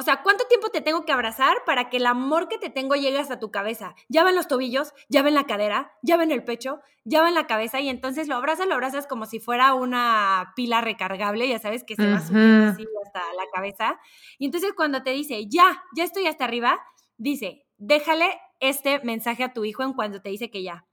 o 0.01 0.03
sea, 0.03 0.23
¿cuánto 0.23 0.47
tiempo 0.47 0.71
te 0.71 0.81
tengo 0.81 1.05
que 1.05 1.13
abrazar 1.13 1.59
para 1.67 1.91
que 1.91 1.99
el 1.99 2.07
amor 2.07 2.49
que 2.49 2.57
te 2.57 2.71
tengo 2.71 2.95
llegue 2.95 3.19
hasta 3.19 3.39
tu 3.39 3.51
cabeza? 3.51 3.95
Ya 4.09 4.23
va 4.23 4.31
en 4.31 4.37
los 4.37 4.49
tobillos, 4.49 4.95
ya 5.11 5.23
va 5.23 5.29
en 5.29 5.35
la 5.35 5.45
cadera, 5.45 5.93
ya 6.03 6.17
va 6.17 6.23
en 6.23 6.31
el 6.31 6.43
pecho, 6.43 6.81
ya 7.05 7.21
va 7.21 7.29
en 7.29 7.35
la 7.35 7.47
cabeza 7.47 7.81
y 7.81 7.91
entonces 7.91 8.27
lo 8.27 8.37
abrazas, 8.37 8.67
lo 8.67 8.75
abrazas 8.75 9.07
como 9.07 9.27
si 9.27 9.41
fuera 9.41 9.75
una 9.75 10.55
pila 10.57 10.81
recargable, 10.81 11.47
ya 11.49 11.59
sabes 11.59 11.85
que 11.85 11.97
se 11.97 12.11
va 12.11 12.21
subiendo 12.21 12.69
así 12.69 12.87
hasta 13.05 13.21
la 13.35 13.45
cabeza. 13.53 14.01
Y 14.39 14.47
entonces 14.47 14.73
cuando 14.75 15.03
te 15.03 15.11
dice, 15.11 15.47
ya, 15.49 15.83
ya 15.95 16.05
estoy 16.05 16.27
hasta 16.29 16.45
arriba, 16.45 16.81
dice, 17.19 17.67
déjale 17.77 18.41
este 18.61 19.01
mensaje 19.01 19.45
a 19.45 19.53
tu 19.53 19.67
hijo 19.67 19.83
en 19.83 19.93
cuanto 19.93 20.23
te 20.23 20.31
dice 20.31 20.51
que 20.51 20.63
ya. 20.63 20.87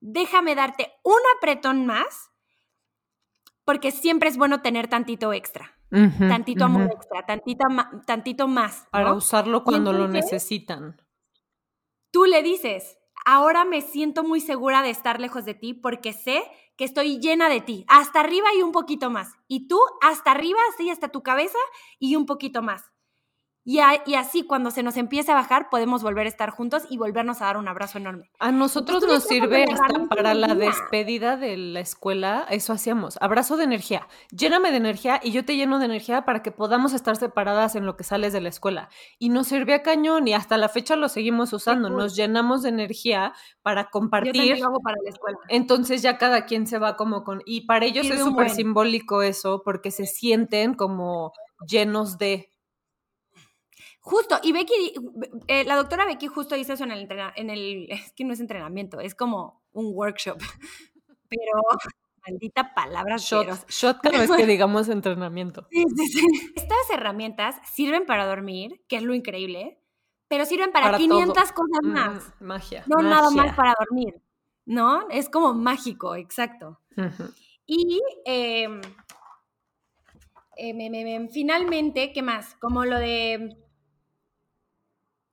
Déjame 0.00 0.54
darte 0.54 0.92
un 1.02 1.20
apretón 1.38 1.86
más 1.86 2.30
porque 3.64 3.90
siempre 3.90 4.28
es 4.28 4.36
bueno 4.36 4.60
tener 4.60 4.88
tantito 4.88 5.32
extra 5.32 5.79
tantito 5.90 6.64
amor 6.64 6.90
extra, 6.92 7.26
tantito, 7.26 7.66
tantito 8.06 8.48
más. 8.48 8.86
Para 8.90 9.12
usarlo 9.12 9.64
cuando 9.64 9.92
lo 9.92 10.08
necesitan. 10.08 11.00
Tú 12.12 12.24
le 12.24 12.42
dices, 12.42 12.98
ahora 13.24 13.64
me 13.64 13.82
siento 13.82 14.24
muy 14.24 14.40
segura 14.40 14.82
de 14.82 14.90
estar 14.90 15.20
lejos 15.20 15.44
de 15.44 15.54
ti 15.54 15.74
porque 15.74 16.12
sé 16.12 16.42
que 16.76 16.84
estoy 16.84 17.18
llena 17.20 17.48
de 17.48 17.60
ti, 17.60 17.84
hasta 17.88 18.20
arriba 18.20 18.48
y 18.56 18.62
un 18.62 18.72
poquito 18.72 19.10
más. 19.10 19.34
Y 19.46 19.68
tú 19.68 19.78
hasta 20.00 20.30
arriba, 20.30 20.58
así 20.72 20.90
hasta 20.90 21.08
tu 21.08 21.22
cabeza 21.22 21.58
y 21.98 22.16
un 22.16 22.26
poquito 22.26 22.62
más. 22.62 22.90
Y, 23.62 23.78
así 23.78 24.44
cuando 24.44 24.70
se 24.70 24.82
nos 24.82 24.96
empiece 24.96 25.32
a 25.32 25.34
bajar 25.34 25.68
podemos 25.68 26.02
volver 26.02 26.24
a 26.24 26.30
estar 26.30 26.50
juntos 26.50 26.84
y 26.88 26.96
volvernos 26.96 27.42
a 27.42 27.46
dar 27.46 27.56
un 27.58 27.68
abrazo 27.68 27.98
enorme. 27.98 28.30
A 28.38 28.52
nosotros 28.52 29.04
nos 29.06 29.24
sirve 29.24 29.64
hasta 29.64 30.08
para 30.08 30.32
la 30.32 30.54
despedida 30.54 31.36
de 31.36 31.56
la 31.58 31.80
escuela, 31.80 32.46
eso 32.48 32.72
hacíamos, 32.72 33.18
abrazo 33.20 33.58
de 33.58 33.64
energía, 33.64 34.08
lléname 34.30 34.70
de 34.70 34.78
energía 34.78 35.20
y 35.22 35.32
yo 35.32 35.44
te 35.44 35.56
lleno 35.56 35.78
de 35.78 35.84
energía 35.84 36.24
para 36.24 36.42
que 36.42 36.52
podamos 36.52 36.94
estar 36.94 37.16
separadas 37.16 37.76
en 37.76 37.84
lo 37.84 37.96
que 37.96 38.04
sales 38.04 38.32
de 38.32 38.40
la 38.40 38.48
escuela. 38.48 38.88
Y 39.18 39.28
nos 39.28 39.48
sirve 39.48 39.74
a 39.74 39.82
cañón 39.82 40.26
y 40.26 40.32
hasta 40.32 40.56
la 40.56 40.70
fecha 40.70 40.96
lo 40.96 41.10
seguimos 41.10 41.52
usando, 41.52 41.90
nos 41.90 42.16
llenamos 42.16 42.62
de 42.62 42.70
energía 42.70 43.34
para 43.62 43.90
compartir. 43.90 44.56
Yo 44.56 44.66
hago 44.66 44.80
para 44.80 44.96
la 45.04 45.10
escuela. 45.10 45.38
Entonces 45.48 46.00
ya 46.02 46.16
cada 46.16 46.46
quien 46.46 46.66
se 46.66 46.78
va 46.78 46.96
como 46.96 47.24
con... 47.24 47.42
Y 47.44 47.66
para 47.66 47.84
ellos 47.84 48.06
es 48.06 48.20
súper 48.20 48.50
simbólico 48.50 49.22
eso 49.22 49.62
porque 49.64 49.90
se 49.90 50.06
sienten 50.06 50.74
como 50.74 51.32
llenos 51.66 52.16
de 52.18 52.50
Justo, 54.02 54.40
y 54.42 54.52
Becky, 54.52 54.94
eh, 55.46 55.64
la 55.64 55.76
doctora 55.76 56.06
Becky 56.06 56.26
justo 56.26 56.54
dice 56.54 56.72
eso 56.72 56.84
en 56.84 56.92
el, 56.92 57.08
en 57.36 57.50
el, 57.50 57.86
es 57.90 58.12
que 58.12 58.24
no 58.24 58.32
es 58.32 58.40
entrenamiento, 58.40 58.98
es 58.98 59.14
como 59.14 59.62
un 59.72 59.94
workshop, 59.94 60.38
pero 61.28 61.62
maldita 62.26 62.74
palabra. 62.74 63.16
Shot, 63.18 63.68
shot 63.68 64.00
cada 64.02 64.18
vez 64.18 64.30
que 64.30 64.46
digamos 64.46 64.88
entrenamiento. 64.88 65.66
Sí, 65.70 65.84
sí, 65.96 66.06
sí. 66.08 66.52
Estas 66.56 66.90
herramientas 66.90 67.56
sirven 67.72 68.06
para 68.06 68.26
dormir, 68.26 68.82
que 68.88 68.96
es 68.96 69.02
lo 69.02 69.14
increíble, 69.14 69.78
pero 70.28 70.46
sirven 70.46 70.72
para, 70.72 70.96
500 70.96 71.52
cosas 71.52 71.82
más. 71.82 72.32
magia. 72.40 72.84
No 72.86 73.02
nada 73.02 73.30
más 73.30 73.54
para 73.54 73.74
dormir, 73.78 74.22
¿no? 74.64 75.08
Es 75.10 75.28
como 75.28 75.52
mágico, 75.52 76.14
exacto. 76.14 76.80
Y 77.66 78.00
em, 78.24 78.80
eh, 80.56 81.28
finalmente, 81.30 82.12
¿qué 82.12 82.22
más? 82.22 82.54
Como 82.56 82.84
lo 82.84 82.98
de 82.98 83.56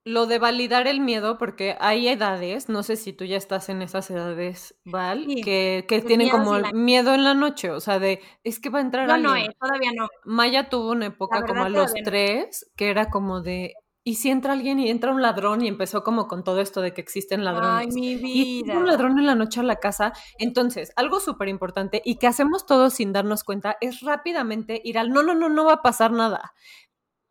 lo 0.08 0.26
de 0.26 0.40
validar 0.40 0.88
el 0.88 1.02
miedo, 1.02 1.38
porque 1.38 1.76
hay 1.80 2.08
edades, 2.08 2.70
no 2.70 2.82
sé 2.82 2.96
si 2.96 3.12
tú 3.12 3.26
ya 3.26 3.38
estás 3.38 3.68
en 3.70 3.82
esas 3.82 4.10
edades, 4.10 4.76
Val, 4.86 5.28
que, 5.44 5.86
que 5.88 6.02
tienen 6.02 6.30
como 6.30 6.54
miedo 6.74 7.14
en 7.14 7.24
la 7.24 7.34
noche, 7.34 7.72
o 7.72 7.80
sea, 7.80 8.00
de, 8.00 8.22
es 8.44 8.60
que 8.60 8.70
va 8.70 8.80
a 8.80 8.84
entrar 8.84 9.08
no, 9.08 9.14
alguien. 9.14 9.32
No, 9.32 9.36
eh, 9.38 9.56
todavía 9.60 9.92
no. 9.96 10.08
Maya 10.24 10.70
tuvo 10.70 10.92
una 10.92 11.08
época 11.08 11.44
como 11.44 11.64
a 11.64 11.70
los 11.70 11.94
tres, 11.94 12.72
que 12.78 12.90
era 12.90 13.10
como 13.10 13.42
de, 13.42 13.74
¿y 14.06 14.16
si 14.16 14.30
entra 14.30 14.54
alguien 14.54 14.80
y 14.80 14.90
entra 14.90 15.12
un 15.12 15.22
ladrón? 15.22 15.62
Y 15.62 15.68
empezó 15.68 16.02
como 16.02 16.30
con 16.30 16.46
todo 16.46 16.62
esto 16.62 16.80
de 16.80 16.94
que 16.94 17.02
existen 17.02 17.44
ladrones. 17.44 17.94
Ay, 17.94 18.02
mi 18.02 18.16
vida. 18.16 18.74
Y 18.74 18.78
un 18.78 18.88
ladrón 18.88 19.20
en 19.20 19.26
la 19.26 19.36
noche 19.36 19.60
a 19.60 19.64
la 19.64 19.76
casa. 19.76 20.14
Entonces, 20.40 20.94
algo 20.96 21.20
súper 21.20 21.50
importante 21.50 22.02
y 22.06 22.16
que 22.16 22.28
hacemos 22.28 22.66
todos 22.66 22.94
sin 22.94 23.12
darnos 23.12 23.44
cuenta 23.44 23.76
es 23.82 24.00
rápidamente 24.00 24.82
ir 24.86 24.98
al, 24.98 25.10
no, 25.10 25.24
no, 25.24 25.34
no, 25.34 25.50
no 25.50 25.66
va 25.66 25.74
a 25.74 25.82
pasar 25.82 26.14
nada. 26.14 26.54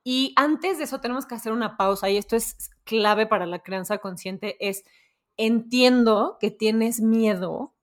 Y 0.09 0.35
antes 0.37 0.79
de 0.79 0.85
eso 0.85 1.01
tenemos 1.01 1.27
que 1.27 1.35
hacer 1.35 1.51
una 1.51 1.77
pausa 1.77 2.09
y 2.09 2.17
esto 2.17 2.37
es 2.37 2.71
clave 2.85 3.27
para 3.27 3.45
la 3.45 3.59
crianza 3.59 3.99
consciente, 3.99 4.57
es 4.61 4.85
entiendo 5.37 6.37
que 6.41 6.53
tienes 6.53 7.01
miedo 7.01 7.75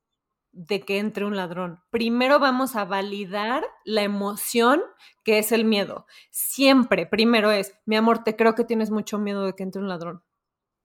de 0.54 0.80
que 0.80 1.00
entre 1.00 1.26
un 1.26 1.36
ladrón. 1.36 1.82
Primero 1.90 2.40
vamos 2.40 2.78
a 2.78 2.86
validar 2.86 3.66
la 3.84 4.04
emoción 4.04 4.82
que 5.26 5.38
es 5.38 5.52
el 5.52 5.66
miedo. 5.66 6.06
Siempre, 6.32 7.06
primero 7.06 7.52
es, 7.52 7.74
mi 7.86 7.98
amor, 7.98 8.24
te 8.24 8.38
creo 8.38 8.56
que 8.56 8.64
tienes 8.64 8.90
mucho 8.90 9.20
miedo 9.20 9.46
de 9.46 9.54
que 9.54 9.64
entre 9.64 9.82
un 9.82 9.90
ladrón. 9.90 10.24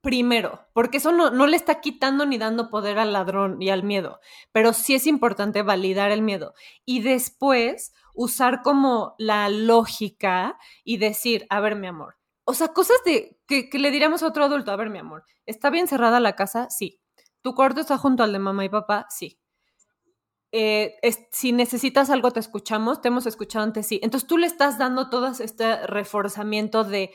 Primero, 0.00 0.66
porque 0.72 0.96
eso 0.96 1.12
no, 1.12 1.30
no 1.30 1.46
le 1.46 1.56
está 1.56 1.80
quitando 1.80 2.26
ni 2.26 2.38
dando 2.38 2.68
poder 2.68 2.98
al 2.98 3.12
ladrón 3.12 3.62
y 3.62 3.70
al 3.70 3.84
miedo, 3.84 4.18
pero 4.50 4.72
sí 4.72 4.96
es 4.96 5.06
importante 5.06 5.62
validar 5.62 6.10
el 6.10 6.22
miedo. 6.22 6.54
Y 6.84 7.00
después 7.00 7.92
usar 8.18 8.62
como 8.62 9.14
la 9.16 9.48
lógica 9.48 10.58
y 10.82 10.96
decir, 10.96 11.46
a 11.50 11.60
ver, 11.60 11.76
mi 11.76 11.86
amor, 11.86 12.16
o 12.44 12.52
sea, 12.52 12.68
cosas 12.68 12.96
de 13.04 13.38
que, 13.46 13.70
que 13.70 13.78
le 13.78 13.92
diríamos 13.92 14.24
a 14.24 14.26
otro 14.26 14.44
adulto, 14.44 14.72
a 14.72 14.76
ver, 14.76 14.90
mi 14.90 14.98
amor, 14.98 15.24
¿está 15.46 15.70
bien 15.70 15.86
cerrada 15.86 16.18
la 16.18 16.34
casa? 16.34 16.68
Sí. 16.68 17.00
¿Tu 17.42 17.54
cuarto 17.54 17.80
está 17.80 17.96
junto 17.96 18.24
al 18.24 18.32
de 18.32 18.40
mamá 18.40 18.64
y 18.64 18.68
papá? 18.70 19.06
Sí. 19.08 19.38
Eh, 20.50 20.96
si 21.30 21.52
necesitas 21.52 22.10
algo, 22.10 22.32
te 22.32 22.40
escuchamos, 22.40 23.00
te 23.00 23.08
hemos 23.08 23.26
escuchado 23.26 23.64
antes, 23.64 23.86
sí. 23.86 24.00
Entonces 24.02 24.26
tú 24.26 24.36
le 24.36 24.48
estás 24.48 24.78
dando 24.78 25.10
todo 25.10 25.28
este 25.28 25.86
reforzamiento 25.86 26.82
de 26.82 27.12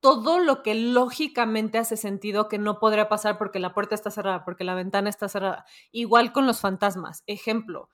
todo 0.00 0.40
lo 0.40 0.64
que 0.64 0.74
lógicamente 0.74 1.78
hace 1.78 1.96
sentido 1.96 2.48
que 2.48 2.58
no 2.58 2.80
podría 2.80 3.08
pasar 3.08 3.38
porque 3.38 3.60
la 3.60 3.72
puerta 3.72 3.94
está 3.94 4.10
cerrada, 4.10 4.44
porque 4.44 4.64
la 4.64 4.74
ventana 4.74 5.10
está 5.10 5.28
cerrada. 5.28 5.64
Igual 5.92 6.32
con 6.32 6.46
los 6.46 6.60
fantasmas. 6.60 7.22
Ejemplo, 7.28 7.88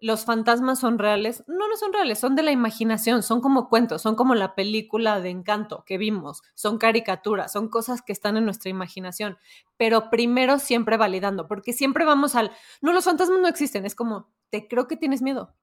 los 0.00 0.24
fantasmas 0.24 0.78
son 0.80 0.98
reales. 0.98 1.44
No, 1.46 1.68
no 1.68 1.76
son 1.76 1.92
reales, 1.92 2.18
son 2.18 2.34
de 2.36 2.42
la 2.42 2.52
imaginación, 2.52 3.22
son 3.22 3.40
como 3.40 3.68
cuentos, 3.68 4.02
son 4.02 4.14
como 4.16 4.34
la 4.34 4.54
película 4.54 5.20
de 5.20 5.30
encanto 5.30 5.84
que 5.86 5.98
vimos, 5.98 6.42
son 6.54 6.78
caricaturas, 6.78 7.52
son 7.52 7.68
cosas 7.68 8.02
que 8.02 8.12
están 8.12 8.36
en 8.36 8.44
nuestra 8.44 8.70
imaginación. 8.70 9.38
Pero 9.76 10.10
primero 10.10 10.58
siempre 10.58 10.96
validando, 10.96 11.46
porque 11.48 11.72
siempre 11.72 12.04
vamos 12.04 12.34
al, 12.34 12.50
no, 12.80 12.92
los 12.92 13.04
fantasmas 13.04 13.40
no 13.40 13.48
existen, 13.48 13.84
es 13.86 13.94
como, 13.94 14.30
te 14.50 14.68
creo 14.68 14.88
que 14.88 14.96
tienes 14.96 15.22
miedo. 15.22 15.54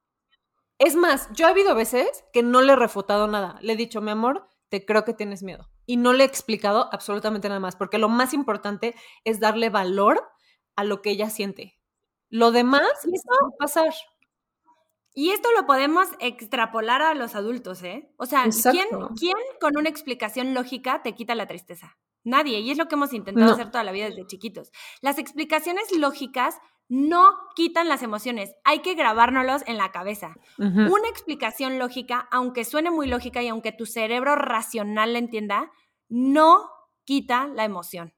Es 0.80 0.95
más, 0.95 1.30
yo 1.34 1.47
he 1.47 1.49
habido 1.49 1.73
veces 1.73 2.23
que 2.31 2.43
no 2.43 2.61
le 2.61 2.73
he 2.73 2.76
refutado 2.76 3.27
nada. 3.27 3.57
Le 3.61 3.73
he 3.73 3.76
dicho, 3.76 3.99
mi 3.99 4.11
amor, 4.11 4.47
te 4.69 4.85
creo 4.85 5.03
que 5.05 5.14
tienes 5.14 5.41
miedo. 5.41 5.69
Y 5.85 5.97
no 5.97 6.14
le 6.14 6.23
he 6.23 6.27
explicado 6.27 6.89
absolutamente 6.91 7.47
nada 7.47 7.59
más, 7.59 7.76
porque 7.76 7.97
lo 7.97 8.09
más 8.09 8.34
importante 8.34 8.93
es 9.23 9.39
darle 9.39 9.69
valor 9.69 10.22
a 10.76 10.84
lo 10.84 11.01
que 11.01 11.11
ella 11.11 11.30
siente. 11.30 11.80
Lo 12.30 12.51
demás 12.51 12.81
va 13.05 13.47
a 13.47 13.57
pasar. 13.57 13.93
Y 15.18 15.31
esto 15.31 15.49
lo 15.57 15.65
podemos 15.65 16.10
extrapolar 16.19 17.02
a 17.02 17.15
los 17.15 17.34
adultos, 17.34 17.81
¿eh? 17.81 18.07
O 18.18 18.27
sea, 18.27 18.44
¿quién, 18.44 18.85
¿quién, 19.18 19.34
con 19.60 19.76
una 19.76 19.89
explicación 19.89 20.53
lógica 20.53 21.02
te 21.02 21.15
quita 21.15 21.34
la 21.34 21.48
tristeza? 21.48 21.98
Nadie. 22.23 22.60
Y 22.60 22.69
es 22.69 22.77
lo 22.77 22.88
que 22.88 22.94
hemos 22.94 23.14
intentado 23.14 23.52
hacer 23.52 23.72
toda 23.72 23.84
la 23.84 23.91
vida 23.91 24.11
desde 24.11 24.27
chiquitos. 24.27 24.72
Las 25.02 25.18
explicaciones 25.18 25.85
lógicas 25.98 26.60
no 26.88 27.34
quitan 27.56 27.89
las 27.89 28.03
emociones, 28.03 28.53
hay 28.64 28.84
que 28.84 28.94
grabárnoslos 28.94 29.64
en 29.65 29.77
la 29.77 29.91
cabeza. 29.91 30.35
Una 30.60 31.10
explicación 31.10 31.80
lógica, 31.80 32.27
aunque 32.31 32.64
suene 32.64 32.91
muy 32.91 33.07
lógica 33.07 33.41
y 33.41 33.48
aunque 33.48 33.72
tu 33.72 33.88
cerebro 33.88 34.35
racional 34.35 35.14
la 35.14 35.19
entienda, 35.19 35.72
no 36.10 36.69
quita 37.06 37.48
la 37.48 37.65
emoción. 37.65 38.14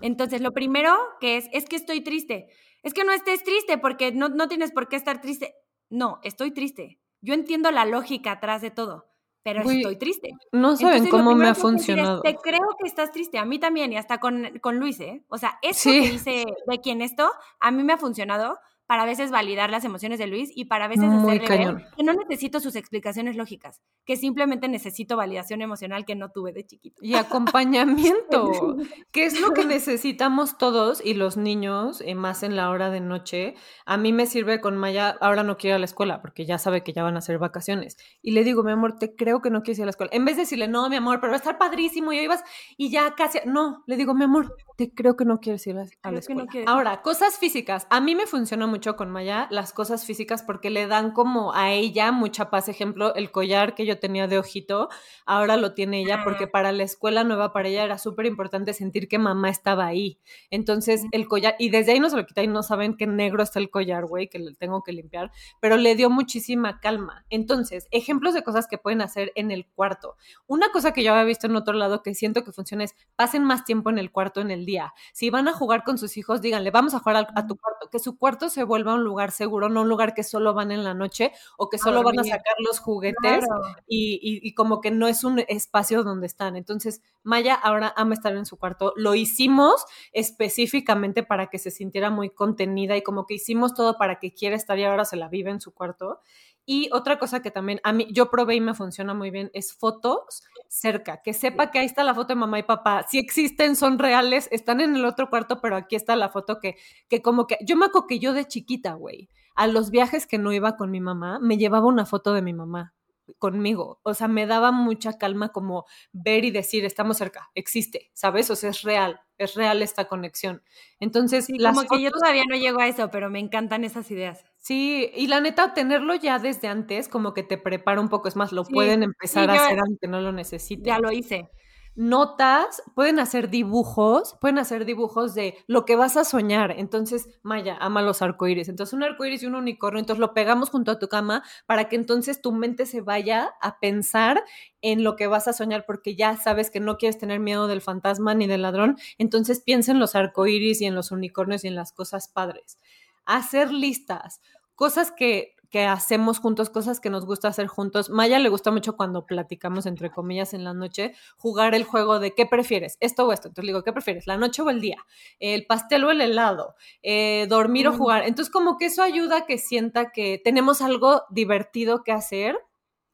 Entonces, 0.00 0.40
lo 0.40 0.50
primero 0.50 0.96
que 1.20 1.36
es, 1.36 1.48
es 1.52 1.66
que 1.66 1.76
estoy 1.76 2.00
triste. 2.00 2.48
Es 2.82 2.92
que 2.92 3.04
no 3.04 3.12
estés 3.12 3.44
triste 3.44 3.78
porque 3.78 4.10
no, 4.10 4.30
no 4.30 4.48
tienes 4.48 4.72
por 4.72 4.88
qué 4.88 4.96
estar 4.96 5.20
triste. 5.20 5.54
No, 5.94 6.20
estoy 6.22 6.50
triste. 6.50 7.00
Yo 7.20 7.34
entiendo 7.34 7.70
la 7.70 7.84
lógica 7.84 8.32
atrás 8.32 8.62
de 8.62 8.70
todo 8.70 9.14
pero 9.44 9.60
estoy 9.70 9.96
triste. 9.96 10.30
No 10.52 10.74
saben 10.74 11.06
cómo 11.08 11.34
me 11.34 11.46
ha 11.46 11.54
funcionado. 11.54 12.22
te 12.22 12.34
creo 12.36 12.66
que 12.80 12.88
estás 12.88 13.12
triste, 13.12 13.38
a 13.38 13.44
mí 13.44 13.58
también, 13.58 13.92
y 13.92 13.98
hasta 13.98 14.18
con, 14.18 14.58
con 14.60 14.78
Luis, 14.78 14.98
¿eh? 15.00 15.22
O 15.28 15.36
sea, 15.36 15.58
eso 15.60 15.90
que 15.90 16.10
dice 16.12 16.44
de 16.66 16.80
quién 16.80 17.02
esto, 17.02 17.30
a 17.60 17.70
mí 17.70 17.84
me 17.84 17.92
ha 17.92 17.98
funcionado 17.98 18.58
para 18.86 19.04
a 19.04 19.06
veces 19.06 19.30
validar 19.30 19.70
las 19.70 19.84
emociones 19.84 20.18
de 20.18 20.26
Luis 20.26 20.50
y 20.54 20.66
para 20.66 20.84
a 20.84 20.88
veces 20.88 21.04
hacerle 21.04 21.38
ver 21.38 21.86
que 21.96 22.02
no 22.02 22.12
necesito 22.12 22.60
sus 22.60 22.76
explicaciones 22.76 23.34
lógicas, 23.34 23.80
que 24.04 24.16
simplemente 24.16 24.68
necesito 24.68 25.16
validación 25.16 25.62
emocional 25.62 26.04
que 26.04 26.14
no 26.14 26.30
tuve 26.30 26.52
de 26.52 26.66
chiquito. 26.66 26.96
Y 27.02 27.14
acompañamiento, 27.14 28.76
que 29.12 29.24
es 29.24 29.40
lo 29.40 29.52
que 29.52 29.64
necesitamos 29.64 30.58
todos 30.58 31.04
y 31.04 31.14
los 31.14 31.36
niños, 31.36 32.02
eh, 32.02 32.14
más 32.14 32.42
en 32.42 32.56
la 32.56 32.68
hora 32.68 32.90
de 32.90 33.00
noche. 33.00 33.54
A 33.86 33.96
mí 33.96 34.12
me 34.12 34.26
sirve 34.26 34.60
con 34.60 34.76
Maya, 34.76 35.16
ahora 35.20 35.42
no 35.42 35.56
quiero 35.56 35.74
ir 35.74 35.76
a 35.76 35.78
la 35.78 35.86
escuela 35.86 36.20
porque 36.20 36.44
ya 36.44 36.58
sabe 36.58 36.82
que 36.82 36.92
ya 36.92 37.02
van 37.02 37.16
a 37.16 37.22
ser 37.22 37.38
vacaciones. 37.38 37.96
Y 38.20 38.32
le 38.32 38.44
digo, 38.44 38.62
mi 38.62 38.72
amor, 38.72 38.98
te 38.98 39.14
creo 39.14 39.40
que 39.40 39.50
no 39.50 39.62
quieres 39.62 39.78
ir 39.78 39.84
a 39.84 39.86
la 39.86 39.90
escuela. 39.90 40.10
En 40.12 40.26
vez 40.26 40.36
de 40.36 40.42
decirle, 40.42 40.68
no, 40.68 40.90
mi 40.90 40.96
amor, 40.96 41.20
pero 41.20 41.30
va 41.30 41.36
a 41.36 41.38
estar 41.38 41.56
padrísimo 41.56 42.12
y 42.12 42.18
ibas 42.18 42.42
y 42.76 42.90
ya 42.90 43.14
casi, 43.14 43.38
no, 43.46 43.82
le 43.86 43.96
digo, 43.96 44.12
mi 44.14 44.24
amor, 44.24 44.54
te 44.76 44.92
creo 44.92 45.16
que 45.16 45.24
no 45.24 45.40
quieres 45.40 45.66
ir 45.66 45.76
a, 45.78 46.10
la 46.10 46.18
escuela. 46.18 46.46
ahora, 46.66 47.00
cosas 47.00 47.38
físicas. 47.38 47.86
A 47.88 48.00
mí 48.00 48.14
me 48.14 48.26
funciona 48.26 48.66
mucho 48.74 48.96
con 48.96 49.08
Maya 49.08 49.46
las 49.52 49.72
cosas 49.72 50.04
físicas 50.04 50.42
porque 50.42 50.68
le 50.68 50.88
dan 50.88 51.12
como 51.12 51.54
a 51.54 51.70
ella 51.70 52.10
mucha 52.10 52.50
paz. 52.50 52.68
Ejemplo, 52.68 53.14
el 53.14 53.30
collar 53.30 53.76
que 53.76 53.86
yo 53.86 54.00
tenía 54.00 54.26
de 54.26 54.36
ojito, 54.36 54.88
ahora 55.26 55.56
lo 55.56 55.74
tiene 55.74 56.00
ella 56.00 56.22
porque 56.24 56.48
para 56.48 56.72
la 56.72 56.82
escuela 56.82 57.22
nueva 57.22 57.52
para 57.52 57.68
ella 57.68 57.84
era 57.84 57.98
súper 57.98 58.26
importante 58.26 58.72
sentir 58.72 59.06
que 59.06 59.20
mamá 59.20 59.48
estaba 59.48 59.86
ahí. 59.86 60.18
Entonces 60.50 61.04
el 61.12 61.28
collar, 61.28 61.54
y 61.60 61.68
desde 61.70 61.92
ahí 61.92 62.00
no 62.00 62.10
se 62.10 62.16
lo 62.16 62.26
quita 62.26 62.42
y 62.42 62.48
no 62.48 62.64
saben 62.64 62.96
que 62.96 63.06
negro 63.06 63.44
está 63.44 63.60
el 63.60 63.70
collar, 63.70 64.06
güey, 64.06 64.28
que 64.28 64.40
le 64.40 64.54
tengo 64.54 64.82
que 64.82 64.92
limpiar, 64.92 65.30
pero 65.60 65.76
le 65.76 65.94
dio 65.94 66.10
muchísima 66.10 66.80
calma. 66.80 67.24
Entonces, 67.30 67.86
ejemplos 67.92 68.34
de 68.34 68.42
cosas 68.42 68.66
que 68.66 68.76
pueden 68.76 69.02
hacer 69.02 69.30
en 69.36 69.52
el 69.52 69.66
cuarto. 69.66 70.16
Una 70.48 70.72
cosa 70.72 70.92
que 70.92 71.04
yo 71.04 71.12
había 71.12 71.22
visto 71.22 71.46
en 71.46 71.54
otro 71.54 71.74
lado 71.74 72.02
que 72.02 72.12
siento 72.16 72.42
que 72.42 72.50
funciona 72.50 72.82
es 72.82 72.96
pasen 73.14 73.44
más 73.44 73.64
tiempo 73.64 73.90
en 73.90 73.98
el 73.98 74.10
cuarto 74.10 74.40
en 74.40 74.50
el 74.50 74.66
día. 74.66 74.94
Si 75.12 75.30
van 75.30 75.46
a 75.46 75.52
jugar 75.52 75.84
con 75.84 75.96
sus 75.96 76.16
hijos, 76.16 76.42
díganle, 76.42 76.72
vamos 76.72 76.92
a 76.94 76.98
jugar 76.98 77.28
a 77.36 77.46
tu 77.46 77.56
cuarto, 77.56 77.88
que 77.88 78.00
su 78.00 78.18
cuarto 78.18 78.48
se 78.48 78.63
vuelva 78.64 78.94
un 78.94 79.04
lugar 79.04 79.30
seguro, 79.30 79.68
no 79.68 79.82
un 79.82 79.88
lugar 79.88 80.14
que 80.14 80.22
solo 80.22 80.54
van 80.54 80.70
en 80.70 80.84
la 80.84 80.94
noche 80.94 81.32
o 81.56 81.70
que 81.70 81.78
solo 81.78 82.02
van 82.02 82.18
a 82.18 82.24
sacar 82.24 82.54
los 82.58 82.78
juguetes 82.78 83.44
y, 83.86 84.54
como 84.54 84.80
que 84.80 84.90
no 84.90 85.08
es 85.08 85.24
un 85.24 85.42
espacio 85.48 86.02
donde 86.02 86.26
están. 86.26 86.56
Entonces, 86.56 87.02
Maya 87.22 87.54
ahora 87.54 87.92
ama 87.96 88.14
estar 88.14 88.34
en 88.36 88.46
su 88.46 88.58
cuarto. 88.58 88.92
Lo 88.96 89.14
hicimos 89.14 89.84
específicamente 90.12 91.22
para 91.22 91.48
que 91.48 91.58
se 91.58 91.70
sintiera 91.70 92.10
muy 92.10 92.30
contenida 92.30 92.96
y 92.96 93.02
como 93.02 93.26
que 93.26 93.34
hicimos 93.34 93.74
todo 93.74 93.96
para 93.96 94.18
que 94.18 94.32
quiera 94.32 94.56
estar 94.56 94.78
y 94.78 94.84
ahora 94.84 95.04
se 95.04 95.16
la 95.16 95.28
vive 95.28 95.50
en 95.50 95.60
su 95.60 95.72
cuarto. 95.72 96.20
Y 96.66 96.88
otra 96.92 97.18
cosa 97.18 97.42
que 97.42 97.50
también 97.50 97.80
a 97.84 97.92
mí, 97.92 98.06
yo 98.10 98.30
probé 98.30 98.54
y 98.56 98.60
me 98.60 98.74
funciona 98.74 99.14
muy 99.14 99.30
bien, 99.30 99.50
es 99.52 99.74
fotos 99.74 100.42
cerca, 100.68 101.20
que 101.22 101.34
sepa 101.34 101.70
que 101.70 101.78
ahí 101.78 101.86
está 101.86 102.04
la 102.04 102.14
foto 102.14 102.28
de 102.28 102.40
mamá 102.40 102.58
y 102.58 102.62
papá. 102.62 103.06
Si 103.08 103.18
existen, 103.18 103.76
son 103.76 103.98
reales, 103.98 104.48
están 104.50 104.80
en 104.80 104.96
el 104.96 105.04
otro 105.04 105.30
cuarto, 105.30 105.60
pero 105.60 105.76
aquí 105.76 105.96
está 105.96 106.16
la 106.16 106.30
foto 106.30 106.58
que, 106.60 106.76
que 107.08 107.22
como 107.22 107.46
que, 107.46 107.58
yo 107.62 107.76
me 107.76 107.86
acuerdo 107.86 108.06
que 108.06 108.18
yo 108.18 108.32
de 108.32 108.46
chiquita, 108.46 108.94
güey, 108.94 109.28
a 109.54 109.66
los 109.66 109.90
viajes 109.90 110.26
que 110.26 110.38
no 110.38 110.52
iba 110.52 110.76
con 110.76 110.90
mi 110.90 111.00
mamá, 111.00 111.38
me 111.40 111.58
llevaba 111.58 111.86
una 111.86 112.06
foto 112.06 112.32
de 112.32 112.42
mi 112.42 112.52
mamá 112.52 112.94
conmigo. 113.38 114.00
O 114.02 114.14
sea, 114.14 114.28
me 114.28 114.46
daba 114.46 114.72
mucha 114.72 115.18
calma 115.18 115.50
como 115.50 115.86
ver 116.12 116.44
y 116.44 116.50
decir, 116.50 116.84
estamos 116.84 117.18
cerca, 117.18 117.50
existe, 117.54 118.10
¿sabes? 118.12 118.50
O 118.50 118.56
sea, 118.56 118.70
es 118.70 118.82
real, 118.82 119.20
es 119.38 119.54
real 119.54 119.82
esta 119.82 120.06
conexión. 120.06 120.62
Entonces, 121.00 121.46
como 121.46 121.82
que 121.82 122.02
yo 122.02 122.10
todavía 122.10 122.44
no 122.48 122.56
llego 122.56 122.80
a 122.80 122.88
eso, 122.88 123.10
pero 123.10 123.30
me 123.30 123.38
encantan 123.38 123.84
esas 123.84 124.10
ideas. 124.10 124.44
Sí, 124.58 125.10
y 125.14 125.26
la 125.26 125.40
neta, 125.40 125.74
tenerlo 125.74 126.14
ya 126.14 126.38
desde 126.38 126.68
antes 126.68 127.08
como 127.08 127.34
que 127.34 127.42
te 127.42 127.58
prepara 127.58 128.00
un 128.00 128.08
poco, 128.08 128.28
es 128.28 128.36
más, 128.36 128.52
lo 128.52 128.64
pueden 128.64 129.02
empezar 129.02 129.50
a 129.50 129.54
hacer 129.54 129.78
aunque 129.80 130.08
no 130.08 130.20
lo 130.20 130.32
necesiten. 130.32 130.84
Ya 130.84 130.98
lo 130.98 131.12
hice 131.12 131.50
notas, 131.96 132.82
pueden 132.94 133.18
hacer 133.18 133.50
dibujos, 133.50 134.36
pueden 134.40 134.58
hacer 134.58 134.84
dibujos 134.84 135.34
de 135.34 135.56
lo 135.66 135.84
que 135.84 135.96
vas 135.96 136.16
a 136.16 136.24
soñar. 136.24 136.74
Entonces, 136.76 137.28
Maya 137.42 137.76
ama 137.80 138.02
los 138.02 138.22
arcoíris. 138.22 138.68
Entonces, 138.68 138.92
un 138.92 139.02
arcoíris 139.02 139.42
y 139.42 139.46
un 139.46 139.54
unicornio, 139.54 140.00
entonces 140.00 140.20
lo 140.20 140.34
pegamos 140.34 140.70
junto 140.70 140.90
a 140.90 140.98
tu 140.98 141.08
cama 141.08 141.44
para 141.66 141.88
que 141.88 141.96
entonces 141.96 142.40
tu 142.42 142.52
mente 142.52 142.86
se 142.86 143.00
vaya 143.00 143.54
a 143.60 143.78
pensar 143.78 144.44
en 144.80 145.04
lo 145.04 145.16
que 145.16 145.26
vas 145.26 145.48
a 145.48 145.52
soñar 145.52 145.84
porque 145.86 146.16
ya 146.16 146.36
sabes 146.36 146.70
que 146.70 146.80
no 146.80 146.96
quieres 146.96 147.18
tener 147.18 147.40
miedo 147.40 147.68
del 147.68 147.80
fantasma 147.80 148.34
ni 148.34 148.46
del 148.46 148.62
ladrón. 148.62 148.96
Entonces, 149.18 149.60
piensa 149.60 149.92
en 149.92 150.00
los 150.00 150.14
arcoíris 150.14 150.80
y 150.80 150.86
en 150.86 150.94
los 150.94 151.10
unicornios 151.10 151.64
y 151.64 151.68
en 151.68 151.74
las 151.76 151.92
cosas 151.92 152.28
padres. 152.28 152.78
Hacer 153.24 153.72
listas, 153.72 154.40
cosas 154.74 155.12
que 155.12 155.54
que 155.74 155.86
hacemos 155.86 156.38
juntos, 156.38 156.70
cosas 156.70 157.00
que 157.00 157.10
nos 157.10 157.26
gusta 157.26 157.48
hacer 157.48 157.66
juntos. 157.66 158.08
Maya 158.08 158.38
le 158.38 158.48
gusta 158.48 158.70
mucho 158.70 158.96
cuando 158.96 159.26
platicamos, 159.26 159.86
entre 159.86 160.08
comillas, 160.08 160.54
en 160.54 160.62
la 160.62 160.72
noche, 160.72 161.16
jugar 161.36 161.74
el 161.74 161.82
juego 161.82 162.20
de 162.20 162.32
qué 162.32 162.46
prefieres, 162.46 162.96
esto 163.00 163.26
o 163.26 163.32
esto. 163.32 163.48
Entonces 163.48 163.64
le 163.64 163.72
digo, 163.72 163.82
¿qué 163.82 163.92
prefieres? 163.92 164.28
¿La 164.28 164.36
noche 164.36 164.62
o 164.62 164.70
el 164.70 164.80
día? 164.80 165.04
¿El 165.40 165.66
pastel 165.66 166.04
o 166.04 166.12
el 166.12 166.20
helado? 166.20 166.76
Eh, 167.02 167.46
¿Dormir 167.48 167.88
o 167.88 167.92
jugar? 167.92 168.22
Entonces 168.22 168.52
como 168.52 168.78
que 168.78 168.84
eso 168.84 169.02
ayuda 169.02 169.38
a 169.38 169.46
que 169.46 169.58
sienta 169.58 170.12
que 170.12 170.40
tenemos 170.44 170.80
algo 170.80 171.24
divertido 171.30 172.04
que 172.04 172.12
hacer 172.12 172.56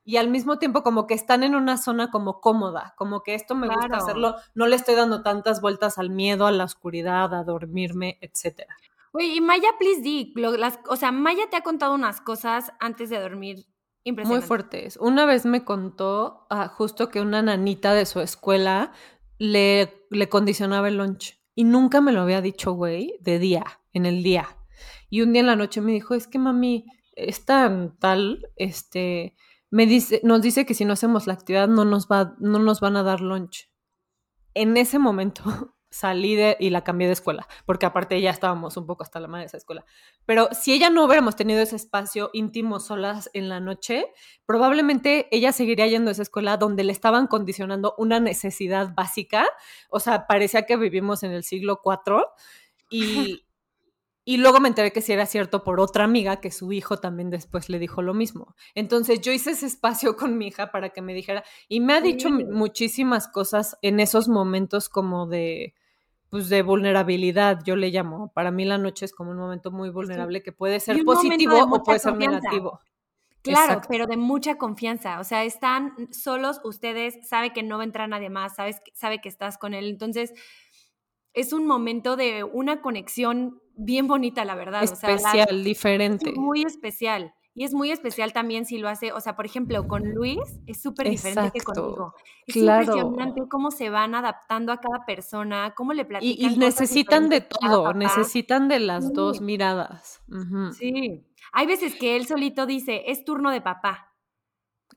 y 0.04 0.18
al 0.18 0.28
mismo 0.28 0.58
tiempo 0.58 0.82
como 0.82 1.06
que 1.06 1.14
están 1.14 1.42
en 1.44 1.54
una 1.54 1.78
zona 1.78 2.10
como 2.10 2.42
cómoda, 2.42 2.92
como 2.98 3.22
que 3.22 3.34
esto 3.34 3.54
me 3.54 3.68
gusta 3.68 3.96
hacerlo, 3.96 4.34
no 4.54 4.66
le 4.66 4.76
estoy 4.76 4.96
dando 4.96 5.22
tantas 5.22 5.62
vueltas 5.62 5.96
al 5.96 6.10
miedo, 6.10 6.46
a 6.46 6.52
la 6.52 6.64
oscuridad, 6.64 7.32
a 7.32 7.42
dormirme, 7.42 8.18
etcétera. 8.20 8.76
Oye, 9.12 9.34
y 9.34 9.40
Maya, 9.40 9.70
please 9.78 10.02
di, 10.02 10.32
las, 10.36 10.78
o 10.88 10.96
sea, 10.96 11.10
Maya 11.10 11.48
te 11.50 11.56
ha 11.56 11.62
contado 11.62 11.94
unas 11.94 12.20
cosas 12.20 12.72
antes 12.78 13.10
de 13.10 13.20
dormir 13.20 13.66
impresionantes. 14.04 14.42
Muy 14.42 14.46
fuertes. 14.46 14.96
Una 15.00 15.26
vez 15.26 15.44
me 15.46 15.64
contó 15.64 16.46
ah, 16.50 16.68
justo 16.68 17.08
que 17.08 17.20
una 17.20 17.42
nanita 17.42 17.92
de 17.92 18.06
su 18.06 18.20
escuela 18.20 18.92
le, 19.38 20.06
le 20.10 20.28
condicionaba 20.28 20.88
el 20.88 20.98
lunch 20.98 21.40
y 21.54 21.64
nunca 21.64 22.00
me 22.00 22.12
lo 22.12 22.20
había 22.20 22.40
dicho, 22.40 22.72
güey, 22.72 23.16
de 23.20 23.38
día, 23.38 23.64
en 23.92 24.06
el 24.06 24.22
día. 24.22 24.48
Y 25.10 25.22
un 25.22 25.32
día 25.32 25.40
en 25.40 25.46
la 25.46 25.56
noche 25.56 25.80
me 25.80 25.92
dijo, 25.92 26.14
es 26.14 26.26
que 26.26 26.38
mami, 26.38 26.86
es 27.12 27.44
tan 27.44 27.98
tal, 27.98 28.46
este, 28.56 29.34
me 29.70 29.86
dice, 29.86 30.20
nos 30.24 30.40
dice 30.40 30.64
que 30.64 30.74
si 30.74 30.84
no 30.84 30.92
hacemos 30.92 31.26
la 31.26 31.34
actividad 31.34 31.68
no 31.68 31.84
nos, 31.84 32.06
va, 32.06 32.34
no 32.38 32.60
nos 32.60 32.80
van 32.80 32.96
a 32.96 33.02
dar 33.02 33.20
lunch. 33.20 33.68
En 34.54 34.76
ese 34.76 34.98
momento 34.98 35.74
salí 35.90 36.36
de, 36.36 36.56
y 36.60 36.70
la 36.70 36.84
cambié 36.84 37.08
de 37.08 37.14
escuela, 37.14 37.46
porque 37.66 37.84
aparte 37.84 38.20
ya 38.20 38.30
estábamos 38.30 38.76
un 38.76 38.86
poco 38.86 39.02
hasta 39.02 39.18
la 39.18 39.26
madre 39.26 39.42
de 39.42 39.46
esa 39.48 39.56
escuela. 39.56 39.84
Pero 40.24 40.48
si 40.52 40.72
ella 40.72 40.88
no 40.88 41.04
hubiéramos 41.04 41.34
tenido 41.36 41.60
ese 41.60 41.76
espacio 41.76 42.30
íntimo 42.32 42.78
solas 42.78 43.28
en 43.32 43.48
la 43.48 43.60
noche, 43.60 44.06
probablemente 44.46 45.28
ella 45.32 45.52
seguiría 45.52 45.88
yendo 45.88 46.10
a 46.10 46.12
esa 46.12 46.22
escuela 46.22 46.56
donde 46.56 46.84
le 46.84 46.92
estaban 46.92 47.26
condicionando 47.26 47.94
una 47.98 48.20
necesidad 48.20 48.94
básica. 48.94 49.46
O 49.90 49.98
sea, 49.98 50.26
parecía 50.26 50.62
que 50.62 50.76
vivimos 50.76 51.24
en 51.24 51.32
el 51.32 51.42
siglo 51.42 51.80
IV 51.84 52.24
y, 52.88 53.44
y 54.24 54.36
luego 54.36 54.60
me 54.60 54.68
enteré 54.68 54.92
que 54.92 55.02
sí 55.02 55.12
era 55.12 55.26
cierto 55.26 55.64
por 55.64 55.80
otra 55.80 56.04
amiga 56.04 56.40
que 56.40 56.52
su 56.52 56.72
hijo 56.72 56.98
también 56.98 57.30
después 57.30 57.68
le 57.68 57.80
dijo 57.80 58.00
lo 58.00 58.14
mismo. 58.14 58.54
Entonces 58.76 59.20
yo 59.20 59.32
hice 59.32 59.50
ese 59.50 59.66
espacio 59.66 60.16
con 60.16 60.38
mi 60.38 60.46
hija 60.46 60.70
para 60.70 60.90
que 60.90 61.02
me 61.02 61.14
dijera, 61.14 61.42
y 61.68 61.80
me 61.80 61.94
ha 61.94 62.00
dicho 62.00 62.30
muchísimas 62.30 63.26
cosas 63.26 63.76
en 63.82 63.98
esos 63.98 64.28
momentos 64.28 64.88
como 64.88 65.26
de, 65.26 65.74
pues 66.30 66.48
de 66.48 66.62
vulnerabilidad, 66.62 67.58
yo 67.64 67.76
le 67.76 67.90
llamo. 67.90 68.32
Para 68.32 68.50
mí 68.50 68.64
la 68.64 68.78
noche 68.78 69.04
es 69.04 69.12
como 69.12 69.32
un 69.32 69.36
momento 69.36 69.70
muy 69.70 69.90
vulnerable 69.90 70.42
que 70.42 70.52
puede 70.52 70.80
ser 70.80 71.04
positivo 71.04 71.58
o 71.60 71.82
puede 71.82 71.98
ser 71.98 72.16
negativo. 72.16 72.80
Claro, 73.42 73.80
pero 73.88 74.06
de 74.06 74.16
mucha 74.16 74.56
confianza. 74.56 75.18
O 75.18 75.24
sea, 75.24 75.44
están 75.44 75.94
solos 76.12 76.60
ustedes, 76.62 77.28
sabe 77.28 77.52
que 77.52 77.62
no 77.62 77.78
va 77.78 77.82
a 77.82 77.86
entrar 77.86 78.08
nadie 78.08 78.30
más, 78.30 78.54
sabes, 78.54 78.80
sabe 78.94 79.20
que 79.20 79.28
estás 79.28 79.58
con 79.58 79.74
él. 79.74 79.88
Entonces, 79.88 80.34
es 81.32 81.52
un 81.52 81.66
momento 81.66 82.16
de 82.16 82.44
una 82.44 82.80
conexión 82.80 83.60
bien 83.74 84.06
bonita, 84.06 84.44
la 84.44 84.54
verdad. 84.54 84.84
Especial, 84.84 85.64
diferente. 85.64 86.32
Muy 86.32 86.62
especial. 86.62 87.34
Y 87.54 87.64
es 87.64 87.74
muy 87.74 87.90
especial 87.90 88.32
también 88.32 88.64
si 88.64 88.78
lo 88.78 88.88
hace, 88.88 89.12
o 89.12 89.20
sea, 89.20 89.34
por 89.34 89.44
ejemplo, 89.44 89.88
con 89.88 90.14
Luis 90.14 90.60
es 90.66 90.80
súper 90.80 91.10
diferente 91.10 91.58
que 91.58 91.64
conmigo. 91.64 92.14
Es 92.46 92.56
impresionante 92.56 93.42
cómo 93.48 93.70
se 93.70 93.90
van 93.90 94.14
adaptando 94.14 94.72
a 94.72 94.80
cada 94.80 95.04
persona, 95.04 95.74
cómo 95.76 95.92
le 95.92 96.04
platican. 96.04 96.52
Y, 96.52 96.56
necesitan 96.56 97.28
de 97.28 97.40
todo, 97.40 97.92
necesitan 97.92 98.68
de 98.68 98.78
las 98.80 99.12
dos 99.12 99.40
miradas. 99.40 100.22
Sí. 100.78 101.26
Hay 101.52 101.66
veces 101.66 101.96
que 101.96 102.16
él 102.16 102.26
solito 102.26 102.66
dice, 102.66 103.02
es 103.06 103.24
turno 103.24 103.50
de 103.50 103.60
papá. 103.60 104.09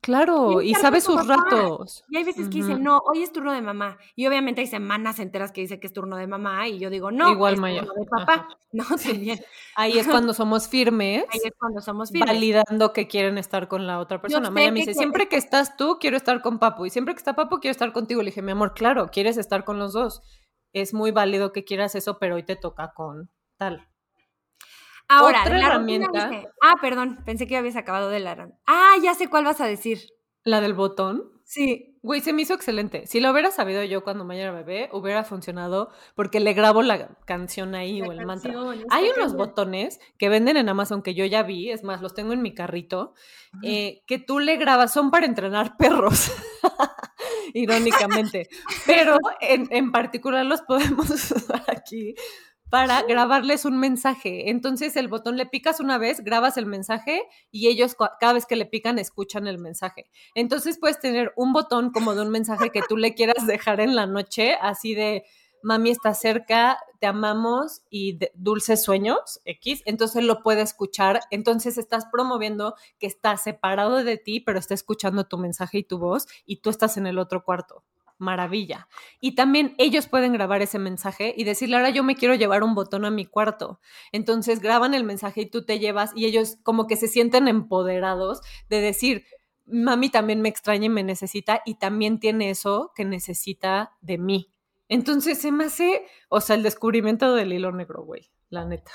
Claro, 0.03 0.61
y, 0.61 0.75
sabe 0.75 0.99
sus 0.99 1.25
ratos. 1.25 2.03
Y 2.09 2.17
hay 2.17 2.25
veces 2.25 2.49
que 2.49 2.55
dice, 2.55 2.75
no, 2.75 3.01
hoy 3.05 3.23
es 3.23 3.31
turno 3.31 3.53
de 3.53 3.61
mamá. 3.61 3.97
Y 4.17 4.27
obviamente 4.27 4.59
hay 4.59 4.67
semanas 4.67 5.17
enteras 5.17 5.53
que 5.53 5.61
dice 5.61 5.79
que 5.79 5.87
es 5.87 5.93
turno 5.93 6.17
de 6.17 6.27
mamá 6.27 6.67
y 6.67 6.77
yo 6.77 6.89
digo, 6.89 7.09
no, 7.09 7.31
Igual, 7.31 7.53
es 7.53 7.79
turno 7.79 7.93
de 7.93 8.05
papá. 8.05 8.47
No, 8.73 8.85
también. 8.97 9.39
Ahí 9.75 9.99
es 9.99 10.07
cuando 10.07 10.33
somos 10.33 10.67
firmes. 10.67 11.25
Ahí 11.29 11.39
es 11.43 11.53
cuando 11.59 11.79
somos 11.79 12.09
firmes. 12.09 12.27
Validando 12.27 12.91
que 12.91 13.07
quieren 13.07 13.37
estar 13.37 13.67
con 13.67 13.85
la 13.85 13.99
otra 13.99 14.19
persona. 14.19 14.49
Maya 14.49 14.71
me 14.71 14.79
dice, 14.79 14.95
siempre 14.95 15.29
que 15.29 15.37
estás 15.37 15.77
tú, 15.77 15.99
quiero 16.01 16.17
estar 16.17 16.41
con 16.41 16.57
papu. 16.57 16.87
Y 16.87 16.89
siempre 16.89 17.13
que 17.13 17.19
está 17.19 17.35
papu, 17.35 17.59
quiero 17.59 17.71
estar 17.71 17.93
contigo. 17.93 18.23
Le 18.23 18.31
dije, 18.31 18.41
mi 18.41 18.51
amor, 18.51 18.73
claro, 18.73 19.09
quieres 19.11 19.37
estar 19.37 19.63
con 19.63 19.77
los 19.77 19.93
dos. 19.93 20.23
Es 20.73 20.95
muy 20.95 21.11
válido 21.11 21.53
que 21.53 21.63
quieras 21.63 21.93
eso, 21.93 22.17
pero 22.17 22.33
hoy 22.33 22.43
te 22.43 22.55
toca 22.55 22.93
con 22.95 23.29
tal. 23.59 23.87
Ahora, 25.07 25.41
Otra 25.41 25.59
herramienta. 25.59 26.31
ah, 26.61 26.75
perdón, 26.81 27.19
pensé 27.25 27.47
que 27.47 27.57
habías 27.57 27.75
acabado 27.75 28.09
de 28.09 28.19
la. 28.19 28.49
Ah, 28.65 28.93
ya 29.01 29.13
sé 29.13 29.29
cuál 29.29 29.45
vas 29.45 29.61
a 29.61 29.65
decir. 29.67 29.99
¿La 30.43 30.61
del 30.61 30.73
botón? 30.73 31.31
Sí. 31.45 31.89
Güey, 32.01 32.19
se 32.19 32.33
me 32.33 32.41
hizo 32.41 32.53
excelente. 32.53 33.07
Si 33.07 33.21
lo 33.21 33.31
hubiera 33.31 33.49
sabido 33.49 33.81
yo 33.83 34.03
cuando 34.03 34.25
mañana 34.25 34.51
bebé, 34.51 34.89
hubiera 34.91 35.23
funcionado 35.23 35.89
porque 36.15 36.41
le 36.41 36.51
grabo 36.51 36.81
la 36.81 37.15
canción 37.25 37.75
ahí 37.75 38.01
o 38.01 38.11
el 38.11 38.25
mantra. 38.25 38.53
Hay 38.89 39.09
unos 39.15 39.35
botones 39.35 40.01
que 40.17 40.27
venden 40.27 40.57
en 40.57 40.67
Amazon 40.67 41.01
que 41.01 41.13
yo 41.13 41.23
ya 41.23 41.43
vi, 41.43 41.71
es 41.71 41.83
más, 41.85 42.01
los 42.01 42.13
tengo 42.13 42.33
en 42.33 42.41
mi 42.41 42.53
carrito, 42.53 43.13
eh, 43.63 44.01
que 44.05 44.19
tú 44.19 44.39
le 44.39 44.57
grabas, 44.57 44.91
son 44.91 45.11
para 45.11 45.25
entrenar 45.25 45.77
perros, 45.77 46.29
irónicamente, 47.53 48.49
pero 48.85 49.17
en, 49.39 49.67
en 49.71 49.91
particular 49.93 50.45
los 50.45 50.61
podemos 50.61 51.09
usar 51.31 51.63
aquí 51.67 52.15
para 52.73 53.03
grabarles 53.03 53.65
un 53.65 53.77
mensaje. 53.77 54.49
Entonces 54.49 54.95
el 54.95 55.07
botón 55.07 55.37
le 55.37 55.45
picas 55.45 55.79
una 55.79 55.99
vez, 55.99 56.23
grabas 56.23 56.57
el 56.57 56.65
mensaje 56.65 57.21
y 57.51 57.67
ellos 57.67 57.95
cada 58.19 58.33
vez 58.33 58.47
que 58.47 58.55
le 58.55 58.65
pican 58.65 58.97
escuchan 58.97 59.45
el 59.45 59.59
mensaje. 59.59 60.09
Entonces 60.33 60.79
puedes 60.79 60.99
tener 60.99 61.33
un 61.35 61.53
botón 61.53 61.91
como 61.91 62.15
de 62.15 62.23
un 62.23 62.31
mensaje 62.31 62.71
que 62.71 62.81
tú 62.89 62.97
le 62.97 63.13
quieras 63.13 63.45
dejar 63.45 63.79
en 63.79 63.95
la 63.95 64.07
noche, 64.07 64.55
así 64.59 64.95
de 64.95 65.23
mami 65.61 65.91
está 65.91 66.15
cerca, 66.15 66.79
te 66.99 67.05
amamos 67.05 67.83
y 67.91 68.17
dulces 68.33 68.81
sueños, 68.81 69.39
X, 69.45 69.83
entonces 69.85 70.23
lo 70.23 70.41
puede 70.41 70.63
escuchar, 70.63 71.19
entonces 71.29 71.77
estás 71.77 72.07
promoviendo 72.11 72.73
que 72.97 73.05
está 73.05 73.37
separado 73.37 74.03
de 74.03 74.17
ti, 74.17 74.39
pero 74.39 74.57
está 74.57 74.73
escuchando 74.73 75.25
tu 75.25 75.37
mensaje 75.37 75.77
y 75.77 75.83
tu 75.83 75.99
voz 75.99 76.25
y 76.43 76.55
tú 76.61 76.71
estás 76.71 76.97
en 76.97 77.05
el 77.05 77.19
otro 77.19 77.43
cuarto 77.43 77.83
maravilla. 78.23 78.87
Y 79.19 79.35
también 79.35 79.75
ellos 79.77 80.07
pueden 80.07 80.33
grabar 80.33 80.63
ese 80.63 80.79
mensaje 80.79 81.35
y 81.37 81.43
decirle, 81.43 81.75
ahora 81.75 81.91
yo 81.91 82.03
me 82.03 82.15
quiero 82.15 82.33
llevar 82.33 82.63
un 82.63 82.73
botón 82.73 83.05
a 83.05 83.11
mi 83.11 83.27
cuarto. 83.27 83.79
Entonces 84.11 84.59
graban 84.59 84.95
el 84.95 85.03
mensaje 85.03 85.41
y 85.41 85.49
tú 85.49 85.63
te 85.65 85.77
llevas 85.77 86.11
y 86.15 86.25
ellos 86.25 86.57
como 86.63 86.87
que 86.87 86.95
se 86.95 87.07
sienten 87.07 87.47
empoderados 87.47 88.41
de 88.69 88.81
decir, 88.81 89.25
mami 89.65 90.09
también 90.09 90.41
me 90.41 90.49
extraña 90.49 90.85
y 90.85 90.89
me 90.89 91.03
necesita 91.03 91.61
y 91.65 91.75
también 91.75 92.19
tiene 92.19 92.49
eso 92.49 92.91
que 92.95 93.05
necesita 93.05 93.95
de 94.01 94.17
mí. 94.17 94.53
Entonces 94.89 95.39
se 95.39 95.51
me 95.51 95.65
hace, 95.65 96.05
o 96.29 96.41
sea, 96.41 96.55
el 96.55 96.63
descubrimiento 96.63 97.33
del 97.35 97.53
hilo 97.53 97.71
negro, 97.71 98.03
güey, 98.03 98.29
la 98.49 98.65
neta. 98.65 98.91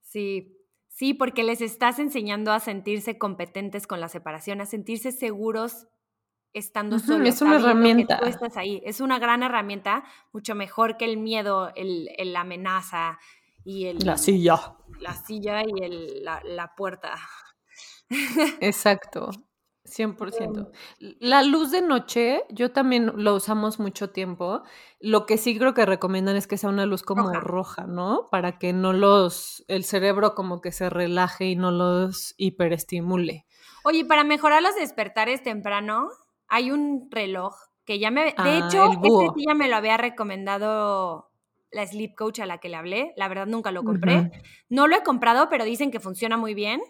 Sí, 0.00 0.56
sí, 0.88 1.14
porque 1.14 1.42
les 1.42 1.60
estás 1.60 1.98
enseñando 1.98 2.52
a 2.52 2.60
sentirse 2.60 3.18
competentes 3.18 3.86
con 3.86 4.00
la 4.00 4.08
separación, 4.08 4.60
a 4.60 4.66
sentirse 4.66 5.12
seguros 5.12 5.88
estando 6.52 6.98
solo. 6.98 7.26
Es 7.26 7.42
una 7.42 7.56
herramienta. 7.56 8.18
tú 8.18 8.26
estás 8.26 8.56
ahí. 8.56 8.80
Es 8.84 9.00
una 9.00 9.18
gran 9.18 9.42
herramienta, 9.42 10.04
mucho 10.32 10.54
mejor 10.54 10.96
que 10.96 11.04
el 11.04 11.16
miedo, 11.16 11.72
el, 11.74 12.08
la 12.32 12.40
amenaza 12.40 13.18
y 13.64 13.86
el... 13.86 13.98
La 13.98 14.16
silla. 14.16 14.76
La 15.00 15.14
silla 15.14 15.62
y 15.62 15.82
el, 15.82 16.24
la, 16.24 16.40
la 16.44 16.74
puerta. 16.74 17.14
Exacto. 18.60 19.30
100%. 19.88 20.70
La 20.98 21.42
luz 21.42 21.70
de 21.70 21.82
noche, 21.82 22.42
yo 22.50 22.72
también 22.72 23.12
lo 23.16 23.34
usamos 23.34 23.78
mucho 23.78 24.10
tiempo. 24.10 24.62
Lo 25.00 25.26
que 25.26 25.38
sí 25.38 25.58
creo 25.58 25.74
que 25.74 25.86
recomiendan 25.86 26.36
es 26.36 26.46
que 26.46 26.58
sea 26.58 26.70
una 26.70 26.86
luz 26.86 27.02
como 27.02 27.32
roja, 27.32 27.40
roja 27.40 27.86
¿no? 27.86 28.26
Para 28.30 28.58
que 28.58 28.72
no 28.72 28.92
los, 28.92 29.64
el 29.68 29.84
cerebro 29.84 30.34
como 30.34 30.60
que 30.60 30.72
se 30.72 30.90
relaje 30.90 31.46
y 31.46 31.56
no 31.56 31.70
los 31.70 32.34
hiperestimule. 32.36 33.46
Oye, 33.84 34.04
para 34.04 34.24
mejorar 34.24 34.62
los 34.62 34.74
despertares 34.74 35.42
temprano, 35.42 36.08
hay 36.48 36.70
un 36.70 37.08
reloj 37.10 37.54
que 37.84 37.98
ya 37.98 38.10
me... 38.10 38.24
De 38.24 38.34
ah, 38.36 38.58
hecho, 38.58 38.92
este 38.92 39.08
sí 39.08 39.44
ya 39.46 39.54
me 39.54 39.68
lo 39.68 39.76
había 39.76 39.96
recomendado 39.96 41.30
la 41.70 41.86
sleep 41.86 42.14
coach 42.14 42.40
a 42.40 42.46
la 42.46 42.58
que 42.58 42.68
le 42.68 42.76
hablé. 42.76 43.12
La 43.16 43.28
verdad 43.28 43.46
nunca 43.46 43.70
lo 43.70 43.84
compré. 43.84 44.30
No 44.68 44.86
lo 44.86 44.96
he 44.96 45.02
comprado, 45.02 45.48
pero 45.48 45.64
dicen 45.64 45.90
que 45.90 46.00
funciona 46.00 46.36
muy 46.36 46.54
bien. 46.54 46.80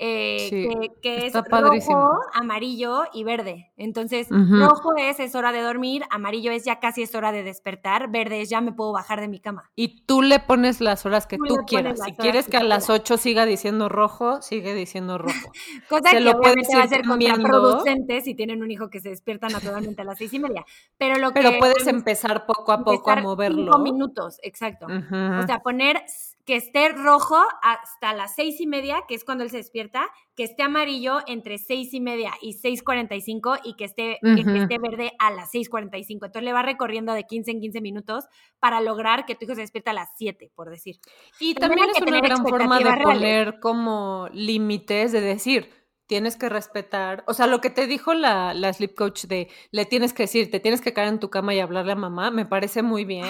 Eh, 0.00 0.90
que, 1.02 1.26
es 1.26 1.32
rojo, 1.32 2.20
amarillo 2.32 3.02
y 3.12 3.24
verde. 3.24 3.72
Entonces, 3.76 4.28
rojo 4.30 4.94
es 4.96 5.18
es 5.18 5.34
hora 5.34 5.50
de 5.50 5.60
dormir, 5.60 6.04
amarillo 6.10 6.52
es 6.52 6.64
ya 6.64 6.78
casi 6.78 7.02
es 7.02 7.16
hora 7.16 7.32
de 7.32 7.42
despertar, 7.42 8.08
verde 8.08 8.40
es 8.40 8.48
ya 8.48 8.60
me 8.60 8.70
puedo 8.70 8.92
bajar 8.92 9.20
de 9.20 9.26
mi 9.26 9.40
cama. 9.40 9.70
Y 9.74 10.04
tú 10.04 10.22
le 10.22 10.38
pones 10.38 10.80
las 10.80 11.04
horas 11.04 11.26
que 11.26 11.36
tú, 11.36 11.56
quieras. 11.66 11.98
Si 12.04 12.12
quieres 12.12 12.46
que, 12.46 12.56
a 12.56 12.62
las 12.62 12.90
8 12.90 13.16
siga 13.16 13.44
diciendo 13.44 13.88
rojo, 13.88 14.40
sigue 14.40 14.72
diciendo 14.72 15.18
rojo. 15.18 15.32
Cosa 15.88 16.10
que 16.10 16.20
lo 16.20 16.30
obviamente 16.30 16.76
va 16.76 16.84
a 16.84 16.88
ser 16.88 17.04
contraproducente 17.04 18.20
si 18.20 18.34
tienen 18.36 18.62
un 18.62 18.70
hijo 18.70 18.90
que 18.90 19.00
se 19.00 19.08
despierta 19.08 19.48
naturalmente 19.48 20.02
a 20.02 20.04
las 20.04 20.18
seis 20.18 20.32
y 20.32 20.38
media. 20.38 20.64
Pero 20.96 21.18
lo 21.18 21.32
Pero 21.32 21.58
puedes 21.58 21.88
empezar 21.88 22.46
poco 22.46 22.70
a 22.70 22.84
poco 22.84 23.10
a 23.10 23.16
moverlo. 23.16 23.64
Cinco 23.64 23.78
minutos, 23.80 24.38
exacto. 24.42 24.86
O 24.86 25.46
sea, 25.46 25.60
poner 25.64 26.04
que 26.48 26.56
esté 26.56 26.88
rojo 26.88 27.36
hasta 27.60 28.14
las 28.14 28.34
seis 28.34 28.58
y 28.58 28.66
media, 28.66 29.02
que 29.06 29.14
es 29.14 29.22
cuando 29.22 29.44
él 29.44 29.50
se 29.50 29.58
despierta, 29.58 30.08
que 30.34 30.44
esté 30.44 30.62
amarillo 30.62 31.18
entre 31.26 31.58
seis 31.58 31.92
y 31.92 32.00
media 32.00 32.32
y 32.40 32.54
seis 32.54 32.82
cuarenta 32.82 33.14
y 33.14 33.20
cinco 33.20 33.56
y 33.64 33.76
que 33.76 33.84
esté, 33.84 34.12
esté 34.22 34.78
verde 34.78 35.12
a 35.18 35.30
las 35.30 35.50
seis 35.50 35.68
cuarenta 35.68 35.98
y 35.98 36.04
cinco. 36.04 36.24
Entonces 36.24 36.44
le 36.44 36.54
va 36.54 36.62
recorriendo 36.62 37.12
de 37.12 37.24
15 37.24 37.50
en 37.50 37.60
15 37.60 37.80
minutos 37.82 38.24
para 38.60 38.80
lograr 38.80 39.26
que 39.26 39.34
tu 39.34 39.44
hijo 39.44 39.56
se 39.56 39.60
despierte 39.60 39.90
a 39.90 39.92
las 39.92 40.08
7, 40.16 40.50
por 40.54 40.70
decir. 40.70 40.96
Y 41.38 41.54
también, 41.54 41.90
es 41.94 42.00
una 42.00 42.22
gran 42.22 42.46
forma 42.46 42.78
de 42.78 43.02
poner 43.02 43.60
como 43.60 44.30
límites, 44.32 45.12
de 45.12 45.20
decir, 45.20 45.68
tienes 46.06 46.38
que 46.38 46.48
respetar, 46.48 47.24
o 47.26 47.34
sea, 47.34 47.46
lo 47.46 47.60
que 47.60 47.68
te 47.68 47.86
dijo 47.86 48.14
la, 48.14 48.54
sleep 48.72 48.94
coach 48.94 49.26
de 49.26 49.50
le 49.70 49.84
tienes 49.84 50.14
que 50.14 50.22
decir, 50.22 50.50
te 50.50 50.60
tienes 50.60 50.80
que 50.80 50.94
caer 50.94 51.08
en 51.08 51.20
tu 51.20 51.28
cama 51.28 51.54
y 51.54 51.60
hablarle 51.60 51.92
a 51.92 51.96
mamá, 51.96 52.30
me 52.30 52.46
parece 52.46 52.82
muy 52.82 53.04
bien 53.04 53.26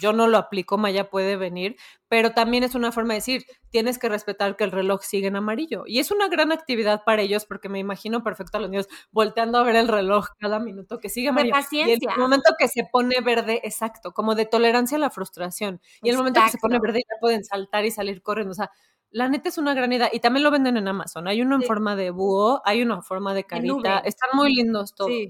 yo 0.00 0.12
no 0.12 0.26
lo 0.26 0.38
aplico, 0.38 0.78
Maya 0.78 1.10
puede 1.10 1.36
venir, 1.36 1.76
pero 2.08 2.32
también 2.32 2.64
es 2.64 2.74
una 2.74 2.92
forma 2.92 3.14
de 3.14 3.18
decir, 3.18 3.44
tienes 3.70 3.98
que 3.98 4.08
respetar 4.08 4.56
que 4.56 4.64
el 4.64 4.70
reloj 4.70 5.02
sigue 5.02 5.28
en 5.28 5.36
amarillo. 5.36 5.84
Y 5.86 5.98
es 5.98 6.10
una 6.10 6.28
gran 6.28 6.52
actividad 6.52 7.02
para 7.04 7.22
ellos 7.22 7.44
porque 7.44 7.68
me 7.68 7.78
imagino 7.78 8.22
perfecto 8.22 8.58
a 8.58 8.60
los 8.60 8.70
niños 8.70 8.88
volteando 9.10 9.58
a 9.58 9.62
ver 9.62 9.76
el 9.76 9.88
reloj 9.88 10.26
cada 10.38 10.58
minuto 10.60 10.98
que 10.98 11.08
sigue 11.08 11.28
amarillo. 11.28 11.54
Paciencia. 11.54 12.10
Y 12.10 12.12
el 12.12 12.18
momento 12.18 12.54
que 12.58 12.68
se 12.68 12.84
pone 12.90 13.20
verde, 13.20 13.60
exacto, 13.64 14.12
como 14.12 14.34
de 14.34 14.46
tolerancia 14.46 14.96
a 14.96 15.00
la 15.00 15.10
frustración. 15.10 15.80
Y 16.02 16.10
el 16.10 16.16
momento 16.16 16.40
que 16.44 16.50
se 16.50 16.58
pone 16.58 16.78
verde 16.78 17.00
ya 17.00 17.20
pueden 17.20 17.44
saltar 17.44 17.84
y 17.84 17.90
salir 17.90 18.22
corriendo. 18.22 18.52
O 18.52 18.54
sea, 18.54 18.70
la 19.10 19.28
neta 19.28 19.48
es 19.48 19.58
una 19.58 19.74
gran 19.74 19.92
idea. 19.92 20.10
Y 20.12 20.20
también 20.20 20.42
lo 20.42 20.50
venden 20.50 20.76
en 20.76 20.88
Amazon. 20.88 21.28
Hay 21.28 21.42
uno 21.42 21.56
en 21.56 21.62
forma 21.62 21.96
de 21.96 22.10
búho, 22.10 22.62
hay 22.64 22.82
uno 22.82 22.94
en 22.94 23.02
forma 23.02 23.34
de 23.34 23.44
carita. 23.44 23.98
Están 23.98 24.30
muy 24.34 24.54
lindos 24.54 24.94
todos. 24.94 25.10
Sí. 25.10 25.28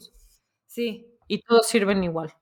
sí. 0.67 1.07
Y 1.27 1.43
todos 1.43 1.67
sirven 1.67 2.03
igual. 2.05 2.33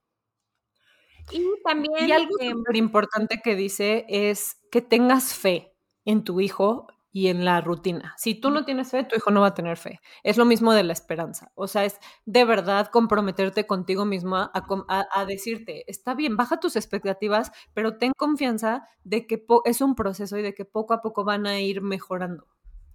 Y 1.31 1.45
también. 1.63 2.09
Y 2.09 2.11
algo 2.11 2.35
eh, 2.39 2.53
importante 2.73 3.41
que 3.43 3.55
dice 3.55 4.05
es 4.09 4.57
que 4.71 4.81
tengas 4.81 5.33
fe 5.33 5.73
en 6.05 6.23
tu 6.23 6.41
hijo 6.41 6.87
y 7.13 7.27
en 7.27 7.43
la 7.43 7.59
rutina. 7.61 8.13
Si 8.17 8.35
tú 8.35 8.51
no 8.51 8.63
tienes 8.63 8.91
fe, 8.91 9.03
tu 9.03 9.15
hijo 9.15 9.31
no 9.31 9.41
va 9.41 9.47
a 9.47 9.53
tener 9.53 9.77
fe. 9.77 9.99
Es 10.23 10.37
lo 10.37 10.45
mismo 10.45 10.73
de 10.73 10.83
la 10.83 10.93
esperanza. 10.93 11.51
O 11.55 11.67
sea, 11.67 11.83
es 11.83 11.99
de 12.25 12.45
verdad 12.45 12.87
comprometerte 12.87 13.67
contigo 13.67 14.05
misma 14.05 14.51
a, 14.53 15.25
decirte, 15.25 15.83
está 15.87 16.13
bien, 16.13 16.37
baja 16.37 16.59
tus 16.59 16.75
expectativas, 16.75 17.51
pero 17.73 17.97
ten 17.97 18.13
confianza 18.15 18.87
de 19.03 19.27
que 19.27 19.45
es 19.65 19.81
un 19.81 19.95
proceso 19.95 20.37
y 20.37 20.41
de 20.41 20.53
que 20.53 20.65
poco 20.65 20.93
a 20.93 21.01
poco 21.01 21.23
van 21.25 21.47
a 21.47 21.59
ir 21.59 21.81
mejorando. 21.81 22.47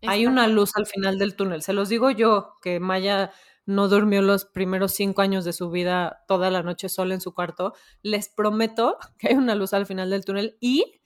Hay 0.06 0.26
una 0.26 0.46
luz 0.46 0.76
al 0.76 0.86
final 0.86 1.18
del 1.18 1.36
túnel. 1.36 1.62
Se 1.62 1.72
los 1.72 1.88
digo 1.88 2.10
yo, 2.10 2.56
que 2.62 2.80
Maya 2.80 3.32
no 3.66 3.88
durmió 3.88 4.22
los 4.22 4.44
primeros 4.44 4.92
cinco 4.92 5.22
años 5.22 5.44
de 5.44 5.52
su 5.52 5.70
vida 5.70 6.24
toda 6.28 6.50
la 6.50 6.62
noche 6.62 6.88
sola 6.88 7.14
en 7.14 7.20
su 7.20 7.34
cuarto. 7.34 7.74
Les 8.02 8.28
prometo 8.28 8.96
que 9.18 9.28
hay 9.28 9.34
una 9.34 9.54
luz 9.54 9.74
al 9.74 9.86
final 9.86 10.10
del 10.10 10.24
túnel 10.24 10.56
y 10.60 11.00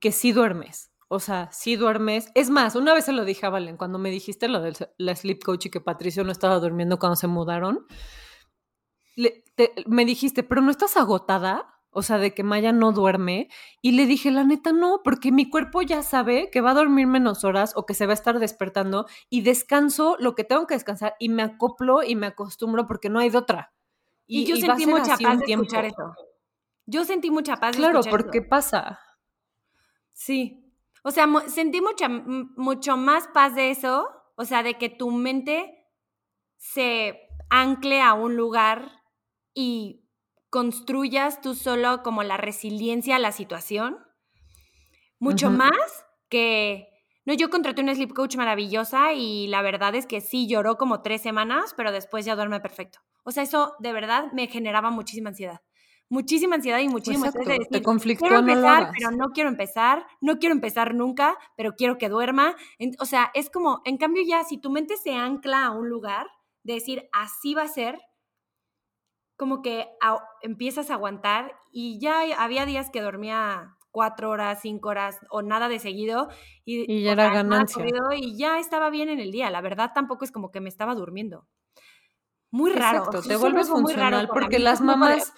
que 0.00 0.12
sí 0.12 0.32
duermes. 0.32 0.90
O 1.08 1.20
sea, 1.20 1.50
sí 1.52 1.76
duermes. 1.76 2.28
Es 2.34 2.50
más, 2.50 2.74
una 2.74 2.92
vez 2.92 3.04
se 3.04 3.12
lo 3.12 3.24
dije 3.24 3.46
a 3.46 3.50
Valen, 3.50 3.76
cuando 3.76 3.98
me 3.98 4.10
dijiste 4.10 4.48
lo 4.48 4.60
de 4.60 4.74
la 4.98 5.16
sleep 5.16 5.42
coach 5.42 5.66
y 5.66 5.70
que 5.70 5.80
Patricio 5.80 6.24
no 6.24 6.32
estaba 6.32 6.58
durmiendo 6.58 6.98
cuando 6.98 7.16
se 7.16 7.26
mudaron, 7.26 7.86
me 9.86 10.04
dijiste, 10.04 10.42
pero 10.42 10.60
no 10.60 10.70
estás 10.70 10.96
agotada 10.96 11.77
o 11.98 12.02
sea, 12.02 12.18
de 12.18 12.32
que 12.32 12.44
Maya 12.44 12.70
no 12.70 12.92
duerme. 12.92 13.48
Y 13.82 13.92
le 13.92 14.06
dije, 14.06 14.30
la 14.30 14.44
neta, 14.44 14.72
no, 14.72 15.00
porque 15.02 15.32
mi 15.32 15.50
cuerpo 15.50 15.82
ya 15.82 16.02
sabe 16.02 16.48
que 16.50 16.60
va 16.60 16.70
a 16.70 16.74
dormir 16.74 17.08
menos 17.08 17.42
horas 17.44 17.72
o 17.74 17.86
que 17.86 17.94
se 17.94 18.06
va 18.06 18.12
a 18.12 18.14
estar 18.14 18.38
despertando 18.38 19.06
y 19.28 19.42
descanso 19.42 20.16
lo 20.20 20.36
que 20.36 20.44
tengo 20.44 20.66
que 20.68 20.74
descansar 20.74 21.16
y 21.18 21.28
me 21.28 21.42
acoplo 21.42 22.04
y 22.04 22.14
me 22.14 22.28
acostumbro 22.28 22.86
porque 22.86 23.10
no 23.10 23.18
hay 23.18 23.30
de 23.30 23.38
otra. 23.38 23.72
Y, 24.28 24.44
yo 24.44 24.56
sentí 24.56 24.86
mucha 24.86 25.16
paz 25.16 25.40
de 25.40 25.52
escuchar 25.52 25.86
eso. 25.86 26.14
Yo 26.86 27.04
sentí 27.04 27.30
mucha 27.30 27.56
paz. 27.56 27.76
Claro, 27.76 28.00
porque 28.08 28.42
pasa. 28.42 29.00
Sí. 30.12 30.72
O 31.02 31.10
sea, 31.10 31.26
sentí 31.48 31.80
mucha, 31.80 32.08
mucho 32.08 32.96
más 32.96 33.26
paz 33.28 33.56
de 33.56 33.70
eso. 33.70 34.08
O 34.36 34.44
sea, 34.44 34.62
de 34.62 34.74
que 34.78 34.88
tu 34.88 35.10
mente 35.10 35.84
se 36.58 37.18
ancle 37.50 38.00
a 38.00 38.14
un 38.14 38.36
lugar 38.36 39.02
y 39.52 40.07
construyas 40.50 41.40
tú 41.40 41.54
solo 41.54 42.02
como 42.02 42.22
la 42.22 42.36
resiliencia 42.36 43.16
a 43.16 43.20
la 43.20 43.32
situación, 43.32 43.98
mucho 45.18 45.50
más 45.50 46.06
que... 46.28 46.88
No, 47.24 47.34
yo 47.34 47.50
contraté 47.50 47.82
una 47.82 47.94
sleep 47.94 48.14
coach 48.14 48.36
maravillosa 48.36 49.12
y 49.12 49.48
la 49.48 49.60
verdad 49.60 49.94
es 49.94 50.06
que 50.06 50.22
sí 50.22 50.48
lloró 50.48 50.78
como 50.78 51.02
tres 51.02 51.20
semanas, 51.20 51.74
pero 51.76 51.92
después 51.92 52.24
ya 52.24 52.36
duerme 52.36 52.60
perfecto. 52.60 53.00
O 53.22 53.32
sea, 53.32 53.42
eso 53.42 53.74
de 53.80 53.92
verdad 53.92 54.32
me 54.32 54.46
generaba 54.46 54.90
muchísima 54.90 55.28
ansiedad. 55.28 55.60
Muchísima 56.08 56.54
ansiedad 56.54 56.78
y 56.78 56.88
muchísimo 56.88 57.26
estrés 57.26 57.68
Te 57.68 57.82
conflictó, 57.82 58.24
quiero 58.24 58.38
empezar, 58.38 58.92
pero 58.98 59.10
no 59.10 59.26
quiero 59.34 59.50
empezar, 59.50 60.06
no 60.22 60.38
quiero 60.38 60.54
empezar 60.54 60.94
nunca, 60.94 61.36
pero 61.54 61.74
quiero 61.76 61.98
que 61.98 62.08
duerma. 62.08 62.56
O 62.98 63.04
sea, 63.04 63.30
es 63.34 63.50
como, 63.50 63.82
en 63.84 63.98
cambio 63.98 64.22
ya, 64.26 64.42
si 64.44 64.56
tu 64.56 64.70
mente 64.70 64.96
se 64.96 65.12
ancla 65.12 65.66
a 65.66 65.70
un 65.72 65.90
lugar, 65.90 66.26
de 66.62 66.74
decir, 66.74 67.08
así 67.12 67.52
va 67.54 67.62
a 67.62 67.68
ser, 67.68 67.98
como 69.38 69.62
que 69.62 69.88
empiezas 70.42 70.90
a 70.90 70.94
aguantar 70.94 71.54
y 71.70 72.00
ya 72.00 72.22
había 72.42 72.66
días 72.66 72.90
que 72.90 73.00
dormía 73.00 73.76
cuatro 73.92 74.30
horas, 74.30 74.58
cinco 74.60 74.88
horas 74.88 75.20
o 75.30 75.42
nada 75.42 75.68
de 75.68 75.78
seguido. 75.78 76.28
Y, 76.64 77.02
ya 77.04 77.12
era 77.12 77.32
ganancia. 77.32 77.84
Y 78.16 78.36
ya 78.36 78.58
estaba 78.58 78.90
bien 78.90 79.08
en 79.08 79.20
el 79.20 79.30
día. 79.30 79.48
La 79.50 79.60
verdad 79.60 79.92
tampoco 79.94 80.24
es 80.24 80.32
como 80.32 80.50
que 80.50 80.60
me 80.60 80.68
estaba 80.68 80.94
durmiendo. 80.96 81.46
Muy 82.50 82.72
raro. 82.72 82.98
Exacto, 82.98 83.22
te 83.22 83.36
vuelves 83.36 83.68
funcional 83.68 84.28
porque 84.28 84.58
las 84.58 84.80
mamás... 84.80 85.32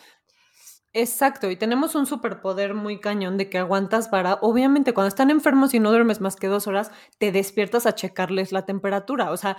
Exacto, 0.93 1.49
y 1.49 1.55
tenemos 1.55 1.95
un 1.95 2.05
superpoder 2.05 2.75
muy 2.75 2.99
cañón 2.99 3.37
de 3.37 3.49
que 3.49 3.59
aguantas 3.59 4.09
para, 4.09 4.35
obviamente 4.41 4.93
cuando 4.93 5.07
están 5.07 5.31
enfermos 5.31 5.73
y 5.73 5.79
no 5.79 5.91
duermes 5.91 6.21
más 6.21 6.35
que 6.35 6.49
dos 6.49 6.67
horas, 6.67 6.91
te 7.19 7.31
despiertas 7.31 7.87
a 7.87 7.95
checarles 7.95 8.51
la 8.51 8.65
temperatura. 8.65 9.31
O 9.31 9.37
sea, 9.37 9.57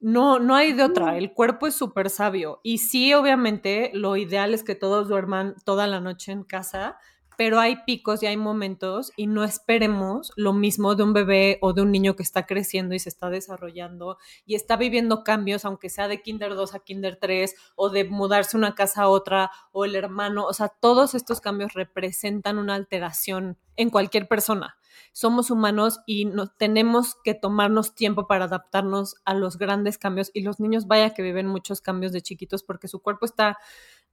no, 0.00 0.38
no 0.38 0.54
hay 0.54 0.72
de 0.72 0.84
otra, 0.84 1.16
el 1.16 1.32
cuerpo 1.32 1.66
es 1.66 1.74
súper 1.74 2.10
sabio. 2.10 2.60
Y 2.62 2.78
sí, 2.78 3.14
obviamente, 3.14 3.90
lo 3.94 4.16
ideal 4.16 4.52
es 4.54 4.62
que 4.62 4.74
todos 4.74 5.08
duerman 5.08 5.54
toda 5.64 5.86
la 5.86 6.00
noche 6.00 6.32
en 6.32 6.44
casa, 6.44 6.98
pero 7.36 7.58
hay 7.58 7.76
picos 7.84 8.22
y 8.22 8.26
hay 8.26 8.36
momentos 8.36 9.12
y 9.16 9.26
no 9.26 9.44
esperemos 9.44 10.32
lo 10.36 10.52
mismo 10.52 10.94
de 10.94 11.02
un 11.02 11.12
bebé 11.12 11.58
o 11.62 11.72
de 11.72 11.82
un 11.82 11.90
niño 11.90 12.16
que 12.16 12.22
está 12.22 12.46
creciendo 12.46 12.94
y 12.94 12.98
se 12.98 13.08
está 13.08 13.30
desarrollando 13.30 14.18
y 14.46 14.54
está 14.54 14.76
viviendo 14.76 15.24
cambios, 15.24 15.64
aunque 15.64 15.90
sea 15.90 16.08
de 16.08 16.22
Kinder 16.22 16.54
2 16.54 16.74
a 16.74 16.80
Kinder 16.80 17.18
3 17.20 17.54
o 17.76 17.90
de 17.90 18.04
mudarse 18.04 18.56
una 18.56 18.74
casa 18.74 19.02
a 19.02 19.08
otra 19.08 19.50
o 19.72 19.84
el 19.84 19.94
hermano, 19.96 20.46
o 20.46 20.52
sea, 20.52 20.68
todos 20.68 21.14
estos 21.14 21.40
cambios 21.40 21.72
representan 21.74 22.58
una 22.58 22.74
alteración 22.74 23.58
en 23.76 23.90
cualquier 23.90 24.28
persona 24.28 24.76
somos 25.12 25.50
humanos 25.50 26.00
y 26.06 26.30
tenemos 26.58 27.16
que 27.24 27.34
tomarnos 27.34 27.94
tiempo 27.94 28.26
para 28.26 28.46
adaptarnos 28.46 29.16
a 29.24 29.34
los 29.34 29.58
grandes 29.58 29.98
cambios 29.98 30.30
y 30.34 30.42
los 30.42 30.60
niños 30.60 30.86
vaya 30.86 31.14
que 31.14 31.22
viven 31.22 31.46
muchos 31.46 31.80
cambios 31.80 32.12
de 32.12 32.22
chiquitos 32.22 32.62
porque 32.62 32.88
su 32.88 33.00
cuerpo 33.00 33.26
está 33.26 33.58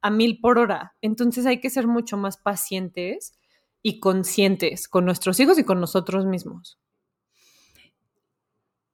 a 0.01 0.09
mil 0.09 0.39
por 0.39 0.57
hora. 0.57 0.95
Entonces 1.01 1.45
hay 1.45 1.59
que 1.59 1.69
ser 1.69 1.87
mucho 1.87 2.17
más 2.17 2.37
pacientes 2.37 3.37
y 3.81 3.99
conscientes 3.99 4.87
con 4.87 5.05
nuestros 5.05 5.39
hijos 5.39 5.57
y 5.57 5.63
con 5.63 5.79
nosotros 5.79 6.25
mismos. 6.25 6.79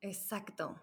Exacto. 0.01 0.75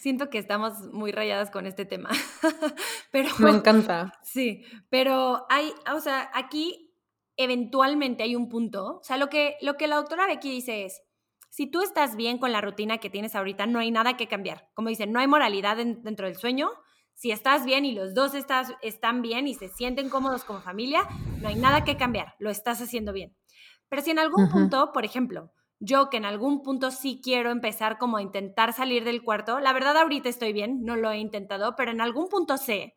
Siento 0.00 0.30
que 0.30 0.38
estamos 0.38 0.92
muy 0.92 1.12
rayadas 1.12 1.50
con 1.50 1.66
este 1.66 1.84
tema, 1.84 2.10
pero... 3.10 3.28
Me 3.38 3.50
encanta. 3.50 4.18
Sí, 4.22 4.64
pero 4.88 5.46
hay, 5.50 5.72
o 5.94 6.00
sea, 6.00 6.30
aquí 6.32 6.87
eventualmente 7.38 8.24
hay 8.24 8.36
un 8.36 8.48
punto, 8.48 8.98
o 8.98 9.02
sea, 9.02 9.16
lo 9.16 9.28
que, 9.28 9.56
lo 9.62 9.76
que 9.76 9.86
la 9.86 9.96
doctora 9.96 10.26
Becky 10.26 10.50
dice 10.50 10.84
es, 10.84 11.00
si 11.48 11.66
tú 11.66 11.80
estás 11.80 12.16
bien 12.16 12.36
con 12.38 12.52
la 12.52 12.60
rutina 12.60 12.98
que 12.98 13.08
tienes 13.08 13.34
ahorita, 13.34 13.66
no 13.66 13.78
hay 13.78 13.90
nada 13.90 14.16
que 14.16 14.28
cambiar. 14.28 14.68
Como 14.74 14.90
dice, 14.90 15.06
no 15.06 15.18
hay 15.18 15.26
moralidad 15.26 15.76
dentro 15.76 16.26
del 16.26 16.36
sueño. 16.36 16.70
Si 17.14 17.30
estás 17.30 17.64
bien 17.64 17.84
y 17.84 17.92
los 17.92 18.12
dos 18.12 18.34
estás, 18.34 18.74
están 18.82 19.22
bien 19.22 19.46
y 19.48 19.54
se 19.54 19.68
sienten 19.68 20.10
cómodos 20.10 20.44
como 20.44 20.60
familia, 20.60 21.08
no 21.40 21.48
hay 21.48 21.54
nada 21.54 21.84
que 21.84 21.96
cambiar, 21.96 22.34
lo 22.38 22.50
estás 22.50 22.82
haciendo 22.82 23.12
bien. 23.12 23.34
Pero 23.88 24.02
si 24.02 24.10
en 24.10 24.18
algún 24.18 24.50
punto, 24.50 24.92
por 24.92 25.04
ejemplo, 25.04 25.50
yo 25.80 26.10
que 26.10 26.16
en 26.16 26.24
algún 26.24 26.62
punto 26.62 26.90
sí 26.90 27.20
quiero 27.22 27.50
empezar 27.50 27.98
como 27.98 28.18
a 28.18 28.22
intentar 28.22 28.72
salir 28.72 29.04
del 29.04 29.22
cuarto, 29.22 29.58
la 29.58 29.72
verdad 29.72 29.96
ahorita 29.96 30.28
estoy 30.28 30.52
bien, 30.52 30.84
no 30.84 30.96
lo 30.96 31.10
he 31.10 31.18
intentado, 31.18 31.74
pero 31.76 31.92
en 31.92 32.00
algún 32.00 32.28
punto 32.28 32.56
sé 32.56 32.96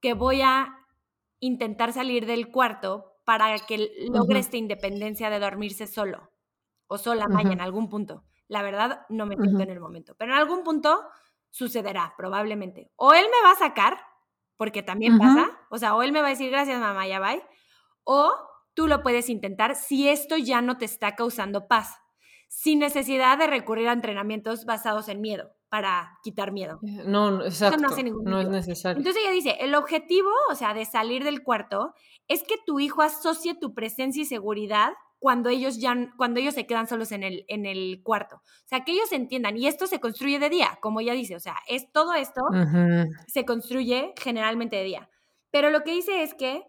que 0.00 0.14
voy 0.14 0.40
a 0.40 0.74
intentar 1.38 1.92
salir 1.92 2.26
del 2.26 2.50
cuarto 2.50 3.17
para 3.28 3.58
que 3.58 3.90
logre 4.10 4.38
esta 4.38 4.56
independencia 4.56 5.28
de 5.28 5.38
dormirse 5.38 5.86
solo 5.86 6.30
o 6.86 6.96
sola 6.96 7.28
mañana 7.28 7.52
en 7.52 7.60
algún 7.60 7.90
punto. 7.90 8.24
La 8.46 8.62
verdad, 8.62 9.02
no 9.10 9.26
me 9.26 9.36
siento 9.36 9.62
en 9.62 9.68
el 9.68 9.80
momento, 9.80 10.14
pero 10.16 10.32
en 10.32 10.38
algún 10.38 10.64
punto 10.64 10.98
sucederá, 11.50 12.14
probablemente. 12.16 12.90
O 12.96 13.12
él 13.12 13.26
me 13.26 13.46
va 13.46 13.52
a 13.52 13.58
sacar, 13.58 13.98
porque 14.56 14.82
también 14.82 15.18
pasa, 15.18 15.60
o 15.68 15.76
sea, 15.76 15.94
o 15.94 16.02
él 16.02 16.10
me 16.10 16.22
va 16.22 16.28
a 16.28 16.30
decir, 16.30 16.50
gracias 16.50 16.80
mamá, 16.80 17.06
ya 17.06 17.20
bye, 17.20 17.44
o 18.02 18.32
tú 18.72 18.86
lo 18.86 19.02
puedes 19.02 19.28
intentar 19.28 19.76
si 19.76 20.08
esto 20.08 20.38
ya 20.38 20.62
no 20.62 20.78
te 20.78 20.86
está 20.86 21.14
causando 21.14 21.68
paz, 21.68 21.98
sin 22.48 22.78
necesidad 22.78 23.36
de 23.36 23.46
recurrir 23.46 23.88
a 23.88 23.92
entrenamientos 23.92 24.64
basados 24.64 25.10
en 25.10 25.20
miedo 25.20 25.50
para 25.68 26.18
quitar 26.22 26.52
miedo. 26.52 26.80
Eh, 26.82 27.02
no, 27.04 27.44
exacto. 27.44 27.82
no 28.24 28.40
es 28.40 28.48
necesario. 28.48 28.98
Entonces 28.98 29.22
ella 29.22 29.32
dice, 29.32 29.56
el 29.60 29.74
objetivo, 29.74 30.30
o 30.50 30.54
sea, 30.54 30.74
de 30.74 30.84
salir 30.84 31.24
del 31.24 31.42
cuarto 31.42 31.94
es 32.26 32.42
que 32.42 32.56
tu 32.66 32.80
hijo 32.80 33.02
asocie 33.02 33.54
tu 33.54 33.74
presencia 33.74 34.22
y 34.22 34.26
seguridad 34.26 34.92
cuando 35.18 35.48
ellos 35.48 35.80
ya 35.80 35.96
cuando 36.16 36.38
ellos 36.38 36.54
se 36.54 36.66
quedan 36.66 36.86
solos 36.86 37.12
en 37.12 37.22
el 37.22 37.44
en 37.48 37.66
el 37.66 38.02
cuarto. 38.02 38.36
O 38.36 38.68
sea, 38.68 38.84
que 38.84 38.92
ellos 38.92 39.12
entiendan 39.12 39.56
y 39.56 39.66
esto 39.66 39.86
se 39.86 40.00
construye 40.00 40.38
de 40.38 40.48
día, 40.48 40.78
como 40.80 41.00
ella 41.00 41.12
dice, 41.12 41.36
o 41.36 41.40
sea, 41.40 41.56
es 41.66 41.90
todo 41.92 42.14
esto 42.14 42.42
se 43.26 43.44
construye 43.44 44.14
generalmente 44.16 44.76
de 44.76 44.84
día. 44.84 45.10
Pero 45.50 45.70
lo 45.70 45.82
que 45.82 45.92
dice 45.92 46.22
es 46.22 46.34
que 46.34 46.62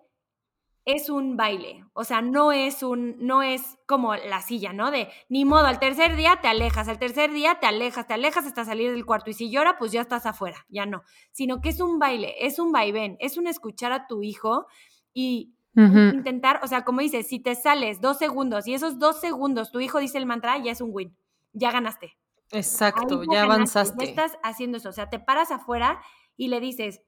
es 0.85 1.09
un 1.09 1.37
baile, 1.37 1.85
o 1.93 2.03
sea, 2.03 2.21
no 2.21 2.51
es 2.51 2.83
un, 2.83 3.15
no 3.19 3.43
es 3.43 3.77
como 3.85 4.15
la 4.15 4.41
silla, 4.41 4.73
¿no? 4.73 4.91
De 4.91 5.09
ni 5.27 5.45
modo, 5.45 5.65
al 5.65 5.79
tercer 5.79 6.15
día 6.15 6.39
te 6.41 6.47
alejas, 6.47 6.87
al 6.87 6.97
tercer 6.97 7.31
día 7.31 7.59
te 7.59 7.67
alejas, 7.67 8.07
te 8.07 8.13
alejas 8.13 8.45
hasta 8.45 8.65
salir 8.65 8.91
del 8.91 9.05
cuarto 9.05 9.29
y 9.29 9.33
si 9.33 9.51
llora, 9.51 9.77
pues 9.77 9.91
ya 9.91 10.01
estás 10.01 10.25
afuera, 10.25 10.65
ya 10.69 10.85
no, 10.85 11.03
sino 11.31 11.61
que 11.61 11.69
es 11.69 11.79
un 11.79 11.99
baile, 11.99 12.33
es 12.39 12.59
un 12.59 12.71
vaivén, 12.71 13.17
es 13.19 13.37
un 13.37 13.47
escuchar 13.47 13.91
a 13.91 14.07
tu 14.07 14.23
hijo 14.23 14.67
y 15.13 15.53
intentar, 15.75 16.59
o 16.63 16.67
sea, 16.67 16.83
como 16.83 17.01
dices, 17.01 17.27
si 17.27 17.39
te 17.39 17.55
sales 17.55 18.01
dos 18.01 18.17
segundos 18.17 18.67
y 18.67 18.73
esos 18.73 18.99
dos 18.99 19.19
segundos 19.21 19.71
tu 19.71 19.79
hijo 19.79 19.99
dice 19.99 20.17
el 20.17 20.25
mantra, 20.25 20.57
ya 20.57 20.71
es 20.71 20.81
un 20.81 20.89
win, 20.91 21.15
ya 21.53 21.71
ganaste. 21.71 22.17
Exacto, 22.51 23.21
ya, 23.31 23.43
avanzaste. 23.43 24.05
Ya 24.05 24.09
estás 24.09 24.37
haciendo 24.43 24.77
eso, 24.77 24.89
o 24.89 24.93
sea, 24.93 25.09
te 25.09 25.19
paras 25.19 25.51
afuera 25.51 26.01
y 26.35 26.47
le 26.47 26.59
dices, 26.59 27.01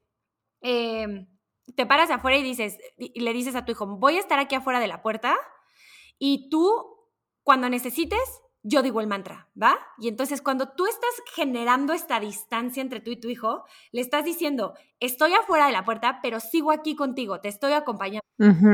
em, 0.61 1.27
te 1.76 1.86
paras 1.86 2.10
afuera 2.10 2.38
y 2.38 2.44
dices, 2.44 2.78
y 2.98 3.20
le 3.22 3.34
dices 3.34 3.56
a 3.56 3.66
tu 3.66 3.72
hijo, 3.72 3.86
voy 3.86 4.18
a 4.18 4.20
estar 4.20 4.40
aquí 4.40 4.56
afuera 4.56 4.80
de 4.80 4.88
la 4.88 5.02
puerta 5.02 5.38
y 6.18 6.50
tú, 6.50 6.70
cuando 7.44 7.70
necesites, 7.70 8.42
yo 8.64 8.84
digo 8.84 9.02
el 9.02 9.08
mantra, 9.08 9.50
¿va? 9.60 9.80
Y 9.98 10.08
entonces 10.08 10.42
cuando 10.42 10.70
tú 10.70 10.86
estás 10.86 11.10
generando 11.34 11.94
esta 11.94 12.20
distancia 12.20 12.82
entre 12.82 13.00
tú 13.00 13.10
y 13.10 13.20
tu 13.20 13.28
hijo, 13.28 13.64
le 13.92 14.02
estás 14.02 14.24
diciendo, 14.24 14.76
estoy 15.00 15.34
afuera 15.34 15.66
de 15.66 15.72
la 15.72 15.84
puerta, 15.84 16.20
pero 16.22 16.40
sigo 16.40 16.72
aquí 16.72 16.96
contigo, 16.96 17.42
te 17.42 17.50
estoy 17.50 17.74
acompañando. 17.74 18.22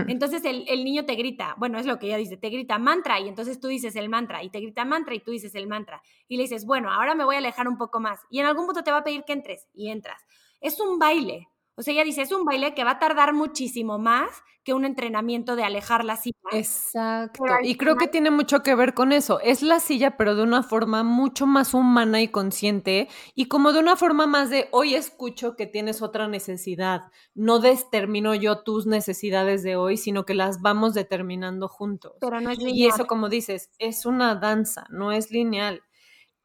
Entonces 0.07 0.43
el, 0.45 0.83
niño 0.83 1.05
te 1.05 1.15
grita, 1.15 1.55
bueno, 1.57 1.77
es 1.77 1.85
lo 1.85 1.99
que 1.99 2.07
ella 2.07 2.17
dice, 2.17 2.37
te 2.37 2.49
grita 2.49 2.79
mantra 2.79 3.19
y 3.19 3.27
entonces 3.27 3.59
tú 3.59 3.67
dices 3.67 3.95
el 3.97 4.07
mantra 4.07 4.41
y 4.43 4.49
te 4.49 4.61
grita 4.61 4.85
mantra 4.85 5.13
y 5.13 5.19
tú 5.19 5.31
dices 5.31 5.55
el 5.55 5.67
mantra. 5.67 6.01
Y 6.27 6.37
le 6.37 6.43
dices, 6.43 6.65
bueno, 6.65 6.91
ahora 6.91 7.15
me 7.15 7.25
voy 7.25 7.35
a 7.35 7.39
alejar 7.39 7.67
un 7.67 7.77
poco 7.77 7.99
más. 7.99 8.19
Y 8.29 8.39
en 8.39 8.45
algún 8.45 8.65
punto 8.65 8.83
te 8.83 8.91
va 8.91 8.97
a 8.97 9.03
pedir 9.03 9.23
que 9.25 9.33
entres 9.33 9.67
y 9.73 9.89
entras. 9.89 10.21
Es 10.61 10.79
un 10.79 10.99
baile, 10.99 11.47
o 11.77 11.83
sea, 11.83 11.93
ella 11.93 12.03
dice, 12.03 12.23
es 12.23 12.31
un 12.31 12.43
baile 12.43 12.73
que 12.73 12.83
va 12.83 12.91
a 12.91 12.99
tardar 12.99 13.33
muchísimo 13.33 13.99
más 13.99 14.43
que 14.63 14.73
un 14.73 14.83
entrenamiento 14.83 15.55
de 15.55 15.63
alejar 15.63 16.03
la 16.03 16.17
silla. 16.17 16.35
Exacto. 16.51 17.43
Y 17.61 17.77
creo 17.77 17.97
que 17.97 18.07
tiene 18.07 18.31
mucho 18.31 18.63
que 18.63 18.73
ver 18.73 18.95
con 18.95 19.11
eso. 19.11 19.39
Es 19.41 19.61
la 19.61 19.79
silla, 19.79 20.17
pero 20.17 20.35
de 20.35 20.41
una 20.41 20.63
forma 20.63 21.03
mucho 21.03 21.45
más 21.45 21.75
humana 21.75 22.19
y 22.19 22.29
consciente 22.29 23.07
y 23.35 23.45
como 23.45 23.73
de 23.73 23.79
una 23.79 23.95
forma 23.95 24.25
más 24.25 24.49
de, 24.49 24.69
hoy 24.71 24.95
escucho 24.95 25.55
que 25.55 25.67
tienes 25.67 26.01
otra 26.01 26.27
necesidad. 26.27 27.03
No 27.35 27.59
determino 27.59 28.33
yo 28.33 28.63
tus 28.63 28.87
necesidades 28.87 29.61
de 29.61 29.75
hoy, 29.75 29.97
sino 29.97 30.25
que 30.25 30.33
las 30.33 30.63
vamos 30.63 30.95
determinando 30.95 31.67
juntos. 31.67 32.13
Pero 32.19 32.41
no 32.41 32.49
es 32.49 32.57
lineal. 32.57 32.75
Y 32.75 32.87
eso, 32.87 33.05
como 33.05 33.29
dices, 33.29 33.69
es 33.77 34.07
una 34.07 34.33
danza, 34.33 34.87
no 34.89 35.11
es 35.11 35.29
lineal. 35.29 35.83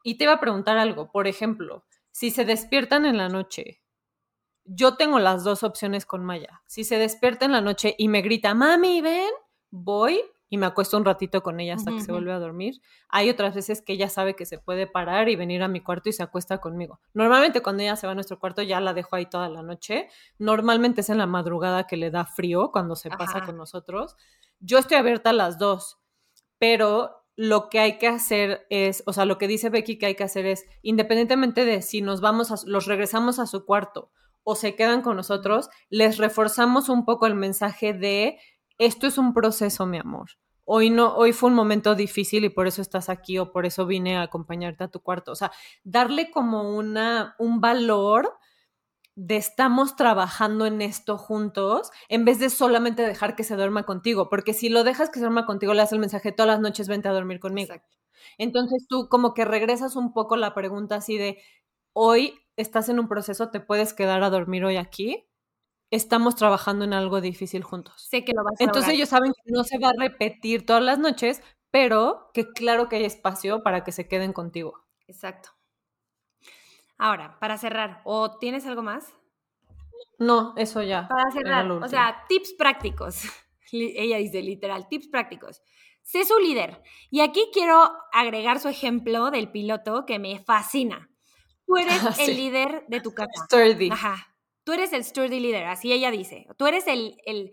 Y 0.04 0.18
te 0.18 0.24
iba 0.24 0.34
a 0.34 0.40
preguntar 0.40 0.76
algo, 0.76 1.10
por 1.10 1.26
ejemplo, 1.26 1.86
si 2.10 2.30
se 2.30 2.44
despiertan 2.44 3.06
en 3.06 3.16
la 3.16 3.30
noche 3.30 3.82
yo 4.64 4.96
tengo 4.96 5.18
las 5.18 5.44
dos 5.44 5.62
opciones 5.62 6.06
con 6.06 6.24
Maya. 6.24 6.62
Si 6.66 6.84
se 6.84 6.98
despierta 6.98 7.44
en 7.44 7.52
la 7.52 7.60
noche 7.60 7.94
y 7.98 8.08
me 8.08 8.22
grita, 8.22 8.54
mami, 8.54 9.00
ven, 9.00 9.30
voy 9.70 10.20
y 10.48 10.58
me 10.58 10.66
acuesto 10.66 10.98
un 10.98 11.04
ratito 11.06 11.42
con 11.42 11.60
ella 11.60 11.74
hasta 11.74 11.92
que 11.92 12.02
se 12.02 12.12
vuelve 12.12 12.30
a 12.30 12.38
dormir. 12.38 12.74
Hay 13.08 13.30
otras 13.30 13.54
veces 13.54 13.80
que 13.80 13.94
ella 13.94 14.10
sabe 14.10 14.36
que 14.36 14.44
se 14.44 14.58
puede 14.58 14.86
parar 14.86 15.30
y 15.30 15.36
venir 15.36 15.62
a 15.62 15.68
mi 15.68 15.80
cuarto 15.80 16.10
y 16.10 16.12
se 16.12 16.22
acuesta 16.22 16.58
conmigo. 16.58 17.00
Normalmente 17.14 17.62
cuando 17.62 17.82
ella 17.82 17.96
se 17.96 18.06
va 18.06 18.12
a 18.12 18.14
nuestro 18.14 18.38
cuarto 18.38 18.60
ya 18.60 18.78
la 18.78 18.92
dejo 18.92 19.16
ahí 19.16 19.24
toda 19.24 19.48
la 19.48 19.62
noche. 19.62 20.10
Normalmente 20.38 21.00
es 21.00 21.08
en 21.08 21.16
la 21.16 21.26
madrugada 21.26 21.86
que 21.86 21.96
le 21.96 22.10
da 22.10 22.26
frío 22.26 22.70
cuando 22.70 22.96
se 22.96 23.08
pasa 23.08 23.46
con 23.46 23.56
nosotros. 23.56 24.14
Yo 24.60 24.76
estoy 24.78 24.98
abierta 24.98 25.30
a 25.30 25.32
las 25.32 25.58
dos, 25.58 25.98
pero 26.58 27.24
lo 27.34 27.70
que 27.70 27.80
hay 27.80 27.96
que 27.96 28.08
hacer 28.08 28.66
es, 28.68 29.02
o 29.06 29.14
sea, 29.14 29.24
lo 29.24 29.38
que 29.38 29.48
dice 29.48 29.70
Becky 29.70 29.96
que 29.96 30.04
hay 30.04 30.14
que 30.16 30.24
hacer 30.24 30.44
es, 30.44 30.66
independientemente 30.82 31.64
de 31.64 31.80
si 31.80 32.02
nos 32.02 32.20
vamos 32.20 32.52
a, 32.52 32.56
los 32.66 32.84
regresamos 32.84 33.38
a 33.38 33.46
su 33.46 33.64
cuarto 33.64 34.10
o 34.44 34.54
se 34.54 34.74
quedan 34.74 35.02
con 35.02 35.16
nosotros, 35.16 35.68
les 35.90 36.18
reforzamos 36.18 36.88
un 36.88 37.04
poco 37.04 37.26
el 37.26 37.34
mensaje 37.34 37.92
de 37.92 38.38
esto 38.78 39.06
es 39.06 39.18
un 39.18 39.32
proceso, 39.34 39.86
mi 39.86 39.98
amor. 39.98 40.30
Hoy 40.64 40.90
no, 40.90 41.14
hoy 41.16 41.32
fue 41.32 41.50
un 41.50 41.56
momento 41.56 41.94
difícil 41.94 42.44
y 42.44 42.48
por 42.48 42.66
eso 42.66 42.82
estás 42.82 43.08
aquí 43.08 43.38
o 43.38 43.52
por 43.52 43.66
eso 43.66 43.86
vine 43.86 44.16
a 44.16 44.22
acompañarte 44.22 44.84
a 44.84 44.88
tu 44.88 45.00
cuarto. 45.00 45.32
O 45.32 45.34
sea, 45.34 45.52
darle 45.84 46.30
como 46.30 46.76
una, 46.76 47.34
un 47.38 47.60
valor 47.60 48.38
de 49.14 49.36
estamos 49.36 49.96
trabajando 49.96 50.64
en 50.66 50.80
esto 50.80 51.18
juntos, 51.18 51.90
en 52.08 52.24
vez 52.24 52.38
de 52.38 52.48
solamente 52.48 53.02
dejar 53.02 53.36
que 53.36 53.44
se 53.44 53.56
duerma 53.56 53.84
contigo, 53.84 54.28
porque 54.30 54.54
si 54.54 54.68
lo 54.68 54.84
dejas 54.84 55.10
que 55.10 55.16
se 55.16 55.26
duerma 55.26 55.44
contigo, 55.46 55.74
le 55.74 55.80
das 55.80 55.92
el 55.92 55.98
mensaje 55.98 56.32
todas 56.32 56.48
las 56.48 56.60
noches, 56.60 56.88
vente 56.88 57.08
a 57.08 57.12
dormir 57.12 57.38
conmigo. 57.38 57.74
Entonces 58.38 58.86
tú 58.88 59.08
como 59.08 59.34
que 59.34 59.44
regresas 59.44 59.96
un 59.96 60.12
poco 60.12 60.36
la 60.36 60.54
pregunta 60.54 60.96
así 60.96 61.18
de, 61.18 61.38
hoy 61.92 62.41
estás 62.56 62.88
en 62.88 62.98
un 62.98 63.08
proceso, 63.08 63.50
te 63.50 63.60
puedes 63.60 63.94
quedar 63.94 64.22
a 64.22 64.30
dormir 64.30 64.64
hoy 64.64 64.76
aquí. 64.76 65.28
Estamos 65.90 66.36
trabajando 66.36 66.84
en 66.84 66.94
algo 66.94 67.20
difícil 67.20 67.62
juntos. 67.62 68.06
Sé 68.08 68.24
que 68.24 68.32
lo 68.34 68.42
vas 68.44 68.60
a 68.60 68.64
Entonces 68.64 68.94
ellos 68.94 69.10
saben 69.10 69.32
que 69.32 69.52
no 69.52 69.62
se 69.62 69.78
va 69.78 69.90
a 69.90 69.98
repetir 69.98 70.64
todas 70.64 70.82
las 70.82 70.98
noches, 70.98 71.42
pero 71.70 72.30
que 72.32 72.50
claro 72.52 72.88
que 72.88 72.96
hay 72.96 73.04
espacio 73.04 73.62
para 73.62 73.84
que 73.84 73.92
se 73.92 74.08
queden 74.08 74.32
contigo. 74.32 74.84
Exacto. 75.06 75.50
Ahora, 76.96 77.38
para 77.40 77.58
cerrar, 77.58 78.00
¿o 78.04 78.38
tienes 78.38 78.66
algo 78.66 78.82
más? 78.82 79.12
No, 80.18 80.54
eso 80.56 80.82
ya. 80.82 81.08
Para 81.08 81.30
cerrar, 81.30 81.70
o 81.70 81.88
sea, 81.88 82.24
tips 82.28 82.54
prácticos. 82.54 83.22
Ella 83.72 84.18
dice 84.18 84.42
literal, 84.42 84.88
tips 84.88 85.08
prácticos. 85.08 85.62
Sé 86.02 86.24
su 86.24 86.38
líder. 86.38 86.82
Y 87.10 87.20
aquí 87.20 87.48
quiero 87.52 87.92
agregar 88.12 88.60
su 88.60 88.68
ejemplo 88.68 89.30
del 89.30 89.50
piloto 89.50 90.04
que 90.06 90.18
me 90.18 90.38
fascina. 90.40 91.11
Tú 91.72 91.76
eres 91.78 92.18
el 92.28 92.36
líder 92.36 92.84
de 92.88 93.00
tu 93.00 93.12
casa. 93.14 93.30
Sturdy. 93.46 93.90
Ajá. 93.90 94.28
Tú 94.64 94.72
eres 94.72 94.92
el 94.92 95.04
sturdy 95.04 95.40
líder, 95.40 95.66
así 95.66 95.92
ella 95.92 96.10
dice. 96.10 96.46
Tú 96.56 96.66
eres 96.66 96.86
el, 96.86 97.16
el, 97.26 97.52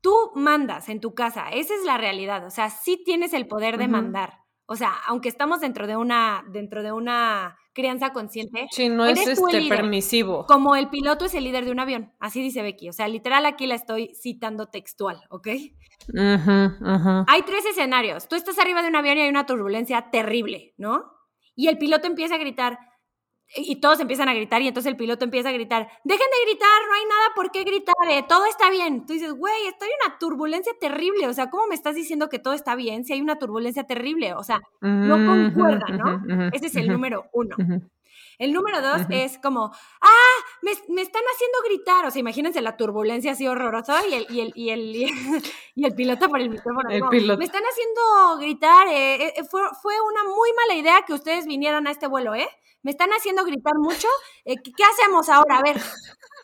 tú 0.00 0.14
mandas 0.34 0.88
en 0.88 1.00
tu 1.00 1.14
casa, 1.14 1.48
esa 1.50 1.74
es 1.74 1.84
la 1.84 1.98
realidad, 1.98 2.46
o 2.46 2.50
sea, 2.50 2.70
sí 2.70 3.02
tienes 3.04 3.32
el 3.32 3.48
poder 3.48 3.76
de 3.76 3.88
mandar. 3.88 4.44
O 4.66 4.76
sea, 4.76 4.92
aunque 5.06 5.30
estamos 5.30 5.60
dentro 5.60 5.86
de 5.86 5.96
una, 5.96 6.44
dentro 6.50 6.82
de 6.82 6.92
una 6.92 7.56
crianza 7.72 8.12
consciente. 8.12 8.66
Sí, 8.70 8.88
no 8.88 9.06
es 9.06 9.26
este 9.26 9.68
permisivo. 9.68 10.44
Como 10.46 10.76
el 10.76 10.90
piloto 10.90 11.24
es 11.24 11.34
el 11.34 11.44
líder 11.44 11.64
de 11.64 11.70
un 11.70 11.80
avión, 11.80 12.12
así 12.20 12.42
dice 12.42 12.60
Becky. 12.60 12.90
O 12.90 12.92
sea, 12.92 13.08
literal 13.08 13.46
aquí 13.46 13.66
la 13.66 13.74
estoy 13.74 14.14
citando 14.14 14.66
textual, 14.66 15.22
¿ok? 15.30 15.48
Hay 16.16 17.42
tres 17.46 17.64
escenarios. 17.64 18.28
Tú 18.28 18.36
estás 18.36 18.58
arriba 18.58 18.82
de 18.82 18.88
un 18.88 18.96
avión 18.96 19.16
y 19.16 19.22
hay 19.22 19.28
una 19.28 19.46
turbulencia 19.46 20.10
terrible, 20.10 20.74
¿no? 20.76 21.04
Y 21.54 21.68
el 21.68 21.78
piloto 21.78 22.06
empieza 22.06 22.34
a 22.34 22.38
gritar, 22.38 22.78
y 23.56 23.80
todos 23.80 24.00
empiezan 24.00 24.28
a 24.28 24.34
gritar 24.34 24.62
y 24.62 24.68
entonces 24.68 24.90
el 24.90 24.96
piloto 24.96 25.24
empieza 25.24 25.48
a 25.48 25.52
gritar, 25.52 25.88
dejen 26.04 26.26
de 26.26 26.50
gritar, 26.50 26.68
no 26.86 26.94
hay 26.94 27.04
nada 27.04 27.34
por 27.34 27.50
qué 27.50 27.64
gritar, 27.64 27.94
eh, 28.10 28.24
todo 28.28 28.46
está 28.46 28.70
bien. 28.70 29.06
Tú 29.06 29.14
dices, 29.14 29.32
güey, 29.32 29.66
estoy 29.66 29.88
en 29.88 30.06
una 30.06 30.18
turbulencia 30.18 30.72
terrible, 30.80 31.28
o 31.28 31.32
sea, 31.32 31.50
¿cómo 31.50 31.66
me 31.66 31.74
estás 31.74 31.94
diciendo 31.94 32.28
que 32.28 32.38
todo 32.38 32.54
está 32.54 32.74
bien 32.74 33.04
si 33.04 33.14
hay 33.14 33.20
una 33.20 33.38
turbulencia 33.38 33.84
terrible? 33.84 34.34
O 34.34 34.42
sea, 34.42 34.60
no 34.80 35.14
concuerda, 35.14 35.86
¿no? 35.88 36.50
Ese 36.52 36.66
es 36.66 36.76
el 36.76 36.88
número 36.88 37.26
uno. 37.32 37.56
El 38.38 38.52
número 38.52 38.80
dos 38.80 39.02
es 39.10 39.38
como, 39.38 39.72
ah, 40.00 40.36
me, 40.62 40.70
están 40.70 41.22
haciendo 41.34 41.58
gritar. 41.66 42.06
O 42.06 42.10
sea, 42.10 42.20
imagínense 42.20 42.60
la 42.60 42.76
turbulencia 42.76 43.32
así 43.32 43.46
horrorosa 43.46 44.06
y 44.06 44.14
el, 44.14 44.26
y 44.30 44.40
el, 44.40 44.52
y 44.54 44.70
el, 44.70 44.80
y 45.74 45.84
el, 45.84 45.94
piloto 45.96 46.28
por 46.28 46.40
el 46.40 46.50
micrófono. 46.50 46.88
Me 46.88 47.44
están 47.44 47.64
haciendo 47.64 48.38
gritar. 48.38 48.88
Eh, 48.88 49.34
eh, 49.36 49.44
fue, 49.44 49.62
fue 49.82 49.94
una 50.00 50.24
muy 50.24 50.50
mala 50.52 50.80
idea 50.80 51.02
que 51.06 51.14
ustedes 51.14 51.46
vinieran 51.46 51.86
a 51.86 51.90
este 51.90 52.06
vuelo, 52.06 52.34
¿eh? 52.34 52.48
me 52.82 52.92
están 52.92 53.10
haciendo 53.10 53.44
gritar 53.44 53.74
mucho, 53.76 54.08
eh, 54.44 54.56
¿qué, 54.62 54.84
hacemos 54.84 55.28
ahora? 55.28 55.58
A 55.58 55.62
ver, 55.62 55.76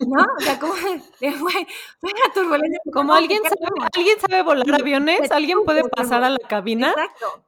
¿no? 0.01 0.23
O 0.37 0.41
sea, 0.41 0.59
como, 0.59 0.75
turbulencia. 2.35 2.81
Como 2.93 3.15
alguien 3.15 3.43
sabe, 3.43 3.89
alguien 3.95 4.21
sabe 4.21 4.43
volar 4.43 4.81
aviones, 4.81 5.31
alguien 5.31 5.65
puede 5.65 5.85
pasar 5.89 6.25
a 6.25 6.31
la 6.31 6.39
cabina. 6.39 6.91
Exacto. 6.91 7.45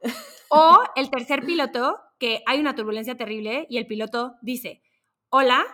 O 0.48 0.78
el 0.94 1.10
tercer 1.10 1.44
piloto, 1.44 1.98
que 2.18 2.43
hay 2.47 2.60
una 2.60 2.74
turbulencia 2.74 3.16
terrible 3.16 3.66
y 3.68 3.78
el 3.78 3.86
piloto 3.86 4.36
dice, 4.43 4.82
hola, 5.28 5.64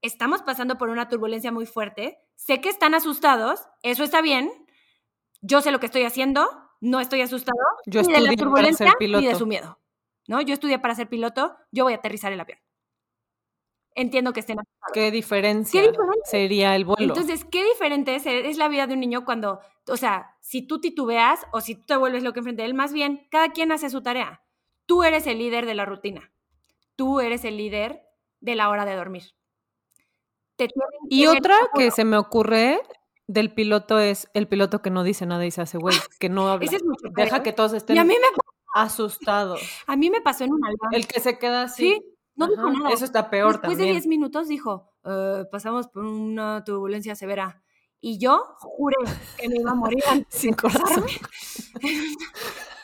estamos 0.00 0.42
pasando 0.42 0.78
por 0.78 0.88
una 0.88 1.08
turbulencia 1.08 1.52
muy 1.52 1.66
fuerte, 1.66 2.18
sé 2.34 2.60
que 2.60 2.68
están 2.68 2.94
asustados, 2.94 3.68
eso 3.82 4.04
está 4.04 4.20
bien, 4.20 4.50
yo 5.40 5.60
sé 5.60 5.70
lo 5.70 5.80
que 5.80 5.86
estoy 5.86 6.02
haciendo, 6.02 6.48
no 6.80 7.00
estoy 7.00 7.20
asustado 7.20 7.58
yo 7.86 8.02
ni 8.02 8.12
de 8.12 8.20
la 8.20 8.32
turbulencia 8.34 8.92
ni 9.00 9.26
de 9.26 9.34
su 9.34 9.46
miedo. 9.46 9.78
¿no? 10.28 10.40
Yo 10.40 10.54
estudié 10.54 10.78
para 10.78 10.94
ser 10.94 11.08
piloto, 11.08 11.56
yo 11.70 11.84
voy 11.84 11.92
a 11.92 11.96
aterrizar 11.96 12.32
el 12.32 12.40
avión. 12.40 12.58
Entiendo 13.94 14.32
que 14.32 14.40
estén 14.40 14.56
¿Qué 14.94 15.10
diferencia 15.10 15.82
sería 16.24 16.74
el 16.74 16.86
vuelo? 16.86 17.12
Entonces, 17.12 17.44
¿qué 17.44 17.62
diferente 17.64 18.14
es, 18.14 18.56
la 18.56 18.68
vida 18.68 18.86
de 18.86 18.94
un 18.94 19.00
niño 19.00 19.24
cuando, 19.26 19.60
o 19.86 19.96
sea, 19.98 20.36
si 20.40 20.66
tú 20.66 20.80
titubeas 20.80 21.40
o 21.52 21.60
si 21.60 21.74
tú 21.74 21.84
te 21.86 21.96
vuelves 21.96 22.22
lo 22.22 22.32
que 22.32 22.40
enfrente 22.40 22.62
de 22.62 22.68
él, 22.68 22.74
más 22.74 22.94
bien, 22.94 23.26
cada 23.30 23.50
quien 23.50 23.70
hace 23.70 23.90
su 23.90 24.02
tarea. 24.02 24.41
Tú 24.86 25.02
eres 25.04 25.26
el 25.26 25.38
líder 25.38 25.66
de 25.66 25.74
la 25.74 25.84
rutina. 25.84 26.30
Tú 26.96 27.20
eres 27.20 27.44
el 27.44 27.56
líder 27.56 28.02
de 28.40 28.54
la 28.54 28.68
hora 28.68 28.84
de 28.84 28.94
dormir. 28.94 29.24
y 31.08 31.26
otra 31.26 31.56
que 31.74 31.90
se 31.90 32.04
me 32.04 32.16
ocurre 32.16 32.80
del 33.26 33.52
piloto 33.52 33.98
es 33.98 34.28
el 34.34 34.46
piloto 34.46 34.82
que 34.82 34.90
no 34.90 35.02
dice 35.02 35.26
nada 35.26 35.44
y 35.46 35.50
se 35.50 35.62
hace 35.62 35.78
güey, 35.78 35.96
que 36.20 36.28
no 36.28 36.48
habla. 36.48 36.70
Deja 37.14 37.42
que 37.42 37.52
todos 37.52 37.72
estén. 37.72 37.96
Y 37.96 37.98
a 37.98 38.04
mí 38.04 38.14
me 38.14 38.26
Asustados. 38.72 39.60
A 39.86 39.96
mí 39.96 40.10
me 40.10 40.20
pasó 40.20 40.44
en 40.44 40.52
un 40.52 40.64
avión. 40.64 40.94
El 40.94 41.06
que 41.06 41.20
se 41.20 41.38
queda 41.38 41.64
así. 41.64 41.94
Sí, 41.94 42.02
no 42.34 42.48
dijo 42.48 42.70
nada. 42.70 42.90
Eso 42.90 43.04
está 43.04 43.28
peor 43.30 43.52
Después 43.52 43.78
de 43.78 43.84
10 43.84 44.06
minutos 44.06 44.48
dijo, 44.48 44.90
eh, 45.04 45.44
pasamos 45.50 45.88
por 45.88 46.04
una 46.04 46.64
turbulencia 46.64 47.14
severa. 47.14 47.62
Y 48.00 48.18
yo 48.18 48.56
juré 48.58 48.96
que 49.38 49.48
me 49.48 49.56
iba 49.60 49.70
a 49.70 49.74
morir 49.74 50.02
sin 50.28 50.54
corazón. 50.54 51.04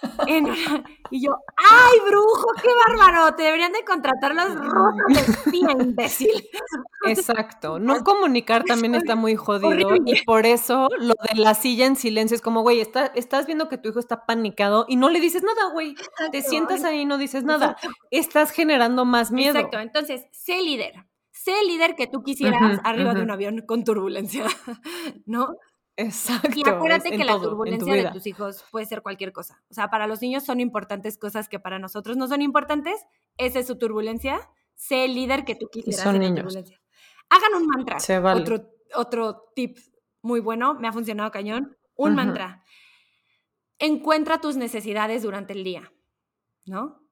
Y 1.11 1.25
yo, 1.25 1.33
¡ay, 1.57 1.99
brujo, 2.07 2.49
qué 2.61 2.69
bárbaro! 2.87 3.35
Te 3.35 3.45
deberían 3.45 3.73
de 3.73 3.83
contratar 3.85 4.35
los 4.35 4.55
rusos 4.57 4.95
de 5.09 5.21
espía, 5.21 5.69
imbécil. 5.73 6.29
Exacto. 7.07 7.79
No 7.79 8.01
comunicar 8.05 8.65
también 8.65 8.95
está 8.95 9.17
muy 9.17 9.35
jodido 9.35 9.97
y 10.05 10.23
por 10.25 10.45
eso 10.45 10.89
lo 10.99 11.15
de 11.31 11.41
la 11.41 11.55
silla 11.55 11.87
en 11.87 11.97
silencio 11.97 12.35
es 12.35 12.43
como, 12.43 12.63
güey, 12.63 12.81
está, 12.81 13.07
estás 13.15 13.47
viendo 13.47 13.69
que 13.69 13.79
tu 13.79 13.89
hijo 13.89 13.99
está 13.99 14.27
panicado 14.27 14.85
y 14.89 14.97
no 14.97 15.09
le 15.09 15.21
dices 15.21 15.43
nada, 15.43 15.73
güey. 15.73 15.95
Te 16.31 16.43
sientas 16.43 16.85
ahí 16.85 17.01
y 17.01 17.05
no 17.07 17.17
dices 17.17 17.45
nada. 17.45 17.77
Estás 18.11 18.51
generando 18.51 19.05
más 19.05 19.31
miedo. 19.31 19.57
Exacto. 19.57 19.79
Entonces, 19.81 20.27
sé 20.33 20.61
líder. 20.61 21.07
Sé 21.33 21.59
el 21.61 21.69
líder 21.69 21.95
que 21.95 22.07
tú 22.07 22.23
quisieras 22.23 22.81
arriba 22.83 23.15
de 23.15 23.23
un 23.23 23.31
avión 23.31 23.63
con 23.67 23.85
turbulencia, 23.85 24.45
¿no? 25.25 25.55
Exacto. 25.99 26.51
Y 26.55 26.63
acuérdate 26.67 27.11
que 27.11 27.25
la 27.25 27.41
turbulencia 27.41 27.93
de 27.93 28.11
tus 28.13 28.25
hijos 28.29 28.65
puede 28.71 28.87
ser 28.87 29.03
cualquier 29.03 29.33
cosa. 29.33 29.61
O 29.69 29.75
sea, 29.75 29.91
para 29.91 30.07
los 30.07 30.23
niños 30.23 30.45
son 30.45 30.61
importantes 30.61 31.19
cosas 31.19 31.49
que 31.49 31.59
para 31.59 31.81
nosotros 31.81 32.17
no 32.17 32.29
son 32.29 32.41
importantes. 32.41 33.05
Esa 33.37 33.59
es 33.59 33.67
su 33.67 33.77
turbulencia. 33.79 34.49
Sé 34.77 35.07
el 35.07 35.15
líder 35.15 35.45
que 35.45 35.57
tú 35.57 35.69
quisieras 35.69 36.05
son 36.05 36.15
en 36.15 36.21
niños. 36.21 36.37
la 36.37 36.43
turbulencia. 36.43 36.81
Hagan 37.29 37.55
un 37.61 37.67
mantra. 37.67 37.99
Se 37.99 38.21
vale. 38.21 38.43
Otro, 38.43 38.71
otro 38.95 39.51
tip 39.57 39.77
muy 40.23 40.39
bueno, 40.39 40.75
me 40.75 40.87
ha 40.87 40.93
funcionado 40.93 41.33
cañón. 41.33 41.77
Un 41.97 42.15
mantra. 42.15 42.63
Encuentra 43.81 44.41
tus 44.41 44.57
necesidades 44.57 45.23
durante 45.25 45.53
el 45.53 45.65
día, 45.65 45.93
¿no? 46.65 47.03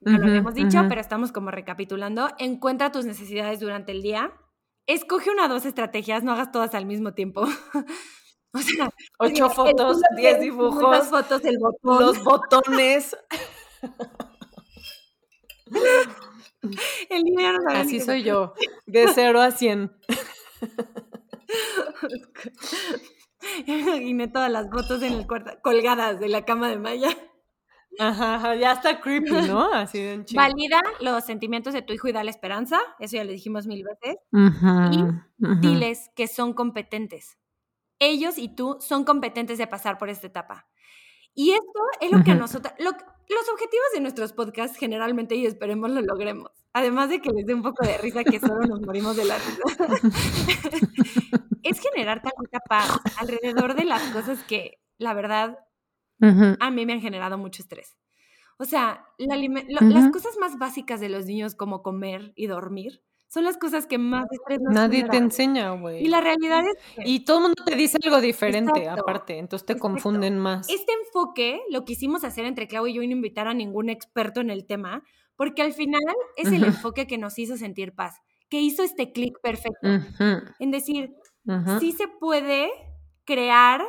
Ya 0.00 0.18
lo 0.18 0.26
habíamos 0.26 0.54
dicho, 0.54 0.84
pero 0.88 1.00
estamos 1.00 1.32
como 1.32 1.50
recapitulando. 1.50 2.28
Encuentra 2.38 2.92
tus 2.92 3.06
necesidades 3.06 3.58
durante 3.58 3.90
el 3.90 4.02
día. 4.02 4.32
Escoge 4.86 5.30
una 5.30 5.46
o 5.46 5.48
dos 5.48 5.64
estrategias, 5.64 6.22
no 6.22 6.32
hagas 6.32 6.52
todas 6.52 6.74
al 6.74 6.86
mismo 6.86 7.14
tiempo. 7.14 7.42
o 8.52 8.58
sea, 8.58 8.90
Ocho 9.18 9.50
fotos, 9.50 10.00
diez 10.16 10.40
dibujos, 10.40 10.82
muchas 10.82 11.08
fotos, 11.08 11.44
el 11.44 11.58
botón. 11.58 12.00
los 12.00 12.22
botones. 12.22 13.16
El 17.10 17.24
ya 17.38 17.52
no 17.52 17.70
Así 17.70 18.00
soy 18.00 18.22
yo, 18.22 18.54
de 18.86 19.08
cero 19.14 19.40
a 19.40 19.50
cien. 19.50 19.92
Imaginé 23.66 24.28
todas 24.28 24.50
las 24.50 24.70
fotos 24.70 25.02
en 25.02 25.14
el 25.14 25.26
cuarto, 25.26 25.52
colgadas 25.62 26.20
de 26.20 26.28
la 26.28 26.44
cama 26.44 26.68
de 26.68 26.78
Maya. 26.78 27.08
Ajá, 27.98 28.34
ajá, 28.36 28.54
ya 28.56 28.72
está 28.72 29.00
creepy, 29.00 29.30
¿no? 29.48 29.64
Así 29.72 30.00
de 30.00 30.14
un 30.16 30.24
chingo. 30.24 30.42
Valida 30.42 30.80
los 31.00 31.24
sentimientos 31.24 31.72
de 31.74 31.82
tu 31.82 31.92
hijo 31.92 32.08
y 32.08 32.12
dale 32.12 32.30
esperanza. 32.30 32.80
Eso 32.98 33.16
ya 33.16 33.24
le 33.24 33.32
dijimos 33.32 33.66
mil 33.66 33.84
veces. 33.84 34.16
Ujú, 34.32 35.20
ujú. 35.40 35.60
Diles 35.60 36.10
que 36.16 36.26
son 36.28 36.52
competentes. 36.54 37.38
Ellos 37.98 38.38
y 38.38 38.48
tú 38.54 38.78
son 38.80 39.04
competentes 39.04 39.58
de 39.58 39.66
pasar 39.66 39.98
por 39.98 40.08
esta 40.08 40.26
etapa. 40.26 40.66
Y 41.34 41.50
esto 41.52 41.80
es 42.00 42.10
lo 42.12 42.22
que 42.24 42.32
a 42.32 42.34
nosotros, 42.36 42.72
lo- 42.78 42.90
los 42.92 43.48
objetivos 43.52 43.86
de 43.94 44.00
nuestros 44.00 44.32
podcasts 44.32 44.76
generalmente 44.78 45.34
y 45.34 45.46
esperemos 45.46 45.90
lo 45.90 46.00
logremos. 46.02 46.50
Además 46.72 47.08
de 47.08 47.20
que 47.20 47.30
les 47.30 47.46
dé 47.46 47.54
un 47.54 47.62
poco 47.62 47.84
de 47.86 47.96
risa 47.98 48.22
que 48.24 48.38
solo 48.40 48.60
nos 48.66 48.80
morimos 48.82 49.16
de 49.16 49.24
la 49.24 49.36
risa. 49.38 49.62
es 51.62 51.80
generar 51.80 52.20
tanta 52.22 52.60
paz 52.68 53.00
alrededor 53.18 53.74
de 53.74 53.84
las 53.84 54.02
cosas 54.12 54.42
que, 54.44 54.78
la 54.98 55.14
verdad, 55.14 55.58
A 56.20 56.70
mí 56.70 56.86
me 56.86 56.92
han 56.94 57.00
generado 57.00 57.38
mucho 57.38 57.62
estrés. 57.62 57.96
O 58.58 58.64
sea, 58.64 59.04
la 59.18 59.36
las 59.36 60.10
cosas 60.12 60.36
más 60.38 60.58
básicas 60.58 61.00
de 61.00 61.08
los 61.08 61.26
niños 61.26 61.54
como 61.56 61.82
comer 61.82 62.32
y 62.36 62.46
dormir 62.46 63.02
son 63.28 63.42
las 63.42 63.56
cosas 63.56 63.86
que 63.86 63.98
más 63.98 64.26
estrés 64.30 64.60
nos 64.60 64.72
Nadie 64.72 65.08
te 65.08 65.16
enseña, 65.16 65.74
Y 65.74 65.78
güey. 65.80 66.06
la 66.06 66.20
realidad 66.20 66.64
es 66.68 66.76
que 66.94 67.02
Y 67.04 67.24
todo 67.24 67.38
el 67.38 67.42
mundo 67.44 67.64
te 67.64 67.74
dice 67.74 67.98
algo 68.04 68.20
diferente, 68.20 68.78
Exacto, 68.80 69.02
aparte, 69.02 69.38
entonces 69.38 69.66
te 69.66 69.72
exacto. 69.72 69.88
confunden 69.92 70.38
más. 70.38 70.68
este 70.68 70.92
enfoque 70.92 71.60
lo 71.68 71.84
quisimos 71.84 72.22
hacer 72.22 72.44
entre 72.44 72.68
Clau 72.68 72.86
y 72.86 72.94
yo 72.94 73.02
y 73.02 73.08
no 73.08 73.16
invitar 73.16 73.48
a 73.48 73.54
ningún 73.54 73.90
experto 73.90 74.40
en 74.40 74.50
el 74.50 74.66
tema, 74.66 75.02
porque 75.34 75.62
al 75.62 75.72
final 75.72 76.00
es 76.36 76.52
el 76.52 76.62
enfoque 76.62 77.08
que 77.08 77.18
nos 77.18 77.36
hizo 77.40 77.56
sentir 77.56 77.92
paz, 77.92 78.20
que 78.48 78.60
hizo 78.60 78.84
este 78.84 79.10
clic 79.12 79.34
perfecto. 79.42 79.88
En 80.60 80.70
decir, 80.70 81.16
sí 81.80 81.90
se 81.90 82.06
puede 82.06 82.70
crear 83.24 83.82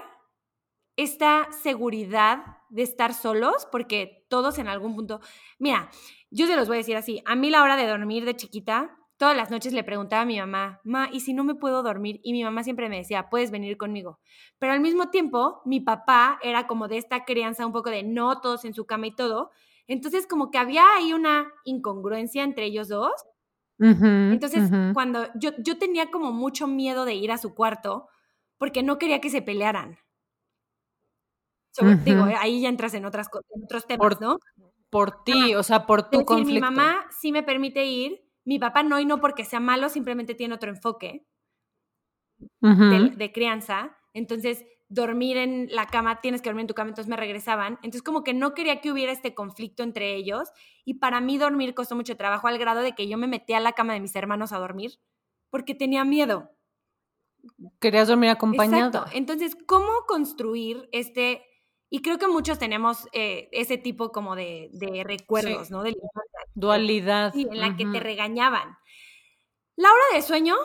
esta 0.98 1.48
seguridad 1.52 2.58
de 2.70 2.84
estar 2.84 3.14
solos, 3.14 3.68
porque 3.72 4.26
todos 4.30 4.60
en 4.60 4.68
algún 4.68 4.96
punto, 4.96 5.20
mira, 5.60 5.90
yo 6.32 6.48
se 6.48 6.56
los 6.56 6.68
voy 6.68 6.78
a 6.78 6.80
decir 6.80 6.98
así, 6.98 7.22
a 7.26 7.36
mí 7.36 7.50
la 7.50 7.64
hora 7.64 7.78
de 7.78 7.88
dormir 7.88 8.26
de 8.26 8.36
chiquita, 8.36 8.98
todas 9.18 9.36
las 9.36 9.52
noches 9.52 9.74
le 9.74 9.84
preguntaba 9.84 10.24
a 10.24 10.26
mi 10.26 10.38
mamá, 10.40 10.82
ma, 10.84 11.10
¿y 11.12 11.22
si 11.22 11.34
no 11.34 11.44
me 11.44 11.56
puedo 11.56 11.84
dormir? 11.84 12.20
Y 12.24 12.34
mi 12.34 12.44
mamá 12.44 12.64
siempre 12.64 12.90
me 12.90 12.98
decía, 12.98 13.30
puedes 13.30 13.52
venir 13.52 13.78
conmigo. 13.78 14.20
Pero 14.60 14.74
al 14.74 14.82
mismo 14.82 15.10
tiempo, 15.10 15.62
mi 15.66 15.80
papá 15.80 16.40
era 16.42 16.68
como 16.68 16.88
de 16.88 16.98
esta 16.98 17.24
crianza 17.26 17.66
un 17.66 17.72
poco 17.72 17.90
de 17.90 18.04
no 18.04 18.42
todos 18.42 18.66
en 18.66 18.74
su 18.74 18.86
cama 18.86 19.08
y 19.08 19.16
todo. 19.16 19.52
Entonces, 19.88 20.28
como 20.28 20.52
que 20.52 20.58
había 20.58 20.84
ahí 20.98 21.14
una 21.14 21.52
incongruencia 21.64 22.44
entre 22.44 22.66
ellos 22.66 22.88
dos. 22.88 23.14
Entonces, 23.78 24.70
cuando 24.94 25.28
yo, 25.36 25.52
yo 25.60 25.78
tenía 25.78 26.10
como 26.10 26.32
mucho 26.32 26.68
miedo 26.68 27.06
de 27.06 27.16
ir 27.16 27.32
a 27.32 27.38
su 27.38 27.54
cuarto 27.54 28.08
porque 28.58 28.84
no 28.84 28.98
quería 28.98 29.20
que 29.20 29.30
se 29.30 29.42
pelearan. 29.42 30.00
Digo, 31.82 32.24
Ujú. 32.24 32.34
ahí 32.38 32.62
ya 32.62 32.70
entras 32.70 32.94
en, 32.94 33.06
otras, 33.06 33.28
en 33.54 33.64
otros 33.64 33.86
temas, 33.88 34.16
Por 34.16 34.22
¿no? 34.22 34.40
Por 34.90 35.24
ti, 35.24 35.56
o 35.56 35.64
sea, 35.64 35.86
por 35.86 36.10
tu 36.10 36.20
decir, 36.20 36.30
mi 36.30 36.36
conflicto. 36.36 36.62
mamá 36.62 37.06
sí 37.20 37.32
me 37.32 37.44
permite 37.44 37.86
ir, 37.86 38.24
mi 38.46 38.60
papá 38.60 38.84
no, 38.84 39.00
y 39.00 39.06
no 39.06 39.20
porque 39.20 39.44
sea 39.44 39.60
malo, 39.60 39.90
simplemente 39.90 40.36
tiene 40.36 40.54
otro 40.54 40.70
enfoque 40.70 41.26
de, 42.62 43.14
de 43.16 43.32
crianza. 43.32 43.98
Entonces, 44.14 44.64
dormir 44.88 45.38
en 45.38 45.68
la 45.72 45.88
cama, 45.88 46.22
tienes 46.22 46.42
que 46.42 46.50
dormir 46.50 46.62
en 46.64 46.68
tu 46.68 46.74
cama, 46.74 46.90
entonces 46.90 47.10
me 47.10 47.18
regresaban. 47.18 47.74
Entonces, 47.76 48.04
como 48.04 48.24
que 48.24 48.34
no 48.34 48.54
quería 48.54 48.82
que 48.82 48.92
hubiera 48.92 49.12
este 49.12 49.34
conflicto 49.34 49.84
entre 49.84 50.16
ellos. 50.16 50.50
Y 50.86 50.96
para 50.96 51.20
mí 51.22 51.38
dormir 51.38 51.74
costó 51.74 51.96
mucho 51.96 52.16
trabajo 52.16 52.48
al 52.48 52.58
grado 52.58 52.82
de 52.82 52.94
que 52.94 53.08
yo 53.08 53.18
me 53.18 53.28
metía 53.28 53.58
a 53.58 53.62
la 53.62 53.74
cama 53.74 53.94
de 53.94 54.00
mis 54.00 54.16
hermanos 54.16 54.52
a 54.54 54.60
dormir 54.60 55.00
porque 55.50 55.76
tenía 55.76 56.06
miedo. 56.06 56.52
Querías 57.80 58.08
dormir 58.08 58.30
acompañada. 58.30 58.88
Exacto. 58.88 59.06
Entonces, 59.14 59.58
¿cómo 59.68 59.92
construir 60.08 60.90
este? 60.92 61.44
Y 61.90 62.02
creo 62.02 62.18
que 62.18 62.28
muchos 62.28 62.58
tenemos 62.60 63.08
eh, 63.14 63.48
ese 63.52 63.78
tipo 63.78 64.12
como 64.12 64.36
de, 64.36 64.70
de 64.74 65.04
recuerdos, 65.04 65.68
Sí. 65.68 65.74
¿no? 65.74 65.84
De. 65.84 65.96
Dualidad. 66.56 67.34
Sí, 67.34 67.48
en 67.50 67.60
la 67.60 67.76
que 67.78 67.86
te 67.86 68.00
regañaban. 68.00 68.76
La 69.76 69.90
hora 69.90 70.04
de 70.14 70.22
sueño 70.22 70.56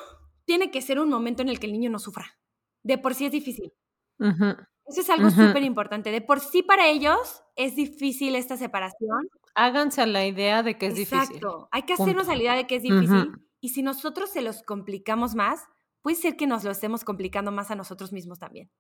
tiene 0.44 0.70
que 0.70 0.82
ser 0.82 0.98
un 0.98 1.08
momento 1.08 1.42
en 1.42 1.48
el 1.48 1.60
que 1.60 1.66
el 1.66 1.72
niño 1.72 1.90
no 1.90 1.98
sufra. 1.98 2.38
De 2.82 2.96
por 2.98 3.14
sí 3.14 3.26
es 3.26 3.32
difícil. 3.32 3.72
Eso 4.18 5.00
es 5.02 5.10
algo 5.10 5.30
súper 5.30 5.62
importante. 5.62 6.10
De 6.10 6.20
por 6.20 6.40
sí 6.40 6.62
para 6.62 6.88
ellos 6.88 7.42
es 7.56 7.76
difícil 7.76 8.34
esta 8.34 8.56
separación. 8.56 9.28
Háganse 9.54 10.02
a 10.02 10.06
la 10.06 10.26
idea 10.26 10.62
de 10.62 10.78
que 10.78 10.86
es 10.86 10.94
difícil. 10.94 11.18
Exacto. 11.18 11.68
Hay 11.72 11.82
que 11.82 11.92
hacernos 11.94 12.24
Punto. 12.26 12.32
a 12.32 12.36
la 12.36 12.42
idea 12.42 12.54
de 12.56 12.66
que 12.66 12.76
es 12.76 12.82
difícil. 12.82 13.32
Y 13.60 13.70
si 13.70 13.82
nosotros 13.82 14.30
se 14.30 14.42
los 14.42 14.62
complicamos 14.62 15.34
más, 15.34 15.60
puede 16.02 16.16
ser 16.16 16.36
que 16.36 16.46
nos 16.46 16.64
lo 16.64 16.70
estemos 16.70 17.04
complicando 17.04 17.52
más 17.52 17.70
a 17.70 17.74
nosotros 17.74 18.12
mismos 18.12 18.38
también. 18.38 18.70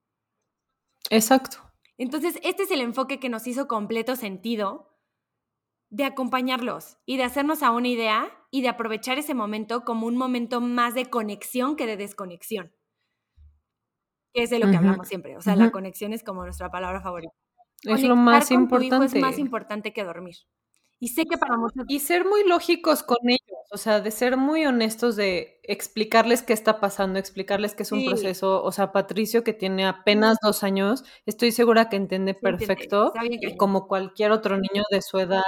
Exacto. 1.10 1.58
Entonces, 2.00 2.40
este 2.42 2.62
es 2.62 2.70
el 2.70 2.80
enfoque 2.80 3.20
que 3.20 3.28
nos 3.28 3.46
hizo 3.46 3.68
completo 3.68 4.16
sentido 4.16 4.96
de 5.90 6.04
acompañarlos 6.04 6.96
y 7.04 7.18
de 7.18 7.24
hacernos 7.24 7.62
a 7.62 7.72
una 7.72 7.88
idea 7.88 8.32
y 8.50 8.62
de 8.62 8.70
aprovechar 8.70 9.18
ese 9.18 9.34
momento 9.34 9.84
como 9.84 10.06
un 10.06 10.16
momento 10.16 10.62
más 10.62 10.94
de 10.94 11.10
conexión 11.10 11.76
que 11.76 11.86
de 11.86 11.98
desconexión. 11.98 12.72
Que 14.32 14.44
es 14.44 14.50
de 14.50 14.60
lo 14.60 14.70
que 14.70 14.78
hablamos 14.78 15.08
siempre. 15.08 15.36
O 15.36 15.42
sea, 15.42 15.56
la 15.56 15.70
conexión 15.70 16.14
es 16.14 16.24
como 16.24 16.42
nuestra 16.42 16.70
palabra 16.70 17.02
favorita. 17.02 17.34
Es 17.82 18.02
lo 18.02 18.16
más 18.16 18.48
con 18.48 18.66
tu 18.66 18.76
hijo 18.76 18.84
importante. 18.84 19.18
es 19.18 19.22
más 19.22 19.38
importante 19.38 19.92
que 19.92 20.02
dormir. 20.02 20.36
Y 21.00 21.08
sé 21.08 21.24
que 21.24 21.38
para 21.38 21.56
muchos 21.56 21.86
Y 21.88 22.00
ser 22.00 22.26
muy 22.26 22.46
lógicos 22.46 23.02
con 23.02 23.16
ellos, 23.28 23.40
o 23.72 23.78
sea, 23.78 24.00
de 24.00 24.10
ser 24.10 24.36
muy 24.36 24.66
honestos 24.66 25.16
de 25.16 25.58
explicarles 25.64 26.42
qué 26.42 26.52
está 26.52 26.78
pasando, 26.78 27.18
explicarles 27.18 27.74
que 27.74 27.84
es 27.84 27.92
un 27.92 28.00
Sí. 28.00 28.06
proceso. 28.06 28.62
O 28.62 28.70
sea, 28.70 28.92
Patricio, 28.92 29.42
que 29.42 29.54
tiene 29.54 29.86
apenas 29.86 30.36
dos 30.42 30.62
años, 30.62 31.04
estoy 31.24 31.52
segura 31.52 31.88
que 31.88 31.96
entiende 31.96 32.34
Sí, 32.34 32.40
perfecto, 32.42 33.12
como 33.56 33.88
cualquier 33.88 34.30
otro 34.32 34.56
niño 34.58 34.82
de 34.90 35.00
su 35.02 35.18
edad, 35.18 35.42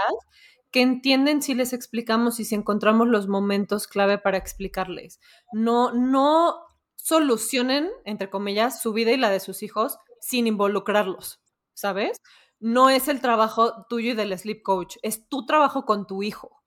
que 0.70 0.80
entienden 0.80 1.42
si 1.42 1.54
les 1.54 1.72
explicamos 1.74 2.40
y 2.40 2.44
si 2.46 2.54
encontramos 2.54 3.08
los 3.08 3.28
momentos 3.28 3.86
clave 3.86 4.18
para 4.18 4.38
explicarles. 4.38 5.20
No, 5.52 5.92
no 5.92 6.56
solucionen, 6.96 7.90
entre 8.04 8.30
comillas, 8.30 8.80
su 8.80 8.92
vida 8.92 9.12
y 9.12 9.16
la 9.18 9.30
de 9.30 9.40
sus 9.40 9.62
hijos 9.62 9.98
sin 10.20 10.46
involucrarlos, 10.46 11.42
¿sabes? 11.74 12.18
No 12.62 12.90
es 12.90 13.08
el 13.08 13.20
trabajo 13.20 13.86
tuyo 13.88 14.12
y 14.12 14.14
del 14.14 14.38
sleep 14.38 14.62
coach, 14.62 14.96
es 15.02 15.28
tu 15.28 15.46
trabajo 15.46 15.84
con 15.84 16.06
tu 16.06 16.22
hijo. 16.22 16.62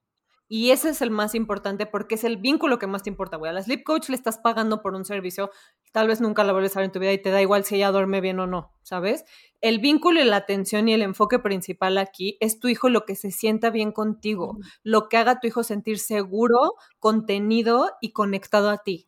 Y 0.50 0.72
ese 0.72 0.90
es 0.90 1.02
el 1.02 1.10
más 1.10 1.36
importante 1.36 1.86
porque 1.86 2.16
es 2.16 2.26
el 2.26 2.36
vínculo 2.36 2.78
que 2.80 2.86
más 2.86 3.02
te 3.02 3.10
importa, 3.10 3.38
güey. 3.38 3.50
A 3.50 3.54
la 3.54 3.64
sleep 3.64 3.86
coach 3.86 4.10
le 4.10 4.18
estás 4.18 4.38
pagando 4.38 4.82
por 4.82 4.94
un 4.94 5.06
servicio, 5.06 5.52
tal 5.94 6.10
vez 6.10 6.20
nunca 6.20 6.44
la 6.44 6.52
vuelves 6.52 6.76
a 6.76 6.82
ver 6.82 6.88
en 6.88 6.92
tu 6.92 7.00
vida 7.00 7.14
y 7.14 7.22
te 7.22 7.32
da 7.32 7.42
igual 7.42 7.64
si 7.64 7.76
ella 7.76 7.94
duerme 7.94 8.20
bien 8.20 8.42
o 8.42 8.46
no, 8.46 8.74
¿sabes? 8.84 9.24
El 9.62 9.80
vínculo 9.80 10.20
y 10.20 10.26
la 10.26 10.36
atención 10.36 10.90
y 10.90 10.94
el 10.94 11.02
enfoque 11.02 11.40
principal 11.40 11.98
aquí 11.98 12.38
es 12.42 12.60
tu 12.60 12.68
hijo 12.68 12.90
lo 12.90 13.06
que 13.06 13.16
se 13.16 13.32
sienta 13.32 13.70
bien 13.70 13.94
contigo, 13.94 14.58
lo 14.84 15.08
que 15.08 15.16
haga 15.16 15.32
a 15.32 15.40
tu 15.40 15.48
hijo 15.48 15.64
sentir 15.64 15.98
seguro, 15.98 16.74
contenido 17.00 17.92
y 18.02 18.12
conectado 18.12 18.70
a 18.70 18.80
ti. 18.80 19.06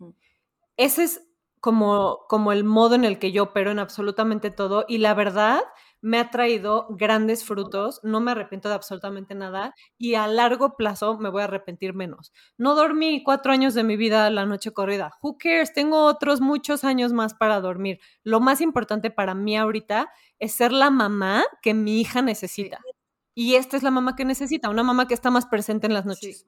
Ese 0.77 1.03
es 1.03 1.21
como, 1.59 2.19
como 2.29 2.53
el 2.53 2.63
modo 2.63 2.95
en 2.95 3.03
el 3.03 3.19
que 3.19 3.33
yo 3.33 3.43
opero 3.43 3.71
en 3.71 3.79
absolutamente 3.79 4.51
todo 4.51 4.85
y 4.87 4.99
la 4.99 5.13
verdad 5.13 5.61
me 6.01 6.19
ha 6.19 6.29
traído 6.29 6.87
grandes 6.89 7.43
frutos, 7.43 7.99
no 8.03 8.19
me 8.19 8.31
arrepiento 8.31 8.69
de 8.69 8.75
absolutamente 8.75 9.35
nada 9.35 9.73
y 9.97 10.15
a 10.15 10.27
largo 10.27 10.75
plazo 10.75 11.17
me 11.17 11.29
voy 11.29 11.41
a 11.41 11.45
arrepentir 11.45 11.93
menos. 11.93 12.31
No 12.57 12.75
dormí 12.75 13.23
cuatro 13.23 13.51
años 13.51 13.73
de 13.73 13.83
mi 13.83 13.97
vida 13.97 14.29
la 14.29 14.45
noche 14.45 14.71
corrida. 14.71 15.13
Who 15.21 15.37
cares? 15.37 15.73
Tengo 15.73 16.05
otros 16.05 16.41
muchos 16.41 16.83
años 16.83 17.13
más 17.13 17.33
para 17.33 17.59
dormir. 17.61 17.99
Lo 18.23 18.39
más 18.39 18.61
importante 18.61 19.11
para 19.11 19.33
mí 19.33 19.57
ahorita 19.57 20.09
es 20.39 20.53
ser 20.53 20.71
la 20.71 20.89
mamá 20.89 21.43
que 21.61 21.73
mi 21.73 21.99
hija 22.01 22.21
necesita. 22.21 22.79
Y 23.33 23.55
esta 23.55 23.77
es 23.77 23.83
la 23.83 23.91
mamá 23.91 24.15
que 24.15 24.25
necesita, 24.25 24.69
una 24.69 24.83
mamá 24.83 25.07
que 25.07 25.13
está 25.13 25.29
más 25.29 25.45
presente 25.45 25.85
en 25.85 25.93
las 25.93 26.05
noches. 26.05 26.45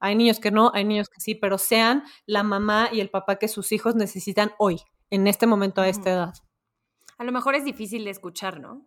Hay 0.00 0.14
niños 0.14 0.40
que 0.40 0.50
no, 0.50 0.70
hay 0.74 0.84
niños 0.84 1.08
que 1.08 1.20
sí, 1.20 1.34
pero 1.34 1.58
sean 1.58 2.04
la 2.26 2.42
mamá 2.42 2.90
y 2.92 3.00
el 3.00 3.10
papá 3.10 3.36
que 3.36 3.48
sus 3.48 3.72
hijos 3.72 3.94
necesitan 3.94 4.52
hoy, 4.58 4.80
en 5.10 5.26
este 5.26 5.46
momento, 5.46 5.80
a 5.80 5.88
esta 5.88 6.10
edad. 6.10 6.34
A 7.18 7.24
lo 7.24 7.32
mejor 7.32 7.54
es 7.54 7.64
difícil 7.64 8.04
de 8.04 8.10
escuchar, 8.10 8.60
¿no? 8.60 8.86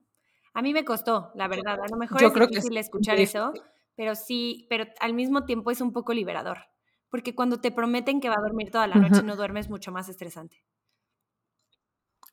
A 0.53 0.61
mí 0.61 0.73
me 0.73 0.83
costó, 0.83 1.31
la 1.35 1.47
verdad. 1.47 1.79
A 1.81 1.87
lo 1.89 1.97
mejor 1.97 2.23
es 2.23 2.33
difícil 2.33 2.77
escuchar 2.77 3.19
eso, 3.19 3.53
pero 3.95 4.15
sí, 4.15 4.65
pero 4.69 4.85
al 4.99 5.13
mismo 5.13 5.45
tiempo 5.45 5.71
es 5.71 5.81
un 5.81 5.93
poco 5.93 6.13
liberador. 6.13 6.57
Porque 7.09 7.35
cuando 7.35 7.59
te 7.59 7.71
prometen 7.71 8.21
que 8.21 8.29
va 8.29 8.35
a 8.35 8.41
dormir 8.41 8.71
toda 8.71 8.87
la 8.87 8.95
noche, 8.95 9.21
no 9.21 9.35
duermes 9.35 9.69
mucho 9.69 9.91
más 9.91 10.09
estresante. 10.09 10.63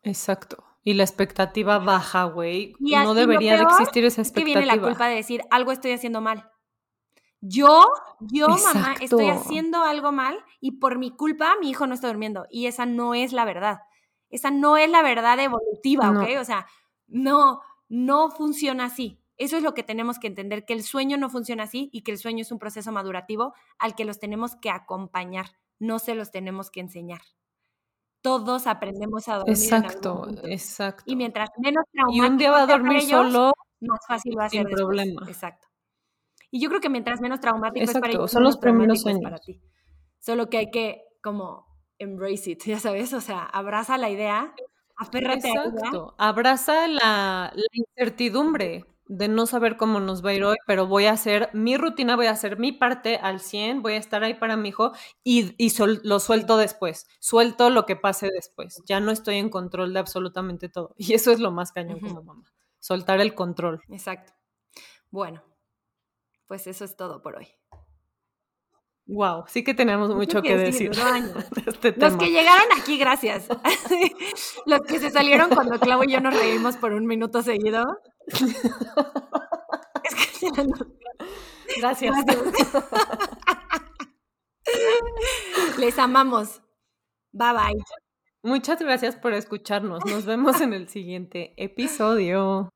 Exacto. 0.03 0.65
Y 0.85 0.95
la 0.95 1.03
expectativa 1.03 1.79
baja, 1.79 2.25
güey. 2.25 2.75
No 2.79 3.15
debería 3.15 3.57
de 3.57 3.65
existir 3.65 4.05
esa 4.05 4.23
expectativa. 4.23 4.61
que 4.61 4.67
viene 4.67 4.81
la 4.81 4.89
culpa 4.89 5.09
de 5.09 5.17
decir, 5.17 5.43
algo 5.51 5.73
estoy 5.73 5.93
haciendo 5.93 6.21
mal. 6.21 6.49
Yo, 7.41 7.89
yo, 8.21 8.49
mamá, 8.49 8.95
estoy 9.01 9.29
haciendo 9.29 9.85
algo 9.85 10.11
mal 10.11 10.39
y 10.61 10.79
por 10.79 10.99
mi 10.99 11.15
culpa 11.15 11.55
mi 11.61 11.71
hijo 11.71 11.87
no 11.87 11.95
está 11.95 12.09
durmiendo. 12.09 12.47
Y 12.51 12.67
esa 12.67 12.87
no 12.87 13.15
es 13.15 13.33
la 13.33 13.45
verdad. 13.45 13.81
Esa 14.31 14.51
no 14.51 14.77
es 14.77 14.91
la 14.91 15.03
verdad 15.03 15.39
evolutiva, 15.41 16.11
¿ok? 16.11 16.41
O 16.41 16.45
sea, 16.45 16.67
no, 17.07 17.61
no 17.89 18.31
funciona 18.31 18.85
así. 18.87 19.21
Eso 19.37 19.57
es 19.57 19.63
lo 19.63 19.75
que 19.75 19.83
tenemos 19.83 20.19
que 20.19 20.27
entender, 20.27 20.65
que 20.65 20.75
el 20.75 20.83
sueño 20.83 21.17
no 21.17 21.31
funciona 21.31 21.65
así 21.65 21.89
y 21.93 22.03
que 22.03 22.11
el 22.11 22.19
sueño 22.19 22.43
es 22.43 22.51
un 22.51 22.59
proceso 22.59 22.91
madurativo 22.93 23.55
al 23.79 23.95
que 23.95 24.05
los 24.05 24.19
tenemos 24.19 24.57
que 24.57 24.71
acompañar, 24.71 25.47
no 25.79 25.99
se 25.99 26.15
los 26.15 26.31
tenemos 26.31 26.71
que 26.71 26.81
enseñar 26.81 27.21
todos 28.21 28.67
aprendemos 28.67 29.29
a 29.29 29.37
dormir. 29.37 29.57
Exacto, 29.57 30.27
exacto. 30.45 31.05
Y 31.07 31.17
mientras 31.17 31.51
menos 31.59 31.85
traumático 31.93 32.27
Y 32.27 32.29
un 32.29 32.39
día 32.39 32.51
va 32.51 32.63
a 32.63 32.67
dormir 32.67 33.03
solo. 33.03 33.53
Más 33.81 34.01
fácil 34.07 34.37
va 34.39 34.47
a 34.47 34.51
ser. 34.51 34.67
Sin 34.67 34.77
problema. 34.77 35.23
Exacto. 35.29 35.69
Y 36.51 36.61
yo 36.61 36.69
creo 36.69 36.81
que 36.81 36.89
mientras 36.89 37.21
menos 37.21 37.41
traumático 37.41 37.85
es 37.85 37.93
para 37.93 38.09
ellos, 38.09 38.31
son 38.31 38.43
los 38.43 38.57
primeros 38.57 39.07
años. 39.07 39.23
Para 39.23 39.39
ti. 39.39 39.61
Solo 40.19 40.49
que 40.49 40.59
hay 40.59 40.71
que 40.71 41.05
como 41.23 41.68
embrace 41.99 42.51
it, 42.51 42.63
ya 42.67 42.81
sabes, 42.81 43.13
o 43.13 43.21
sea, 43.21 43.45
abraza 43.45 43.99
la 43.99 44.11
idea, 44.11 44.55
aférrate 44.97 45.49
Exacto. 45.49 46.15
a 46.19 46.25
ella. 46.25 46.31
Abraza 46.31 46.89
la, 46.89 47.53
la 47.55 47.67
incertidumbre 47.73 48.85
de 49.09 49.27
no 49.29 49.47
saber 49.47 49.77
cómo 49.77 50.01
nos 50.01 50.25
va 50.25 50.31
a 50.31 50.35
ir 50.35 50.45
hoy, 50.45 50.57
pero 50.67 50.87
voy 50.87 51.07
a 51.07 51.13
hacer 51.13 51.51
mi 51.55 51.77
rutina, 51.77 52.15
voy 52.15 52.27
a 52.27 52.33
hacer 52.33 52.59
mi 52.59 52.73
parte 52.73 53.17
al 53.17 53.41
100, 53.41 53.83
voy 53.83 53.95
a 53.95 53.97
estar 53.97 54.23
ahí 54.23 54.35
para 54.35 54.57
mi 54.57 54.69
hijo 54.69 54.93
y, 55.25 55.55
lo 56.05 56.21
suelto 56.21 56.59
después, 56.59 57.07
suelto 57.19 57.71
lo 57.71 57.87
que 57.87 57.97
pase 57.97 58.29
después, 58.33 58.83
ya 58.87 59.01
no 59.01 59.11
estoy 59.11 59.37
en 59.37 59.49
control 59.49 59.95
de 59.95 60.01
absolutamente 60.01 60.69
todo. 60.69 60.95
Y 61.09 61.15
eso 61.15 61.33
es 61.33 61.41
lo 61.41 61.51
más 61.51 61.73
cañón 61.73 62.01
como 62.01 62.23
mamá, 62.23 62.45
soltar 62.79 63.21
el 63.21 63.35
control. 63.35 63.83
Exacto. 63.89 64.35
Bueno, 65.11 65.43
pues 66.47 66.67
eso 66.67 66.85
es 66.85 66.97
todo 66.97 67.23
por 67.23 67.37
hoy. 67.37 67.49
Wow, 69.09 69.45
sí 69.49 69.65
que 69.65 69.73
tenemos 69.73 70.15
mucho 70.15 70.43
que, 70.43 70.55
decir. 70.55 70.91
este 71.67 71.95
Los 71.97 72.17
que 72.17 72.31
llegaron 72.31 72.67
aquí, 72.79 72.99
gracias. 72.99 73.49
Los 74.67 74.83
que 74.83 75.01
se 75.01 75.11
salieron 75.11 75.49
cuando 75.49 75.81
Clau 75.81 76.05
y 76.05 76.13
yo 76.13 76.21
nos 76.21 76.39
reímos 76.39 76.77
por 76.77 76.93
un 76.93 77.07
minuto 77.07 77.43
seguido. 77.43 77.87
es 78.27 78.43
que 80.41 80.51
Gracias. 81.79 82.15
Les 85.79 85.99
amamos. 85.99 86.61
Bye 87.33 87.53
bye. 87.53 87.83
Muchas 88.43 88.79
gracias 88.79 89.17
por 89.17 89.33
escucharnos. 89.33 90.05
Nos 90.05 90.27
vemos 90.27 90.61
en 90.61 90.75
el 90.75 90.89
siguiente 90.89 91.55
episodio. 91.57 92.69